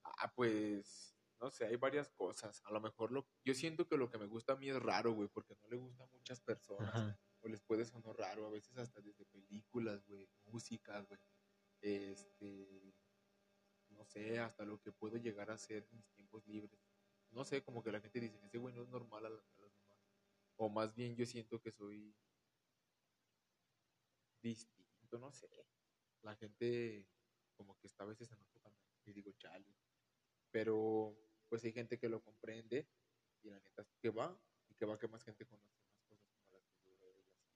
Ah, 0.04 0.32
pues, 0.34 1.16
no 1.40 1.50
sé, 1.50 1.66
hay 1.66 1.76
varias 1.76 2.08
cosas. 2.10 2.62
A 2.66 2.72
lo 2.72 2.80
mejor 2.80 3.10
lo, 3.10 3.26
yo 3.44 3.54
siento 3.54 3.88
que 3.88 3.96
lo 3.96 4.10
que 4.10 4.18
me 4.18 4.26
gusta 4.26 4.52
a 4.52 4.56
mí 4.56 4.68
es 4.68 4.80
raro, 4.80 5.12
güey, 5.12 5.28
porque 5.28 5.56
no 5.62 5.68
le 5.68 5.76
gusta 5.76 6.04
a 6.04 6.06
muchas 6.06 6.40
personas. 6.40 6.94
Ajá. 6.94 7.18
O 7.42 7.48
les 7.48 7.60
puede 7.60 7.84
sonar 7.84 8.16
raro, 8.16 8.46
a 8.46 8.50
veces 8.50 8.76
hasta 8.78 9.00
desde 9.00 9.24
películas, 9.26 10.06
güey, 10.06 10.28
música, 10.44 11.00
güey. 11.00 11.20
Este, 11.80 12.94
no 13.90 14.04
sé, 14.04 14.38
hasta 14.38 14.64
lo 14.64 14.80
que 14.80 14.92
puedo 14.92 15.16
llegar 15.16 15.50
a 15.50 15.54
hacer 15.54 15.86
en 15.90 15.96
mis 15.96 16.10
tiempos 16.12 16.46
libres. 16.46 16.80
No 17.30 17.44
sé, 17.44 17.62
como 17.62 17.82
que 17.82 17.92
la 17.92 18.00
gente 18.00 18.20
dice, 18.20 18.38
ese 18.44 18.58
güey 18.58 18.74
no 18.74 18.82
es 18.82 18.88
normal 18.88 19.26
a, 19.26 19.30
los 19.30 19.42
demás. 19.56 19.98
O 20.56 20.68
más 20.68 20.94
bien 20.94 21.16
yo 21.16 21.26
siento 21.26 21.60
que 21.60 21.72
soy 21.72 22.14
distinto, 24.42 25.18
no 25.18 25.32
sé. 25.32 25.48
La 26.22 26.36
gente 26.36 27.06
como 27.56 27.78
que 27.78 27.86
está 27.86 28.04
a 28.04 28.06
veces 28.06 28.30
en 28.30 28.40
otro 28.40 28.60
canal 28.60 28.78
y 29.04 29.12
digo, 29.12 29.32
chale. 29.32 29.74
Pero 30.50 31.16
pues 31.48 31.64
hay 31.64 31.72
gente 31.72 31.98
que 31.98 32.08
lo 32.08 32.22
comprende 32.22 32.88
y 33.42 33.50
la 33.50 33.58
neta 33.60 33.86
que 34.00 34.10
va 34.10 34.38
y 34.68 34.74
que 34.74 34.84
va 34.84 34.98
que 34.98 35.08
más 35.08 35.24
gente 35.24 35.46
conoce 35.46 35.80
más 35.86 36.02
cosas 36.04 36.30
como 36.34 36.58
las 36.58 36.66
que 36.66 36.84
yo 36.84 36.98
veo 36.98 37.12
y 37.12 37.20
así. 37.22 37.46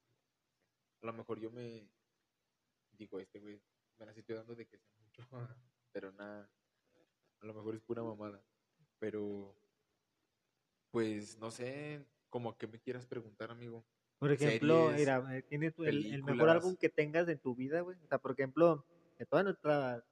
A 1.06 1.12
lo 1.12 1.12
mejor 1.18 1.38
yo 1.38 1.52
me 1.52 1.88
digo, 2.98 3.20
este 3.20 3.38
güey, 3.38 3.62
me 3.96 4.06
las 4.06 4.16
estoy 4.16 4.34
dando 4.34 4.56
de 4.56 4.66
que 4.66 4.76
sé 4.76 4.90
mucho, 4.98 5.22
pero 5.92 6.10
nada, 6.10 6.50
a 7.40 7.46
lo 7.46 7.54
mejor 7.54 7.76
es 7.76 7.80
pura 7.80 8.02
mamada. 8.02 8.42
Pero 8.98 9.54
pues 10.90 11.38
no 11.38 11.52
sé, 11.52 12.04
como 12.28 12.58
que 12.58 12.66
me 12.66 12.80
quieras 12.80 13.06
preguntar, 13.06 13.52
amigo. 13.52 13.84
Por 14.18 14.32
ejemplo, 14.32 14.88
series, 14.88 14.98
mira, 14.98 15.36
eh, 15.36 15.42
tienes 15.42 15.74
tu- 15.74 15.84
el, 15.84 16.06
el 16.12 16.24
mejor 16.24 16.48
álbum 16.48 16.74
que 16.74 16.88
tengas 16.88 17.28
en 17.28 17.38
tu 17.38 17.54
vida, 17.54 17.82
güey. 17.82 17.96
O 18.02 18.06
sea, 18.08 18.18
por 18.18 18.32
ejemplo, 18.32 18.84
de 19.16 19.26
toda 19.26 19.44
nuestra... 19.44 20.02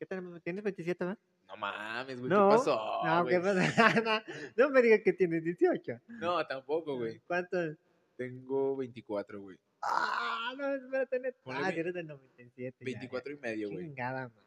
¿Qué 0.00 0.06
tenemos? 0.06 0.42
¿Tienes 0.42 0.64
27, 0.64 1.04
verdad? 1.04 1.18
No 1.46 1.56
mames, 1.56 2.18
güey, 2.18 2.30
No, 2.30 2.50
¿qué 2.50 2.56
pasó? 2.56 3.04
No? 3.04 3.26
¿qué 3.26 3.38
pasa? 3.38 4.00
no, 4.56 4.64
no 4.64 4.70
me 4.70 4.82
digas 4.82 5.02
que 5.04 5.12
tienes 5.12 5.44
18. 5.44 6.00
No, 6.08 6.44
tampoco, 6.48 6.96
güey. 6.96 7.20
¿Cuántos? 7.26 7.76
Tengo 8.16 8.74
24, 8.76 9.40
güey. 9.40 9.58
Ah, 9.88 10.54
no, 10.56 10.74
espérate. 10.74 11.20
net- 11.20 11.36
Ponle 11.42 11.60
Ah, 11.64 11.70
eres 11.70 11.94
del 11.94 12.06
97. 12.06 12.76
ya, 12.80 12.84
24 12.84 13.32
y 13.32 13.36
medio, 13.38 13.68
ya. 13.68 13.74
güey. 13.74 13.86
Chingada, 13.86 14.28
madre. 14.28 14.42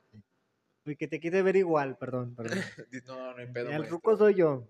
Uy, 0.86 0.96
que 0.96 1.08
te 1.08 1.20
quise 1.20 1.42
ver 1.42 1.56
igual, 1.56 1.98
perdón, 1.98 2.36
perdón. 2.36 2.58
No, 3.08 3.32
no 3.34 3.38
hay 3.38 3.48
pedo, 3.52 3.70
El 3.70 3.88
ruco 3.88 4.18
soy 4.18 4.36
yo. 4.36 4.68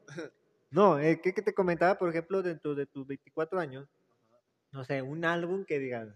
No, 0.71 0.99
es 0.99 1.19
que, 1.21 1.33
que 1.33 1.41
te 1.41 1.53
comentaba, 1.53 1.97
por 1.97 2.09
ejemplo, 2.09 2.41
dentro 2.43 2.75
de 2.75 2.85
tus 2.85 3.07
24 3.07 3.59
años, 3.59 3.87
no 4.71 4.83
sé, 4.83 5.01
un 5.01 5.23
álbum 5.25 5.65
que 5.65 5.79
digas, 5.79 6.09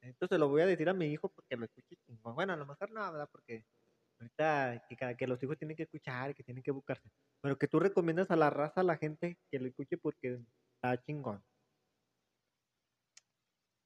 esto 0.00 0.26
se 0.26 0.38
lo 0.38 0.48
voy 0.48 0.62
a 0.62 0.66
decir 0.66 0.88
a 0.88 0.94
mi 0.94 1.06
hijo 1.06 1.28
porque 1.28 1.56
lo 1.56 1.64
escuche 1.66 1.96
chingón. 2.06 2.34
Bueno, 2.34 2.52
a 2.52 2.56
lo 2.56 2.64
mejor 2.64 2.90
no, 2.90 3.00
¿verdad? 3.12 3.28
Porque 3.30 3.64
ahorita 4.18 4.86
que, 4.88 5.16
que 5.16 5.26
los 5.26 5.42
hijos 5.42 5.58
tienen 5.58 5.76
que 5.76 5.82
escuchar, 5.82 6.34
que 6.34 6.42
tienen 6.42 6.62
que 6.62 6.70
buscarse. 6.70 7.10
Pero 7.42 7.58
que 7.58 7.68
tú 7.68 7.78
recomiendas 7.80 8.30
a 8.30 8.36
la 8.36 8.48
raza, 8.50 8.80
a 8.80 8.84
la 8.84 8.96
gente, 8.96 9.38
que 9.50 9.58
lo 9.58 9.66
escuche 9.66 9.98
porque 9.98 10.40
está 10.76 10.96
chingón. 11.02 11.42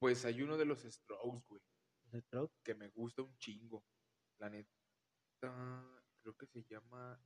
Pues 0.05 0.23
hay 0.23 0.39
uno 0.43 0.55
de 0.55 0.65
los 0.65 0.83
Strokes, 0.83 1.47
güey, 1.49 1.61
¿Los 2.11 2.21
Strokes? 2.25 2.61
que 2.63 2.75
me 2.75 2.89
gusta 2.89 3.23
un 3.23 3.35
chingo. 3.39 3.83
La 4.37 4.51
neta, 4.51 4.69
creo 6.21 6.37
que 6.37 6.45
se 6.45 6.63
llama... 6.69 7.19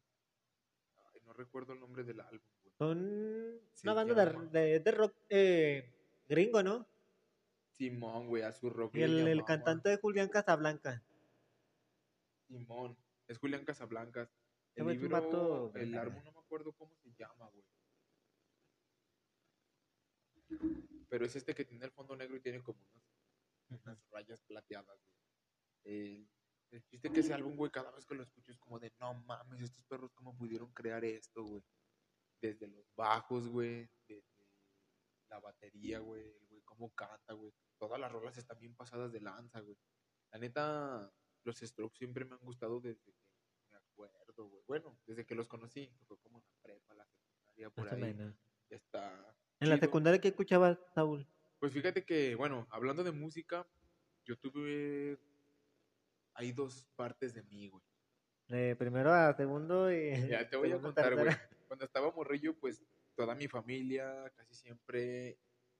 Ay, 1.11 1.19
no 1.25 1.33
recuerdo 1.33 1.73
el 1.73 1.81
nombre 1.81 2.05
del 2.05 2.21
álbum, 2.21 2.47
güey. 2.61 2.73
Son 2.77 3.59
Se 3.73 3.85
una 3.85 3.95
banda 3.95 4.25
de, 4.25 4.47
de, 4.61 4.79
de 4.79 4.91
rock 4.91 5.13
eh, 5.27 5.93
gringo, 6.25 6.63
¿no? 6.63 6.87
Simón, 7.71 8.27
güey, 8.27 8.43
a 8.43 8.53
su 8.53 8.69
rock 8.69 8.95
Y 8.95 9.01
el, 9.01 9.43
cantante 9.43 9.89
de 9.89 9.97
Julián 9.97 10.29
Casablanca. 10.29 11.03
Simón. 12.47 12.97
Es 13.27 13.39
Julián 13.39 13.65
Casablancas. 13.65 14.29
Ese 14.73 14.89
El 14.89 15.01
libro, 15.01 15.73
el 15.75 15.97
álbum 15.97 16.23
no 16.23 16.31
me 16.31 16.39
acuerdo 16.39 16.71
cómo 16.71 16.95
se 16.95 17.11
llama, 17.11 17.49
güey. 17.49 17.65
Pero 21.09 21.25
es 21.25 21.35
este 21.35 21.53
que 21.53 21.65
tiene 21.65 21.85
el 21.85 21.91
fondo 21.91 22.15
negro 22.15 22.37
y 22.37 22.41
tiene 22.41 22.61
como 22.61 22.79
unas, 22.93 23.81
unas 23.81 24.09
rayas 24.09 24.41
plateadas, 24.43 24.99
güey. 25.03 25.19
El, 25.83 26.29
el 26.71 26.83
chiste 26.85 27.11
que 27.11 27.21
ese 27.21 27.33
álbum, 27.33 27.55
güey, 27.55 27.71
cada 27.71 27.91
vez 27.91 28.05
que 28.05 28.15
lo 28.15 28.23
escucho 28.23 28.51
es 28.51 28.59
como 28.59 28.79
de, 28.79 28.93
no 28.99 29.13
mames, 29.13 29.61
estos 29.61 29.83
perros 29.85 30.13
cómo 30.13 30.37
pudieron 30.37 30.71
crear 30.71 31.03
esto, 31.03 31.43
güey. 31.43 31.63
Desde 32.41 32.67
los 32.67 32.93
bajos, 32.95 33.47
güey, 33.47 33.89
desde 34.07 34.47
la 35.29 35.39
batería, 35.39 35.99
güey, 35.99 36.23
el 36.23 36.45
güey 36.47 36.61
cómo 36.61 36.93
canta, 36.93 37.33
güey. 37.33 37.53
Todas 37.77 37.99
las 37.99 38.11
rolas 38.11 38.37
están 38.37 38.59
bien 38.59 38.75
pasadas 38.75 39.11
de 39.11 39.19
lanza, 39.19 39.59
güey. 39.61 39.77
La 40.31 40.39
neta, 40.39 41.11
los 41.43 41.57
Strokes 41.57 41.97
siempre 41.97 42.25
me 42.25 42.35
han 42.35 42.41
gustado 42.41 42.79
desde 42.79 43.01
que 43.01 43.13
me 43.71 43.77
acuerdo, 43.77 44.45
güey. 44.45 44.63
Bueno, 44.67 44.99
desde 45.05 45.25
que 45.25 45.35
los 45.35 45.47
conocí, 45.47 45.87
que 45.87 46.05
fue 46.05 46.19
como 46.19 46.39
en 46.39 46.45
la 46.45 46.55
prepa, 46.61 46.93
la 46.93 47.05
secundaria, 47.05 47.69
por 47.71 47.89
ahí. 47.89 48.35
está. 48.69 49.35
En 49.59 49.69
la 49.69 49.77
secundaria, 49.77 50.21
¿qué 50.21 50.29
escuchabas, 50.29 50.77
Saúl? 50.95 51.27
Pues 51.59 51.73
fíjate 51.73 52.05
que, 52.05 52.35
bueno, 52.35 52.67
hablando 52.71 53.03
de 53.03 53.11
música, 53.11 53.67
yo 54.25 54.37
tuve. 54.37 55.17
Hay 56.33 56.53
dos 56.53 56.87
partes 56.95 57.33
de 57.33 57.43
mí, 57.43 57.67
güey. 57.67 57.83
De 58.47 58.75
primero 58.75 59.13
a 59.13 59.33
segundo 59.33 59.91
y... 59.91 60.11
Ya 60.39 60.49
te 60.49 60.55
voy 60.57 60.71
a 60.71 60.79
contar, 60.79 61.15
güey. 61.15 61.27
Cuando 61.67 61.85
estaba 61.85 62.11
morrillo, 62.11 62.57
pues 62.57 62.81
toda 63.15 63.35
mi 63.35 63.47
familia 63.47 64.31
casi 64.35 64.55
siempre 64.55 65.37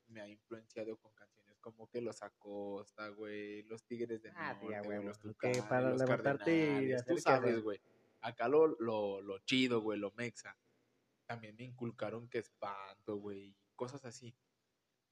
me 0.08 0.22
ha 0.22 0.28
influenciado 0.28 0.98
con 0.98 1.14
canciones 1.14 1.58
como 1.60 1.90
que 1.90 2.02
los 2.02 2.22
Acosta, 2.22 3.10
güey, 3.10 3.64
los 3.64 3.84
Tigres 3.86 4.22
de 4.22 4.32
Ah, 4.36 4.54
Norte, 4.54 4.66
güey, 4.66 4.88
huevo, 4.88 5.08
los 5.08 5.20
Tucanes, 5.20 5.62
para 5.64 5.90
los 5.90 6.00
levantarte 6.00 6.84
y 6.84 6.96
tú 7.08 7.18
sabes, 7.18 7.62
güey. 7.62 7.80
Acá 8.22 8.48
lo, 8.48 8.68
lo, 8.80 9.22
lo 9.22 9.40
chido, 9.40 9.82
güey, 9.82 10.00
lo 10.00 10.12
mexa. 10.12 10.58
También 11.26 11.56
me 11.56 11.64
inculcaron 11.64 12.28
que 12.28 12.40
espanto, 12.40 13.18
güey, 13.18 13.56
cosas 13.80 14.04
así. 14.04 14.38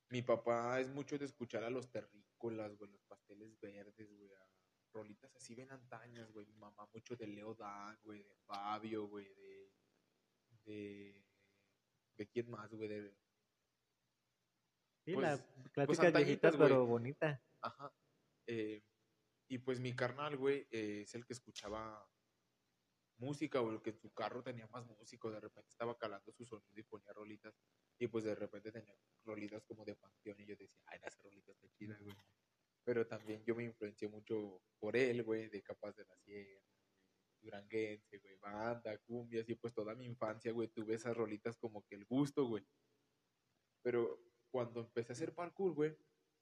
Mi 0.10 0.22
papá 0.22 0.82
es 0.82 0.90
mucho 0.90 1.18
de 1.18 1.24
escuchar 1.26 1.64
a 1.64 1.70
los 1.70 1.90
terrícolas, 1.90 2.76
güey, 2.78 2.92
los 2.92 3.04
pasteles 3.04 3.58
verdes, 3.62 4.14
güey, 4.14 4.34
a 4.34 4.52
rolitas 4.92 5.34
así 5.38 5.56
bien 5.56 5.72
antañas, 5.72 6.32
güey. 6.34 6.46
Mi 6.48 6.56
mamá 6.56 6.86
mucho 6.94 7.16
de 7.16 7.28
Leo 7.28 7.56
Dan, 7.56 7.98
güey, 8.04 8.24
de 8.24 8.36
Fabio, 8.46 9.08
güey, 9.08 9.34
de, 9.36 9.72
de, 10.66 11.26
de 12.18 12.28
quién 12.30 12.50
más, 12.50 12.70
güey, 12.74 12.90
de, 12.90 13.18
Sí, 15.06 15.14
Pues- 15.14 15.26
las 15.26 15.42
pues 15.42 15.72
clásicas 15.72 16.06
antañitas, 16.08 16.52
viejitas, 16.52 16.56
pero 16.58 16.86
bonitas. 16.86 17.42
Ajá. 17.62 17.94
Eh, 18.48 18.84
y 19.50 19.58
pues 19.60 19.80
mi 19.80 19.96
carnal, 19.96 20.36
güey, 20.36 20.68
eh, 20.72 21.04
es 21.04 21.16
el 21.16 21.26
que 21.26 21.32
escuchaba 21.32 22.06
música 23.18 23.62
o 23.62 23.82
que 23.82 23.94
su 23.94 24.14
carro 24.14 24.44
tenía 24.44 24.68
más 24.68 24.86
música. 24.86 25.30
De 25.30 25.40
repente 25.40 25.70
estaba 25.72 25.98
calando 25.98 26.32
su 26.32 26.46
sonido 26.46 26.80
y 26.80 26.84
ponía 26.84 27.14
rolitas. 27.14 27.54
Y 28.00 28.08
pues 28.08 28.24
de 28.24 28.36
repente 28.36 28.72
tenía 28.72 28.96
rolitas 29.26 29.64
como 29.66 29.86
de 29.86 29.96
panteón. 29.96 30.40
Y 30.40 30.46
yo 30.46 30.56
decía, 30.56 30.82
ay, 30.88 31.00
esa 31.04 31.22
rolita 31.22 31.52
está 31.52 31.68
chida, 31.70 31.98
güey. 32.02 32.16
Pero 32.84 33.06
también 33.06 33.44
yo 33.44 33.56
me 33.56 33.66
influencié 33.66 34.08
mucho 34.08 34.62
por 34.80 34.96
él, 34.96 35.24
güey, 35.24 35.50
de 35.50 35.62
Capaz 35.62 35.94
de 35.94 36.06
la 36.06 36.16
Sierra, 36.20 36.62
duranguense, 37.42 38.18
güey, 38.20 38.38
banda, 38.38 38.98
cumbias. 39.00 39.50
Y 39.50 39.56
pues 39.56 39.74
toda 39.74 39.94
mi 39.94 40.06
infancia, 40.06 40.52
güey, 40.52 40.70
tuve 40.70 40.96
esas 40.96 41.16
rolitas 41.16 41.58
como 41.58 41.86
que 41.86 41.96
el 41.96 42.06
gusto, 42.06 42.46
güey. 42.46 42.66
Pero 43.82 44.22
cuando 44.50 44.80
empecé 44.82 45.12
a 45.12 45.16
hacer 45.16 45.34
parkour, 45.34 45.74
güey, 45.74 45.98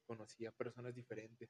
conocí 0.05 0.45
a 0.45 0.51
personas 0.51 0.93
diferentes. 0.93 1.49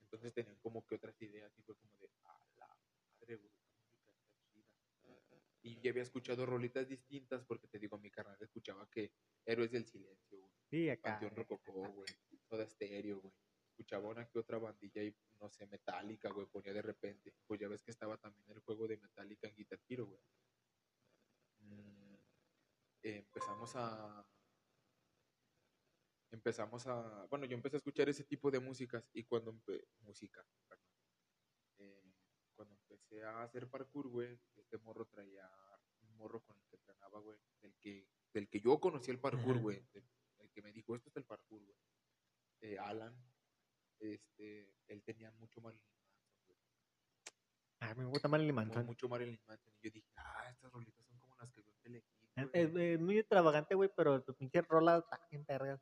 Entonces 0.00 0.32
tenían 0.32 0.56
como 0.58 0.86
que 0.86 0.94
otras 0.94 1.20
ideas 1.22 1.52
y 1.58 1.62
fue 1.62 1.76
como 1.76 1.96
de, 1.98 2.10
a 2.24 2.46
la 2.58 2.68
madre, 2.68 3.36
güey, 3.36 3.52
la 3.52 3.74
música 3.74 5.18
está 5.18 5.36
chida. 5.42 5.53
Y 5.64 5.80
ya 5.80 5.90
había 5.90 6.02
escuchado 6.02 6.44
rolitas 6.44 6.86
distintas 6.86 7.42
porque 7.46 7.66
te 7.68 7.78
digo, 7.78 7.98
mi 7.98 8.10
carnal 8.10 8.36
escuchaba 8.38 8.86
que 8.90 9.14
Héroes 9.46 9.72
del 9.72 9.86
Silencio, 9.86 10.38
güey, 10.38 10.52
Sí, 10.68 10.90
acá. 10.90 11.12
Panteón 11.12 11.34
Rococó, 11.36 11.90
güey, 11.90 12.06
Soda 12.46 12.68
Stereo, 12.68 13.18
güey. 13.20 13.34
Escuchaba 13.70 14.10
una 14.10 14.28
que 14.28 14.38
otra 14.38 14.58
bandilla 14.58 15.02
y, 15.02 15.16
no 15.40 15.48
sé, 15.48 15.66
Metallica, 15.66 16.30
güey, 16.30 16.46
ponía 16.48 16.74
de 16.74 16.82
repente. 16.82 17.34
Pues 17.46 17.58
ya 17.58 17.68
ves 17.68 17.82
que 17.82 17.92
estaba 17.92 18.18
también 18.18 18.46
el 18.50 18.60
juego 18.60 18.86
de 18.86 18.98
Metallica 18.98 19.48
en 19.48 19.54
Guitar 19.56 19.80
Hero, 19.88 20.06
güey. 20.06 20.20
Mm, 21.60 22.14
eh, 23.02 23.16
empezamos 23.16 23.74
a 23.74 24.26
empezamos 26.30 26.86
a, 26.86 27.26
bueno, 27.30 27.46
yo 27.46 27.54
empecé 27.54 27.76
a 27.76 27.78
escuchar 27.78 28.08
ese 28.08 28.24
tipo 28.24 28.50
de 28.50 28.60
músicas 28.60 29.08
y 29.14 29.24
cuando 29.24 29.58
música. 30.00 30.44
Eh, 30.70 30.83
empecé 32.94 33.24
a 33.24 33.42
hacer 33.42 33.68
parkour, 33.68 34.08
güey, 34.08 34.38
este 34.56 34.78
morro 34.78 35.06
traía 35.06 35.48
un 36.00 36.16
morro 36.16 36.40
con 36.42 36.56
el 36.56 36.64
que 36.66 36.76
entrenaba, 36.76 37.18
güey, 37.20 37.38
del 37.60 37.74
que, 37.76 38.08
del 38.32 38.48
que 38.48 38.60
yo 38.60 38.78
conocí 38.80 39.10
el 39.10 39.18
parkour, 39.20 39.58
güey, 39.58 39.84
del- 39.92 40.08
el 40.38 40.50
que 40.50 40.62
me 40.62 40.72
dijo, 40.72 40.94
esto 40.94 41.08
es 41.10 41.16
el 41.16 41.24
parkour, 41.24 41.62
güey. 41.62 41.76
Eh, 42.60 42.78
Alan, 42.78 43.14
este, 43.98 44.74
él 44.86 45.02
tenía 45.04 45.30
mucho 45.32 45.60
Marilyn 45.60 45.86
Manson, 45.86 46.36
güey, 46.46 46.58
Ay, 47.80 47.94
me 47.96 48.04
gusta 48.06 48.28
Marilyn 48.28 48.54
Manson. 48.54 48.86
mucho 48.86 49.08
Marilyn 49.08 49.40
Manson, 49.46 49.72
y 49.80 49.88
yo 49.88 49.90
dije, 49.92 50.08
ah, 50.16 50.48
estas 50.50 50.72
rolitas 50.72 51.04
son 51.06 51.18
como 51.18 51.36
las 51.36 51.50
que 51.52 51.60
en 51.60 51.76
Telehit, 51.82 52.04
Es, 52.36 52.50
güey". 52.50 52.62
es- 52.64 52.76
es 52.94 53.00
muy 53.00 53.18
extravagante, 53.18 53.74
güey, 53.74 53.90
pero 53.96 54.22
tu 54.22 54.34
pinche 54.34 54.62
rola 54.62 54.98
está 54.98 55.20
bien 55.30 55.44
vergas. 55.46 55.80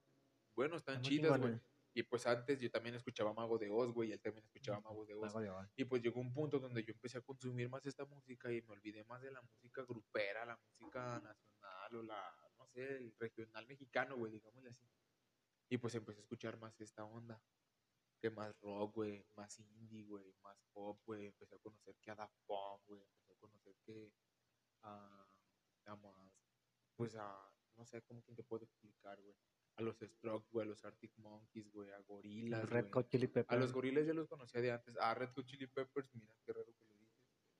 Bueno, 0.55 0.77
están 0.77 0.97
Está 0.97 1.09
muy 1.09 1.17
chidas, 1.19 1.41
güey. 1.41 1.61
Y 1.95 2.03
pues 2.05 2.27
antes 2.27 2.59
yo 2.59 2.71
también 2.71 2.95
escuchaba 2.95 3.35
Mago 3.35 3.59
de 3.59 3.71
Oz, 3.71 3.93
güey, 3.93 4.11
y 4.11 4.13
él 4.13 4.21
también 4.21 4.45
escuchaba 4.45 4.81
Mago 4.81 5.05
de 5.05 5.15
Oz. 5.15 5.27
Mago 5.27 5.41
de 5.41 5.51
Oz. 5.51 5.73
Y 5.77 5.85
pues 5.85 6.03
llegó 6.03 6.21
un 6.21 6.33
punto 6.33 6.59
donde 6.59 6.83
yo 6.83 6.93
empecé 6.93 7.19
a 7.19 7.21
consumir 7.21 7.69
más 7.69 7.85
esta 7.85 8.07
música 8.07 8.51
y 8.51 8.63
me 8.63 8.73
olvidé 8.73 9.05
más 9.05 9.21
de 9.21 9.31
la 9.31 9.43
música 9.43 9.83
grupera, 9.83 10.47
la 10.47 10.57
música 10.57 11.21
nacional 11.21 11.97
o 11.97 12.03
la, 12.03 12.51
no 12.57 12.67
sé, 12.67 12.97
el 12.97 13.15
regional 13.19 13.67
mexicano, 13.67 14.17
güey, 14.17 14.33
digámosle 14.33 14.71
así. 14.71 14.89
Y 15.69 15.77
pues 15.79 15.95
empecé 15.95 16.21
a 16.21 16.23
escuchar 16.23 16.57
más 16.59 16.81
esta 16.81 17.05
onda, 17.05 17.43
que 18.21 18.31
más 18.31 18.59
rock, 18.61 18.95
güey, 18.95 19.27
más 19.37 19.59
indie, 19.59 20.05
güey, 20.05 20.33
más 20.43 20.63
pop, 20.73 20.99
güey. 21.05 21.27
Empecé 21.27 21.57
a 21.57 21.59
conocer 21.59 21.99
que 22.01 22.11
a 22.11 22.15
Daft 22.15 22.35
güey, 22.87 23.03
empecé 23.03 23.33
a 23.33 23.37
conocer 23.37 23.77
que 23.85 24.13
a, 24.83 25.29
a 25.87 25.97
más, 25.97 26.33
pues 26.97 27.17
a, 27.17 27.53
no 27.77 27.85
sé 27.85 28.01
cómo 28.03 28.23
quién 28.23 28.37
te 28.37 28.45
puedo 28.45 28.65
explicar, 28.65 29.21
güey. 29.21 29.37
A 29.77 29.83
los 29.83 29.97
Strokes, 29.99 30.49
güey, 30.53 30.67
a 30.67 30.71
los 30.71 30.85
Arctic 30.85 31.13
Monkeys, 31.19 31.71
güey, 31.73 31.91
a 31.91 31.99
Gorillaz, 32.01 32.61
Los 32.61 32.71
Red 32.71 32.83
güey. 32.83 32.93
Hot 32.93 33.09
Chili 33.09 33.27
A 33.27 33.33
Peppers. 33.33 33.61
los 33.61 33.73
Gorillaz 33.73 34.07
ya 34.07 34.13
los 34.15 34.29
conocía 34.29 34.61
de 34.61 34.73
antes. 34.73 34.97
A 34.99 35.15
Red 35.15 35.31
Hot 35.35 35.47
Chili 35.47 35.67
Peppers, 35.67 36.09
mira 36.15 36.35
qué 36.45 36.53
raro 36.53 36.67
que 36.67 36.85
lo 36.85 36.95
dices. 36.99 37.17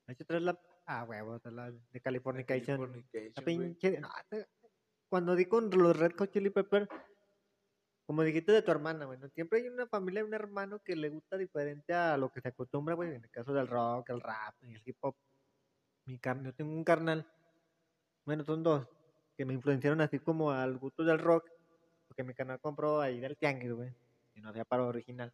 De 0.07 0.13
hecho, 0.13 0.25
traes 0.27 0.43
la. 0.43 0.61
Ah, 0.87 1.07
traes 1.07 1.55
la 1.55 1.71
de 1.71 2.01
Californication. 2.01 2.81
La 2.81 2.87
Californication, 2.87 3.45
güey. 3.45 3.57
pinche. 3.57 4.01
no, 4.01 4.09
te- 4.29 4.47
cuando 5.09 5.35
di 5.37 5.47
con 5.47 5.71
los 5.71 5.97
Red 5.97 6.13
Hot 6.19 6.31
Chili 6.33 6.51
Peppers, 6.51 6.89
como 8.07 8.23
dijiste 8.23 8.53
de 8.53 8.63
tu 8.63 8.71
hermana, 8.71 9.05
güey, 9.07 9.19
¿no? 9.19 9.29
siempre 9.29 9.61
hay 9.61 9.69
una 9.69 9.87
familia, 9.87 10.25
un 10.25 10.35
hermano 10.35 10.81
que 10.83 10.97
le 10.97 11.09
gusta 11.09 11.37
diferente 11.39 11.95
a 11.95 12.17
lo 12.17 12.31
que 12.31 12.41
se 12.41 12.49
acostumbra, 12.49 12.95
güey, 12.95 13.15
en 13.15 13.25
el 13.25 13.31
caso 13.31 13.53
del 13.55 13.69
rock, 13.69 14.11
el 14.11 14.21
rap, 14.21 14.55
el 14.63 14.83
hip 14.85 14.97
hop. 15.01 15.15
Mi 16.05 16.19
yo 16.19 16.53
tengo 16.55 16.73
un 16.73 16.83
carnal, 16.85 17.27
bueno, 18.27 18.43
son 18.45 18.63
dos, 18.63 18.87
que 19.37 19.45
me 19.45 19.55
influenciaron 19.55 20.01
así 20.01 20.19
como 20.19 20.51
al 20.51 20.77
gusto 20.79 21.05
del 21.05 21.19
rock, 21.19 21.49
porque 22.13 22.25
mi 22.25 22.35
canal 22.35 22.61
compró 22.61 23.01
ahí 23.01 23.21
del 23.21 23.39
tianguis, 23.39 23.73
güey, 23.73 23.91
y 24.35 24.43
no 24.43 24.51
había 24.51 24.67
paro 24.67 24.87
original. 24.87 25.33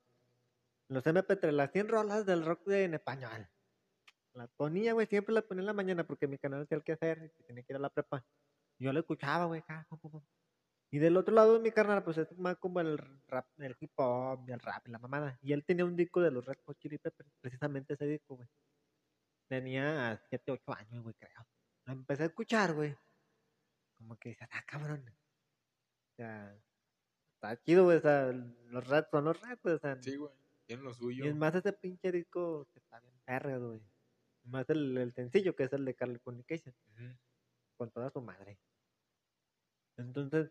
Los 0.86 1.04
MP3, 1.04 1.50
las 1.50 1.72
100 1.72 1.88
rolas 1.88 2.24
del 2.24 2.46
rock 2.46 2.68
en 2.68 2.94
español. 2.94 3.48
Las 4.32 4.48
ponía, 4.50 4.92
güey, 4.92 5.08
siempre 5.08 5.34
las 5.34 5.42
ponía 5.42 5.62
en 5.62 5.66
la 5.66 5.72
mañana 5.72 6.06
porque 6.06 6.28
mi 6.28 6.38
canal 6.38 6.68
el 6.70 6.84
que 6.84 6.92
hacer 6.92 7.34
y 7.36 7.42
tenía 7.42 7.64
que 7.64 7.72
ir 7.72 7.78
a 7.78 7.80
la 7.80 7.90
prepa. 7.90 8.24
Yo 8.78 8.92
lo 8.92 9.00
escuchaba, 9.00 9.46
güey. 9.46 9.60
Y 10.92 11.00
del 11.00 11.16
otro 11.16 11.34
lado 11.34 11.54
de 11.54 11.58
mi 11.58 11.72
carnal, 11.72 12.04
pues 12.04 12.16
es 12.18 12.38
más 12.38 12.56
como 12.58 12.78
el 12.78 12.96
rap, 13.26 13.48
el 13.58 13.76
hip 13.80 13.90
hop, 13.96 14.48
el 14.48 14.60
rap, 14.60 14.86
la 14.86 15.00
mamada. 15.00 15.36
Y 15.42 15.52
él 15.52 15.64
tenía 15.64 15.84
un 15.84 15.96
disco 15.96 16.20
de 16.20 16.30
los 16.30 16.46
Red 16.46 16.58
Hot 16.64 16.78
Chili 16.78 16.98
Peppers, 16.98 17.28
precisamente 17.40 17.94
ese 17.94 18.06
disco, 18.06 18.36
güey. 18.36 18.48
Tenía 19.48 20.22
7, 20.28 20.52
8 20.52 20.74
años, 20.74 21.02
güey, 21.02 21.16
creo. 21.16 21.44
Lo 21.86 21.94
empecé 21.94 22.22
a 22.22 22.26
escuchar, 22.26 22.72
güey. 22.74 22.96
Como 23.96 24.16
que 24.16 24.28
dice, 24.28 24.46
ah, 24.52 24.62
cabrón. 24.64 25.04
O 25.08 26.16
sea, 26.16 26.56
está 27.38 27.56
chido, 27.62 27.84
güey. 27.84 27.98
O 27.98 28.00
sea, 28.00 28.32
los 28.32 28.86
Red 28.88 29.04
son 29.10 29.24
los 29.24 29.40
güey. 29.62 29.74
O 29.74 29.78
sea, 29.78 29.96
Sí, 30.02 30.16
güey. 30.16 30.32
Tienen 30.66 30.84
lo 30.84 30.92
suyo. 30.92 31.24
y 31.24 31.28
es 31.28 31.34
más 31.34 31.54
ese 31.54 31.72
pinche 31.72 32.12
disco 32.12 32.66
que 32.72 32.78
está 32.80 33.00
bien 33.00 33.14
perro, 33.24 33.68
güey. 33.68 33.80
Más 34.44 34.68
el, 34.70 34.96
el 34.98 35.12
sencillo 35.14 35.54
que 35.56 35.64
es 35.64 35.72
el 35.72 35.84
de 35.84 35.94
Californication, 35.94 36.74
Ujú. 36.94 37.16
con 37.76 37.90
toda 37.90 38.10
su 38.10 38.20
madre. 38.20 38.58
Entonces, 39.96 40.50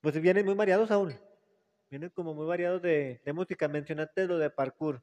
pues 0.00 0.20
vienen 0.20 0.44
muy 0.46 0.54
variados, 0.54 0.88
Saúl. 0.88 1.14
Vienen 1.90 2.10
como 2.10 2.34
muy 2.34 2.46
variados 2.46 2.80
de, 2.82 3.20
de 3.24 3.32
música. 3.32 3.66
Mencionaste 3.68 4.26
lo 4.26 4.38
de 4.38 4.50
parkour. 4.50 5.02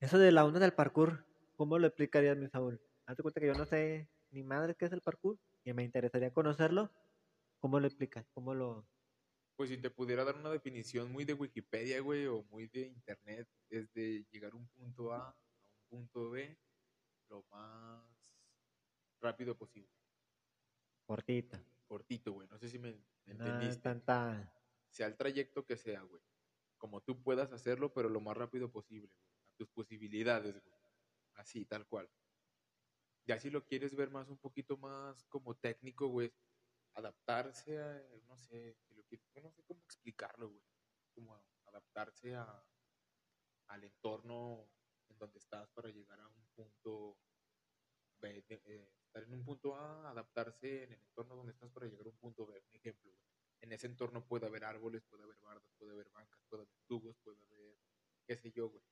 Eso 0.00 0.18
de 0.18 0.32
la 0.32 0.44
onda 0.44 0.58
del 0.60 0.72
parkour, 0.74 1.24
¿cómo 1.56 1.78
lo 1.78 1.86
explicarías, 1.86 2.36
mi 2.36 2.48
Saúl? 2.48 2.80
Hazte 3.06 3.22
cuenta 3.22 3.40
que 3.40 3.46
yo 3.46 3.54
no 3.54 3.64
sé 3.66 4.08
ni 4.30 4.42
madre 4.42 4.74
qué 4.74 4.84
es 4.86 4.92
el 4.92 5.00
parkour 5.00 5.38
y 5.64 5.72
me 5.72 5.84
interesaría 5.84 6.32
conocerlo. 6.32 6.90
¿Cómo 7.58 7.80
lo 7.80 7.86
explicas? 7.86 8.28
¿Cómo 8.30 8.54
lo...? 8.54 8.88
Pues 9.56 9.70
si 9.70 9.78
te 9.78 9.90
pudiera 9.90 10.24
dar 10.24 10.36
una 10.36 10.50
definición 10.50 11.10
muy 11.10 11.24
de 11.24 11.32
Wikipedia, 11.32 12.00
güey, 12.00 12.26
o 12.26 12.44
muy 12.44 12.66
de 12.68 12.88
internet, 12.88 13.48
es 13.70 13.90
de 13.92 14.26
llegar 14.30 14.52
a 14.52 14.56
un 14.56 14.68
punto 14.68 15.12
A 15.12 15.30
a 15.30 15.36
un 15.64 15.80
punto 15.88 16.30
B 16.30 16.58
lo 17.28 17.42
más 17.50 18.04
rápido 19.20 19.56
posible. 19.56 19.90
Cortita. 21.06 21.64
Cortito, 21.86 22.32
güey. 22.32 22.48
No 22.48 22.58
sé 22.58 22.68
si 22.68 22.78
me 22.78 23.02
me 23.26 23.34
No 23.34 23.44
entendiste. 23.46 23.82
tanta... 23.82 24.52
Sea 24.88 25.06
el 25.06 25.16
trayecto 25.16 25.66
que 25.66 25.76
sea, 25.76 26.02
güey. 26.02 26.22
Como 26.78 27.02
tú 27.02 27.22
puedas 27.22 27.52
hacerlo, 27.52 27.92
pero 27.92 28.08
lo 28.08 28.20
más 28.20 28.36
rápido 28.36 28.70
posible, 28.70 29.08
güey. 29.08 29.30
A 29.48 29.54
tus 29.56 29.68
posibilidades, 29.70 30.62
güey. 30.62 30.76
Así, 31.34 31.64
tal 31.66 31.86
cual. 31.86 32.10
Ya 33.26 33.38
si 33.40 33.50
lo 33.50 33.64
quieres 33.64 33.94
ver 33.94 34.10
más, 34.10 34.28
un 34.28 34.38
poquito 34.38 34.76
más 34.76 35.24
como 35.24 35.56
técnico, 35.56 36.08
güey. 36.08 36.32
Adaptarse 36.96 37.78
a, 37.78 38.02
no 38.26 38.38
sé, 38.38 38.78
lo 38.90 39.04
quieres, 39.04 39.26
yo 39.34 39.42
no 39.42 39.50
sé 39.52 39.62
cómo 39.64 39.82
explicarlo, 39.84 40.48
güey. 40.50 40.64
Como 41.14 41.34
adaptarse 41.66 42.34
a, 42.34 42.66
al 43.68 43.84
entorno 43.84 44.70
en 45.08 45.18
donde 45.18 45.38
estás 45.38 45.70
para 45.70 45.90
llegar 45.90 46.20
a 46.20 46.28
un 46.28 46.46
punto 46.54 47.18
B, 48.20 48.44
eh, 48.48 48.90
estar 49.04 49.22
en 49.22 49.34
un 49.34 49.44
punto 49.44 49.76
A, 49.76 50.10
adaptarse 50.10 50.84
en 50.84 50.92
el 50.92 51.00
entorno 51.00 51.36
donde 51.36 51.52
estás 51.52 51.70
para 51.70 51.86
llegar 51.86 52.06
a 52.06 52.10
un 52.10 52.18
punto 52.18 52.46
B. 52.46 52.62
Un 52.68 52.74
ejemplo. 52.76 53.12
En 53.60 53.72
ese 53.72 53.86
entorno 53.86 54.26
puede 54.26 54.46
haber 54.46 54.64
árboles, 54.64 55.04
puede 55.04 55.24
haber 55.24 55.38
bardas, 55.40 55.70
puede 55.78 55.92
haber 55.92 56.08
bancas, 56.10 56.40
puede 56.48 56.62
haber 56.62 56.78
tubos, 56.86 57.16
puede 57.22 57.42
haber, 57.42 57.78
qué 58.26 58.36
sé 58.36 58.52
yo, 58.52 58.68
güey. 58.68 58.84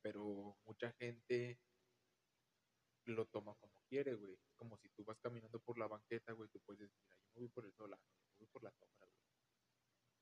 Pero 0.00 0.58
mucha 0.64 0.92
gente 0.92 1.60
lo 3.10 3.26
toma 3.26 3.54
como 3.56 3.80
quiere, 3.88 4.14
güey. 4.14 4.34
Es 4.34 4.54
como 4.54 4.76
si 4.78 4.88
tú 4.90 5.04
vas 5.04 5.18
caminando 5.20 5.60
por 5.60 5.78
la 5.78 5.88
banqueta, 5.88 6.32
güey, 6.32 6.48
tú 6.50 6.60
puedes 6.60 6.80
decir, 6.80 6.96
"Mira, 7.02 7.16
yo 7.16 7.30
me 7.34 7.40
voy 7.40 7.48
por 7.48 7.64
el 7.66 7.72
solano, 7.72 8.02
yo 8.04 8.30
me 8.32 8.36
voy 8.40 8.46
por 8.48 8.62
la 8.62 8.72
sombra, 8.72 9.06
güey. 9.06 9.18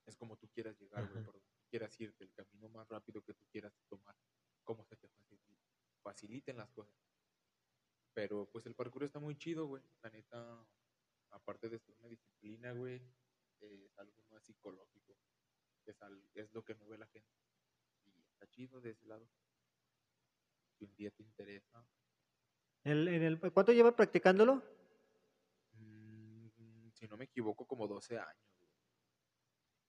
Es 0.05 0.15
como 0.17 0.37
tú 0.37 0.49
quieras 0.49 0.79
llegar, 0.79 1.05
güey, 1.07 1.23
por 1.23 1.35
donde 1.35 1.49
quieras 1.69 1.99
irte, 1.99 2.23
el 2.23 2.33
camino 2.33 2.69
más 2.69 2.87
rápido 2.89 3.21
que 3.23 3.33
tú 3.33 3.45
quieras 3.51 3.73
tomar, 3.87 4.15
como 4.63 4.83
se 4.85 4.95
te 4.97 5.07
facilite, 5.09 5.57
faciliten 6.03 6.57
las 6.57 6.71
cosas. 6.71 6.95
Pero 8.13 8.49
pues 8.51 8.65
el 8.65 8.75
parkour 8.75 9.03
está 9.03 9.19
muy 9.19 9.37
chido, 9.37 9.67
güey. 9.67 9.83
La 10.01 10.09
neta, 10.09 10.67
aparte 11.31 11.69
de 11.69 11.79
ser 11.79 11.95
una 11.95 12.09
disciplina, 12.09 12.73
güey, 12.73 13.01
eh, 13.61 13.85
es 13.85 13.97
algo 13.99 14.21
más 14.29 14.43
psicológico. 14.43 15.17
Es, 15.85 16.01
al- 16.01 16.29
es 16.33 16.51
lo 16.53 16.63
que 16.63 16.75
no 16.75 16.87
ve 16.87 16.97
la 16.97 17.07
gente. 17.07 17.31
Y 18.05 18.19
está 18.27 18.49
chido 18.49 18.81
de 18.81 18.91
ese 18.91 19.05
lado. 19.05 19.29
Si 20.77 20.83
un 20.85 20.95
día 20.95 21.11
te 21.11 21.23
interesa, 21.23 21.87
El, 22.83 23.07
en 23.07 23.23
el, 23.23 23.39
¿Cuánto 23.51 23.71
llevas 23.73 23.93
practicándolo? 23.93 24.63
mm, 25.73 26.89
si 26.93 27.07
no 27.07 27.17
me 27.17 27.25
equivoco, 27.25 27.65
como 27.65 27.87
12 27.87 28.17
años. 28.17 28.45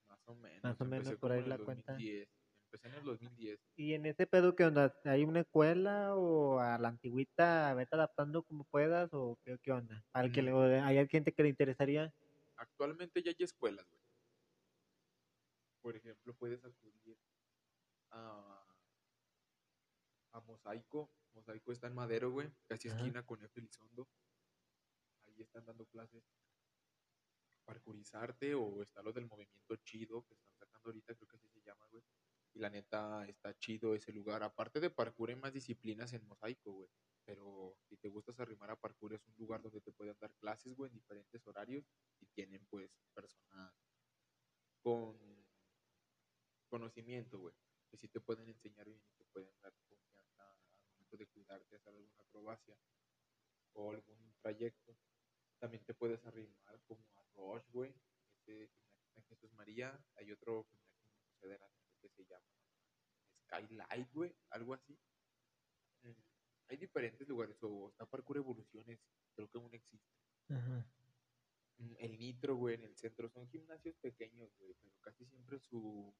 Más 0.09 0.29
o 0.29 0.35
menos. 0.35 0.63
Más 0.63 0.81
o 0.81 0.85
menos 0.85 1.07
Empecé 1.07 1.17
por 1.19 1.33
ahí 1.33 1.41
en 1.41 1.49
la 1.49 1.59
cuenta. 1.59 1.93
2010. 1.93 2.29
Empecé 2.67 2.89
en 2.89 2.95
el 2.95 3.05
2010. 3.05 3.61
¿Y 3.77 3.95
en 3.95 4.07
ese 4.07 4.27
pedo 4.27 4.55
qué 4.57 4.65
onda? 4.65 4.95
¿Hay 5.05 5.25
una 5.25 5.41
escuela 5.41 6.15
o 6.17 6.59
a 6.59 6.79
la 6.79 6.89
antigüita 6.89 7.75
vete 7.75 7.95
adaptando 7.97 8.43
como 8.45 8.65
puedas 8.65 9.11
o 9.13 9.39
qué, 9.45 9.59
qué 9.63 9.73
onda? 9.73 10.05
¿Al 10.13 10.33
que 10.33 10.43
le, 10.43 10.53
Mm. 10.53 10.85
¿Hay 10.85 11.07
gente 11.09 11.33
que 11.33 11.43
le 11.43 11.49
interesaría? 11.51 12.15
Actualmente 12.57 13.23
ya 13.23 13.31
hay 13.31 13.45
escuelas, 13.45 13.87
güey. 13.91 14.03
Por 15.83 15.97
ejemplo, 15.97 16.33
puedes 16.35 16.65
acudir 16.65 17.19
a, 18.11 18.65
a 20.33 20.41
Mosaico. 20.41 21.11
Mosaico 21.35 21.73
está 21.73 21.87
en 21.87 21.95
Madero, 21.95 22.31
güey. 22.31 22.51
Casi 22.67 22.89
Ajá. 22.89 22.99
esquina 22.99 23.25
con 23.25 23.43
F. 23.43 23.61
Elizondo. 23.61 24.09
Ahí 25.27 25.43
están 25.43 25.65
dando 25.65 25.87
clases 25.87 26.25
parkurizarte 27.65 28.55
o 28.55 28.83
está 28.83 29.03
lo 29.03 29.13
del 29.13 29.27
movimiento 29.27 29.77
chido 29.77 30.25
que 30.27 30.35
están 30.35 30.53
sacando 30.59 30.91
ahorita, 30.91 31.15
creo 31.15 31.29
que 31.29 31.37
así 31.37 31.49
se 31.49 31.63
llama, 31.63 31.87
güey. 31.91 32.05
Y 32.55 32.59
la 32.59 32.69
neta 32.69 33.27
está 33.27 33.57
chido 33.59 33.95
ese 33.95 34.13
lugar. 34.13 34.43
Aparte 34.43 34.81
de 34.81 34.91
parkour 34.91 35.31
hay 35.31 35.37
más 35.37 35.53
disciplinas 35.53 36.13
en 36.13 36.27
Mosaico, 36.27 36.73
güey. 36.73 36.91
Pero 37.25 37.79
si 37.89 37.97
te 37.97 38.09
gustas 38.09 38.41
arrimar 38.41 38.71
a 38.71 38.81
parkour 38.81 39.15
es 39.15 39.27
un 39.27 39.35
lugar 39.39 39.63
donde 39.63 39.81
te 39.81 39.93
pueden 39.93 40.19
dar 40.21 40.35
clases, 40.35 40.75
güey, 40.75 40.89
en 40.91 40.95
diferentes 40.95 41.47
horarios 41.47 41.89
y 42.21 42.27
tienen 42.27 42.67
pues 42.69 42.91
personas 43.15 43.73
con 44.83 45.17
conocimiento, 46.69 47.39
güey, 47.39 47.55
que 47.91 47.97
sí 47.97 48.09
te 48.09 48.21
pueden 48.21 48.49
enseñar 48.49 48.87
bien 48.87 49.01
y 49.07 49.13
te 49.13 49.25
pueden 49.27 49.55
dar 49.61 49.73
de 51.17 51.27
cuidarte, 51.27 51.77
hacer 51.77 51.95
alguna 51.95 52.23
acrobacia 52.23 52.77
o 53.75 53.91
algún 53.93 54.35
trayecto. 54.43 54.97
también 55.59 55.85
te 55.85 55.95
puedes 55.95 56.25
arrimar 56.27 56.81
como 56.85 57.05
a 57.17 57.23
Roche, 57.35 57.71
güey. 57.73 57.95
Este 58.39 58.69
gimnasio 58.69 59.17
en 59.17 59.25
Jesús 59.29 59.53
María. 59.55 60.05
Hay 60.17 60.33
otro 60.33 60.67
de 61.43 61.59
la 61.59 61.71
que 62.01 62.09
se 62.11 62.25
llama 62.27 62.47
Skylight, 63.45 64.13
güey, 64.13 64.35
algo 64.51 64.75
así. 64.75 64.99
Mm, 66.03 66.13
Hay 66.69 66.77
diferentes 66.79 67.27
lugares, 67.29 67.57
o 67.63 67.89
está 67.91 68.07
Parkour 68.07 68.39
Evoluciones, 68.39 69.01
creo 69.35 69.49
que 69.49 69.59
aún 69.59 69.75
existe. 69.75 70.15
Ajá. 70.49 70.87
Mm, 71.79 71.95
El 71.99 72.19
Nitro, 72.19 72.57
güey, 72.57 72.75
en 72.77 72.85
el 72.85 72.97
centro 72.97 73.29
son 73.29 73.49
gimnasios 73.49 73.97
pequeños, 73.97 74.51
güey, 74.59 74.75
pero 74.81 74.95
casi 75.01 75.27
siempre 75.27 75.59
su 75.59 76.15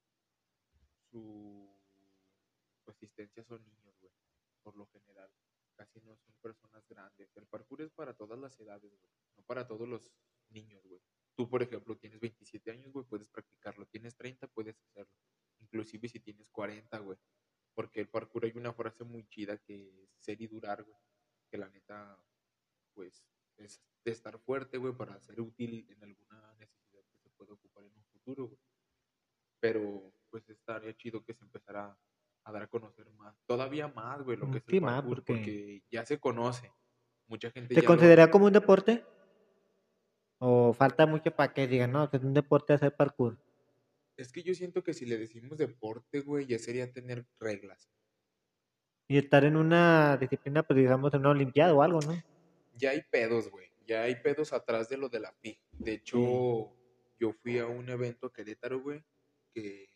su 1.09 1.79
su 2.83 2.91
asistencia 2.91 3.43
son 3.45 3.63
niños, 3.63 3.95
güey, 4.01 4.02
por 4.63 4.75
lo 4.75 4.87
general. 4.87 5.31
Casi 5.75 5.99
no 6.01 6.15
son 6.15 6.33
personas 6.41 6.87
grandes. 6.87 7.35
El 7.35 7.45
parkour 7.47 7.81
es 7.81 7.91
para 7.91 8.13
todas 8.13 8.39
las 8.39 8.59
edades, 8.59 8.95
güey, 8.95 9.11
no 9.35 9.43
para 9.43 9.67
todos 9.67 9.87
los 9.87 10.13
niños, 10.49 10.83
güey. 10.85 11.01
Tú, 11.35 11.49
por 11.49 11.63
ejemplo, 11.63 11.97
tienes 11.97 12.19
27 12.19 12.71
años, 12.71 12.91
güey, 12.91 13.05
puedes 13.05 13.27
practicarlo. 13.27 13.87
Tienes 13.87 14.15
30, 14.15 14.47
puedes 14.47 14.79
hacerlo. 14.81 15.13
Inclusive 15.59 16.07
si 16.07 16.19
tienes 16.19 16.49
40, 16.49 16.99
güey. 16.99 17.17
Porque 17.73 18.01
el 18.01 18.09
parkour 18.09 18.45
hay 18.45 18.53
una 18.55 18.71
frase 18.73 19.03
muy 19.03 19.27
chida 19.27 19.57
que 19.57 20.03
es 20.03 20.11
ser 20.19 20.39
y 20.41 20.47
durar, 20.47 20.83
güey. 20.83 20.97
Que 21.49 21.57
la 21.57 21.69
neta, 21.69 22.23
pues, 22.93 23.25
es 23.57 23.81
de 24.05 24.11
estar 24.11 24.37
fuerte, 24.39 24.77
güey, 24.77 24.95
para 24.95 25.19
ser 25.21 25.41
útil 25.41 25.87
en 25.89 26.03
alguna 26.03 26.53
necesidad 26.55 27.03
que 27.05 27.17
se 27.17 27.29
pueda 27.31 27.53
ocupar 27.53 27.85
en 27.85 27.95
un 27.95 28.05
futuro, 28.05 28.45
güey. 28.45 28.59
Pero, 29.59 30.13
pues, 30.29 30.47
estaría 30.49 30.95
chido 30.95 31.23
que 31.23 31.33
se 31.33 31.43
empezara 31.43 31.97
a 32.45 32.51
dar 32.51 32.63
a 32.63 32.67
conocer 32.67 33.09
más, 33.11 33.35
todavía 33.45 33.87
más, 33.87 34.21
güey, 34.21 34.37
lo 34.37 34.49
que 34.51 34.57
es 34.57 34.63
el 34.67 34.81
más, 34.81 34.95
parkour, 35.01 35.15
porque- 35.17 35.33
porque 35.33 35.83
ya 35.91 36.05
se 36.05 36.19
conoce. 36.19 36.71
Mucha 37.27 37.49
gente 37.51 37.69
¿Te 37.69 37.75
ya 37.75 37.81
lo- 37.81 37.87
considera 37.87 38.29
como 38.29 38.45
un 38.45 38.53
deporte? 38.53 39.05
¿O 40.39 40.73
falta 40.73 41.05
mucho 41.05 41.31
para 41.31 41.53
que 41.53 41.67
digan, 41.67 41.91
no, 41.93 42.09
que 42.09 42.17
es 42.17 42.23
un 42.23 42.33
deporte 42.33 42.73
hacer 42.73 42.93
parkour? 42.95 43.37
Es 44.17 44.31
que 44.31 44.43
yo 44.43 44.53
siento 44.53 44.83
que 44.83 44.93
si 44.93 45.05
le 45.05 45.17
decimos 45.17 45.57
deporte, 45.57 46.19
güey, 46.19 46.45
ya 46.45 46.59
sería 46.59 46.91
tener 46.91 47.25
reglas. 47.39 47.89
Y 49.07 49.17
estar 49.17 49.43
en 49.45 49.55
una 49.55 50.17
disciplina, 50.17 50.63
pues 50.63 50.77
digamos, 50.77 51.13
en 51.13 51.21
una 51.21 51.29
olimpiada 51.31 51.73
o 51.73 51.81
algo, 51.81 51.99
¿no? 52.01 52.21
Ya 52.75 52.91
hay 52.91 53.01
pedos, 53.09 53.49
güey. 53.49 53.67
Ya 53.85 54.03
hay 54.03 54.15
pedos 54.15 54.53
atrás 54.53 54.89
de 54.89 54.97
lo 54.97 55.09
de 55.09 55.19
la 55.19 55.31
FIG. 55.33 55.59
De 55.71 55.93
hecho, 55.93 56.73
yo 57.19 57.33
fui 57.41 57.59
a 57.59 57.65
un 57.67 57.89
evento 57.89 58.27
a 58.27 58.33
Querétaro, 58.33 58.81
güey, 58.81 59.03
que 59.53 59.89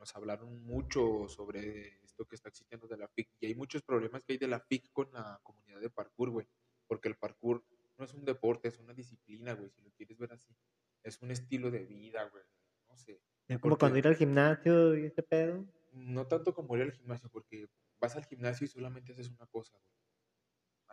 nos 0.00 0.16
hablaron 0.16 0.64
mucho 0.64 1.28
sobre 1.28 2.02
esto 2.02 2.26
que 2.26 2.34
está 2.34 2.48
existiendo 2.48 2.88
de 2.88 2.96
la 2.96 3.06
FIG. 3.06 3.28
Y 3.38 3.46
hay 3.46 3.54
muchos 3.54 3.82
problemas 3.82 4.24
que 4.24 4.32
hay 4.32 4.38
de 4.38 4.48
la 4.48 4.58
FIG 4.58 4.90
con 4.92 5.12
la 5.12 5.38
comunidad 5.44 5.78
de 5.80 5.90
parkour, 5.90 6.30
güey. 6.30 6.48
Porque 6.88 7.08
el 7.08 7.16
parkour 7.16 7.62
no 7.98 8.04
es 8.06 8.14
un 8.14 8.24
deporte, 8.24 8.68
es 8.68 8.78
una 8.78 8.94
disciplina, 8.94 9.52
güey, 9.52 9.68
si 9.70 9.82
lo 9.82 9.90
quieres 9.92 10.16
ver 10.18 10.32
así. 10.32 10.56
Es 11.02 11.20
un 11.20 11.30
estilo 11.30 11.70
de 11.70 11.84
vida, 11.84 12.24
güey. 12.30 12.42
No 12.88 12.96
sé. 12.96 13.20
Es 13.46 13.58
como 13.58 13.76
cuando 13.76 13.98
ir 13.98 14.06
al 14.08 14.16
gimnasio 14.16 14.96
y 14.96 15.04
ese 15.04 15.22
pedo. 15.22 15.66
No 15.92 16.26
tanto 16.26 16.54
como 16.54 16.74
ir 16.76 16.82
al 16.82 16.92
gimnasio, 16.92 17.28
porque 17.30 17.68
vas 18.00 18.16
al 18.16 18.24
gimnasio 18.24 18.64
y 18.64 18.68
solamente 18.68 19.12
haces 19.12 19.28
una 19.28 19.46
cosa, 19.48 19.76
güey. 19.76 19.94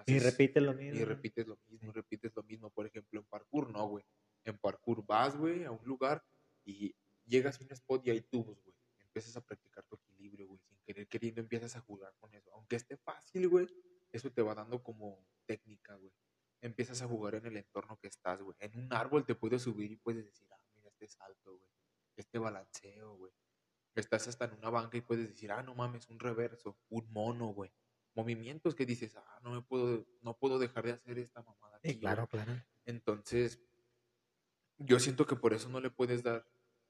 Y 0.05 0.17
Haces- 0.17 0.23
repite 0.23 0.59
lo 0.61 0.73
mismo. 0.73 0.99
y 0.99 1.03
repites 1.05 1.47
lo 1.47 1.57
mismo, 1.67 1.91
repites 1.93 2.35
lo 2.35 2.43
mismo. 2.43 2.69
Por 2.71 2.85
ejemplo, 2.85 3.19
en 3.19 3.25
parkour 3.25 3.71
no, 3.71 3.87
güey. 3.87 4.03
En 4.43 4.57
parkour 4.57 5.05
vas, 5.05 5.35
güey, 5.37 5.63
a 5.63 5.71
un 5.71 5.83
lugar 5.85 6.23
y 6.65 6.93
llegas 7.25 7.59
a 7.59 7.63
un 7.63 7.71
spot 7.71 8.05
y 8.05 8.11
hay 8.11 8.21
tubos, 8.21 8.61
güey. 8.63 8.75
Empiezas 9.17 9.37
a 9.37 9.41
practicar 9.43 9.83
tu 9.85 9.95
equilibrio, 9.95 10.47
güey. 10.47 10.59
Sin 10.59 10.77
querer 10.85 11.07
queriendo 11.07 11.41
empiezas 11.41 11.75
a 11.75 11.81
jugar 11.81 12.13
con 12.19 12.31
eso. 12.35 12.53
Aunque 12.53 12.75
esté 12.75 12.97
fácil, 12.97 13.49
güey, 13.49 13.67
eso 14.11 14.31
te 14.31 14.43
va 14.43 14.53
dando 14.53 14.83
como 14.83 15.25
técnica, 15.47 15.95
güey. 15.95 16.13
Empiezas 16.61 17.01
a 17.01 17.07
jugar 17.07 17.33
en 17.33 17.47
el 17.47 17.57
entorno 17.57 17.97
que 17.97 18.09
estás, 18.09 18.39
güey. 18.43 18.55
En 18.59 18.77
un 18.77 18.93
árbol 18.93 19.25
te 19.25 19.33
puedes 19.33 19.63
subir 19.63 19.91
y 19.91 19.95
puedes 19.95 20.23
decir, 20.23 20.47
ah, 20.51 20.61
mira 20.75 20.89
este 20.89 21.07
salto, 21.07 21.57
güey. 21.57 21.71
Este 22.15 22.37
balanceo, 22.37 23.15
güey. 23.15 23.33
Estás 23.95 24.27
hasta 24.27 24.45
en 24.45 24.53
una 24.53 24.69
banca 24.69 24.97
y 24.97 25.01
puedes 25.01 25.29
decir, 25.29 25.51
ah, 25.51 25.63
no 25.63 25.73
mames, 25.73 26.07
un 26.09 26.19
reverso, 26.19 26.77
un 26.89 27.11
mono, 27.11 27.47
güey. 27.47 27.71
Movimientos 28.13 28.75
que 28.75 28.85
dices, 28.85 29.15
ah, 29.15 29.39
no 29.41 29.49
me 29.49 29.63
puedo, 29.63 30.05
no 30.21 30.37
puedo 30.37 30.59
dejar 30.59 30.85
de 30.85 30.91
hacer 30.91 31.17
esta 31.17 31.41
mamada. 31.41 31.79
Sí, 31.81 31.89
aquí, 31.89 31.93
güey". 31.93 32.01
claro, 32.01 32.27
claro. 32.27 32.53
Entonces, 32.85 33.59
yo 34.77 34.99
siento 34.99 35.25
que 35.25 35.35
por 35.35 35.55
eso 35.55 35.69
no 35.69 35.79
le 35.79 35.89
puedes 35.89 36.21
dar 36.21 36.45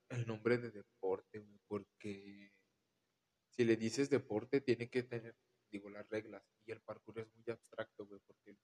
el 0.09 0.27
nombre 0.27 0.57
de 0.57 0.71
deporte, 0.71 1.39
güey, 1.39 1.59
porque 1.67 2.51
si 3.49 3.65
le 3.65 3.75
dices 3.75 4.09
deporte, 4.09 4.61
tiene 4.61 4.89
que 4.89 5.03
tener, 5.03 5.35
digo, 5.71 5.89
las 5.89 6.07
reglas. 6.09 6.43
Y 6.65 6.71
el 6.71 6.81
parkour 6.81 7.19
es 7.19 7.33
muy 7.33 7.43
abstracto, 7.47 8.05
güey, 8.05 8.21
porque 8.25 8.55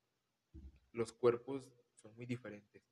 los 0.92 1.14
cuerpos 1.14 1.68
son 1.96 2.16
muy 2.16 2.26
diferentes. 2.26 2.84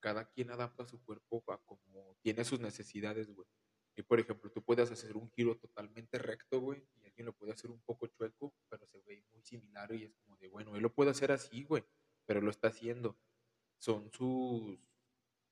Cada 0.00 0.30
quien 0.30 0.50
adapta 0.50 0.86
su 0.86 1.02
cuerpo 1.02 1.42
a 1.48 1.58
como 1.64 2.16
tiene 2.22 2.44
sus 2.44 2.60
necesidades, 2.60 3.30
güey. 3.30 3.48
Y 3.96 4.02
por 4.02 4.20
ejemplo, 4.20 4.50
tú 4.50 4.62
puedes 4.62 4.90
hacer 4.90 5.16
un 5.16 5.30
giro 5.30 5.58
totalmente 5.58 6.18
recto, 6.18 6.60
güey, 6.60 6.86
y 6.94 7.04
alguien 7.04 7.26
lo 7.26 7.34
puede 7.34 7.52
hacer 7.52 7.70
un 7.70 7.82
poco 7.82 8.06
chueco, 8.06 8.54
pero 8.68 8.86
se 8.86 9.00
ve 9.02 9.24
muy 9.30 9.42
similar 9.42 9.92
y 9.92 10.04
es 10.04 10.14
como 10.14 10.38
de, 10.38 10.48
bueno, 10.48 10.74
él 10.76 10.82
lo 10.82 10.94
puede 10.94 11.10
hacer 11.10 11.32
así, 11.32 11.64
güey, 11.64 11.84
pero 12.24 12.40
lo 12.40 12.50
está 12.50 12.68
haciendo. 12.68 13.18
Son 13.78 14.10
sus... 14.10 14.78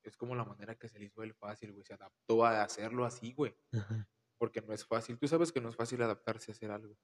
Es 0.09 0.17
como 0.17 0.35
la 0.35 0.45
manera 0.45 0.75
que 0.75 0.89
se 0.89 0.99
le 0.99 1.05
hizo 1.05 1.23
el 1.23 1.35
fácil, 1.35 1.73
güey. 1.73 1.85
Se 1.85 1.95
adaptó 1.95 2.45
a 2.45 2.63
hacerlo 2.63 3.05
así, 3.05 3.33
güey. 3.35 3.55
Ajá. 3.73 4.09
Porque 4.39 4.63
no 4.63 4.73
es 4.73 4.87
fácil. 4.87 5.19
Tú 5.19 5.29
sabes 5.29 5.53
que 5.53 5.61
no 5.61 5.69
es 5.69 5.77
fácil 5.77 6.01
adaptarse 6.01 6.51
a 6.51 6.55
hacer 6.55 6.71
algo. 6.71 6.97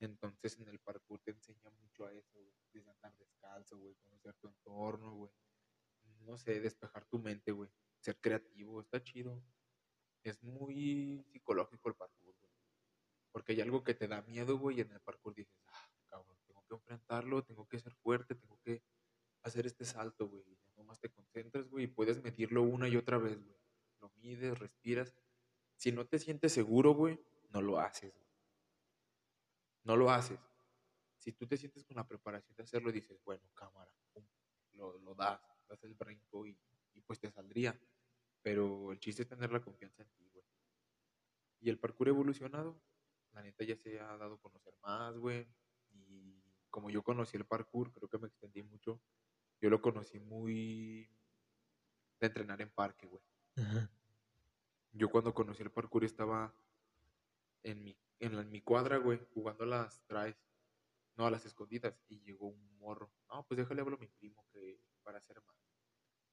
Entonces 0.00 0.58
en 0.58 0.68
el 0.68 0.78
parkour 0.78 1.20
te 1.20 1.30
enseña 1.30 1.70
mucho 1.70 2.04
a 2.04 2.12
eso, 2.12 2.38
güey. 2.38 2.54
Desde 2.72 2.90
andar 2.90 3.16
descalzo, 3.16 3.78
güey. 3.78 3.94
Conocer 3.96 4.34
tu 4.34 4.48
entorno, 4.48 5.14
güey. 5.14 5.32
No 6.20 6.36
sé, 6.36 6.60
despejar 6.60 7.06
tu 7.06 7.18
mente, 7.18 7.52
güey. 7.52 7.70
Ser 8.00 8.20
creativo, 8.20 8.80
está 8.80 9.02
chido. 9.02 9.42
Es 10.22 10.42
muy 10.42 11.24
psicológico 11.32 11.88
el 11.88 11.94
parkour, 11.94 12.34
güey. 12.38 12.52
Porque 13.32 13.52
hay 13.52 13.60
algo 13.60 13.82
que 13.82 13.94
te 13.94 14.08
da 14.08 14.22
miedo, 14.22 14.58
güey, 14.58 14.78
y 14.78 14.80
en 14.80 14.92
el 14.92 15.00
parkour 15.00 15.34
dices, 15.34 15.62
ah, 15.68 15.90
cabrón, 16.08 16.36
tengo 16.46 16.64
que 16.66 16.74
enfrentarlo, 16.74 17.44
tengo 17.44 17.66
que 17.68 17.78
ser 17.78 17.94
fuerte, 17.94 18.34
tengo 18.34 18.58
que 18.60 18.82
hacer 19.42 19.66
este 19.66 19.84
salto, 19.84 20.28
güey. 20.28 20.44
Nomás 20.86 21.00
te 21.00 21.10
concentras, 21.10 21.68
güey, 21.68 21.86
y 21.86 21.88
puedes 21.88 22.22
medirlo 22.22 22.62
una 22.62 22.88
y 22.88 22.96
otra 22.96 23.18
vez, 23.18 23.44
güey. 23.44 23.58
Lo 24.00 24.08
mides, 24.18 24.56
respiras. 24.56 25.12
Si 25.74 25.90
no 25.90 26.06
te 26.06 26.20
sientes 26.20 26.52
seguro, 26.52 26.94
güey, 26.94 27.18
no 27.48 27.60
lo 27.60 27.80
haces. 27.80 28.14
No 29.82 29.96
lo 29.96 30.12
haces. 30.12 30.38
Si 31.18 31.32
tú 31.32 31.44
te 31.44 31.56
sientes 31.56 31.84
con 31.84 31.96
la 31.96 32.06
preparación 32.06 32.54
de 32.54 32.62
hacerlo, 32.62 32.92
dices, 32.92 33.20
bueno, 33.24 33.42
cámara, 33.52 33.92
pum, 34.12 34.24
lo, 34.74 34.96
lo 35.00 35.12
das, 35.16 35.40
das 35.68 35.82
el 35.82 35.94
brinco 35.94 36.46
y, 36.46 36.56
y 36.94 37.00
pues 37.00 37.18
te 37.18 37.32
saldría. 37.32 37.76
Pero 38.42 38.92
el 38.92 39.00
chiste 39.00 39.22
es 39.22 39.28
tener 39.28 39.50
la 39.50 39.60
confianza 39.60 40.04
en 40.04 40.08
ti, 40.10 40.30
güey. 40.32 40.46
Y 41.62 41.68
el 41.68 41.80
parkour 41.80 42.06
evolucionado, 42.06 42.80
la 43.32 43.42
neta 43.42 43.64
ya 43.64 43.74
se 43.76 43.98
ha 43.98 44.16
dado 44.16 44.34
a 44.34 44.40
conocer 44.40 44.78
más, 44.82 45.18
güey. 45.18 45.48
Y 45.90 46.40
como 46.70 46.90
yo 46.90 47.02
conocí 47.02 47.36
el 47.36 47.44
parkour, 47.44 47.92
creo 47.92 48.08
que 48.08 48.18
me 48.18 48.28
extendí 48.28 48.62
mucho. 48.62 49.02
Yo 49.60 49.70
lo 49.70 49.80
conocí 49.80 50.18
muy 50.18 51.08
de 52.20 52.26
entrenar 52.26 52.60
en 52.60 52.70
parque, 52.70 53.06
güey. 53.06 53.22
Ajá. 53.56 53.90
Yo 54.92 55.10
cuando 55.10 55.34
conocí 55.34 55.62
el 55.62 55.70
parkour 55.70 56.04
estaba 56.04 56.54
en 57.62 57.82
mi, 57.84 57.98
en, 58.20 58.36
la- 58.36 58.42
en 58.42 58.50
mi 58.50 58.60
cuadra, 58.62 58.96
güey, 58.98 59.18
jugando 59.34 59.64
a 59.64 59.66
las 59.66 60.02
traes, 60.06 60.36
no, 61.16 61.26
a 61.26 61.30
las 61.30 61.44
escondidas, 61.46 61.98
y 62.08 62.20
llegó 62.20 62.48
un 62.48 62.78
morro. 62.78 63.10
No, 63.28 63.44
pues 63.46 63.58
déjale 63.58 63.80
hablo 63.80 63.96
a 63.96 64.00
mi 64.00 64.08
primo 64.08 64.46
que 64.52 64.80
para 65.02 65.18
hacer 65.18 65.42
más. 65.42 65.56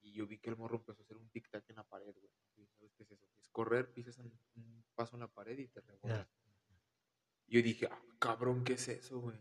Y 0.01 0.13
yo 0.13 0.27
vi 0.27 0.37
que 0.39 0.49
el 0.49 0.57
morro 0.57 0.77
empezó 0.77 1.01
a 1.01 1.03
hacer 1.05 1.17
un 1.17 1.29
tic-tac 1.31 1.63
en 1.69 1.77
la 1.77 1.83
pared, 1.85 2.13
güey. 2.13 2.31
Y 2.57 2.67
¿sabes 2.67 2.93
qué 2.93 3.03
es 3.03 3.11
eso? 3.11 3.25
Es 3.39 3.47
correr, 3.49 3.93
pisas 3.93 4.17
un, 4.17 4.37
un 4.55 4.83
paso 4.95 5.15
en 5.15 5.21
la 5.21 5.27
pared 5.29 5.57
y 5.57 5.67
te 5.69 5.79
rebotas. 5.81 6.27
Yo 7.47 7.61
dije, 7.61 7.87
ah, 7.91 8.01
cabrón, 8.19 8.63
¿qué 8.63 8.73
es 8.73 8.87
eso, 8.89 9.19
güey? 9.19 9.37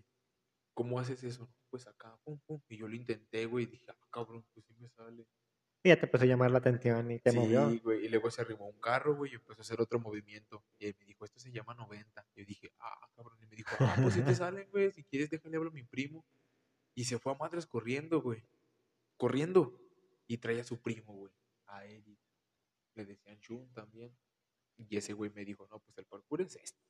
¿Cómo 0.74 0.98
haces 0.98 1.22
eso? 1.24 1.52
Pues 1.70 1.86
acá, 1.86 2.18
pum, 2.24 2.40
pum. 2.46 2.60
Y 2.68 2.78
yo 2.78 2.88
lo 2.88 2.94
intenté, 2.94 3.46
güey, 3.46 3.64
y 3.64 3.68
dije, 3.68 3.86
ah, 3.88 4.08
cabrón, 4.10 4.44
pues 4.54 4.66
sí 4.66 4.74
me 4.78 4.88
sale. 4.88 5.26
Y 5.84 5.88
ya 5.88 5.96
te 5.96 6.06
empezó 6.06 6.24
a 6.24 6.28
llamar 6.28 6.50
la 6.52 6.58
atención 6.58 7.10
y 7.10 7.18
te 7.18 7.32
sí, 7.32 7.36
movió. 7.36 7.68
güey. 7.82 8.06
Y 8.06 8.08
luego 8.08 8.30
se 8.30 8.40
arrimó 8.40 8.68
un 8.68 8.78
carro, 8.80 9.16
güey, 9.16 9.32
y 9.32 9.34
empezó 9.34 9.60
a 9.60 9.62
hacer 9.62 9.80
otro 9.80 9.98
movimiento. 9.98 10.64
Y 10.78 10.86
él 10.86 10.96
me 10.98 11.04
dijo, 11.04 11.24
esto 11.24 11.40
se 11.40 11.50
llama 11.50 11.74
90. 11.74 12.24
Yo 12.36 12.44
dije, 12.44 12.72
ah, 12.78 13.08
cabrón. 13.16 13.36
Y 13.42 13.46
me 13.46 13.56
dijo, 13.56 13.74
ah, 13.80 13.96
pues 14.00 14.14
si 14.14 14.22
te 14.22 14.34
salen, 14.34 14.70
güey. 14.70 14.92
Si 14.92 15.02
quieres, 15.02 15.28
déjale 15.28 15.56
hablar 15.56 15.72
a 15.72 15.74
mi 15.74 15.82
primo. 15.82 16.24
Y 16.94 17.04
se 17.04 17.18
fue 17.18 17.32
a 17.32 17.36
madres 17.36 17.66
corriendo, 17.66 18.22
güey. 18.22 18.44
Corriendo. 19.16 19.76
Y 20.28 20.38
traía 20.38 20.60
a 20.60 20.64
su 20.64 20.80
primo, 20.80 21.14
güey. 21.14 21.32
A 21.66 21.84
él. 21.84 22.16
Le 22.94 23.04
decían 23.04 23.40
Chun 23.40 23.72
también. 23.72 24.16
Y 24.76 24.96
ese 24.96 25.14
güey 25.14 25.30
me 25.30 25.44
dijo, 25.44 25.66
no, 25.68 25.80
pues 25.80 25.98
el 25.98 26.06
parkour 26.06 26.42
es 26.42 26.54
esto. 26.56 26.80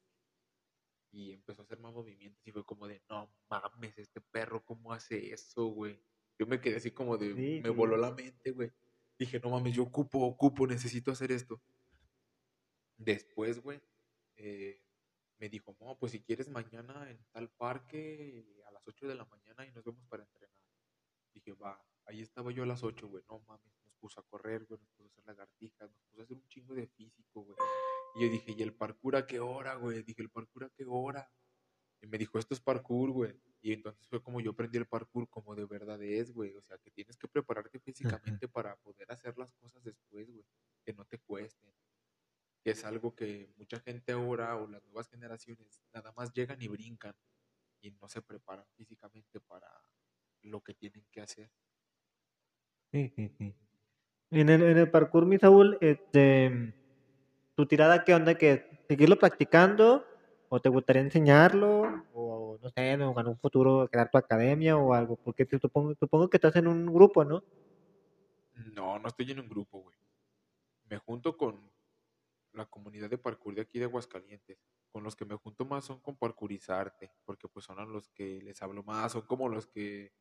Y 1.12 1.32
empezó 1.32 1.62
a 1.62 1.64
hacer 1.64 1.78
más 1.78 1.92
movimientos. 1.92 2.40
Y 2.46 2.52
fue 2.52 2.64
como 2.64 2.88
de, 2.88 3.02
no 3.08 3.30
mames, 3.48 3.98
este 3.98 4.20
perro, 4.20 4.64
¿cómo 4.64 4.92
hace 4.92 5.32
eso, 5.32 5.66
güey? 5.66 6.02
Yo 6.38 6.46
me 6.46 6.60
quedé 6.60 6.76
así 6.76 6.90
como 6.90 7.18
de, 7.18 7.34
Sí, 7.34 7.60
me 7.62 7.68
sí. 7.68 7.74
voló 7.74 7.96
la 7.96 8.10
mente, 8.10 8.50
güey. 8.52 8.70
Dije, 9.18 9.38
no 9.38 9.50
mames, 9.50 9.74
yo 9.74 9.82
ocupo, 9.84 10.20
ocupo, 10.26 10.66
necesito 10.66 11.12
hacer 11.12 11.30
esto. 11.30 11.62
Después, 12.96 13.60
güey, 13.62 13.80
eh, 14.36 14.80
me 15.38 15.48
dijo, 15.48 15.76
no, 15.80 15.98
pues 15.98 16.12
si 16.12 16.22
quieres 16.22 16.48
mañana 16.48 17.10
en 17.10 17.22
tal 17.32 17.50
parque 17.50 18.44
a 18.66 18.70
las 18.70 18.86
8 18.88 19.06
de 19.06 19.14
la 19.14 19.24
mañana 19.26 19.66
y 19.66 19.72
nos 19.72 19.84
vemos 19.84 20.04
para 20.06 20.22
entrenar. 20.24 20.56
Dije, 21.34 21.52
va. 21.52 21.80
ahí 22.06 22.20
estaba 22.22 22.52
yo 22.52 22.62
a 22.62 22.66
las 22.66 22.82
8, 22.82 23.08
güey, 23.08 23.24
no 23.28 23.40
mames, 23.40 23.72
nos 23.84 23.94
puso 23.96 24.20
a 24.20 24.26
correr, 24.26 24.64
güey, 24.64 24.80
nos 24.80 24.90
puso 24.90 25.08
a 25.08 25.12
hacer 25.12 25.24
lagartijas, 25.26 25.90
nos 25.90 26.02
puso 26.04 26.20
a 26.20 26.24
hacer 26.24 26.36
un 26.36 26.46
chingo 26.48 26.74
de 26.74 26.86
físico, 26.86 27.42
güey. 27.42 27.56
Y 28.14 28.22
yo 28.22 28.30
dije, 28.30 28.54
¿y 28.56 28.62
el 28.62 28.74
parkour 28.74 29.16
a 29.16 29.26
qué 29.26 29.40
hora, 29.40 29.74
güey? 29.74 30.02
Dije, 30.02 30.22
¿el 30.22 30.30
parkour 30.30 30.64
a 30.64 30.70
qué 30.70 30.84
hora? 30.86 31.30
Y 32.02 32.06
me 32.06 32.18
dijo, 32.18 32.38
esto 32.38 32.54
es 32.54 32.60
parkour, 32.60 33.10
güey. 33.10 33.40
Y 33.60 33.72
entonces 33.72 34.08
fue 34.08 34.20
como 34.20 34.40
yo 34.40 34.50
aprendí 34.50 34.76
el 34.76 34.86
parkour 34.86 35.28
como 35.28 35.54
de 35.54 35.64
verdad 35.66 36.02
es, 36.02 36.32
güey. 36.32 36.54
O 36.56 36.62
sea, 36.62 36.76
que 36.78 36.90
tienes 36.90 37.16
que 37.16 37.28
prepararte 37.28 37.78
físicamente 37.78 38.48
para 38.48 38.76
poder 38.76 39.10
hacer 39.12 39.38
las 39.38 39.52
cosas 39.54 39.82
después, 39.84 40.28
güey. 40.30 40.44
Que 40.84 40.92
no 40.92 41.04
te 41.04 41.18
cuesten. 41.18 41.72
Que 42.64 42.72
es 42.72 42.84
algo 42.84 43.14
que 43.14 43.52
mucha 43.56 43.78
gente 43.80 44.12
ahora 44.12 44.56
o 44.56 44.66
las 44.66 44.82
nuevas 44.84 45.08
generaciones 45.08 45.80
nada 45.92 46.12
más 46.16 46.32
llegan 46.32 46.60
y 46.60 46.68
brincan 46.68 47.14
y 47.80 47.92
no 47.92 48.08
se 48.08 48.20
preparan 48.20 48.66
físicamente 48.76 49.40
para 49.40 49.68
lo 50.42 50.60
que 50.60 50.74
tienen 50.74 51.06
que 51.10 51.20
hacer. 51.20 51.50
Sí, 52.90 53.12
sí, 53.14 53.28
sí. 53.38 53.54
En 54.30 54.48
el, 54.48 54.62
en 54.62 54.78
el 54.78 54.90
parkour, 54.90 55.26
mi 55.26 55.38
Saúl, 55.38 55.78
este, 55.80 56.74
tu 57.62 57.68
tirada, 57.68 58.02
¿qué 58.02 58.12
onda? 58.12 58.34
¿Que 58.34 58.82
seguirlo 58.88 59.16
practicando? 59.16 60.04
¿O 60.48 60.60
te 60.60 60.68
gustaría 60.68 61.00
enseñarlo? 61.00 62.04
¿O 62.12 62.58
no 62.60 62.70
sé, 62.70 62.90
en 62.90 63.02
un 63.02 63.38
futuro 63.38 63.88
crear 63.88 64.10
tu 64.10 64.18
academia 64.18 64.76
o 64.76 64.92
algo? 64.92 65.16
Porque 65.22 65.46
te 65.46 65.60
supongo, 65.60 66.28
que 66.28 66.38
estás 66.38 66.56
en 66.56 66.66
un 66.66 66.92
grupo, 66.92 67.24
¿no? 67.24 67.44
No, 68.74 68.98
no 68.98 69.06
estoy 69.06 69.30
en 69.30 69.38
un 69.38 69.48
grupo, 69.48 69.78
güey. 69.78 69.96
Me 70.86 70.98
junto 70.98 71.36
con 71.36 71.70
la 72.52 72.66
comunidad 72.66 73.08
de 73.08 73.18
parkour 73.18 73.54
de 73.54 73.62
aquí 73.62 73.78
de 73.78 73.84
Aguascalientes. 73.84 74.58
Con 74.90 75.04
los 75.04 75.14
que 75.14 75.24
me 75.24 75.36
junto 75.36 75.64
más 75.64 75.84
son 75.84 76.00
con 76.00 76.16
Parkourizarte, 76.16 77.12
porque 77.24 77.46
pues 77.46 77.64
son 77.64 77.78
a 77.78 77.84
los 77.84 78.08
que 78.08 78.42
les 78.42 78.60
hablo 78.60 78.82
más, 78.82 79.12
son 79.12 79.22
como 79.22 79.48
los 79.48 79.68
que 79.68 80.12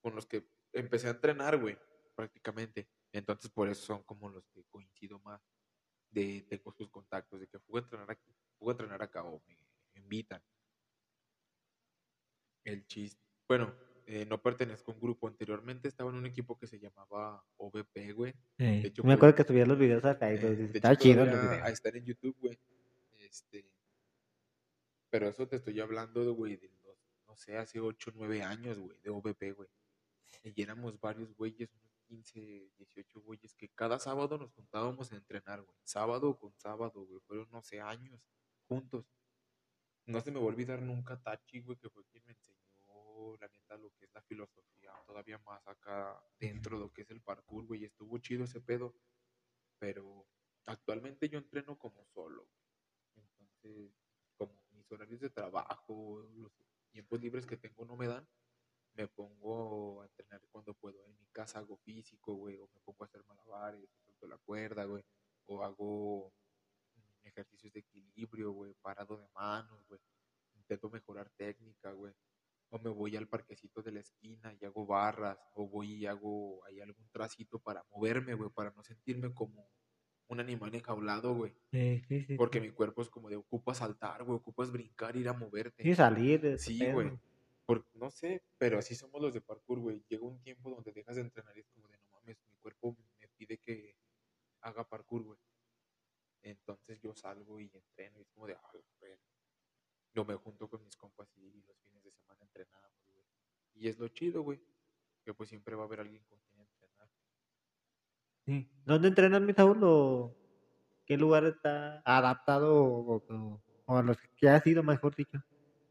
con 0.00 0.16
los 0.16 0.26
que 0.26 0.44
empecé 0.72 1.06
a 1.06 1.12
entrenar, 1.12 1.56
güey, 1.56 1.78
prácticamente. 2.16 2.88
Entonces, 3.12 3.48
por 3.48 3.68
eso 3.68 3.86
son 3.86 4.02
como 4.02 4.28
los 4.28 4.48
que 4.48 4.64
coincido 4.64 5.20
más. 5.20 5.40
De, 6.10 6.46
tengo 6.48 6.72
sus 6.72 6.90
contactos, 6.90 7.40
de 7.40 7.46
que 7.46 7.56
a 7.56 7.78
entrenar 7.78 8.10
aquí, 8.10 8.34
a 8.60 8.70
entrenar 8.70 9.02
acá 9.02 9.22
o 9.24 9.42
me, 9.46 9.56
invitan. 9.94 10.42
El 12.64 12.86
chiste. 12.86 13.20
Bueno, 13.46 13.74
eh, 14.06 14.26
no 14.26 14.40
pertenezco 14.40 14.90
a 14.90 14.94
un 14.94 15.00
grupo. 15.00 15.28
Anteriormente 15.28 15.88
estaba 15.88 16.10
en 16.10 16.16
un 16.16 16.26
equipo 16.26 16.58
que 16.58 16.66
se 16.66 16.78
llamaba 16.78 17.44
OVP, 17.56 18.12
güey. 18.12 18.34
de 18.56 18.88
hecho, 18.88 19.04
me 19.04 19.14
acuerdo 19.14 19.34
que 19.34 19.44
subía 19.44 19.66
los 19.66 19.78
videos 19.78 20.04
acá 20.04 20.32
y 20.32 20.36
eh, 20.36 20.70
estaba 20.72 20.96
chido. 20.96 21.22
A 21.22 21.68
estar 21.68 21.96
en 21.96 22.04
YouTube, 22.04 22.36
güey. 22.40 22.58
Este, 23.18 23.70
pero 25.10 25.28
eso 25.28 25.46
te 25.46 25.56
estoy 25.56 25.80
hablando, 25.80 26.24
de, 26.24 26.30
güey, 26.30 26.56
de 26.56 26.70
no 27.26 27.36
sé, 27.36 27.56
hace 27.56 27.80
8 27.80 28.10
o 28.10 28.12
9 28.16 28.42
años, 28.42 28.78
güey, 28.78 28.98
de 29.00 29.10
OVP, 29.10 29.52
güey. 29.52 29.68
Y 30.44 30.62
éramos 30.62 30.98
varios 31.00 31.34
güeyes, 31.34 31.70
unos 31.74 31.97
15, 32.08 32.72
18 32.78 33.20
güeyes, 33.20 33.54
que 33.54 33.68
cada 33.68 33.98
sábado 33.98 34.38
nos 34.38 34.52
juntábamos 34.52 35.12
a 35.12 35.16
entrenar, 35.16 35.62
güey. 35.62 35.78
Sábado 35.84 36.38
con 36.38 36.52
sábado, 36.56 37.04
güey. 37.04 37.20
Fueron, 37.26 37.48
no 37.50 37.62
sé, 37.62 37.80
años 37.80 38.20
juntos. 38.66 39.06
No 40.06 40.20
se 40.20 40.30
me 40.30 40.38
va 40.38 40.46
a 40.46 40.48
olvidar 40.48 40.80
nunca 40.80 41.20
Tachi, 41.20 41.60
güey, 41.60 41.76
que 41.78 41.90
fue 41.90 42.04
quien 42.06 42.24
me 42.24 42.32
enseñó, 42.32 43.36
la 43.38 43.48
neta, 43.48 43.76
lo 43.76 43.90
que 43.94 44.06
es 44.06 44.14
la 44.14 44.22
filosofía, 44.22 44.92
todavía 45.06 45.38
más 45.40 45.66
acá 45.68 46.18
dentro 46.38 46.78
de 46.78 46.84
lo 46.84 46.92
que 46.92 47.02
es 47.02 47.10
el 47.10 47.20
parkour, 47.20 47.66
güey. 47.66 47.84
Estuvo 47.84 48.18
chido 48.18 48.44
ese 48.44 48.60
pedo. 48.60 48.94
Pero 49.78 50.26
actualmente 50.66 51.28
yo 51.28 51.38
entreno 51.38 51.78
como 51.78 52.04
solo, 52.06 52.48
Entonces, 53.14 53.92
como 54.36 54.64
mis 54.70 54.90
horarios 54.90 55.20
de 55.20 55.30
trabajo, 55.30 56.26
los 56.34 56.52
tiempos 56.90 57.20
libres 57.20 57.46
que 57.46 57.56
tengo 57.56 57.84
no 57.84 57.96
me 57.96 58.08
dan, 58.08 58.26
me 58.98 59.06
pongo 59.06 60.02
a 60.02 60.06
entrenar 60.06 60.42
cuando 60.50 60.74
puedo. 60.74 61.06
En 61.06 61.16
mi 61.16 61.26
casa 61.28 61.60
hago 61.60 61.76
físico, 61.78 62.34
güey, 62.34 62.58
o 62.58 62.68
me 62.74 62.80
pongo 62.80 63.04
a 63.04 63.06
hacer 63.06 63.22
malabares, 63.24 63.88
suelto 64.04 64.26
la 64.26 64.36
cuerda, 64.38 64.84
güey, 64.84 65.04
o 65.46 65.62
hago 65.62 66.34
ejercicios 67.22 67.72
de 67.72 67.80
equilibrio, 67.80 68.50
güey, 68.50 68.74
parado 68.82 69.16
de 69.16 69.28
manos, 69.34 69.86
güey. 69.86 70.00
Intento 70.56 70.90
mejorar 70.90 71.30
técnica, 71.36 71.92
güey. 71.92 72.12
O 72.70 72.78
me 72.80 72.90
voy 72.90 73.16
al 73.16 73.28
parquecito 73.28 73.82
de 73.82 73.92
la 73.92 74.00
esquina 74.00 74.52
y 74.60 74.64
hago 74.64 74.84
barras, 74.84 75.38
o 75.54 75.68
voy 75.68 75.94
y 75.94 76.06
hago 76.06 76.64
ahí 76.66 76.80
algún 76.80 77.08
tracito 77.10 77.60
para 77.60 77.84
moverme, 77.90 78.34
güey, 78.34 78.50
para 78.50 78.72
no 78.72 78.82
sentirme 78.82 79.32
como 79.32 79.70
un 80.26 80.40
animal 80.40 80.74
enjaulado, 80.74 81.34
güey. 81.34 81.54
Sí, 81.70 82.02
sí, 82.08 82.24
sí, 82.24 82.36
Porque 82.36 82.60
mi 82.60 82.70
cuerpo 82.72 83.00
es 83.00 83.08
como 83.08 83.30
de 83.30 83.36
ocupas 83.36 83.78
saltar, 83.78 84.24
güey, 84.24 84.36
ocupas 84.36 84.72
brincar, 84.72 85.16
ir 85.16 85.28
a 85.28 85.32
moverte. 85.32 85.84
Sí, 85.84 85.94
salir. 85.94 86.58
Sí, 86.58 86.84
güey 86.90 87.12
no 87.94 88.10
sé, 88.10 88.42
pero 88.56 88.78
así 88.78 88.94
somos 88.94 89.20
los 89.20 89.34
de 89.34 89.40
parkour, 89.40 89.78
güey. 89.80 90.02
Llega 90.08 90.26
un 90.26 90.40
tiempo 90.40 90.70
donde 90.70 90.92
dejas 90.92 91.16
de 91.16 91.22
entrenar 91.22 91.56
y 91.56 91.60
es 91.60 91.68
como 91.68 91.86
de 91.88 91.98
no 91.98 92.06
mames, 92.12 92.38
mi 92.46 92.54
cuerpo 92.54 92.96
me 93.20 93.28
pide 93.28 93.58
que 93.58 93.94
haga 94.62 94.88
parkour, 94.88 95.22
güey. 95.22 95.38
Entonces 96.42 97.00
yo 97.00 97.14
salgo 97.14 97.60
y 97.60 97.70
entreno 97.74 98.18
y 98.18 98.22
es 98.22 98.30
como 98.30 98.46
de, 98.46 98.54
ah, 98.54 98.70
güey. 98.72 99.18
Yo 100.14 100.24
me 100.24 100.34
junto 100.36 100.68
con 100.68 100.82
mis 100.82 100.96
compas 100.96 101.28
y 101.36 101.62
los 101.62 101.76
fines 101.80 102.02
de 102.02 102.10
semana 102.10 102.42
entrenamos. 102.42 102.90
Y 103.74 103.88
es 103.88 103.98
lo 103.98 104.08
chido, 104.08 104.42
güey. 104.42 104.60
Que 105.22 105.34
pues 105.34 105.50
siempre 105.50 105.76
va 105.76 105.82
a 105.82 105.86
haber 105.86 106.00
alguien 106.00 106.24
con 106.24 106.40
quien 106.40 106.60
entrenar. 106.60 107.10
Sí. 108.46 108.66
¿Dónde 108.86 109.08
entrenas, 109.08 109.42
mi 109.42 109.52
Saúl? 109.52 109.78
¿O 109.82 110.34
qué 111.04 111.18
lugar 111.18 111.44
está 111.44 112.02
adaptado 112.04 112.82
o, 112.82 113.60
o 113.84 113.96
a 113.96 114.02
los 114.02 114.16
que 114.36 114.48
has 114.48 114.66
ido, 114.66 114.82
mejor 114.82 115.14
dicho? 115.14 115.38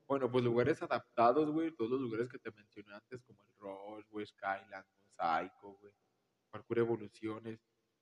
Bueno, 0.07 0.31
pues 0.31 0.43
lugares 0.43 0.81
adaptados, 0.81 1.51
güey, 1.51 1.71
todos 1.71 1.91
los 1.91 2.01
lugares 2.01 2.29
que 2.29 2.39
te 2.39 2.49
mencioné 2.51 2.93
antes, 2.93 3.21
como 3.23 3.43
el 3.43 3.53
Rush, 3.57 4.07
güey, 4.09 4.25
Skyland, 4.25 4.85
Psycho, 5.17 5.77
güey, 5.81 5.93
Parkour 6.49 6.79
Evoluciones, 6.79 7.59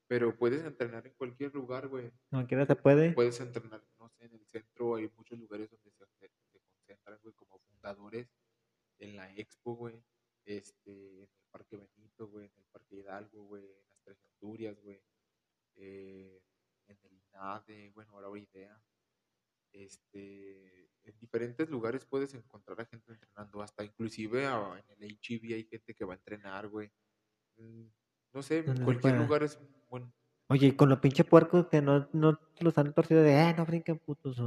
pero 0.07 0.37
puedes 0.37 0.63
entrenar 0.63 1.07
en 1.07 1.13
cualquier 1.13 1.53
lugar, 1.55 1.87
güey. 1.87 2.11
Cualquiera 2.29 2.67
se 2.67 2.75
puede. 2.75 3.11
Puedes 3.13 3.39
entrenar, 3.39 3.83
no 3.97 4.07
sé, 4.09 4.25
en 4.25 4.35
el 4.35 4.45
centro 4.45 4.95
hay 4.95 5.09
muchos 5.17 5.39
lugares 5.39 5.71
donde 5.71 5.89
se, 5.91 6.29
concentran, 6.51 7.19
güey, 7.23 7.33
como 7.33 7.57
fundadores, 7.59 8.29
en 8.99 9.15
la 9.15 9.33
Expo, 9.33 9.75
güey, 9.75 10.03
este, 10.45 11.23
en 11.23 11.29
el 11.31 11.47
Parque 11.49 11.75
Benito, 11.75 12.27
güey, 12.27 12.45
en 12.45 12.53
el 12.55 12.65
Parque 12.71 12.97
Hidalgo, 12.97 13.43
güey, 13.45 13.63
en 13.63 13.87
las 13.89 13.99
Tres 14.03 14.23
Asturias, 14.23 14.79
güey, 14.83 15.01
eh, 15.75 16.39
en 16.87 16.97
el 17.01 17.13
INADE, 17.13 17.89
bueno, 17.95 18.11
ahora 18.13 18.39
idea, 18.39 18.79
este 19.83 20.85
en 21.05 21.19
diferentes 21.19 21.69
lugares 21.69 22.05
puedes 22.05 22.33
encontrar 22.33 22.81
a 22.81 22.85
gente 22.85 23.11
entrenando, 23.11 23.61
hasta 23.61 23.83
inclusive 23.83 24.45
en 24.45 25.03
el 25.03 25.19
HIV 25.21 25.53
hay 25.53 25.63
gente 25.65 25.93
que 25.93 26.05
va 26.05 26.13
a 26.13 26.17
entrenar, 26.17 26.67
güey. 26.67 26.91
Mm, 27.57 27.85
no 28.33 28.41
sé, 28.41 28.59
en 28.59 28.83
cualquier 28.83 29.15
lugar 29.15 29.43
es 29.43 29.59
bueno. 29.89 30.11
Oye, 30.47 30.67
y 30.67 30.71
con 30.73 30.89
los 30.89 30.99
pinches 30.99 31.25
puercos 31.25 31.67
que 31.67 31.81
no, 31.81 32.09
no 32.13 32.39
los 32.59 32.77
han 32.77 32.93
torcido 32.93 33.21
de, 33.21 33.33
eh, 33.33 33.53
no 33.55 33.65
brinquen 33.65 33.99
putos. 33.99 34.41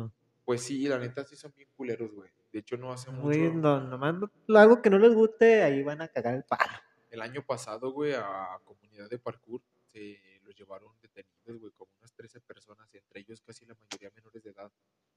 Pues 0.44 0.62
sí, 0.62 0.86
la 0.88 0.98
neta 0.98 1.24
sí 1.24 1.36
son 1.36 1.52
bien 1.56 1.68
culeros, 1.76 2.12
güey. 2.12 2.30
De 2.52 2.60
hecho, 2.60 2.76
no 2.76 2.92
hace 2.92 3.10
mucho. 3.10 3.24
Güey, 3.24 3.54
no, 3.54 3.80
nomás 3.80 4.14
hago 4.54 4.82
que 4.82 4.90
no 4.90 4.98
les 4.98 5.14
guste, 5.14 5.62
ahí 5.62 5.82
van 5.82 6.00
a 6.00 6.08
cagar 6.08 6.34
el 6.34 6.44
palo. 6.44 6.72
El 7.10 7.22
año 7.22 7.42
pasado, 7.42 7.92
güey, 7.92 8.14
a 8.14 8.60
comunidad 8.64 9.08
de 9.08 9.18
parkour 9.18 9.62
se 9.92 10.18
los 10.42 10.56
llevaron 10.56 10.92
detenidos, 11.00 11.60
güey, 11.60 11.72
como 11.76 11.90
unas 11.98 12.12
13 12.14 12.40
personas, 12.40 12.92
entre 12.92 13.20
ellos 13.20 13.40
casi 13.40 13.64
la 13.64 13.74
mayoría 13.74 14.10
menores 14.14 14.42
de 14.42 14.50
edad 14.50 14.72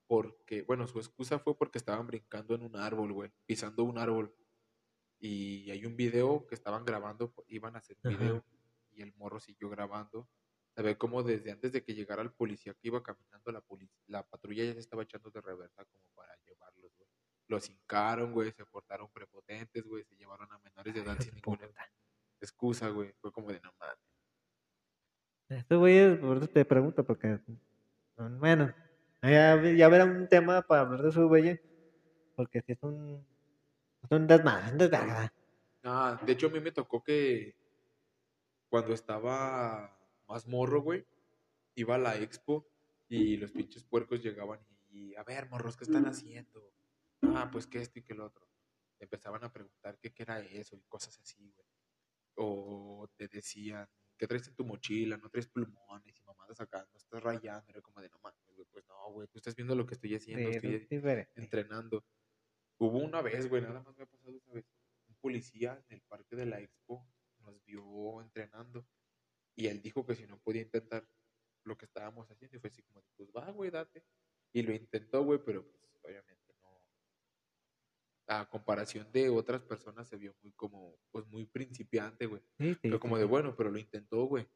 porque, 0.07 0.63
bueno, 0.63 0.87
su 0.87 0.99
excusa 0.99 1.39
fue 1.39 1.57
porque 1.57 1.77
estaban 1.77 2.07
brincando 2.07 2.55
en 2.55 2.63
un 2.63 2.75
árbol, 2.75 3.13
güey, 3.13 3.31
pisando 3.45 3.83
un 3.83 3.97
árbol. 3.97 4.35
Y 5.19 5.69
hay 5.71 5.85
un 5.85 5.95
video 5.95 6.47
que 6.47 6.55
estaban 6.55 6.83
grabando, 6.83 7.33
iban 7.47 7.75
a 7.75 7.79
hacer 7.79 7.97
un 8.03 8.17
video 8.17 8.43
y 8.91 9.01
el 9.01 9.13
morro 9.15 9.39
siguió 9.39 9.69
grabando. 9.69 10.27
Se 10.75 10.81
ve 10.81 10.97
como 10.97 11.21
desde 11.21 11.51
antes 11.51 11.71
de 11.71 11.83
que 11.83 11.93
llegara 11.93 12.21
el 12.21 12.31
policía 12.31 12.73
que 12.73 12.87
iba 12.87 13.03
caminando, 13.03 13.51
la, 13.51 13.63
la 14.07 14.27
patrulla 14.27 14.63
ya 14.63 14.73
se 14.73 14.79
estaba 14.79 15.03
echando 15.03 15.29
de 15.29 15.41
reversa 15.41 15.85
como 15.85 16.05
para 16.15 16.35
llevarlos, 16.45 16.91
güey. 16.97 17.09
Los 17.47 17.69
hincaron, 17.69 18.31
güey, 18.31 18.51
se 18.51 18.65
portaron 18.65 19.09
prepotentes, 19.11 19.85
güey, 19.85 20.03
se 20.05 20.15
llevaron 20.15 20.51
a 20.51 20.59
menores 20.59 20.93
de 20.93 21.01
edad 21.01 21.19
sin 21.19 21.35
ninguna 21.35 21.69
excusa, 22.39 22.89
güey. 22.89 23.13
Fue 23.19 23.31
como 23.31 23.51
de 23.51 23.59
no 23.61 23.73
mames. 23.79 23.97
Esto, 25.49 25.79
güey, 25.79 26.19
por 26.19 26.37
eso 26.37 26.47
te 26.47 26.63
pregunto, 26.63 27.05
porque, 27.05 27.39
bueno, 28.15 28.73
ya, 29.21 29.61
ya 29.61 29.89
verá 29.89 30.05
un 30.05 30.27
tema 30.27 30.61
para 30.61 30.81
hablar 30.81 31.01
de 31.01 31.11
su 31.11 31.27
güey. 31.27 31.59
Porque 32.35 32.61
si 32.61 32.73
es 32.73 32.83
un. 32.83 33.25
Es 34.03 34.11
un 34.11 34.27
desmadre, 34.27 34.89
Ah, 35.83 36.19
de 36.23 36.33
hecho, 36.33 36.47
a 36.47 36.49
mí 36.51 36.59
me 36.59 36.71
tocó 36.71 37.03
que 37.03 37.55
cuando 38.69 38.93
estaba 38.93 39.97
más 40.27 40.47
morro, 40.47 40.81
güey, 40.81 41.05
iba 41.75 41.95
a 41.95 41.97
la 41.97 42.17
expo 42.17 42.67
y 43.09 43.37
los 43.37 43.51
pinches 43.51 43.83
puercos 43.83 44.23
llegaban 44.23 44.59
y, 44.89 45.15
a 45.15 45.23
ver, 45.23 45.49
morros, 45.49 45.75
¿qué 45.77 45.83
están 45.83 46.05
haciendo? 46.05 46.71
Ah, 47.23 47.49
pues 47.51 47.67
que 47.67 47.79
esto 47.79 47.99
y 47.99 48.03
que 48.03 48.13
el 48.13 48.21
otro. 48.21 48.47
Empezaban 48.99 49.43
a 49.43 49.51
preguntar 49.51 49.97
qué, 49.99 50.13
qué 50.13 50.23
era 50.23 50.39
eso 50.39 50.75
y 50.75 50.83
cosas 50.83 51.19
así, 51.19 51.51
güey. 51.55 51.67
O 52.35 53.09
te 53.17 53.27
decían, 53.27 53.89
¿qué 54.17 54.27
traes 54.27 54.47
en 54.47 54.55
tu 54.55 54.65
mochila? 54.65 55.17
No 55.17 55.29
traes 55.29 55.47
plumones 55.47 56.20
y 56.51 56.55
mamadas 56.55 56.61
acá, 56.61 56.87
no 56.91 56.97
estás 56.97 57.23
rayando. 57.23 57.65
Era 57.69 57.81
como 57.81 58.01
de, 58.01 58.09
no 58.09 58.19
mames, 58.19 58.41
pues 58.71 58.85
no, 58.87 59.11
güey, 59.11 59.27
tú 59.27 59.37
estás 59.37 59.55
viendo 59.55 59.75
lo 59.75 59.85
que 59.85 59.95
estoy 59.95 60.15
haciendo, 60.15 60.49
estoy 60.49 60.87
entrenando. 61.35 62.03
Hubo 62.77 62.97
una 62.97 63.21
vez, 63.21 63.47
güey, 63.47 63.61
nada 63.61 63.81
más 63.81 63.95
me 63.95 64.03
ha 64.03 64.07
pasado 64.07 64.35
esa 64.35 64.51
vez, 64.51 64.65
un 65.07 65.15
policía 65.15 65.83
en 65.87 65.95
el 65.95 66.01
parque 66.01 66.35
de 66.35 66.45
la 66.45 66.59
expo 66.59 67.07
vio 67.65 68.21
entrenando. 68.21 68.87
Y 69.55 69.67
él 69.67 69.81
dijo 69.81 70.05
que 70.05 70.15
si 70.15 70.25
no 70.25 70.39
podía 70.39 70.61
intentar 70.61 71.07
lo 71.63 71.77
que 71.77 71.85
estábamos 71.85 72.29
haciendo, 72.29 72.57
y 72.57 72.59
fue 72.59 72.69
así 72.69 72.81
como, 72.83 73.03
pues 73.15 73.29
va, 73.35 73.51
güey, 73.51 73.69
date. 73.69 74.03
Y 74.53 74.63
lo 74.63 74.73
intentó, 74.73 75.23
güey, 75.23 75.39
pero 75.43 75.63
pues 75.63 75.91
obviamente 76.03 76.53
no. 76.61 76.81
A 78.27 78.49
comparación 78.49 79.11
de 79.11 79.29
otras 79.29 79.63
personas 79.63 80.07
se 80.07 80.17
vio 80.17 80.35
muy 80.41 80.51
como, 80.53 80.97
pues 81.11 81.27
muy 81.27 81.45
principiante, 81.45 82.25
güey. 82.25 82.41
Sí, 82.57 82.73
sí, 82.73 82.79
Pero 82.83 82.99
como 82.99 83.17
de, 83.17 83.25
bueno, 83.25 83.55
pero 83.55 83.69
lo 83.69 83.77
intentó, 83.77 84.25
güey. 84.25 84.47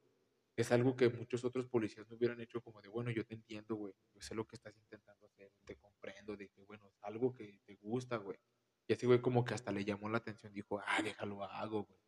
Es 0.56 0.72
algo 0.72 0.95
que 0.95 1.10
muchos 1.10 1.44
otros 1.44 1.68
policías 1.68 2.07
no 2.10 2.15
hubieran 2.15 2.40
hecho 2.40 2.61
como 2.61 2.82
de, 2.82 2.90
bueno, 2.90 3.11
yo 3.11 3.26
te 3.26 3.34
entiendo, 3.36 3.76
güey. 3.76 3.94
Yo 4.14 4.22
sé 4.22 4.36
lo 4.36 4.48
que 4.48 4.56
estás 4.56 4.76
intentando 4.77 5.26
hacer, 5.26 5.52
te 5.65 5.76
comprendo, 5.76 6.38
de 6.38 6.49
que, 6.49 6.64
bueno, 6.64 6.88
es 6.88 6.98
algo 7.03 7.34
que 7.34 7.60
te 7.65 7.76
gusta, 7.76 8.18
güey. 8.18 8.38
Y 8.88 8.94
así, 8.94 9.06
güey, 9.06 9.22
como 9.22 9.44
que 9.44 9.53
hasta 9.53 9.72
le 9.72 9.84
llamó 9.84 10.10
la 10.10 10.19
atención, 10.19 10.53
dijo, 10.53 10.80
ah, 10.86 11.02
déjalo 11.03 11.44
hago, 11.44 11.84
güey. 11.84 11.99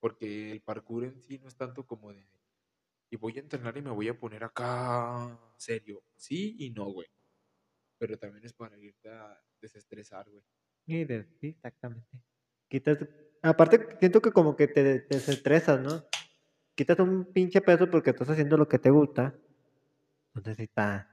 Porque 0.00 0.50
el 0.50 0.62
parkour 0.62 1.04
en 1.04 1.20
sí 1.20 1.38
no 1.38 1.48
es 1.48 1.56
tanto 1.56 1.86
como 1.86 2.12
de, 2.12 2.26
y 3.10 3.16
voy 3.16 3.36
a 3.36 3.40
entrenar 3.40 3.76
y 3.76 3.82
me 3.82 3.90
voy 3.90 4.08
a 4.08 4.18
poner 4.18 4.42
acá 4.42 5.38
serio. 5.56 6.02
Sí 6.16 6.56
y 6.58 6.70
no, 6.70 6.86
güey. 6.86 7.06
Pero 7.98 8.18
también 8.18 8.44
es 8.44 8.52
para 8.52 8.76
irte 8.76 9.08
a 9.08 9.40
desestresar, 9.60 10.28
güey. 10.28 10.42
Sí, 10.86 11.48
exactamente. 11.48 12.08
Quitas, 12.68 12.98
aparte, 13.42 13.96
siento 14.00 14.20
que 14.20 14.32
como 14.32 14.56
que 14.56 14.66
te 14.66 14.82
desestresas, 15.08 15.80
¿no? 15.80 16.04
Quitas 16.74 16.98
un 16.98 17.32
pinche 17.32 17.60
peso 17.60 17.88
porque 17.88 18.10
estás 18.10 18.30
haciendo 18.30 18.56
lo 18.56 18.68
que 18.68 18.78
te 18.78 18.90
gusta. 18.90 19.34
Entonces 20.34 20.58
está. 20.58 21.08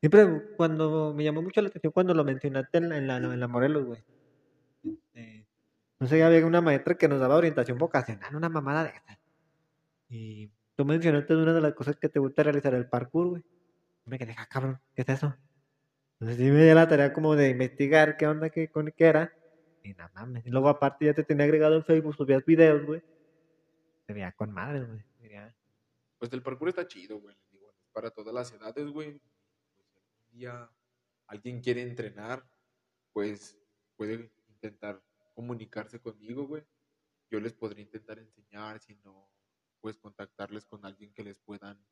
Siempre 0.00 0.54
cuando 0.56 1.14
me 1.14 1.24
llamó 1.24 1.42
mucho 1.42 1.62
la 1.62 1.68
atención 1.68 1.92
cuando 1.92 2.14
lo 2.14 2.24
mencionaste 2.24 2.78
en 2.78 3.06
la, 3.06 3.16
en 3.16 3.40
la, 3.40 3.48
Morelos, 3.48 3.84
güey. 3.84 4.04
Este, 4.84 5.46
no 5.98 6.06
sé, 6.06 6.22
había 6.22 6.44
una 6.44 6.60
maestra 6.60 6.96
que 6.96 7.08
nos 7.08 7.20
daba 7.20 7.36
orientación 7.36 7.78
vocacional, 7.78 8.34
una 8.34 8.48
mamada 8.48 8.84
de 8.84 8.90
esas. 8.90 9.18
Y 10.08 10.50
tú 10.76 10.84
mencionaste 10.84 11.34
una 11.34 11.54
de 11.54 11.60
las 11.60 11.74
cosas 11.74 11.96
que 11.96 12.08
te 12.08 12.18
gusta 12.18 12.42
realizar, 12.42 12.74
el 12.74 12.88
parkour, 12.88 13.28
güey. 13.28 13.44
Me 14.04 14.18
quedé, 14.18 14.34
ah, 14.38 14.46
cabrón, 14.46 14.80
¿qué 14.94 15.02
es 15.02 15.08
eso? 15.08 15.34
Entonces 16.20 16.38
sí 16.38 16.50
me 16.50 16.64
dio 16.64 16.74
la 16.74 16.88
tarea 16.88 17.12
como 17.12 17.34
de 17.34 17.50
investigar 17.50 18.16
qué 18.16 18.26
onda, 18.26 18.50
qué, 18.50 18.70
qué 18.96 19.04
era. 19.04 19.32
Y 19.82 19.90
nada 19.94 20.10
mames. 20.14 20.46
Y 20.46 20.50
luego 20.50 20.68
aparte 20.68 21.06
ya 21.06 21.14
te 21.14 21.24
tenía 21.24 21.44
agregado 21.44 21.76
en 21.76 21.84
Facebook, 21.84 22.14
subías 22.14 22.44
videos, 22.44 22.84
güey. 22.84 23.02
Se 24.06 24.32
con 24.36 24.52
madre, 24.52 24.84
güey. 24.84 25.52
Pues 26.18 26.32
el 26.32 26.42
parkour 26.42 26.68
está 26.68 26.86
chido, 26.86 27.18
güey. 27.18 27.36
digo, 27.50 27.74
para 27.92 28.10
todas 28.10 28.32
las 28.32 28.52
edades, 28.52 28.88
güey. 28.88 29.20
Pues 29.74 29.90
algún 29.90 30.30
día 30.30 30.70
alguien 31.26 31.60
quiere 31.60 31.82
entrenar, 31.82 32.48
pues 33.12 33.58
puede 33.96 34.32
intentar 34.48 35.02
comunicarse 35.34 36.00
conmigo, 36.00 36.46
güey. 36.46 36.64
Yo 37.30 37.40
les 37.40 37.52
podría 37.52 37.82
intentar 37.82 38.18
enseñar, 38.18 38.78
si 38.78 38.94
no, 38.96 39.28
pues 39.80 39.98
contactarles 39.98 40.64
con 40.64 40.86
alguien 40.86 41.12
que 41.12 41.24
les 41.24 41.40
puedan 41.40 41.84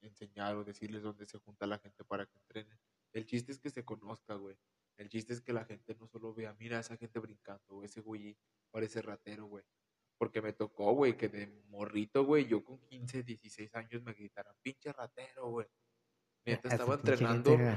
enseñar 0.00 0.56
o 0.56 0.64
decirles 0.64 1.02
dónde 1.02 1.26
se 1.26 1.38
junta 1.38 1.66
la 1.66 1.78
gente 1.78 2.04
para 2.04 2.26
que 2.26 2.38
entrenen. 2.38 2.80
El 3.12 3.26
chiste 3.26 3.52
es 3.52 3.60
que 3.60 3.70
se 3.70 3.84
conozca, 3.84 4.34
güey. 4.34 4.58
El 4.96 5.08
chiste 5.08 5.32
es 5.32 5.40
que 5.40 5.52
la 5.52 5.64
gente 5.64 5.94
no 5.94 6.06
solo 6.08 6.34
vea, 6.34 6.54
mira 6.58 6.80
esa 6.80 6.96
gente 6.96 7.18
brincando, 7.20 7.82
ese 7.82 8.00
güey 8.00 8.36
parece 8.70 9.00
ratero, 9.02 9.46
güey. 9.46 9.64
Porque 10.20 10.42
me 10.42 10.52
tocó, 10.52 10.92
güey, 10.92 11.16
que 11.18 11.30
de 11.30 11.48
morrito, 11.68 12.24
güey, 12.26 12.46
yo 12.46 12.62
con 12.64 12.78
15, 12.86 13.24
16 13.24 13.74
años 13.74 14.02
me 14.04 14.12
gritaran, 14.14 14.54
pinche 14.62 14.92
ratero, 14.92 15.48
güey. 15.50 15.66
Neta, 16.46 16.68
"Ah, 16.68 16.74
estaba 16.74 16.94
entrenando, 16.94 17.70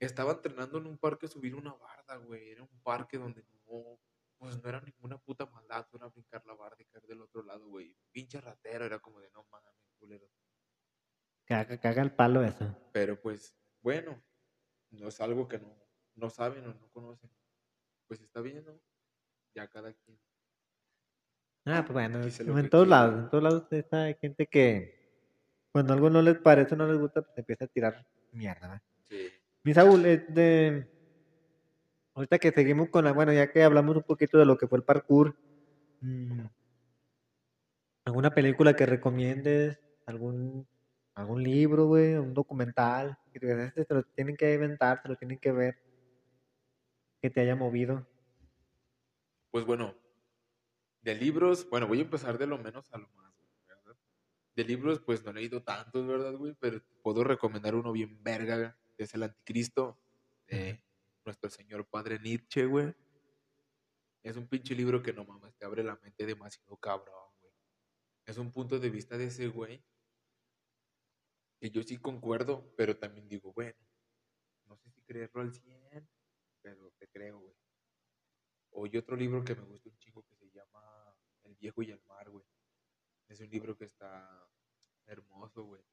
estaba 0.00 0.32
entrenando 0.32 0.78
en 0.78 0.86
un 0.86 0.98
parque 0.98 1.28
subir 1.28 1.54
una 1.56 1.74
barda, 1.74 2.16
güey. 2.18 2.50
Era 2.50 2.62
un 2.64 2.82
parque 2.82 3.18
donde 3.18 3.44
no, 3.66 4.00
pues 4.38 4.62
no 4.62 4.68
era 4.70 4.80
ninguna 4.82 5.18
puta 5.18 5.46
maldad, 5.46 5.86
era 5.94 6.08
brincar 6.08 6.46
la 6.46 6.54
barda 6.54 6.76
y 6.80 6.86
caer 6.86 7.06
del 7.06 7.22
otro 7.22 7.42
lado, 7.44 7.68
güey. 7.68 7.96
Pinche 8.12 8.40
ratero, 8.40 8.86
era 8.86 9.00
como 9.00 9.20
de 9.20 9.30
no 9.32 9.46
mames, 9.50 9.74
culero. 9.98 10.28
Caga, 11.44 11.78
caga 11.78 12.02
el 12.02 12.14
palo 12.14 12.42
eso. 12.44 12.74
Pero 12.92 13.20
pues, 13.20 13.54
bueno, 13.82 14.22
no 14.90 15.08
es 15.08 15.20
algo 15.20 15.48
que 15.48 15.58
no, 15.58 15.76
no 16.14 16.30
saben 16.30 16.66
o 16.66 16.74
no 16.74 16.90
conocen. 16.90 17.30
Pues 18.08 18.20
está 18.20 18.40
bien, 18.42 18.64
¿no? 18.64 18.80
Ya 19.54 19.68
cada 19.68 19.94
quien. 19.94 20.20
Ah, 21.72 21.84
pues 21.86 21.92
bueno, 21.92 22.20
en 22.60 22.68
todos 22.68 22.88
lados, 22.88 23.18
en 23.20 23.30
todos 23.30 23.44
lados 23.44 23.64
está 23.70 24.12
gente 24.14 24.46
que 24.46 24.98
cuando 25.70 25.92
algo 25.92 26.10
no 26.10 26.20
les 26.20 26.36
parece, 26.38 26.74
no 26.74 26.86
les 26.86 26.98
gusta, 26.98 27.22
pues 27.22 27.38
empieza 27.38 27.64
a 27.66 27.68
tirar 27.68 28.06
mierda, 28.32 28.68
¿verdad? 28.68 28.82
Sí. 29.08 29.28
Mi 29.62 29.72
Saúl, 29.72 30.04
este, 30.04 30.90
ahorita 32.14 32.38
que 32.38 32.50
seguimos 32.50 32.88
con 32.88 33.04
la, 33.04 33.12
bueno, 33.12 33.32
ya 33.32 33.52
que 33.52 33.62
hablamos 33.62 33.96
un 33.96 34.02
poquito 34.02 34.36
de 34.36 34.46
lo 34.46 34.58
que 34.58 34.66
fue 34.66 34.78
el 34.78 34.84
parkour, 34.84 35.36
mm, 36.00 36.40
¿alguna 38.04 38.34
película 38.34 38.74
que 38.74 38.86
recomiendes? 38.86 39.78
¿Algún, 40.06 40.66
algún 41.14 41.42
libro, 41.42 41.86
güey? 41.86 42.14
¿Un 42.14 42.34
documental? 42.34 43.16
Que 43.32 43.38
digas, 43.38 43.68
este 43.68 43.84
se 43.84 43.94
lo 43.94 44.02
tienen 44.02 44.36
que 44.36 44.54
inventar, 44.54 45.00
se 45.02 45.08
lo 45.08 45.14
tienen 45.14 45.38
que 45.38 45.52
ver, 45.52 45.78
que 47.22 47.30
te 47.30 47.42
haya 47.42 47.54
movido. 47.54 48.08
Pues 49.52 49.64
bueno, 49.64 49.94
de 51.02 51.14
libros, 51.14 51.68
bueno, 51.70 51.86
voy 51.86 51.98
a 51.98 52.02
empezar 52.02 52.38
de 52.38 52.46
lo 52.46 52.58
menos 52.58 52.92
a 52.92 52.98
lo 52.98 53.08
más, 53.10 53.34
¿verdad? 53.66 53.96
De 54.54 54.64
libros, 54.64 55.00
pues 55.00 55.24
no 55.24 55.30
he 55.30 55.34
leído 55.34 55.62
tantos, 55.62 56.06
¿verdad, 56.06 56.34
güey? 56.34 56.54
Pero 56.60 56.82
puedo 57.02 57.24
recomendar 57.24 57.74
uno 57.74 57.92
bien 57.92 58.22
verga, 58.22 58.78
que 58.96 59.04
es 59.04 59.14
El 59.14 59.22
Anticristo, 59.22 59.98
de 60.46 60.82
nuestro 61.24 61.48
señor 61.50 61.88
padre 61.88 62.18
Nietzsche, 62.18 62.66
güey. 62.66 62.94
Es 64.22 64.36
un 64.36 64.46
pinche 64.48 64.74
libro 64.74 65.02
que 65.02 65.12
no 65.12 65.24
mames, 65.24 65.56
te 65.56 65.64
abre 65.64 65.82
la 65.82 65.96
mente 65.96 66.26
demasiado 66.26 66.76
cabrón, 66.76 67.30
güey. 67.40 67.52
Es 68.26 68.36
un 68.36 68.52
punto 68.52 68.78
de 68.78 68.90
vista 68.90 69.16
de 69.16 69.26
ese 69.26 69.48
güey 69.48 69.82
que 71.58 71.70
yo 71.70 71.82
sí 71.82 71.98
concuerdo, 71.98 72.72
pero 72.76 72.96
también 72.98 73.28
digo, 73.28 73.52
bueno, 73.52 73.78
no 74.66 74.76
sé 74.76 74.90
si 74.90 75.02
creerlo 75.02 75.42
al 75.42 75.52
100, 75.52 76.08
pero 76.62 76.90
te 76.98 77.08
creo, 77.08 77.38
güey. 77.38 77.56
O 78.70 78.84
hay 78.84 78.96
otro 78.96 79.16
libro 79.16 79.44
que 79.44 79.54
me 79.54 79.62
gusta 79.62 79.90
un 79.90 79.98
chingo 79.98 80.24
que 80.24 80.36
se 80.36 80.50
llama 80.50 81.16
El 81.44 81.49
viejo 81.60 81.82
y 81.82 81.90
el 81.90 82.02
mar, 82.08 82.28
güey. 82.30 82.44
Es 83.28 83.40
un 83.40 83.50
libro 83.50 83.76
que 83.76 83.84
está 83.84 84.48
hermoso, 85.06 85.64
güey. 85.64 85.84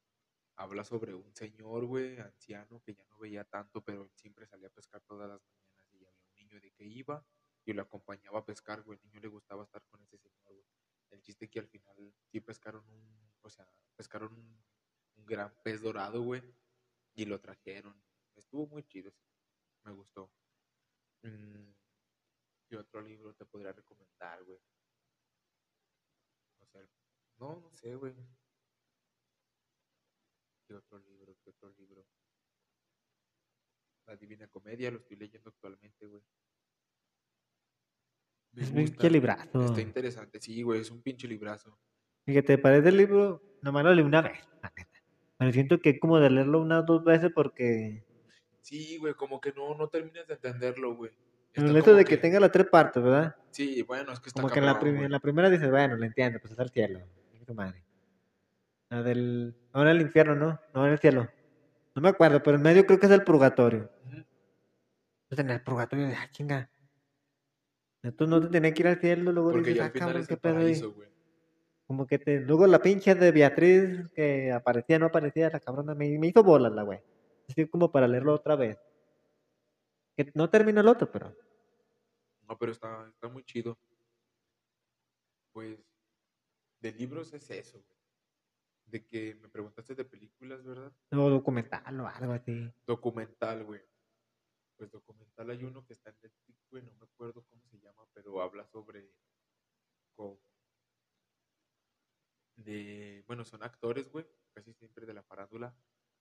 Habla 0.56 0.82
sobre 0.82 1.14
un 1.14 1.32
señor, 1.36 1.84
güey, 1.84 2.18
anciano, 2.18 2.82
que 2.82 2.94
ya 2.94 3.04
no 3.06 3.18
veía 3.18 3.44
tanto, 3.44 3.84
pero 3.84 4.02
él 4.02 4.10
siempre 4.16 4.46
salía 4.46 4.68
a 4.68 4.72
pescar 4.72 5.00
todas 5.02 5.28
las 5.28 5.40
mañanas 5.40 5.92
y 5.92 6.04
había 6.04 6.10
un 6.10 6.34
niño 6.34 6.60
de 6.60 6.72
que 6.72 6.84
iba 6.84 7.24
y 7.64 7.72
lo 7.74 7.82
acompañaba 7.82 8.40
a 8.40 8.44
pescar, 8.44 8.82
güey. 8.82 8.98
El 8.98 9.04
niño 9.04 9.20
le 9.20 9.28
gustaba 9.28 9.62
estar 9.62 9.84
con 9.84 10.02
ese 10.02 10.18
señor, 10.18 10.52
güey. 10.52 10.66
El 11.10 11.22
chiste 11.22 11.48
que 11.48 11.60
al 11.60 11.68
final 11.68 12.12
sí 12.26 12.40
pescaron 12.40 12.88
un, 12.88 13.32
o 13.42 13.50
sea, 13.50 13.68
pescaron 13.94 14.32
un, 14.34 14.66
gran 15.26 15.52
pez 15.62 15.82
dorado, 15.82 16.22
güey, 16.22 16.42
y 17.14 17.24
lo 17.24 17.40
trajeron. 17.40 18.02
Estuvo 18.34 18.66
muy 18.68 18.84
chido, 18.84 19.10
sí. 19.10 19.26
me 19.84 19.92
gustó. 19.92 20.32
Mm, 21.22 21.72
¿Qué 22.66 22.76
otro 22.76 23.02
libro 23.02 23.34
te 23.34 23.44
podría 23.44 23.72
recomendar, 23.72 24.42
güey? 24.44 24.60
Sea, 26.72 26.82
no, 27.38 27.60
no 27.60 27.70
sé, 27.72 27.94
güey. 27.94 28.14
¿Qué 30.66 30.74
otro 30.74 30.98
libro? 30.98 31.36
¿Qué 31.42 31.50
otro 31.50 31.70
libro? 31.70 32.06
La 34.06 34.16
Divina 34.16 34.48
Comedia, 34.48 34.90
lo 34.90 34.98
estoy 34.98 35.16
leyendo 35.16 35.50
actualmente, 35.50 36.06
güey. 36.06 36.22
Me 38.52 38.62
Es 38.62 38.68
un 38.70 38.74
pinche 38.76 38.92
gusta, 38.92 39.08
librazo. 39.10 39.66
Está 39.66 39.80
interesante, 39.80 40.40
sí, 40.40 40.62
güey, 40.62 40.80
es 40.80 40.90
un 40.90 41.02
pinche 41.02 41.28
librazo. 41.28 41.78
Fíjate, 42.24 42.58
parece 42.58 42.88
el 42.88 42.96
libro, 42.96 43.42
nomás 43.62 43.84
lo 43.84 43.94
leí 43.94 44.04
una 44.04 44.22
vez, 44.22 44.46
la 44.62 44.72
neta. 44.76 44.98
Pero 45.38 45.52
siento 45.52 45.80
que 45.80 45.90
es 45.90 46.00
como 46.00 46.18
de 46.18 46.30
leerlo 46.30 46.60
unas 46.60 46.84
dos 46.84 47.04
veces 47.04 47.30
porque... 47.34 48.04
Sí, 48.60 48.98
güey, 48.98 49.14
como 49.14 49.40
que 49.40 49.52
no, 49.52 49.74
no 49.74 49.88
terminas 49.88 50.26
de 50.26 50.34
entenderlo, 50.34 50.94
güey. 50.94 51.12
Está 51.58 51.78
eso 51.78 51.84
como 51.86 51.96
de 51.96 52.04
que 52.04 52.16
tenga 52.16 52.38
las 52.40 52.52
tres 52.52 52.66
partes, 52.68 53.02
¿verdad? 53.02 53.34
Sí, 53.50 53.82
bueno, 53.82 54.12
es 54.12 54.20
que 54.20 54.28
está 54.28 54.40
Como 54.40 54.52
que 54.52 54.60
en 54.60 54.66
la, 54.66 54.78
en 54.80 55.20
primera 55.20 55.50
dices, 55.50 55.70
bueno, 55.70 55.96
lo 55.96 56.04
entiendo, 56.04 56.38
pues 56.40 56.52
es 56.52 56.58
al 56.58 56.70
cielo. 56.70 57.00
tu 57.44 57.54
madre. 57.54 57.82
La 58.90 59.02
del... 59.02 59.56
Ahora 59.72 59.90
el 59.90 60.00
infierno, 60.00 60.34
¿no? 60.34 60.60
No, 60.72 60.86
en 60.86 60.92
el 60.92 60.98
cielo. 60.98 61.28
No 61.94 62.02
me 62.02 62.10
acuerdo, 62.10 62.42
pero 62.42 62.56
en 62.56 62.62
medio 62.62 62.86
creo 62.86 63.00
que 63.00 63.06
es 63.06 63.12
el 63.12 63.24
purgatorio. 63.24 63.90
Ujú. 64.06 64.24
Entonces 65.24 65.38
en 65.44 65.50
el 65.50 65.60
purgatorio, 65.62 66.08
ah, 66.16 66.28
chinga. 66.30 66.70
Entonces 68.02 68.28
no 68.30 68.40
te 68.40 68.48
tenía 68.48 68.72
que 68.72 68.82
ir 68.82 68.88
al 68.88 69.00
cielo, 69.00 69.32
luego 69.32 69.50
Porque 69.50 69.70
dices, 69.70 69.84
ah, 69.84 69.92
cabrón, 69.92 70.26
qué 70.26 70.34
el 70.34 70.40
pedo 70.40 70.54
paraíso. 70.54 70.94
Como 71.88 72.06
que 72.06 72.18
te... 72.18 72.40
Luego 72.40 72.66
la 72.66 72.80
pinche 72.80 73.14
de 73.14 73.32
Beatriz 73.32 74.08
que 74.14 74.52
aparecía, 74.52 74.98
no 74.98 75.06
aparecía, 75.06 75.50
la 75.50 75.58
cabrona 75.58 75.94
me, 75.94 76.18
me 76.18 76.28
hizo 76.28 76.44
bolas 76.44 76.72
la 76.72 76.82
güey. 76.82 77.00
Así 77.48 77.66
como 77.66 77.90
para 77.90 78.06
leerlo 78.06 78.34
otra 78.34 78.54
vez. 78.54 78.78
Que 80.16 80.30
no 80.34 80.48
terminó 80.48 80.80
el 80.82 80.88
otro, 80.88 81.10
pero... 81.10 81.34
No, 82.48 82.56
pero 82.58 82.72
está, 82.72 83.06
está 83.08 83.28
muy 83.28 83.44
chido. 83.44 83.78
Pues, 85.52 85.78
de 86.80 86.92
libros 86.92 87.32
es 87.34 87.50
eso, 87.50 87.82
güey. 87.82 87.98
De 88.86 89.04
que 89.04 89.34
me 89.34 89.48
preguntaste 89.48 89.94
de 89.94 90.04
películas, 90.04 90.64
¿verdad? 90.64 90.92
O 91.12 91.28
documental 91.28 92.00
o 92.00 92.06
algo 92.08 92.32
así. 92.32 92.72
Documental, 92.86 93.64
güey. 93.64 93.82
Pues 94.76 94.90
documental 94.90 95.50
hay 95.50 95.64
uno 95.64 95.84
que 95.84 95.92
está 95.92 96.10
en 96.10 96.16
Netflix, 96.22 96.68
güey, 96.70 96.84
no 96.84 96.92
me 96.94 97.04
acuerdo 97.04 97.44
cómo 97.44 97.66
se 97.66 97.78
llama, 97.80 98.06
pero 98.14 98.40
habla 98.40 98.64
sobre... 98.68 99.12
co- 100.14 100.40
de, 102.56 103.24
bueno, 103.26 103.44
son 103.44 103.62
actores, 103.62 104.08
güey, 104.10 104.24
casi 104.52 104.72
siempre 104.72 105.04
de 105.06 105.14
la 105.14 105.22
farándula, 105.22 105.76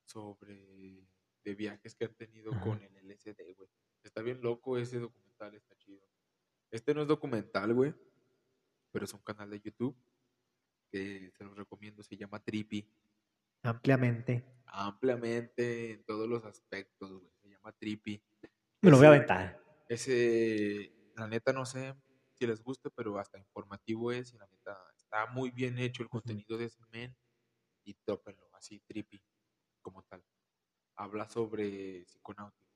sobre 0.06 1.08
de 1.44 1.56
viajes 1.56 1.95
que 1.95 2.06
han 2.06 2.16
tenido 2.16 2.52
Ajá. 2.52 2.64
con 2.64 2.82
el 2.82 2.95
LSD, 2.98 3.54
güey. 3.56 3.70
Está 4.04 4.22
bien 4.22 4.41
loco 4.41 4.78
ese 4.78 4.99
documental, 4.99 5.56
está 5.56 5.76
chido. 5.78 6.06
Este 6.72 6.94
no 6.94 7.02
es 7.02 7.07
documental, 7.07 7.73
güey, 7.73 7.94
pero 8.91 9.06
es 9.06 9.14
un 9.14 9.22
canal 9.22 9.49
de 9.49 9.61
YouTube 9.61 9.98
que 10.89 11.31
se 11.38 11.44
los 11.44 11.56
recomiendo, 11.56 12.03
se 12.03 12.18
llama 12.18 12.39
Trippy. 12.39 12.89
Ampliamente. 13.64 14.45
Ampliamente 14.65 15.94
en 15.94 16.03
todos 16.06 16.27
los 16.27 16.44
aspectos, 16.45 17.11
güey. 17.11 17.31
Se 17.41 17.49
llama 17.49 17.72
Trippy. 17.73 18.22
Me 18.81 18.91
lo 18.91 18.98
voy 18.98 19.06
a 19.06 19.10
aventar. 19.10 19.61
Ese, 19.89 20.94
la 21.15 21.27
neta, 21.27 21.53
no 21.53 21.65
sé 21.65 21.95
si 22.34 22.45
les 22.45 22.61
guste, 22.61 22.89
pero 22.89 23.18
hasta 23.18 23.38
informativo 23.38 24.11
es. 24.11 24.34
Y 24.34 24.38
la 24.38 24.48
neta, 24.48 24.77
está 24.95 25.27
muy 25.27 25.52
bien 25.52 25.77
hecho 25.80 26.03
el 26.03 26.10
contenido 26.10 26.57
de 26.57 26.65
ese 26.65 26.81
men. 26.91 27.15
Y 27.84 27.94
tópenlo, 28.06 28.49
así, 28.53 28.80
trippy, 28.81 29.23
como 29.81 30.03
tal. 30.03 30.23
Habla 30.95 31.30
sobre 31.30 32.03
psiconáutica. 32.06 32.66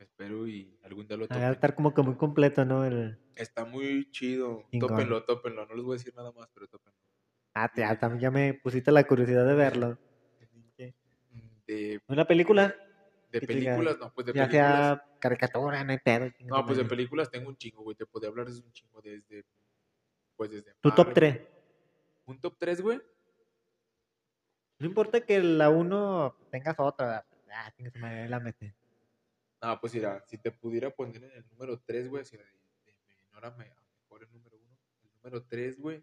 Espero 0.00 0.48
y 0.48 0.76
algún 0.82 1.06
día 1.06 1.16
lo 1.16 1.22
Va 1.28 1.36
a 1.36 1.38
topen. 1.38 1.52
estar 1.52 1.74
como 1.74 1.92
que 1.94 2.02
muy 2.02 2.16
completo, 2.16 2.64
¿no? 2.64 2.84
El... 2.84 3.18
Está 3.36 3.64
muy 3.66 4.10
chido. 4.10 4.64
Chingón. 4.72 4.88
Tópenlo, 4.88 5.24
tópenlo. 5.24 5.66
No 5.66 5.74
les 5.74 5.84
voy 5.84 5.94
a 5.94 5.98
decir 5.98 6.14
nada 6.16 6.32
más, 6.32 6.48
pero 6.54 6.66
tópenlo. 6.68 6.98
Ah, 7.54 7.70
ya, 7.76 7.98
también 7.98 8.20
ya 8.22 8.30
me 8.30 8.54
pusiste 8.54 8.90
la 8.92 9.04
curiosidad 9.04 9.46
de 9.46 9.54
verlo. 9.54 9.98
De, 11.66 12.00
¿Una 12.08 12.24
película? 12.26 12.74
de 13.30 13.38
Que 13.38 13.46
películas, 13.46 13.96
no, 14.00 14.12
pues 14.12 14.26
de 14.26 14.32
Ya 14.32 14.48
películas. 14.48 14.50
sea 14.50 15.04
caricatura, 15.20 15.84
no 15.84 15.92
hay 15.92 15.98
pedo. 15.98 16.28
No, 16.40 16.66
pues 16.66 16.78
de 16.78 16.84
películas 16.84 17.30
tengo 17.30 17.48
un 17.48 17.56
chingo, 17.56 17.82
güey. 17.84 17.94
Te 17.96 18.06
podía 18.06 18.28
hablar 18.28 18.46
desde 18.46 18.64
un 18.64 18.72
chingo 18.72 19.00
desde. 19.00 19.44
Pues 20.34 20.50
desde. 20.50 20.74
Tu 20.80 20.90
top 20.90 21.08
Marvel. 21.08 21.14
3. 21.14 21.48
Un 22.24 22.40
top 22.40 22.56
3, 22.58 22.80
güey. 22.80 23.00
No 24.78 24.86
importa 24.86 25.20
que 25.20 25.40
la 25.40 25.70
1 25.70 26.36
tengas 26.50 26.74
otra. 26.78 27.24
Ah, 27.52 27.70
su 27.76 27.98
madre, 28.00 28.28
la 28.28 28.40
mete. 28.40 28.74
Ah, 29.60 29.78
pues 29.80 29.92
mira, 29.94 30.24
si 30.26 30.38
te 30.38 30.50
pudiera 30.50 30.90
poner 30.90 31.22
en 31.22 31.32
el 31.32 31.48
número 31.48 31.78
3, 31.80 32.08
güey, 32.08 32.24
si 32.24 32.36
de, 32.36 32.44
de 32.44 32.96
menor 33.16 33.44
a, 33.46 33.50
me- 33.52 33.70
a 33.70 33.82
mejor 33.94 34.22
el 34.22 34.32
número 34.32 34.56
1. 34.58 34.78
El 35.02 35.10
número 35.12 35.44
3, 35.46 35.78
güey. 35.78 36.02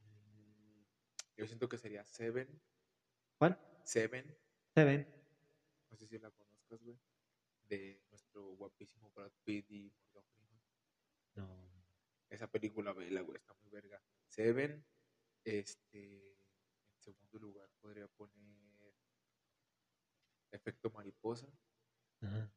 mm, 0.00 0.84
Yo 1.36 1.46
siento 1.46 1.68
que 1.68 1.78
sería 1.78 2.04
Seven. 2.04 2.60
¿Cuál? 3.38 3.58
Seven. 3.84 4.36
Seven. 4.74 5.06
No 5.90 5.96
sé 5.96 6.06
si 6.06 6.18
la 6.18 6.30
conozcas, 6.30 6.82
güey. 6.82 6.98
De 7.68 8.02
nuestro 8.10 8.42
guapísimo 8.56 9.10
Brad 9.12 9.32
Pitt 9.44 9.70
y 9.70 9.90
Morgan 9.98 10.24
Freeman. 10.34 10.60
No. 11.36 11.84
Esa 12.28 12.46
película, 12.50 12.92
vela, 12.92 13.22
güey, 13.22 13.38
está 13.38 13.54
muy 13.54 13.70
verga. 13.70 14.02
Seven. 14.28 14.84
Este. 15.44 16.32
En 16.96 17.00
segundo 17.00 17.38
lugar 17.38 17.70
podría 17.80 18.06
poner. 18.08 18.94
Efecto 20.50 20.90
mariposa. 20.90 21.48
Ajá. 22.24 22.50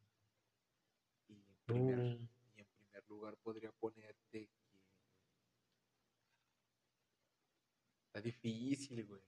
Y 1.28 1.34
en 1.34 1.56
primer, 1.66 1.98
Uh. 1.98 2.02
y 2.56 2.60
en 2.60 2.66
primer 2.66 3.04
lugar 3.08 3.36
podría 3.42 3.70
ponerte 3.72 4.16
que. 4.30 4.48
Está 8.06 8.20
difícil, 8.22 9.04
güey. 9.06 9.22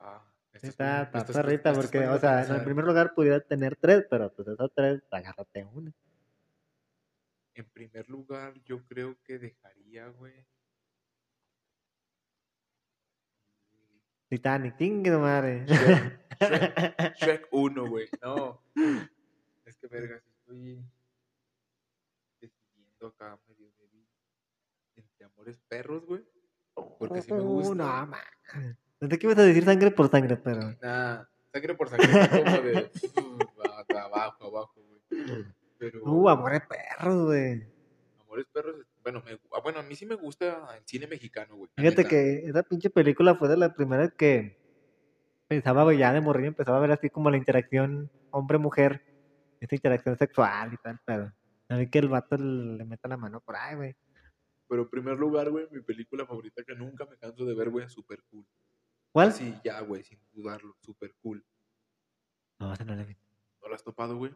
Ah, 0.00 0.24
esta 0.52 0.66
es 0.66 0.72
Está, 0.72 1.02
está 1.02 1.18
esta 1.18 1.32
es- 1.32 1.36
perrita 1.38 1.70
esta 1.70 1.70
es 1.70 1.76
porque, 1.78 2.06
o 2.08 2.18
sea, 2.18 2.44
en 2.56 2.64
primer 2.64 2.84
lugar 2.84 3.14
pudiera 3.14 3.40
tener 3.40 3.76
tres, 3.76 4.04
pero 4.10 4.32
pues 4.34 4.48
esos 4.48 4.72
tres, 4.74 5.02
agárrate 5.10 5.64
una. 5.64 5.92
En 7.54 7.68
primer 7.70 8.08
lugar, 8.08 8.54
yo 8.64 8.84
creo 8.86 9.16
que 9.24 9.38
dejaría, 9.38 10.08
güey. 10.08 10.46
Titanic, 14.28 14.76
madre. 15.18 15.64
Shrek, 16.40 17.16
Shrek 17.20 17.48
1, 17.50 17.88
güey. 17.88 18.08
No. 18.22 18.60
Es 19.64 19.76
que, 19.76 19.86
vergas, 19.88 20.22
estoy 20.40 20.82
decidiendo 22.40 23.06
acá 23.08 23.38
medio 23.48 23.70
débil 23.78 24.06
entre 24.96 25.24
amores 25.26 25.58
perros, 25.68 26.04
güey. 26.06 26.24
Porque 26.98 27.22
sí 27.22 27.32
me 27.32 27.40
Uh, 27.40 27.44
gusta. 27.44 27.74
No, 27.74 28.06
ma. 28.06 28.18
Pensé 28.98 29.18
que 29.18 29.26
ibas 29.26 29.38
a 29.38 29.42
decir 29.42 29.64
sangre 29.64 29.90
por 29.90 30.08
sangre, 30.10 30.36
pero. 30.36 30.60
Nah, 30.80 31.24
sangre 31.52 31.74
por 31.74 31.88
sangre 31.88 32.08
como 32.30 32.62
de 32.62 32.90
uh, 33.20 33.96
abajo, 33.98 34.44
abajo, 34.46 34.82
güey. 34.82 35.44
Pero 35.78 36.02
Uh, 36.04 36.28
amores 36.28 36.62
perros, 36.66 37.26
güey. 37.26 37.64
Amores 38.20 38.46
perros, 38.52 38.76
bueno, 39.02 39.22
me, 39.24 39.32
ah, 39.52 39.60
bueno, 39.62 39.78
a 39.78 39.82
mí 39.82 39.94
sí 39.96 40.04
me 40.06 40.14
gusta 40.16 40.68
el 40.76 40.82
cine 40.84 41.06
mexicano, 41.06 41.56
güey. 41.56 41.70
Fíjate 41.76 42.04
que 42.06 42.44
esa 42.46 42.62
pinche 42.62 42.90
película 42.90 43.34
fue 43.34 43.48
de 43.48 43.56
las 43.56 43.74
primeras 43.74 44.12
que 44.14 44.58
pensaba 45.48 45.92
ya 45.94 46.12
de 46.12 46.20
morir, 46.20 46.46
empezaba 46.46 46.76
a 46.76 46.80
ver 46.80 46.92
así 46.92 47.10
como 47.10 47.30
la 47.30 47.38
interacción 47.38 48.10
hombre-mujer, 48.30 49.02
esa 49.60 49.74
interacción 49.74 50.16
sexual 50.16 50.74
y 50.74 50.76
tal, 50.76 51.00
pero 51.04 51.32
a 51.70 51.76
mí 51.76 51.90
que 51.90 51.98
el 51.98 52.08
vato 52.08 52.36
le 52.36 52.84
meta 52.84 53.08
la 53.08 53.16
mano 53.16 53.40
por 53.40 53.56
ahí, 53.56 53.74
güey. 53.74 53.96
Pero 54.68 54.82
en 54.82 54.90
primer 54.90 55.16
lugar, 55.18 55.50
güey, 55.50 55.66
mi 55.70 55.80
película 55.80 56.26
favorita 56.26 56.62
que 56.62 56.74
nunca 56.74 57.06
me 57.06 57.16
canso 57.16 57.44
de 57.46 57.54
ver, 57.54 57.70
güey, 57.70 57.86
es 57.86 57.92
Super 57.92 58.22
Cool. 58.30 58.46
¿Cuál? 59.10 59.32
Sí, 59.32 59.54
ya, 59.64 59.80
güey, 59.80 60.04
sin 60.04 60.20
dudarlo, 60.32 60.76
Super 60.80 61.14
Cool. 61.22 61.44
No, 62.58 62.72
esa 62.74 62.84
no 62.84 62.94
la 62.94 63.04
vi. 63.04 63.16
¿No 63.62 63.68
la 63.68 63.76
has 63.76 63.82
topado, 63.82 64.16
güey? 64.16 64.32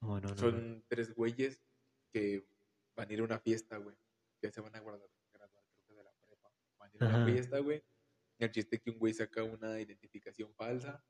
No, 0.00 0.20
no, 0.20 0.28
no. 0.28 0.36
Son 0.36 0.84
tres 0.86 1.12
güeyes 1.14 1.64
que 2.12 2.46
van 2.94 3.10
a 3.10 3.12
ir 3.12 3.20
a 3.20 3.24
una 3.24 3.40
fiesta, 3.40 3.78
güey. 3.78 3.96
Que 4.40 4.52
se 4.52 4.60
van 4.60 4.76
a 4.76 4.80
graduar, 4.80 5.10
graduar 5.32 5.64
creo 5.72 5.84
que 5.88 5.94
de 5.94 6.04
la 6.04 6.12
prepa. 6.12 6.50
Van 6.78 6.90
a 6.90 6.94
ir 6.94 7.02
a 7.02 7.08
una 7.08 7.26
fiesta, 7.26 7.58
güey. 7.58 7.82
El 8.44 8.50
chiste 8.52 8.76
es 8.76 8.82
que 8.82 8.90
un 8.90 8.98
güey 8.98 9.12
saca 9.14 9.42
una 9.42 9.80
identificación 9.80 10.50
falsa 10.54 11.02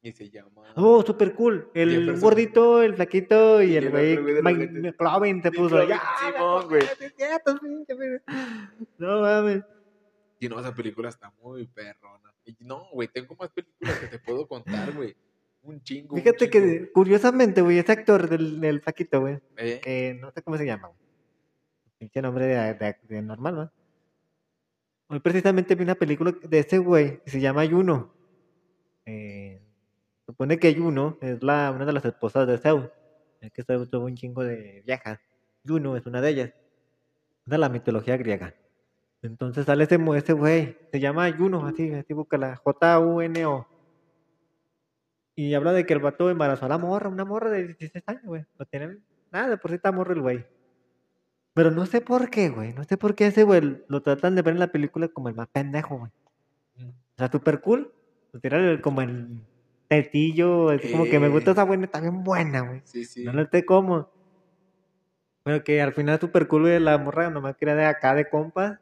y 0.00 0.12
se 0.12 0.30
llama... 0.30 0.72
Oh, 0.76 1.02
super 1.04 1.34
cool. 1.34 1.70
El 1.74 1.90
Jefferson. 1.90 2.20
gordito, 2.20 2.82
el 2.82 2.94
flaquito 2.94 3.62
y 3.62 3.72
Y 3.72 3.76
el 3.76 3.90
güey. 3.90 4.16
McLovin 4.42 5.42
te 5.42 5.50
puso. 5.50 5.82
Ya, 5.88 6.00
ya, 6.32 6.62
güey. 6.62 6.82
No 8.98 9.20
mames. 9.22 9.62
Y 10.40 10.48
no, 10.48 10.60
esa 10.60 10.72
película 10.74 11.08
está 11.08 11.32
muy 11.42 11.66
perrona. 11.66 12.32
Y 12.44 12.56
no, 12.60 12.88
güey, 12.92 13.08
tengo 13.08 13.34
más 13.38 13.50
películas 13.50 13.98
que 13.98 14.06
te 14.06 14.18
puedo 14.20 14.46
contar, 14.46 14.92
güey. 14.94 15.16
Un 15.62 15.82
chingo. 15.82 16.14
un 16.14 16.22
Fíjate 16.22 16.48
chingo. 16.48 16.66
que 16.66 16.92
curiosamente, 16.92 17.60
güey, 17.60 17.78
ese 17.78 17.92
actor 17.92 18.28
del, 18.28 18.60
del 18.60 18.80
flaquito, 18.80 19.20
güey, 19.20 19.38
¿Eh? 19.56 19.80
que 19.82 20.14
no 20.20 20.30
sé 20.30 20.42
cómo 20.42 20.56
se 20.56 20.64
llama, 20.64 20.88
güey. 20.88 21.00
Pinche 21.98 22.22
nombre 22.22 22.46
de, 22.46 22.74
de, 22.74 22.96
de 23.02 23.22
normal, 23.22 23.54
¿no? 23.56 23.72
Hoy 25.10 25.20
precisamente 25.20 25.74
vi 25.74 25.84
una 25.84 25.94
película 25.94 26.32
de 26.32 26.58
ese 26.58 26.76
güey 26.76 27.22
que 27.24 27.30
se 27.30 27.40
llama 27.40 27.66
Juno. 27.66 28.12
Eh, 29.06 29.62
supone 30.26 30.58
que 30.58 30.74
Juno 30.74 31.16
es 31.22 31.42
una 31.42 31.72
de 31.86 31.92
las 31.94 32.04
esposas 32.04 32.46
de 32.46 32.58
Zeus. 32.58 32.90
Es 33.40 33.50
que 33.52 33.62
Zeus 33.62 33.88
tuvo 33.88 34.04
un 34.04 34.16
chingo 34.16 34.44
de 34.44 34.82
viejas. 34.84 35.18
Juno 35.66 35.96
es 35.96 36.04
una 36.04 36.20
de 36.20 36.28
ellas. 36.28 36.48
Es 36.50 37.50
de 37.50 37.56
la 37.56 37.70
mitología 37.70 38.18
griega. 38.18 38.54
Entonces 39.22 39.64
sale 39.64 39.84
ese, 39.84 39.96
güey. 40.34 40.76
Se 40.92 41.00
llama 41.00 41.32
Juno, 41.32 41.66
así, 41.66 41.90
así 41.94 42.12
búscala. 42.12 42.56
J-U-N-O. 42.56 43.66
Y 45.36 45.54
habla 45.54 45.72
de 45.72 45.86
que 45.86 45.94
el 45.94 46.00
vato 46.00 46.28
embarazó 46.28 46.66
a 46.66 46.68
la 46.68 46.76
morra, 46.76 47.08
una 47.08 47.24
morra 47.24 47.48
de 47.48 47.68
16 47.68 48.04
años, 48.08 48.24
güey. 48.24 48.44
No 48.58 48.66
tiene 48.66 48.98
nada, 49.32 49.56
por 49.56 49.70
si 49.70 49.76
está 49.76 49.90
morro 49.90 50.12
el 50.12 50.20
güey. 50.20 50.57
Pero 51.58 51.72
no 51.72 51.86
sé 51.86 52.00
por 52.00 52.30
qué, 52.30 52.50
güey. 52.50 52.72
No 52.72 52.84
sé 52.84 52.96
por 52.96 53.16
qué 53.16 53.26
ese 53.26 53.42
güey 53.42 53.82
lo 53.88 54.00
tratan 54.00 54.36
de 54.36 54.42
ver 54.42 54.54
en 54.54 54.60
la 54.60 54.68
película 54.70 55.08
como 55.08 55.28
el 55.28 55.34
más 55.34 55.48
pendejo, 55.48 55.98
güey. 55.98 56.12
Mm. 56.76 56.90
O 56.90 56.94
sea, 57.18 57.28
super 57.32 57.60
cool. 57.60 57.92
Lo 58.32 58.38
tiran 58.38 58.62
el- 58.62 58.80
como 58.80 59.02
el 59.02 59.42
tetillo, 59.88 60.68
así 60.68 60.88
como 60.92 61.06
que 61.06 61.18
me 61.18 61.28
gusta 61.28 61.50
esa 61.50 61.64
buena, 61.64 61.86
está 61.86 62.00
bien 62.00 62.22
buena, 62.22 62.60
güey. 62.60 62.80
Sí, 62.84 63.04
sí. 63.04 63.24
No 63.24 63.32
lo 63.32 63.44
sé 63.50 63.64
cómo. 63.64 64.08
Pero 65.42 65.64
que 65.64 65.82
al 65.82 65.92
final 65.94 66.20
super 66.20 66.46
cool, 66.46 66.62
güey, 66.62 66.78
la 66.78 66.96
morra 66.96 67.28
nomás 67.28 67.56
quería 67.56 67.74
de 67.74 67.86
acá 67.86 68.14
de 68.14 68.28
compa. 68.28 68.80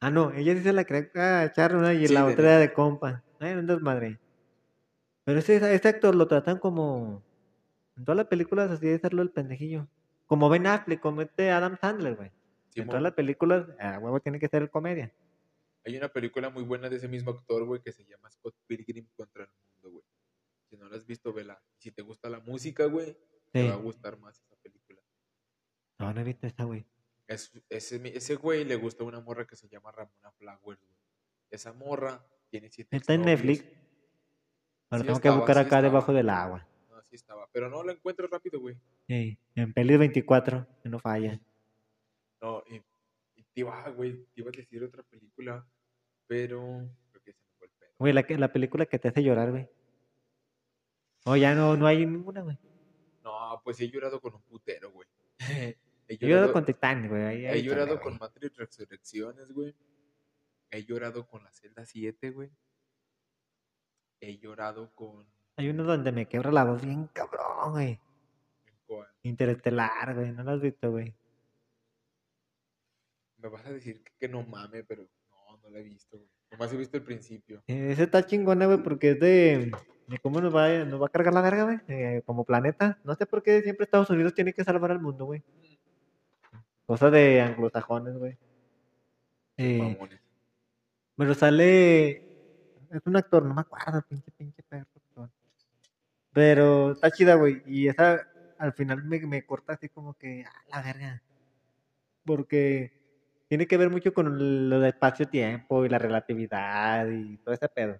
Ah, 0.00 0.10
no, 0.10 0.32
ella 0.32 0.54
sí 0.54 0.62
se 0.62 0.72
la 0.72 0.84
quería 0.84 1.44
echar 1.44 1.76
una 1.76 1.92
y 1.92 2.06
Sí, 2.06 2.14
la 2.14 2.24
otra 2.24 2.52
era 2.52 2.58
de 2.58 2.72
compa. 2.72 3.22
Ay, 3.38 3.52
un 3.52 3.66
desmadre. 3.66 4.18
Pero 5.26 5.40
ese, 5.40 5.56
ese 5.74 5.88
actor 5.88 6.14
lo 6.14 6.26
tratan 6.26 6.58
como. 6.58 7.22
En 7.98 8.06
todas 8.06 8.16
las 8.16 8.28
películas 8.28 8.70
así 8.70 8.86
de 8.86 8.94
hacerlo 8.94 9.20
el 9.20 9.30
pendejillo. 9.30 9.88
Como 10.28 10.48
Ben 10.48 10.66
Affleck, 10.68 11.00
como 11.00 11.22
este 11.22 11.50
Adam 11.50 11.76
Sandler, 11.80 12.14
güey. 12.14 12.28
En 12.28 12.72
Simón. 12.84 12.88
todas 12.90 13.02
las 13.02 13.14
películas, 13.14 13.66
a 13.80 13.98
huevo 13.98 14.20
tiene 14.20 14.38
que 14.38 14.46
ser 14.46 14.70
comedia. 14.70 15.12
Hay 15.84 15.96
una 15.96 16.08
película 16.08 16.50
muy 16.50 16.62
buena 16.62 16.88
de 16.88 16.96
ese 16.96 17.08
mismo 17.08 17.32
actor, 17.32 17.64
güey, 17.64 17.80
que 17.82 17.90
se 17.92 18.04
llama 18.04 18.30
Scott 18.30 18.54
Pilgrim 18.68 19.08
contra 19.16 19.42
el 19.44 19.50
mundo, 19.72 19.90
güey. 19.90 20.04
Si 20.68 20.76
no 20.76 20.88
la 20.88 20.96
has 20.96 21.06
visto, 21.06 21.32
vela. 21.32 21.60
Si 21.78 21.90
te 21.90 22.02
gusta 22.02 22.28
la 22.30 22.38
música, 22.40 22.84
güey, 22.84 23.16
te 23.50 23.62
Sí. 23.62 23.68
va 23.68 23.74
a 23.74 23.78
gustar 23.78 24.18
más 24.18 24.38
esa 24.38 24.54
película. 24.62 25.00
No, 25.98 26.12
no 26.12 26.20
he 26.20 26.24
visto 26.24 26.46
esa, 26.46 26.64
güey. 26.64 26.84
Es, 27.26 27.50
ese, 27.68 28.00
ese 28.16 28.34
güey 28.36 28.64
le 28.64 28.76
gusta 28.76 29.02
una 29.04 29.20
morra 29.20 29.46
que 29.46 29.56
se 29.56 29.68
llama 29.68 29.90
Ramona 29.90 30.30
Flowers, 30.38 30.80
güey. 30.82 30.98
Esa 31.50 31.72
morra 31.72 32.22
tiene 32.50 32.70
siete 32.70 32.94
Está 32.96 33.14
en. 33.14 33.22
Netflix. 33.22 33.64
Pero 34.90 35.02
Sí 35.02 35.06
tengo 35.06 35.20
que 35.20 35.30
buscar 35.30 35.56
sí 35.56 35.62
acá 35.62 35.82
debajo 35.82 36.12
del 36.12 36.28
agua. 36.30 36.66
No, 37.10 37.14
estaba. 37.16 37.48
Pero 37.52 37.68
no 37.70 37.82
la 37.82 37.92
encuentro 37.92 38.26
rápido, 38.26 38.60
güey. 38.60 38.76
Sí, 39.06 39.38
en 39.54 39.72
Peli 39.72 39.96
24, 39.96 40.66
que 40.82 40.88
no 40.88 40.98
falla. 40.98 41.40
No, 42.40 42.62
y, 42.70 42.76
y 43.36 43.42
te 43.44 43.60
iba, 43.60 43.88
güey, 43.90 44.24
te 44.34 44.40
iba 44.40 44.50
a 44.50 44.56
decir 44.56 44.82
otra 44.84 45.02
película, 45.02 45.66
pero 46.26 46.60
creo 47.10 47.22
que 47.24 47.32
se 47.32 47.42
me 47.42 47.50
fue 47.58 47.66
el 47.66 47.72
pedo. 47.72 47.90
Güey, 47.98 48.12
la, 48.12 48.24
la 48.28 48.52
película 48.52 48.86
que 48.86 48.98
te 48.98 49.08
hace 49.08 49.22
llorar, 49.22 49.50
güey. 49.50 49.68
O 51.24 51.36
ya 51.36 51.54
no, 51.54 51.76
no 51.76 51.86
hay 51.86 52.04
ninguna, 52.06 52.42
güey. 52.42 52.58
No, 53.24 53.60
pues 53.64 53.80
he 53.80 53.88
llorado 53.90 54.20
con 54.20 54.34
un 54.34 54.42
putero, 54.42 54.90
güey. 54.92 55.08
he 56.08 56.16
llorado 56.18 56.52
con 56.52 56.64
Titanic, 56.64 57.10
güey. 57.10 57.22
ahí- 57.22 57.46
He 57.46 57.62
llorado 57.62 57.88
chale, 57.88 58.00
con 58.00 58.18
güey. 58.18 58.20
Matrix 58.20 58.56
Resurrecciones, 58.56 59.52
güey. 59.52 59.74
He 60.70 60.84
llorado 60.84 61.26
con 61.26 61.42
la 61.42 61.50
celda 61.50 61.84
7, 61.84 62.30
güey. 62.30 62.50
He 64.20 64.38
llorado 64.38 64.94
con... 64.94 65.26
Hay 65.58 65.68
uno 65.68 65.82
donde 65.84 66.12
me 66.12 66.26
quebra 66.26 66.52
la 66.52 66.64
voz 66.64 66.82
bien 66.84 67.08
cabrón, 67.12 67.72
güey. 67.72 68.00
con- 68.86 69.04
Interestelar, 69.22 70.14
güey. 70.14 70.32
No 70.32 70.44
lo 70.44 70.52
has 70.52 70.60
visto, 70.60 70.90
güey. 70.90 71.12
Me 73.38 73.48
vas 73.48 73.66
a 73.66 73.72
decir 73.72 74.02
que, 74.02 74.12
que 74.20 74.28
no 74.28 74.42
mame, 74.44 74.84
pero 74.84 75.02
no, 75.30 75.56
no 75.62 75.70
la 75.70 75.78
he 75.80 75.82
visto, 75.82 76.16
güey. 76.16 76.28
Nomás 76.52 76.72
he 76.72 76.76
visto 76.76 76.96
el 76.96 77.02
principio. 77.02 77.62
Eh, 77.66 77.90
Ese 77.92 78.04
está 78.04 78.24
chingona, 78.24 78.66
güey, 78.66 78.78
porque 78.82 79.10
es 79.10 79.20
de, 79.20 79.70
de 80.06 80.18
cómo 80.20 80.40
nos 80.40 80.54
va, 80.54 80.84
nos 80.84 81.02
va 81.02 81.06
a 81.06 81.10
cargar 81.10 81.34
la 81.34 81.42
verga, 81.42 81.64
güey. 81.64 81.78
eh, 81.88 82.22
como 82.24 82.44
planeta. 82.44 82.98
No 83.04 83.14
sé 83.16 83.26
por 83.26 83.42
qué 83.42 83.60
siempre 83.62 83.84
Estados 83.84 84.08
Unidos 84.10 84.34
tiene 84.34 84.52
que 84.54 84.64
salvar 84.64 84.92
al 84.92 85.00
mundo, 85.00 85.24
güey. 85.26 85.42
Cosa 86.86 87.10
de 87.10 87.40
anglosajones, 87.42 88.16
güey. 88.16 88.38
Eh, 89.58 89.78
Mamones. 89.78 90.20
pero 91.16 91.34
sale. 91.34 92.24
Es 92.90 93.02
un 93.04 93.16
actor, 93.16 93.44
no 93.44 93.52
me 93.54 93.60
acuerdo, 93.60 94.00
pinche, 94.08 94.30
pinche 94.30 94.62
perro. 94.62 94.86
Pero 96.32 96.92
está 96.92 97.10
chida, 97.10 97.34
güey. 97.34 97.62
Y 97.66 97.88
esa 97.88 98.26
al 98.58 98.72
final 98.72 99.04
me, 99.04 99.20
me 99.20 99.46
corta 99.46 99.74
así 99.74 99.88
como 99.88 100.14
que. 100.14 100.44
Ah, 100.46 100.62
la 100.70 100.82
verga. 100.82 101.22
Porque 102.24 102.92
tiene 103.48 103.66
que 103.66 103.76
ver 103.76 103.90
mucho 103.90 104.12
con 104.12 104.68
lo 104.68 104.80
de 104.80 104.90
espacio-tiempo 104.90 105.84
y 105.84 105.88
la 105.88 105.98
relatividad 105.98 107.08
y 107.08 107.38
todo 107.38 107.54
ese 107.54 107.68
pedo. 107.68 107.98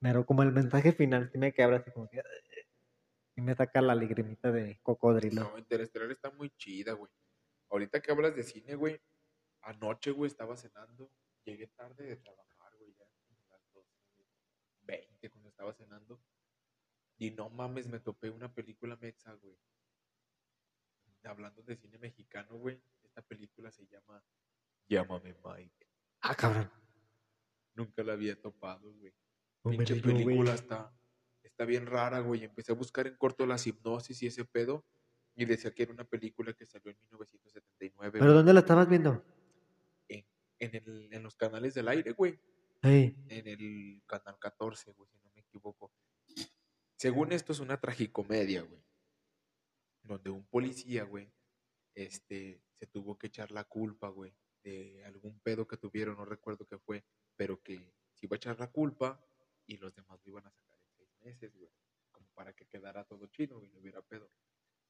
Pero 0.00 0.24
como 0.24 0.42
el 0.42 0.52
mensaje 0.52 0.92
final 0.92 1.28
sí 1.32 1.38
me 1.38 1.52
quebra 1.52 1.78
así 1.78 1.90
como 1.90 2.08
que. 2.08 2.22
Y 3.36 3.40
me 3.40 3.54
saca 3.54 3.80
la 3.80 3.94
lagrimita 3.94 4.50
de 4.50 4.80
cocodrilo. 4.82 5.42
No, 5.42 5.58
Interestelar 5.58 6.10
está 6.10 6.30
muy 6.30 6.50
chida, 6.56 6.92
güey. 6.92 7.10
Ahorita 7.70 8.00
que 8.00 8.10
hablas 8.10 8.34
de 8.34 8.42
cine, 8.42 8.74
güey. 8.74 9.00
Anoche, 9.62 10.10
güey, 10.10 10.28
estaba 10.28 10.56
cenando. 10.56 11.10
Llegué 11.44 11.68
tarde 11.68 12.04
de 12.04 12.16
trabajar, 12.16 12.72
güey, 12.78 12.92
ya 12.94 13.04
como 13.26 13.40
las 13.48 13.60
12, 13.72 13.88
güey, 14.16 14.28
20 14.86 15.30
cuando 15.30 15.48
estaba 15.50 15.72
cenando. 15.72 16.20
Y 17.18 17.32
no 17.32 17.50
mames, 17.50 17.88
me 17.88 17.98
topé 17.98 18.30
una 18.30 18.52
película 18.52 18.96
mexa, 18.96 19.34
güey. 19.34 19.58
Hablando 21.24 21.62
de 21.62 21.76
cine 21.76 21.98
mexicano, 21.98 22.56
güey. 22.56 22.80
Esta 23.02 23.22
película 23.22 23.72
se 23.72 23.86
llama 23.86 24.22
Llámame 24.88 25.34
Mike. 25.44 25.86
Ah, 26.20 26.34
cabrón. 26.34 26.70
Nunca 27.74 28.04
la 28.04 28.12
había 28.12 28.40
topado, 28.40 28.92
güey. 28.94 29.12
Pinche 29.64 29.96
película 29.96 30.54
está, 30.54 30.96
está 31.42 31.64
bien 31.64 31.86
rara, 31.86 32.20
güey. 32.20 32.44
Empecé 32.44 32.72
a 32.72 32.76
buscar 32.76 33.08
en 33.08 33.16
corto 33.16 33.46
las 33.46 33.66
hipnosis 33.66 34.22
y 34.22 34.28
ese 34.28 34.44
pedo. 34.44 34.86
Y 35.34 35.44
decía 35.44 35.72
que 35.72 35.82
era 35.82 35.92
una 35.92 36.04
película 36.04 36.52
que 36.52 36.66
salió 36.66 36.90
en 36.90 36.98
1979. 37.00 38.18
¿Pero 38.18 38.32
dónde 38.32 38.52
la 38.52 38.60
estabas 38.60 38.88
viendo? 38.88 39.24
En, 40.08 40.24
en, 40.60 40.74
el, 40.74 41.12
en 41.12 41.22
los 41.22 41.36
canales 41.36 41.74
del 41.74 41.88
aire, 41.88 42.12
güey. 42.12 42.38
Ey. 42.82 43.16
En 43.28 43.48
el 43.48 44.02
canal 44.06 44.38
14, 44.38 44.92
güey, 44.92 45.08
si 45.08 45.18
no 45.18 45.30
me 45.30 45.40
equivoco. 45.40 45.92
Según 46.98 47.30
esto 47.30 47.52
es 47.52 47.60
una 47.60 47.80
tragicomedia, 47.80 48.62
güey. 48.62 48.82
Donde 50.02 50.30
un 50.30 50.44
policía, 50.48 51.04
güey, 51.04 51.32
este, 51.94 52.60
se 52.74 52.86
tuvo 52.88 53.16
que 53.16 53.28
echar 53.28 53.52
la 53.52 53.62
culpa, 53.62 54.08
güey, 54.08 54.34
de 54.64 55.04
algún 55.04 55.38
pedo 55.38 55.68
que 55.68 55.76
tuvieron, 55.76 56.16
no 56.16 56.24
recuerdo 56.24 56.66
qué 56.66 56.76
fue, 56.76 57.04
pero 57.36 57.62
que 57.62 57.94
se 58.14 58.26
iba 58.26 58.34
a 58.34 58.38
echar 58.38 58.58
la 58.58 58.72
culpa 58.72 59.24
y 59.64 59.76
los 59.76 59.94
demás 59.94 60.18
lo 60.24 60.30
iban 60.30 60.46
a 60.48 60.50
sacar 60.50 60.76
en 60.80 60.90
seis 60.90 61.16
meses, 61.20 61.54
güey. 61.56 61.70
Como 62.10 62.26
para 62.34 62.52
que 62.52 62.66
quedara 62.66 63.04
todo 63.04 63.28
chido, 63.28 63.58
güey, 63.58 63.70
no 63.70 63.78
hubiera 63.78 64.02
pedo. 64.02 64.28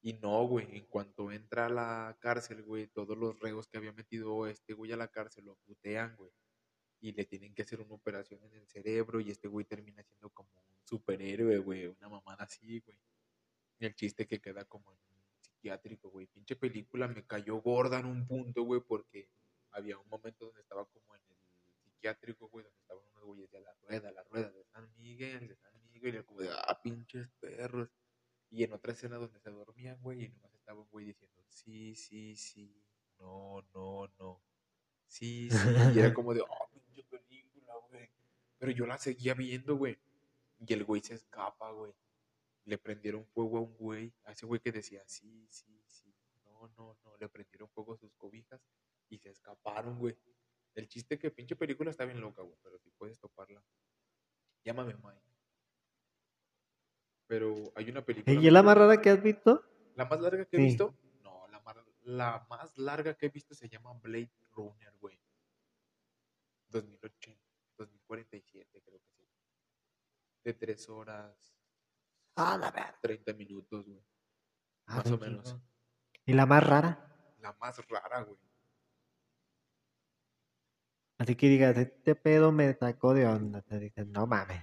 Y 0.01 0.15
no, 0.15 0.47
güey, 0.47 0.67
en 0.79 0.87
cuanto 0.87 1.31
entra 1.31 1.67
a 1.67 1.69
la 1.69 2.17
cárcel, 2.21 2.63
güey, 2.63 2.87
todos 2.87 3.19
los 3.19 3.39
reos 3.39 3.69
que 3.69 3.77
había 3.77 3.93
metido 3.93 4.47
este 4.47 4.73
güey 4.73 4.93
a 4.93 4.97
la 4.97 5.09
cárcel 5.09 5.45
lo 5.45 5.57
putean, 5.57 6.17
güey. 6.17 6.33
Y 7.01 7.13
le 7.13 7.27
tienen 7.27 7.55
que 7.55 7.63
hacer 7.63 7.83
una 7.83 7.95
operación 7.95 8.43
en 8.45 8.55
el 8.55 8.67
cerebro 8.67 9.21
y 9.21 9.31
este 9.31 9.47
güey 9.47 9.67
termina 9.67 10.03
siendo 10.03 10.31
como 10.31 10.68
superhéroe, 10.89 11.59
güey, 11.59 11.87
una 11.87 12.09
mamada 12.09 12.45
así, 12.45 12.81
güey. 12.81 12.99
Y 13.79 13.87
el 13.87 13.95
chiste 13.95 14.27
que 14.27 14.41
queda 14.41 14.65
como 14.65 14.93
en 14.93 14.99
un 14.99 15.23
psiquiátrico, 15.41 16.11
güey. 16.11 16.27
Pinche 16.27 16.57
película 16.57 17.07
me 17.07 17.27
cayó 17.27 17.57
gorda 17.61 18.01
en 18.01 18.07
un 18.07 18.27
punto, 18.27 18.63
güey, 18.63 18.81
porque 18.81 19.29
había 19.71 19.99
un 19.99 20.09
momento 20.09 20.47
donde 20.47 20.63
estaba 20.63 20.85
como 20.87 21.15
en 21.15 21.23
el 21.29 21.37
psiquiátrico, 21.85 22.49
güey, 22.49 22.65
donde 22.65 22.79
estaban 22.81 23.05
unos 23.13 23.25
güeyes 23.25 23.51
de 23.51 23.61
la 23.61 23.73
rueda, 23.75 24.11
la 24.13 24.23
rueda 24.25 24.51
de 24.51 24.65
San 24.65 24.91
Miguel, 24.97 25.49
de 25.49 25.57
San 25.57 25.73
Miguel, 25.93 26.15
y 26.15 26.17
era 26.17 26.27
como 26.27 26.41
de, 26.41 26.51
ah, 26.51 26.81
pinches 26.83 27.29
perros. 27.41 27.89
Y 28.51 28.65
en 28.65 28.73
otra 28.73 28.93
escena 28.93 29.17
donde 29.17 29.39
se 29.41 29.51
dormían, 29.51 30.01
güey, 30.01 30.25
y 30.25 30.29
nomás 30.29 30.55
estaba 30.55 30.81
un 30.81 30.89
güey 30.89 31.07
diciendo, 31.07 31.45
sí, 31.49 31.95
sí, 31.95 32.35
sí, 32.35 32.83
no, 33.19 33.63
no, 33.75 34.09
no, 34.19 34.43
sí, 35.07 35.51
sí. 35.51 35.59
Y 35.95 35.99
era 35.99 36.15
como 36.15 36.33
de, 36.33 36.41
oh, 36.41 36.71
pinche 36.73 37.05
película, 37.05 37.75
güey. 37.91 38.11
Pero 38.59 38.73
yo 38.73 38.87
la 38.87 38.97
seguía 38.97 39.35
viendo, 39.35 39.77
güey. 39.77 39.99
Y 40.61 40.73
el 40.73 40.85
güey 40.85 41.01
se 41.03 41.15
escapa, 41.15 41.71
güey. 41.71 41.93
Le 42.65 42.79
prendieron 42.79 43.25
fuego 43.27 43.59
a 43.59 43.61
un 43.63 43.75
güey, 43.77 44.13
a 44.25 44.33
ese 44.33 44.45
güey 44.47 44.61
que 44.61 44.73
decía, 44.73 45.03
sí, 45.07 45.47
sí, 45.49 45.83
sí, 45.87 46.15
no, 46.45 46.69
no, 46.77 46.99
no. 47.05 47.17
Le 47.17 47.29
prendieron 47.29 47.69
fuego 47.71 47.95
a 47.95 47.97
sus 47.97 48.13
cobijas 48.17 48.61
y 49.09 49.19
se 49.19 49.31
escaparon, 49.31 49.99
güey. 49.99 50.17
El 50.75 50.89
chiste 50.89 51.19
que 51.19 51.31
pinche 51.31 51.57
película 51.57 51.91
está 51.91 52.05
bien 52.05 52.21
loca, 52.21 52.43
güey, 52.43 52.57
pero 52.63 52.79
si 52.79 52.91
puedes 52.91 53.19
toparla. 53.19 53.65
Llámame 54.65 54.95
Mike. 54.95 55.23
Pero 57.27 57.55
hay 57.75 57.91
una 57.91 58.05
película. 58.05 58.41
¿Y 58.41 58.47
es 58.47 58.53
la 58.53 58.63
más 58.63 58.77
rara 58.77 59.01
que 59.01 59.11
has 59.11 59.23
visto? 59.23 59.63
¿La 59.95 60.05
más 60.07 60.21
larga 60.21 60.45
que 60.47 60.57
he 60.57 60.61
Sí. 60.61 60.67
visto? 60.67 60.95
No, 61.23 61.47
la, 61.49 61.61
mar- 61.61 61.85
la 62.03 62.47
más 62.49 62.77
larga 62.79 63.15
que 63.15 63.27
he 63.27 63.29
visto 63.31 63.55
se 63.55 63.69
llama 63.69 63.93
Blade 63.95 64.31
Runner, 64.53 64.95
güey. 64.99 65.19
2080, 66.69 67.41
2047, 67.77 68.83
creo 68.83 69.01
que 69.01 69.11
sí. 69.11 69.18
De 70.45 70.55
3 70.55 70.89
horas, 70.89 71.55
Ah, 72.37 72.57
la 72.57 72.71
verga. 72.71 72.97
30 73.03 73.33
minutos, 73.35 73.85
güey. 73.87 74.01
Ah, 74.87 74.97
Más 74.99 75.11
o 75.11 75.19
menos. 75.19 75.57
¿Y 76.25 76.33
la 76.33 76.47
más 76.47 76.65
rara? 76.65 77.35
La 77.41 77.53
más 77.55 77.77
rara, 77.89 78.23
güey. 78.23 78.39
Así 81.19 81.35
que 81.35 81.49
digas, 81.49 81.77
este 81.77 82.15
pedo 82.15 82.53
me 82.53 82.73
sacó 82.75 83.13
de 83.13 83.27
onda. 83.27 83.61
Te 83.63 83.79
dices, 83.81 84.07
no 84.07 84.27
mames. 84.27 84.63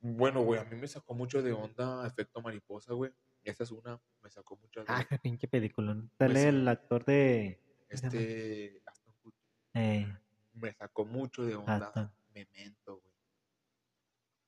Bueno, 0.00 0.42
güey, 0.42 0.60
a 0.60 0.64
mí 0.64 0.76
me 0.76 0.88
sacó 0.88 1.14
mucho 1.14 1.42
de 1.42 1.52
onda 1.52 2.04
Efecto 2.06 2.40
Mariposa, 2.42 2.92
güey. 2.92 3.12
Esa 3.44 3.62
es 3.62 3.70
una, 3.70 4.00
me 4.22 4.28
sacó 4.30 4.56
mucho 4.56 4.80
de 4.80 4.86
Ah, 4.88 4.94
onda. 4.96 5.04
qué 5.08 5.18
pinche 5.22 5.46
película. 5.48 5.94
Sale 6.18 6.32
Pues 6.34 6.44
el 6.44 6.66
actor 6.68 7.04
de. 7.04 7.62
Este, 7.88 8.82
Aston 8.84 9.14
Kutcher, 9.22 9.40
Eh, 9.74 10.18
me 10.54 10.72
sacó 10.74 11.04
mucho 11.04 11.44
de 11.44 11.54
onda 11.54 11.86
Aston. 11.86 12.12
Memento, 12.34 12.98
güey. 12.98 13.05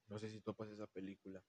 No 0.09 0.19
sé 0.19 0.31
si 0.31 0.41
topas 0.41 0.71
esa 0.71 0.87
película. 0.87 1.43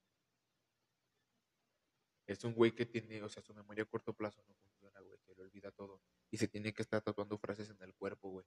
Es 2.27 2.43
un 2.43 2.53
güey 2.53 2.73
que 2.75 2.85
tiene, 2.85 3.23
o 3.23 3.29
sea, 3.29 3.41
su 3.41 3.53
memoria 3.53 3.83
a 3.83 3.87
corto 3.87 4.13
plazo 4.13 4.43
no 4.47 4.53
funciona, 4.55 4.99
güey, 4.99 5.17
se 5.25 5.33
le 5.33 5.41
olvida 5.41 5.71
todo. 5.71 6.03
Y 6.29 6.37
se 6.37 6.47
tiene 6.47 6.73
que 6.73 6.83
estar 6.83 7.01
tatuando 7.01 7.37
frases 7.39 7.69
en 7.71 7.81
el 7.81 7.95
cuerpo, 7.95 8.29
güey. 8.29 8.45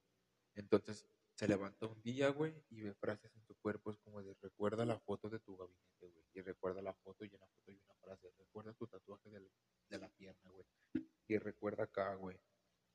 Entonces, 0.55 1.05
se 1.35 1.47
levanta 1.47 1.87
un 1.87 2.01
día, 2.01 2.29
güey, 2.29 2.63
y 2.69 2.81
ve 2.81 2.93
frases 2.93 3.35
en 3.35 3.43
su 3.43 3.55
cuerpo. 3.57 3.91
Es 3.91 3.97
como 3.97 4.21
de, 4.21 4.35
recuerda 4.39 4.85
la 4.85 4.99
foto 4.99 5.29
de 5.29 5.39
tu 5.39 5.57
gabinete, 5.57 6.07
güey. 6.07 6.25
Y 6.33 6.41
recuerda 6.41 6.81
la 6.81 6.93
foto 6.93 7.25
y 7.25 7.33
en 7.33 7.39
la 7.41 7.47
foto 7.47 7.71
hay 7.71 7.77
una 7.83 7.95
frase. 7.95 8.31
Recuerda 8.37 8.73
tu 8.73 8.87
tatuaje 8.87 9.29
del- 9.29 9.51
de 9.89 9.97
la 9.97 10.09
pierna, 10.09 10.49
güey. 10.51 10.65
Y 11.27 11.37
recuerda 11.39 11.83
acá, 11.83 12.15
güey. 12.15 12.39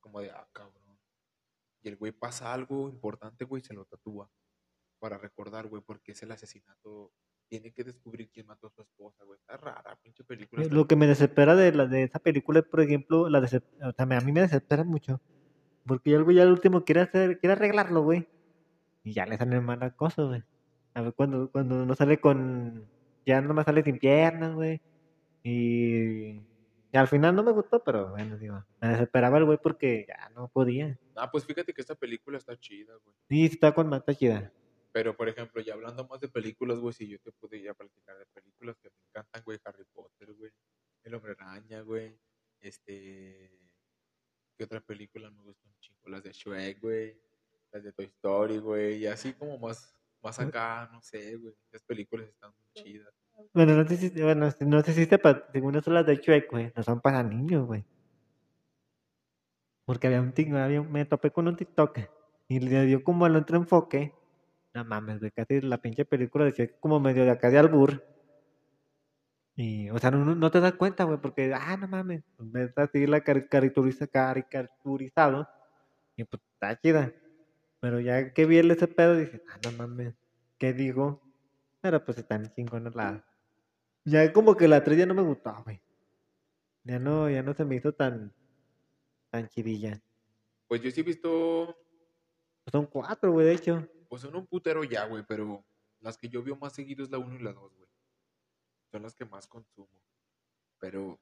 Como 0.00 0.20
de, 0.20 0.30
ah, 0.30 0.48
cabrón. 0.52 0.98
Y 1.82 1.88
el 1.88 1.96
güey 1.96 2.12
pasa 2.12 2.52
algo 2.54 2.88
importante, 2.88 3.44
güey, 3.44 3.60
y 3.60 3.64
se 3.66 3.74
lo 3.74 3.84
tatúa. 3.84 4.30
Para 4.98 5.18
recordar, 5.18 5.66
güey, 5.68 5.82
porque 5.84 6.12
es 6.12 6.22
el 6.22 6.32
asesinato. 6.32 7.12
Tiene 7.48 7.72
que 7.72 7.82
descubrir 7.84 8.28
quién 8.30 8.46
mató 8.46 8.66
a 8.66 8.70
su 8.70 8.82
esposa, 8.82 9.24
güey. 9.24 9.38
Está 9.40 9.56
rara, 9.56 9.96
pinche 10.02 10.22
película. 10.24 10.62
está 10.62 10.74
Lo 10.74 10.86
que 10.86 10.96
me 10.96 11.06
desespera 11.06 11.56
de, 11.56 11.72
la, 11.72 11.86
de 11.86 12.02
esa 12.02 12.18
película 12.18 12.58
es, 12.60 12.66
por 12.66 12.80
ejemplo, 12.82 13.28
la 13.30 13.40
decep- 13.40 13.64
o 13.82 13.92
sea, 13.92 14.18
a 14.18 14.20
mí 14.20 14.32
me 14.32 14.40
desespera 14.42 14.84
mucho. 14.84 15.20
Porque 15.86 16.10
ya 16.10 16.16
el 16.18 16.24
güey 16.24 16.36
ya 16.36 16.42
al 16.42 16.50
último 16.52 16.84
quiere 16.84 17.00
hacer, 17.02 17.38
quiere 17.38 17.54
arreglarlo, 17.54 18.02
güey. 18.02 18.28
Y 19.04 19.14
ya 19.14 19.24
le 19.24 19.38
salen 19.38 19.64
malas 19.64 19.94
cosas, 19.94 20.26
güey. 20.26 20.42
A 20.92 21.00
ver, 21.00 21.14
cuando, 21.14 21.50
cuando 21.50 21.86
no 21.86 21.94
sale 21.94 22.20
con. 22.20 22.86
Ya 23.24 23.40
nomás 23.40 23.64
sale 23.66 23.82
sin 23.82 23.98
piernas, 23.98 24.54
güey. 24.54 24.82
Y, 25.42 26.32
y 26.92 26.96
al 26.96 27.08
final 27.08 27.34
no 27.34 27.42
me 27.42 27.52
gustó, 27.52 27.82
pero 27.82 28.10
bueno, 28.10 28.36
digo. 28.36 28.62
Me 28.80 28.88
desesperaba 28.88 29.38
el 29.38 29.44
güey 29.44 29.58
porque 29.62 30.04
ya 30.06 30.28
no 30.34 30.48
podía. 30.48 30.98
Ah, 31.16 31.30
pues 31.30 31.44
fíjate 31.46 31.72
que 31.72 31.80
esta 31.80 31.94
película 31.94 32.36
está 32.36 32.56
chida, 32.58 32.92
güey. 33.04 33.14
Sí, 33.30 33.44
está 33.46 33.72
con 33.72 33.88
mata 33.88 34.14
chida. 34.14 34.52
Pero, 34.92 35.16
por 35.16 35.28
ejemplo, 35.28 35.60
ya 35.60 35.74
hablando 35.74 36.06
más 36.06 36.20
de 36.20 36.28
películas, 36.28 36.78
güey, 36.78 36.94
si 36.94 37.08
yo 37.08 37.18
te 37.20 37.32
pude 37.32 37.62
ya 37.62 37.74
platicar 37.74 38.16
de 38.18 38.26
películas 38.26 38.76
que 38.82 38.88
me 38.88 39.02
encantan, 39.08 39.42
güey, 39.44 39.58
Harry 39.64 39.84
Potter, 39.92 40.32
güey, 40.34 40.50
El 41.04 41.14
Hombre 41.14 41.36
Araña, 41.38 41.82
güey, 41.82 42.18
este, 42.60 43.68
¿Qué 44.58 44.64
otra 44.64 44.80
película 44.80 45.30
me 45.30 45.40
gusta 45.42 45.68
un 45.68 45.78
chingo? 45.78 46.08
Las 46.08 46.24
de 46.24 46.32
Shrek, 46.32 46.80
güey. 46.80 47.16
Las 47.70 47.84
de 47.84 47.92
Toy 47.92 48.06
Story, 48.06 48.58
güey. 48.58 48.96
Y 48.96 49.06
así 49.06 49.32
como 49.32 49.56
más, 49.56 49.94
más 50.20 50.40
acá, 50.40 50.90
no 50.92 51.00
sé, 51.00 51.36
güey. 51.36 51.54
Las 51.70 51.84
películas 51.84 52.26
están 52.26 52.50
muy 52.50 52.82
chidas. 52.82 53.14
Bueno, 53.54 53.76
no 53.76 53.86
sé 53.86 53.96
si, 53.96 54.10
bueno, 54.20 54.50
no 54.60 54.82
sé 54.82 54.92
si 54.94 55.04
sepas, 55.04 55.44
según 55.52 55.76
eso 55.76 55.92
las 55.92 56.04
de 56.04 56.16
Shrek, 56.16 56.50
güey, 56.50 56.72
no 56.74 56.82
son 56.82 57.00
para 57.00 57.22
niños, 57.22 57.68
güey. 57.68 57.84
Porque 59.84 60.08
había 60.08 60.20
un 60.20 60.32
TikTok, 60.32 60.56
había, 60.56 60.82
me 60.82 61.04
topé 61.04 61.30
con 61.30 61.46
un 61.46 61.56
TikTok 61.56 62.00
y 62.48 62.58
le 62.58 62.84
dio 62.84 63.04
como 63.04 63.28
el 63.28 63.36
otro 63.36 63.58
enfoque. 63.58 64.12
No 64.78 64.84
mames, 64.84 65.18
güey, 65.18 65.32
casi 65.32 65.60
la 65.60 65.78
pinche 65.78 66.04
película 66.04 66.44
decía 66.44 66.70
como 66.78 67.00
medio 67.00 67.24
de 67.24 67.32
acá 67.32 67.50
de 67.50 67.58
albur. 67.58 68.04
Y, 69.56 69.90
o 69.90 69.98
sea, 69.98 70.12
no, 70.12 70.36
no 70.36 70.50
te 70.52 70.60
das 70.60 70.74
cuenta, 70.74 71.02
güey, 71.02 71.18
porque, 71.20 71.52
ah, 71.52 71.76
no 71.76 71.88
mames, 71.88 72.22
ves 72.38 72.70
así 72.78 73.08
la 73.08 73.22
caricaturiza, 73.22 74.06
caricaturizado 74.06 75.48
y 76.14 76.22
pues 76.22 76.40
está 76.52 76.78
chida. 76.78 77.12
Pero 77.80 77.98
ya 77.98 78.32
que 78.32 78.46
vi 78.46 78.58
el 78.58 78.70
ese 78.70 78.86
pedo, 78.86 79.16
dije, 79.16 79.42
ah, 79.50 79.58
no 79.64 79.72
mames, 79.72 80.14
¿qué 80.58 80.72
digo? 80.72 81.22
Pero 81.80 82.04
pues 82.04 82.18
están 82.18 82.54
chingones 82.54 82.94
la. 82.94 83.24
Ya 84.04 84.32
como 84.32 84.56
que 84.56 84.68
la 84.68 84.84
3 84.84 84.96
ya 84.96 85.06
no 85.06 85.14
me 85.14 85.22
gustó, 85.22 85.60
güey. 85.64 85.82
Ya 86.84 87.00
no, 87.00 87.28
ya 87.28 87.42
no 87.42 87.52
se 87.52 87.64
me 87.64 87.74
hizo 87.74 87.92
tan, 87.94 88.32
tan 89.30 89.48
chidilla. 89.48 90.00
Pues 90.68 90.82
yo 90.82 90.90
sí 90.92 91.00
he 91.00 91.04
visto. 91.04 91.76
Son 92.70 92.86
cuatro, 92.86 93.32
güey, 93.32 93.44
de 93.44 93.54
hecho. 93.54 93.88
Pues 94.08 94.22
son 94.22 94.34
un 94.36 94.46
putero 94.46 94.84
ya, 94.84 95.04
güey, 95.04 95.24
pero 95.26 95.64
las 96.00 96.16
que 96.16 96.28
yo 96.28 96.42
veo 96.42 96.56
más 96.56 96.72
seguido 96.72 97.04
es 97.04 97.10
la 97.10 97.18
1 97.18 97.36
y 97.36 97.42
la 97.42 97.52
2, 97.52 97.74
güey. 97.76 97.90
Son 98.90 99.02
las 99.02 99.14
que 99.14 99.24
más 99.24 99.46
consumo. 99.46 100.02
Pero, 100.78 101.20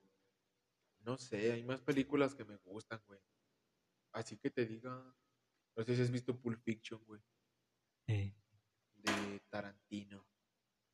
no 1.01 1.19
sé, 1.19 1.53
hay 1.53 1.65
más 1.65 1.81
películas 1.81 2.35
que 2.35 2.45
me 2.45 2.57
gustan, 2.59 3.03
güey. 3.07 3.21
Así 4.13 4.39
que 4.39 4.51
te 4.51 4.67
diga, 4.67 5.15
no 5.77 5.85
sé 5.85 5.97
si 5.97 6.03
has 6.03 6.11
visto 6.11 6.39
Pulp 6.39 6.63
Fiction, 6.63 7.03
güey. 7.05 7.21
Sí. 8.07 8.35
De 8.95 9.41
Tarantino. 9.51 10.25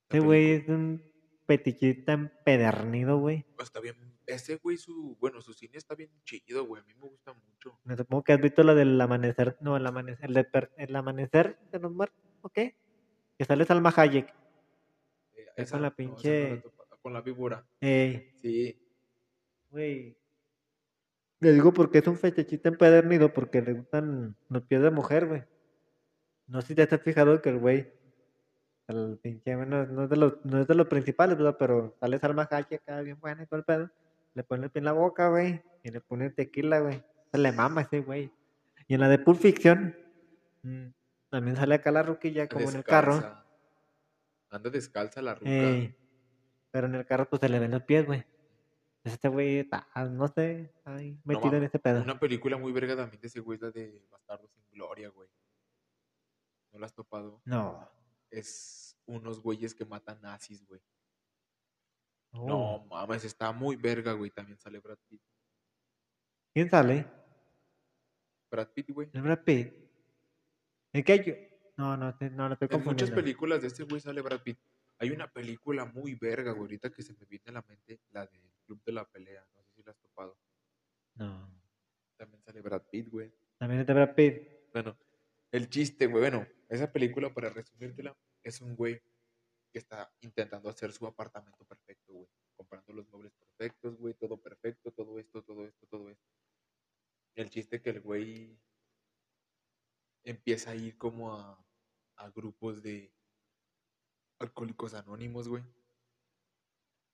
Ese 0.09 0.21
güey 0.21 0.53
es 0.53 0.69
un 0.69 1.03
petichita 1.47 2.15
empedernido, 2.15 3.19
güey. 3.19 3.45
Está 3.59 3.81
bien, 3.81 4.12
ese 4.27 4.57
güey, 4.57 4.77
su, 4.77 5.17
bueno, 5.21 5.41
su 5.41 5.53
cine 5.53 5.79
está 5.79 5.95
bien 5.95 6.11
chido, 6.25 6.65
güey. 6.67 6.83
A 6.83 6.85
mí 6.87 6.95
me 6.95 7.09
gusta 7.09 7.33
mucho. 7.33 7.79
Me 7.85 7.97
supongo 7.97 8.23
que 8.25 8.33
has 8.33 8.41
visto 8.41 8.63
lo 8.63 8.75
del 8.75 9.01
amanecer, 9.01 9.57
no, 9.61 9.77
el 9.77 9.87
amanecer, 9.87 10.27
el, 10.27 10.35
de 10.35 10.45
per- 10.45 10.73
el 10.77 10.95
amanecer 10.97 11.59
de 11.71 11.79
los 11.79 11.93
muertos, 11.93 12.23
¿ok? 12.43 12.55
Que 13.39 13.45
sale 13.47 13.65
Salma 13.65 13.93
Hayek. 13.97 14.29
Eh, 15.35 15.47
Es 15.57 15.69
esa- 15.69 15.73
con 15.77 15.83
la 15.83 15.89
no, 15.89 15.95
esa 15.97 16.03
no 16.03 16.17
pinche- 16.17 16.63
la 16.91 16.97
con 17.03 17.13
la 17.13 17.21
víbora. 17.21 17.67
Eh, 17.81 18.33
Sí. 18.41 18.79
güey. 19.71 20.17
Le 21.41 21.53
digo 21.53 21.73
porque 21.73 21.99
es 21.99 22.07
un 22.07 22.17
fetichista 22.17 22.69
empedernido 22.69 23.33
porque 23.33 23.61
le 23.63 23.73
gustan 23.73 24.37
los 24.49 24.63
pies 24.63 24.81
de 24.83 24.91
mujer, 24.93 25.27
güey. 25.27 25.43
No 26.47 26.61
sé 26.61 26.69
si 26.69 26.75
te 26.77 26.83
has 26.83 27.03
fijado 27.03 27.43
que 27.43 27.49
el 27.49 27.59
güey, 27.59 27.93
el 28.87 29.19
pinche, 29.21 29.57
bueno, 29.57 29.85
no 29.87 30.05
es 30.05 30.11
de 30.11 30.17
los, 30.17 30.45
no 30.45 30.61
es 30.61 30.69
de 30.69 30.75
los 30.77 30.87
principales, 30.87 31.37
¿verdad? 31.37 31.57
Pero 31.59 31.97
sale 31.99 32.19
Salma 32.21 32.47
Hayek 32.49 32.83
acá 32.83 33.01
bien 33.01 33.19
buena 33.19 33.43
y 33.43 33.47
todo 33.47 33.59
el 33.59 33.65
pedo. 33.65 33.91
Le 34.35 34.45
pone 34.45 34.65
el 34.65 34.71
pie 34.71 34.81
en 34.81 34.85
la 34.87 34.93
boca, 34.93 35.29
güey. 35.29 35.63
Y 35.83 35.91
le 35.91 36.01
pone 36.01 36.31
tequila, 36.31 36.81
güey. 36.81 37.03
Se 37.31 37.39
le 37.39 37.53
mama 37.53 37.83
ese 37.83 38.01
güey. 38.01 38.33
Y 38.89 38.95
en 38.95 39.01
la 39.01 39.09
de 39.09 39.19
Pulp 39.19 39.39
Fiction, 39.41 39.97
mm, 40.63 40.87
también 41.31 41.57
sale 41.57 41.75
acá 41.75 41.91
la 41.91 42.03
ruquilla 42.03 42.49
como 42.49 42.69
en 42.69 42.77
el 42.77 42.85
carro. 42.85 43.43
Anda 44.51 44.71
descalza 44.71 45.23
la 45.23 45.35
ruca. 45.35 45.51
Ey, 45.51 45.97
pero 46.71 46.87
en 46.87 46.95
el 46.95 47.07
carro 47.07 47.29
pues 47.29 47.41
se 47.41 47.49
le 47.49 47.59
ven 47.59 47.71
los 47.71 47.83
pies, 47.83 48.07
güey. 48.07 48.25
Este 49.05 49.29
güey 49.29 49.59
está, 49.59 49.89
no 50.11 50.29
sé, 50.29 50.73
No 50.85 50.93
metido 51.25 51.57
en 51.57 51.65
este 51.65 51.79
pedo. 51.79 52.03
Una 52.03 52.21
película 52.21 52.57
muy 52.57 52.73
verga 52.73 52.97
también 52.97 53.21
de 53.21 53.27
ese 53.27 53.41
güey 53.41 53.57
es 53.57 53.63
la 53.63 53.71
de 53.71 54.01
Bastardo 54.11 54.49
sin 54.49 54.63
Gloria, 54.71 55.09
güey. 55.09 55.29
¿No 56.71 56.79
la 56.79 56.87
has 56.87 56.95
topado? 56.95 57.41
No. 57.45 57.89
Es 58.31 58.97
unos 59.07 59.41
güeyes 59.41 59.75
que 59.75 59.85
matan 59.85 60.21
nazis, 60.23 60.65
güey. 60.67 60.81
Oh. 62.33 62.47
No 62.47 62.87
mames, 62.87 63.25
está 63.25 63.53
muy 63.53 63.77
verga, 63.77 64.13
güey. 64.13 64.31
También 64.31 64.59
sale 64.59 64.81
Brad 64.81 64.99
Pitt. 65.09 65.21
¿Quién 66.55 66.69
sale? 66.71 67.07
Brad 68.51 68.69
Pitt, 68.69 68.91
güey. 68.91 69.09
El 69.13 69.23
Brad 69.23 69.43
Pitt. 69.45 69.73
¿En 70.93 71.05
qué 71.05 71.25
yo? 71.25 71.35
No, 71.77 71.97
no, 71.97 72.15
te- 72.17 72.31
no, 72.31 72.49
lo 72.49 72.55
estoy 72.55 72.69
En 72.71 72.85
muchas 72.85 73.11
películas 73.11 73.63
de 73.63 73.69
este 73.69 73.85
güey 73.85 74.01
sale 74.01 74.21
Brad 74.21 74.43
Pitt. 74.43 74.59
Hay 74.99 75.11
una 75.11 75.27
película 75.31 75.85
muy 75.85 76.15
verga, 76.15 76.53
güey. 76.53 76.63
Ahorita 76.63 76.91
que 76.91 77.03
se 77.03 77.15
me 77.15 77.25
viene 77.27 77.45
a 77.47 77.53
la 77.53 77.63
mente, 77.63 78.01
la 78.11 78.27
del 78.27 78.43
Club 78.67 78.83
de 78.85 78.93
la 78.93 79.05
Pelea. 79.05 79.45
No 79.55 79.63
sé 79.63 79.75
si 79.75 79.83
la 79.83 79.91
has 79.93 79.99
topado. 79.99 80.37
No. 81.15 81.51
También 82.17 82.43
sale 82.43 82.61
Brad 82.61 82.83
Pitt, 82.91 83.09
güey. 83.09 83.33
También 83.59 83.81
es 83.81 83.87
de 83.87 83.95
Brad 83.95 84.15
Pitt. 84.15 84.43
Bueno, 84.73 84.97
el 85.51 85.69
chiste, 85.69 86.07
güey. 86.07 86.21
Bueno, 86.23 86.47
esa 86.69 86.91
película, 86.93 87.33
para 87.33 87.51
resumírtela, 87.51 88.17
es 88.43 88.61
un 88.61 88.77
güey 88.77 89.01
que 89.73 89.79
está 89.79 90.13
intentando 90.21 90.69
hacer 90.69 90.93
su 90.93 91.07
apartamento 91.07 91.65
perfecto, 91.65 92.13
güey. 92.13 92.29
Comprando 92.55 92.93
los 92.93 93.09
muebles 93.09 93.33
perfectos, 93.35 93.97
güey. 93.97 94.15
Todo 94.15 94.41
perfecto, 94.41 94.93
todo 94.93 95.19
esto, 95.19 95.43
todo 95.43 95.67
esto, 95.67 95.87
todo 95.87 96.09
esto. 96.11 96.31
El 97.35 97.49
chiste 97.51 97.81
que 97.81 97.91
el 97.91 98.01
güey 98.01 98.61
empieza 100.25 100.71
a 100.71 100.75
ir 100.77 100.97
como 100.99 101.35
a, 101.35 101.65
a 102.17 102.31
grupos 102.31 102.83
de 102.83 103.13
alcohólicos 104.39 104.95
anónimos, 104.95 105.49
güey. 105.49 105.65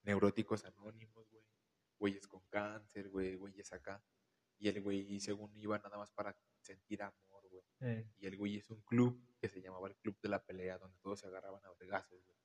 Neuróticos 0.02 0.64
anónimos, 0.64 1.30
güey. 1.30 1.44
Güeyes 1.98 2.26
con 2.26 2.42
cáncer, 2.48 3.08
güey. 3.10 3.36
Güeyes 3.36 3.72
acá. 3.72 4.02
Y 4.58 4.68
el 4.68 4.82
güey, 4.82 5.20
según 5.20 5.56
iba 5.56 5.78
nada 5.78 5.96
más 5.96 6.10
para 6.10 6.36
sentir 6.60 7.02
amor, 7.02 7.48
güey. 7.48 7.64
Eh, 7.80 8.10
Y 8.18 8.26
el 8.26 8.36
güey 8.36 8.56
es 8.56 8.68
un 8.70 8.80
club 8.82 9.22
que 9.38 9.48
se 9.48 9.60
llamaba 9.60 9.88
el 9.88 9.96
Club 9.96 10.18
de 10.20 10.28
la 10.28 10.44
Pelea, 10.44 10.78
donde 10.78 10.98
todos 10.98 11.20
se 11.20 11.28
agarraban 11.28 11.64
a 11.64 11.72
vergazos, 11.74 12.20
güey. 12.24 12.37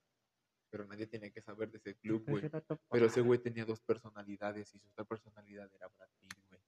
Pero 0.73 0.87
nadie 0.87 1.05
tenía 1.05 1.29
que 1.29 1.39
saber 1.39 1.69
de 1.69 1.77
ese 1.77 1.95
club, 1.97 2.25
güey. 2.27 2.49
Pero 2.89 3.05
ese 3.05 3.21
güey 3.21 3.37
tenía 3.37 3.63
dos 3.63 3.79
personalidades 3.79 4.73
y 4.73 4.79
su 4.79 4.87
otra 4.87 5.05
personalidad 5.05 5.71
era 5.71 5.87
Brad 5.87 6.09
Pitt, 6.17 6.33
güey. 6.49 6.59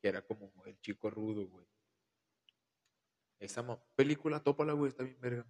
Que 0.00 0.08
era 0.10 0.22
como 0.22 0.52
el 0.64 0.78
chico 0.78 1.10
rudo, 1.10 1.48
güey. 1.48 1.66
Esa 3.40 3.66
película, 3.96 4.44
tópala, 4.44 4.74
güey, 4.74 4.90
está 4.90 5.02
bien 5.02 5.20
verga. 5.20 5.44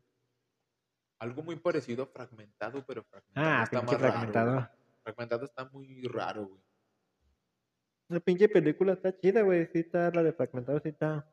Algo 1.19 1.43
muy 1.43 1.57
parecido 1.57 2.05
a 2.05 2.07
Fragmentado, 2.07 2.83
pero 2.87 3.05
Fragmentado 3.05 3.47
Ah, 3.47 3.63
está 3.65 3.83
más 3.83 3.95
fragmentado. 3.95 4.71
Fragmentado 5.03 5.45
está 5.45 5.67
muy 5.67 6.01
raro, 6.05 6.47
güey. 6.47 6.63
La 8.09 8.21
pinche 8.21 8.49
película 8.49 8.95
está 8.95 9.15
chida, 9.19 9.43
güey. 9.43 9.67
Sí 9.67 9.81
está, 9.81 10.11
la 10.13 10.23
de 10.23 10.33
Fragmentado 10.33 10.81
sí 10.81 10.89
está. 10.89 11.31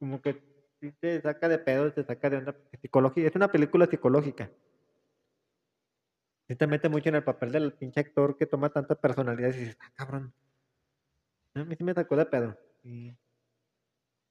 Como 0.00 0.20
que 0.20 0.57
sí 0.80 0.92
te 0.92 1.20
saca 1.20 1.48
de 1.48 1.58
pedo, 1.58 1.92
te 1.92 2.04
saca 2.04 2.30
de 2.30 2.36
onda 2.38 2.56
psicológica. 2.80 3.28
Es 3.28 3.34
una 3.36 3.50
película 3.50 3.86
psicológica. 3.86 4.50
Sí 6.48 6.56
te 6.56 6.66
mete 6.66 6.88
mucho 6.88 7.10
en 7.10 7.16
el 7.16 7.24
papel 7.24 7.52
del 7.52 7.74
pinche 7.74 8.00
actor 8.00 8.36
que 8.36 8.46
toma 8.46 8.70
tanta 8.70 8.94
personalidad 8.94 9.50
y 9.50 9.58
dices, 9.58 9.76
ah, 9.80 9.92
cabrón. 9.94 10.32
A 11.54 11.64
mí 11.64 11.74
sí 11.76 11.84
me 11.84 11.92
sacó 11.92 12.16
de 12.16 12.26
pedo. 12.26 12.58
Sí. 12.82 13.16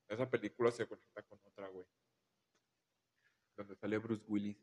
Esa 0.07 0.30
película 0.30 0.72
se 0.72 0.88
conecta 0.88 1.22
con 1.24 1.40
otra, 1.44 1.68
güey. 1.68 1.86
Donde 3.56 3.76
sale 3.76 3.98
Bruce 3.98 4.24
Willis. 4.28 4.57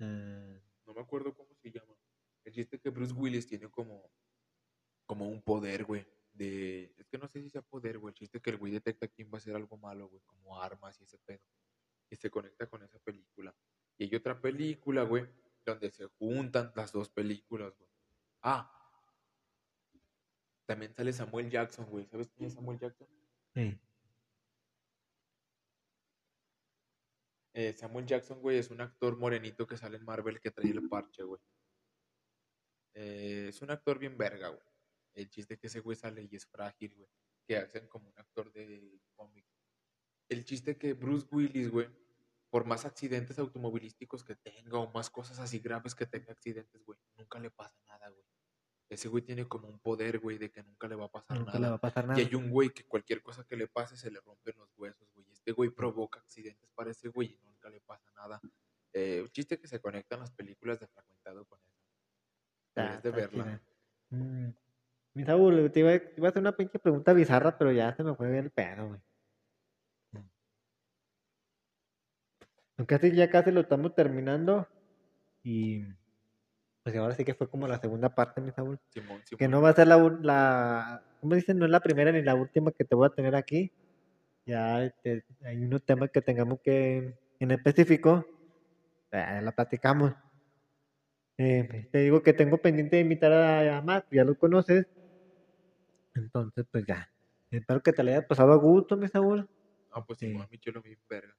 Ah, 0.00 0.58
No 0.86 0.94
me 0.94 1.00
acuerdo 1.00 1.34
cómo 1.34 1.54
se 1.62 1.70
llama. 1.70 1.96
El 2.44 2.52
chiste 2.52 2.78
que 2.78 2.90
Bruce 2.90 3.14
Willis 3.14 3.46
tiene 3.46 3.70
como, 3.70 4.10
como 5.06 5.28
un 5.28 5.40
poder, 5.40 5.84
güey. 5.84 6.04
De, 6.32 6.94
es 6.96 7.06
que 7.08 7.18
no 7.18 7.28
sé 7.28 7.42
si 7.42 7.50
sea 7.50 7.62
poder, 7.62 7.98
güey. 7.98 8.12
El 8.12 8.14
chiste 8.18 8.38
es 8.38 8.42
que 8.42 8.50
el 8.50 8.56
güey 8.56 8.72
detecta 8.72 9.08
quién 9.08 9.28
va 9.28 9.34
a 9.34 9.38
hacer 9.38 9.54
algo 9.54 9.76
malo, 9.76 10.08
güey. 10.08 10.22
Como 10.22 10.60
armas 10.60 10.98
y 11.00 11.04
ese 11.04 11.18
pedo. 11.18 11.42
Y 12.10 12.16
se 12.16 12.30
conecta 12.30 12.66
con 12.66 12.82
esa 12.82 12.98
película. 12.98 13.54
Y 13.98 14.04
hay 14.04 14.14
otra 14.14 14.40
película, 14.40 15.02
güey. 15.02 15.26
Donde 15.64 15.90
se 15.90 16.06
juntan 16.06 16.72
las 16.74 16.92
dos 16.92 17.08
películas, 17.08 17.76
güey. 17.76 17.90
Ah. 18.42 18.78
También 20.66 20.94
sale 20.94 21.12
Samuel 21.12 21.50
Jackson, 21.50 21.86
güey. 21.86 22.06
¿Sabes 22.06 22.28
quién 22.30 22.46
es 22.46 22.54
Samuel 22.54 22.78
Jackson? 22.78 23.08
sí. 23.54 23.78
Eh, 27.54 27.74
Samuel 27.74 28.06
Jackson, 28.06 28.40
güey, 28.40 28.58
es 28.58 28.70
un 28.70 28.80
actor 28.80 29.16
morenito 29.18 29.66
que 29.66 29.76
sale 29.76 29.98
en 29.98 30.04
Marvel 30.04 30.40
que 30.40 30.50
trae 30.50 30.70
el 30.70 30.88
parche, 30.88 31.22
güey. 31.22 31.40
Eh, 32.94 33.46
es 33.48 33.60
un 33.60 33.70
actor 33.70 33.98
bien 33.98 34.16
verga, 34.16 34.48
güey. 34.48 34.71
El 35.14 35.28
chiste 35.28 35.54
es 35.54 35.60
que 35.60 35.66
ese 35.66 35.80
güey 35.80 35.96
sale 35.96 36.26
y 36.30 36.36
es 36.36 36.46
frágil, 36.46 36.94
güey. 36.94 37.08
Que 37.46 37.56
hacen 37.56 37.86
como 37.88 38.08
un 38.08 38.18
actor 38.18 38.52
de 38.52 39.00
cómic. 39.14 39.46
El 40.28 40.44
chiste 40.44 40.72
es 40.72 40.76
que 40.78 40.94
Bruce 40.94 41.26
Willis, 41.30 41.70
güey, 41.70 41.88
por 42.50 42.64
más 42.64 42.84
accidentes 42.84 43.38
automovilísticos 43.38 44.24
que 44.24 44.36
tenga 44.36 44.78
o 44.78 44.90
más 44.92 45.10
cosas 45.10 45.38
así 45.38 45.58
graves 45.58 45.94
que 45.94 46.06
tenga 46.06 46.32
accidentes, 46.32 46.82
güey, 46.84 46.98
nunca 47.16 47.38
le 47.38 47.50
pasa 47.50 47.78
nada, 47.88 48.08
güey. 48.08 48.24
Ese 48.88 49.08
güey 49.08 49.22
tiene 49.22 49.48
como 49.48 49.68
un 49.68 49.78
poder, 49.80 50.18
güey, 50.18 50.36
de 50.36 50.50
que 50.50 50.62
nunca 50.62 50.86
le 50.86 50.94
va 50.94 51.06
a 51.06 51.10
pasar 51.10 51.38
Nunca 51.38 51.52
nada. 51.52 51.60
le 51.60 51.68
va 51.70 51.76
a 51.76 51.80
pasar 51.80 52.06
nada. 52.06 52.20
Y 52.20 52.26
hay 52.26 52.34
un 52.34 52.50
güey 52.50 52.70
que 52.70 52.84
cualquier 52.86 53.22
cosa 53.22 53.42
que 53.44 53.56
le 53.56 53.66
pase 53.66 53.96
se 53.96 54.10
le 54.10 54.20
rompen 54.20 54.54
los 54.58 54.70
huesos, 54.76 55.10
güey. 55.14 55.26
Este 55.32 55.52
güey 55.52 55.70
provoca 55.70 56.20
accidentes 56.20 56.70
para 56.74 56.90
ese 56.90 57.08
güey 57.08 57.28
y 57.32 57.38
nunca 57.42 57.70
le 57.70 57.80
pasa 57.80 58.10
nada. 58.12 58.38
Eh, 58.92 59.22
un 59.22 59.30
chiste 59.30 59.58
que 59.58 59.66
se 59.66 59.80
conectan 59.80 60.20
las 60.20 60.30
películas 60.30 60.78
de 60.78 60.86
fragmentado 60.88 61.46
con 61.46 61.58
eso. 61.64 61.80
Deberías 62.74 63.02
de 63.02 63.08
está 63.08 63.20
verla. 63.20 63.62
Mm, 64.10 64.48
Mi 65.14 65.24
Saúl, 65.24 65.70
te 65.72 65.80
iba, 65.80 65.98
te 65.98 66.14
iba 66.16 66.28
a 66.28 66.30
hacer 66.30 66.40
una 66.40 66.56
pinche 66.56 66.78
pregunta 66.78 67.12
bizarra, 67.12 67.56
pero 67.58 67.72
ya 67.72 67.94
se 67.94 68.02
me 68.02 68.14
fue 68.14 68.38
el 68.38 68.50
pedo, 68.50 68.88
güey. 68.88 69.00
Casi 72.86 73.12
ya 73.14 73.30
casi 73.30 73.50
lo 73.52 73.60
estamos 73.60 73.94
terminando. 73.94 74.66
Y 75.42 75.84
pues 76.82 76.96
ahora 76.96 77.14
sí 77.14 77.24
que 77.24 77.34
fue 77.34 77.48
como 77.48 77.68
la 77.68 77.78
segunda 77.78 78.14
parte, 78.14 78.40
mi 78.40 78.50
Saúl. 78.52 78.78
Simón, 78.90 79.22
Que 79.38 79.48
no 79.48 79.62
va 79.62 79.70
a 79.70 79.74
ser 79.74 79.86
la, 79.86 79.96
la, 80.22 81.02
¿cómo 81.20 81.34
dicen? 81.34 81.58
No 81.58 81.64
es 81.66 81.70
la 81.70 81.80
primera 81.80 82.12
ni 82.12 82.22
la 82.22 82.34
última 82.34 82.72
que 82.72 82.84
te 82.84 82.94
voy 82.94 83.06
a 83.06 83.14
tener 83.14 83.36
aquí. 83.36 83.72
Ya 84.46 84.84
este, 84.84 85.24
hay 85.44 85.58
unos 85.64 85.84
temas 85.84 86.10
que 86.10 86.22
tengamos 86.22 86.60
que, 86.62 87.14
en 87.38 87.50
específico, 87.50 88.26
eh, 89.12 89.40
la 89.42 89.52
platicamos. 89.52 90.14
Eh, 91.38 91.88
te 91.90 91.98
digo 91.98 92.22
que 92.22 92.32
tengo 92.32 92.58
pendiente 92.58 92.96
de 92.96 93.02
invitar 93.02 93.32
a, 93.32 93.78
a 93.78 93.82
Matt, 93.82 94.06
ya 94.10 94.24
lo 94.24 94.36
conoces. 94.36 94.86
Entonces, 96.14 96.66
pues 96.70 96.84
ya. 96.86 97.10
Espero 97.50 97.82
que 97.82 97.92
te 97.92 98.02
le 98.02 98.14
haya 98.14 98.26
pasado 98.26 98.52
a 98.52 98.56
gusto, 98.56 98.96
mi 98.96 99.08
Saúl. 99.08 99.48
Ah, 99.90 100.04
pues 100.04 100.18
Sí. 100.18 100.26
Simón, 100.28 100.48
mi 100.50 100.58
chelo, 100.58 100.82
mi 100.82 100.96
verga. 101.08 101.36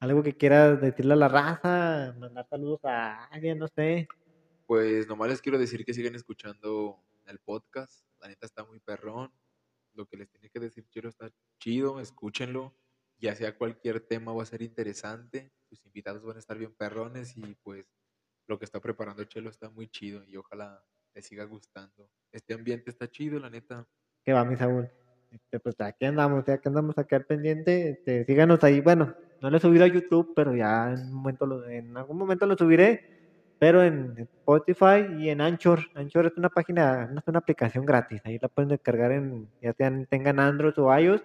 Algo 0.00 0.22
que 0.22 0.36
quieras 0.36 0.80
decirle 0.80 1.14
a 1.14 1.16
la 1.16 1.28
raza, 1.28 2.14
mandar 2.18 2.46
saludos 2.48 2.80
a 2.84 3.24
alguien, 3.26 3.58
no 3.58 3.68
sé. 3.68 4.08
Pues 4.66 5.08
nomás 5.08 5.28
les 5.28 5.42
quiero 5.42 5.58
decir 5.58 5.84
que 5.84 5.94
sigan 5.94 6.14
escuchando 6.14 7.02
el 7.26 7.38
podcast. 7.40 8.04
La 8.20 8.28
neta 8.28 8.46
está 8.46 8.64
muy 8.64 8.80
perrón. 8.80 9.32
Lo 9.94 10.06
que 10.06 10.16
les 10.16 10.28
tiene 10.30 10.50
que 10.50 10.60
decir 10.60 10.86
Chelo 10.90 11.08
está 11.08 11.30
chido, 11.58 12.00
escúchenlo. 12.00 12.76
Ya 13.18 13.34
sea 13.34 13.56
cualquier 13.56 14.00
tema 14.00 14.32
va 14.32 14.42
a 14.42 14.46
ser 14.46 14.62
interesante. 14.62 15.52
Sus 15.68 15.84
invitados 15.84 16.22
van 16.24 16.36
a 16.36 16.40
estar 16.40 16.56
bien 16.58 16.74
perrones 16.74 17.36
y 17.36 17.54
pues 17.62 17.88
lo 18.46 18.58
que 18.58 18.64
está 18.64 18.80
preparando 18.80 19.24
Chelo 19.24 19.50
está 19.50 19.70
muy 19.70 19.88
chido 19.88 20.24
y 20.26 20.36
ojalá 20.36 20.84
les 21.18 21.26
siga 21.26 21.44
gustando. 21.44 22.08
Este 22.30 22.54
ambiente 22.54 22.90
está 22.90 23.08
chido, 23.10 23.40
la 23.40 23.50
neta. 23.50 23.84
que 24.24 24.32
va, 24.32 24.44
mi 24.44 24.54
Saúl. 24.54 24.88
Este, 25.32 25.58
pues 25.58 25.74
aquí 25.80 26.04
andamos, 26.04 26.44
ya 26.46 26.58
que 26.58 26.68
andamos 26.68 26.96
acá 26.96 27.16
al 27.16 27.24
pendiente. 27.26 27.90
Este, 27.90 28.24
síganos 28.24 28.62
ahí. 28.62 28.80
Bueno, 28.80 29.14
no 29.40 29.50
lo 29.50 29.56
he 29.56 29.60
subido 29.60 29.84
a 29.84 29.88
YouTube, 29.88 30.32
pero 30.36 30.54
ya 30.54 30.92
en, 30.92 31.00
un 31.08 31.12
momento 31.14 31.44
lo- 31.44 31.68
en 31.68 31.96
algún 31.96 32.16
momento 32.18 32.46
lo 32.46 32.56
subiré. 32.56 33.18
Pero 33.58 33.82
en 33.82 34.14
Spotify 34.16 35.08
y 35.18 35.30
en 35.30 35.40
Anchor. 35.40 35.80
Anchor 35.96 36.26
es 36.26 36.36
una 36.36 36.50
página, 36.50 37.12
es 37.18 37.26
una 37.26 37.40
aplicación 37.40 37.84
gratis. 37.84 38.20
Ahí 38.24 38.38
la 38.40 38.46
pueden 38.48 38.68
descargar 38.68 39.10
en, 39.10 39.48
ya 39.60 39.72
sean, 39.72 40.06
tengan 40.06 40.38
Android 40.38 40.78
o 40.78 40.96
iOS. 40.96 41.22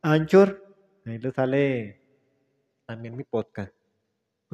Anchor. 0.00 0.64
Ahí 1.04 1.18
les 1.18 1.34
sale 1.34 2.00
también 2.86 3.14
mi 3.14 3.24
podcast. 3.24 3.74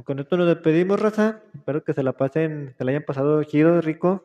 Con 0.05 0.19
esto 0.19 0.37
nos 0.37 0.49
despedimos, 0.49 0.99
raza. 1.01 1.41
Espero 1.55 1.85
que 1.85 1.93
se 1.95 2.03
la 2.03 2.15
pasen, 2.15 2.75
que 2.77 2.85
la 2.85 2.91
hayan 2.91 3.05
pasado 3.05 3.45
chido, 3.45 3.81
rico 3.81 4.25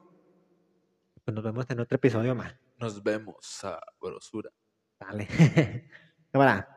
pues 1.26 1.34
nos 1.34 1.44
vemos 1.44 1.66
en 1.70 1.80
otro 1.80 1.96
episodio 1.96 2.36
más. 2.36 2.56
Nos 2.78 3.02
vemos, 3.02 3.38
sabrosura. 3.42 4.52
Dale. 5.00 5.28
Cámara. 6.32 6.70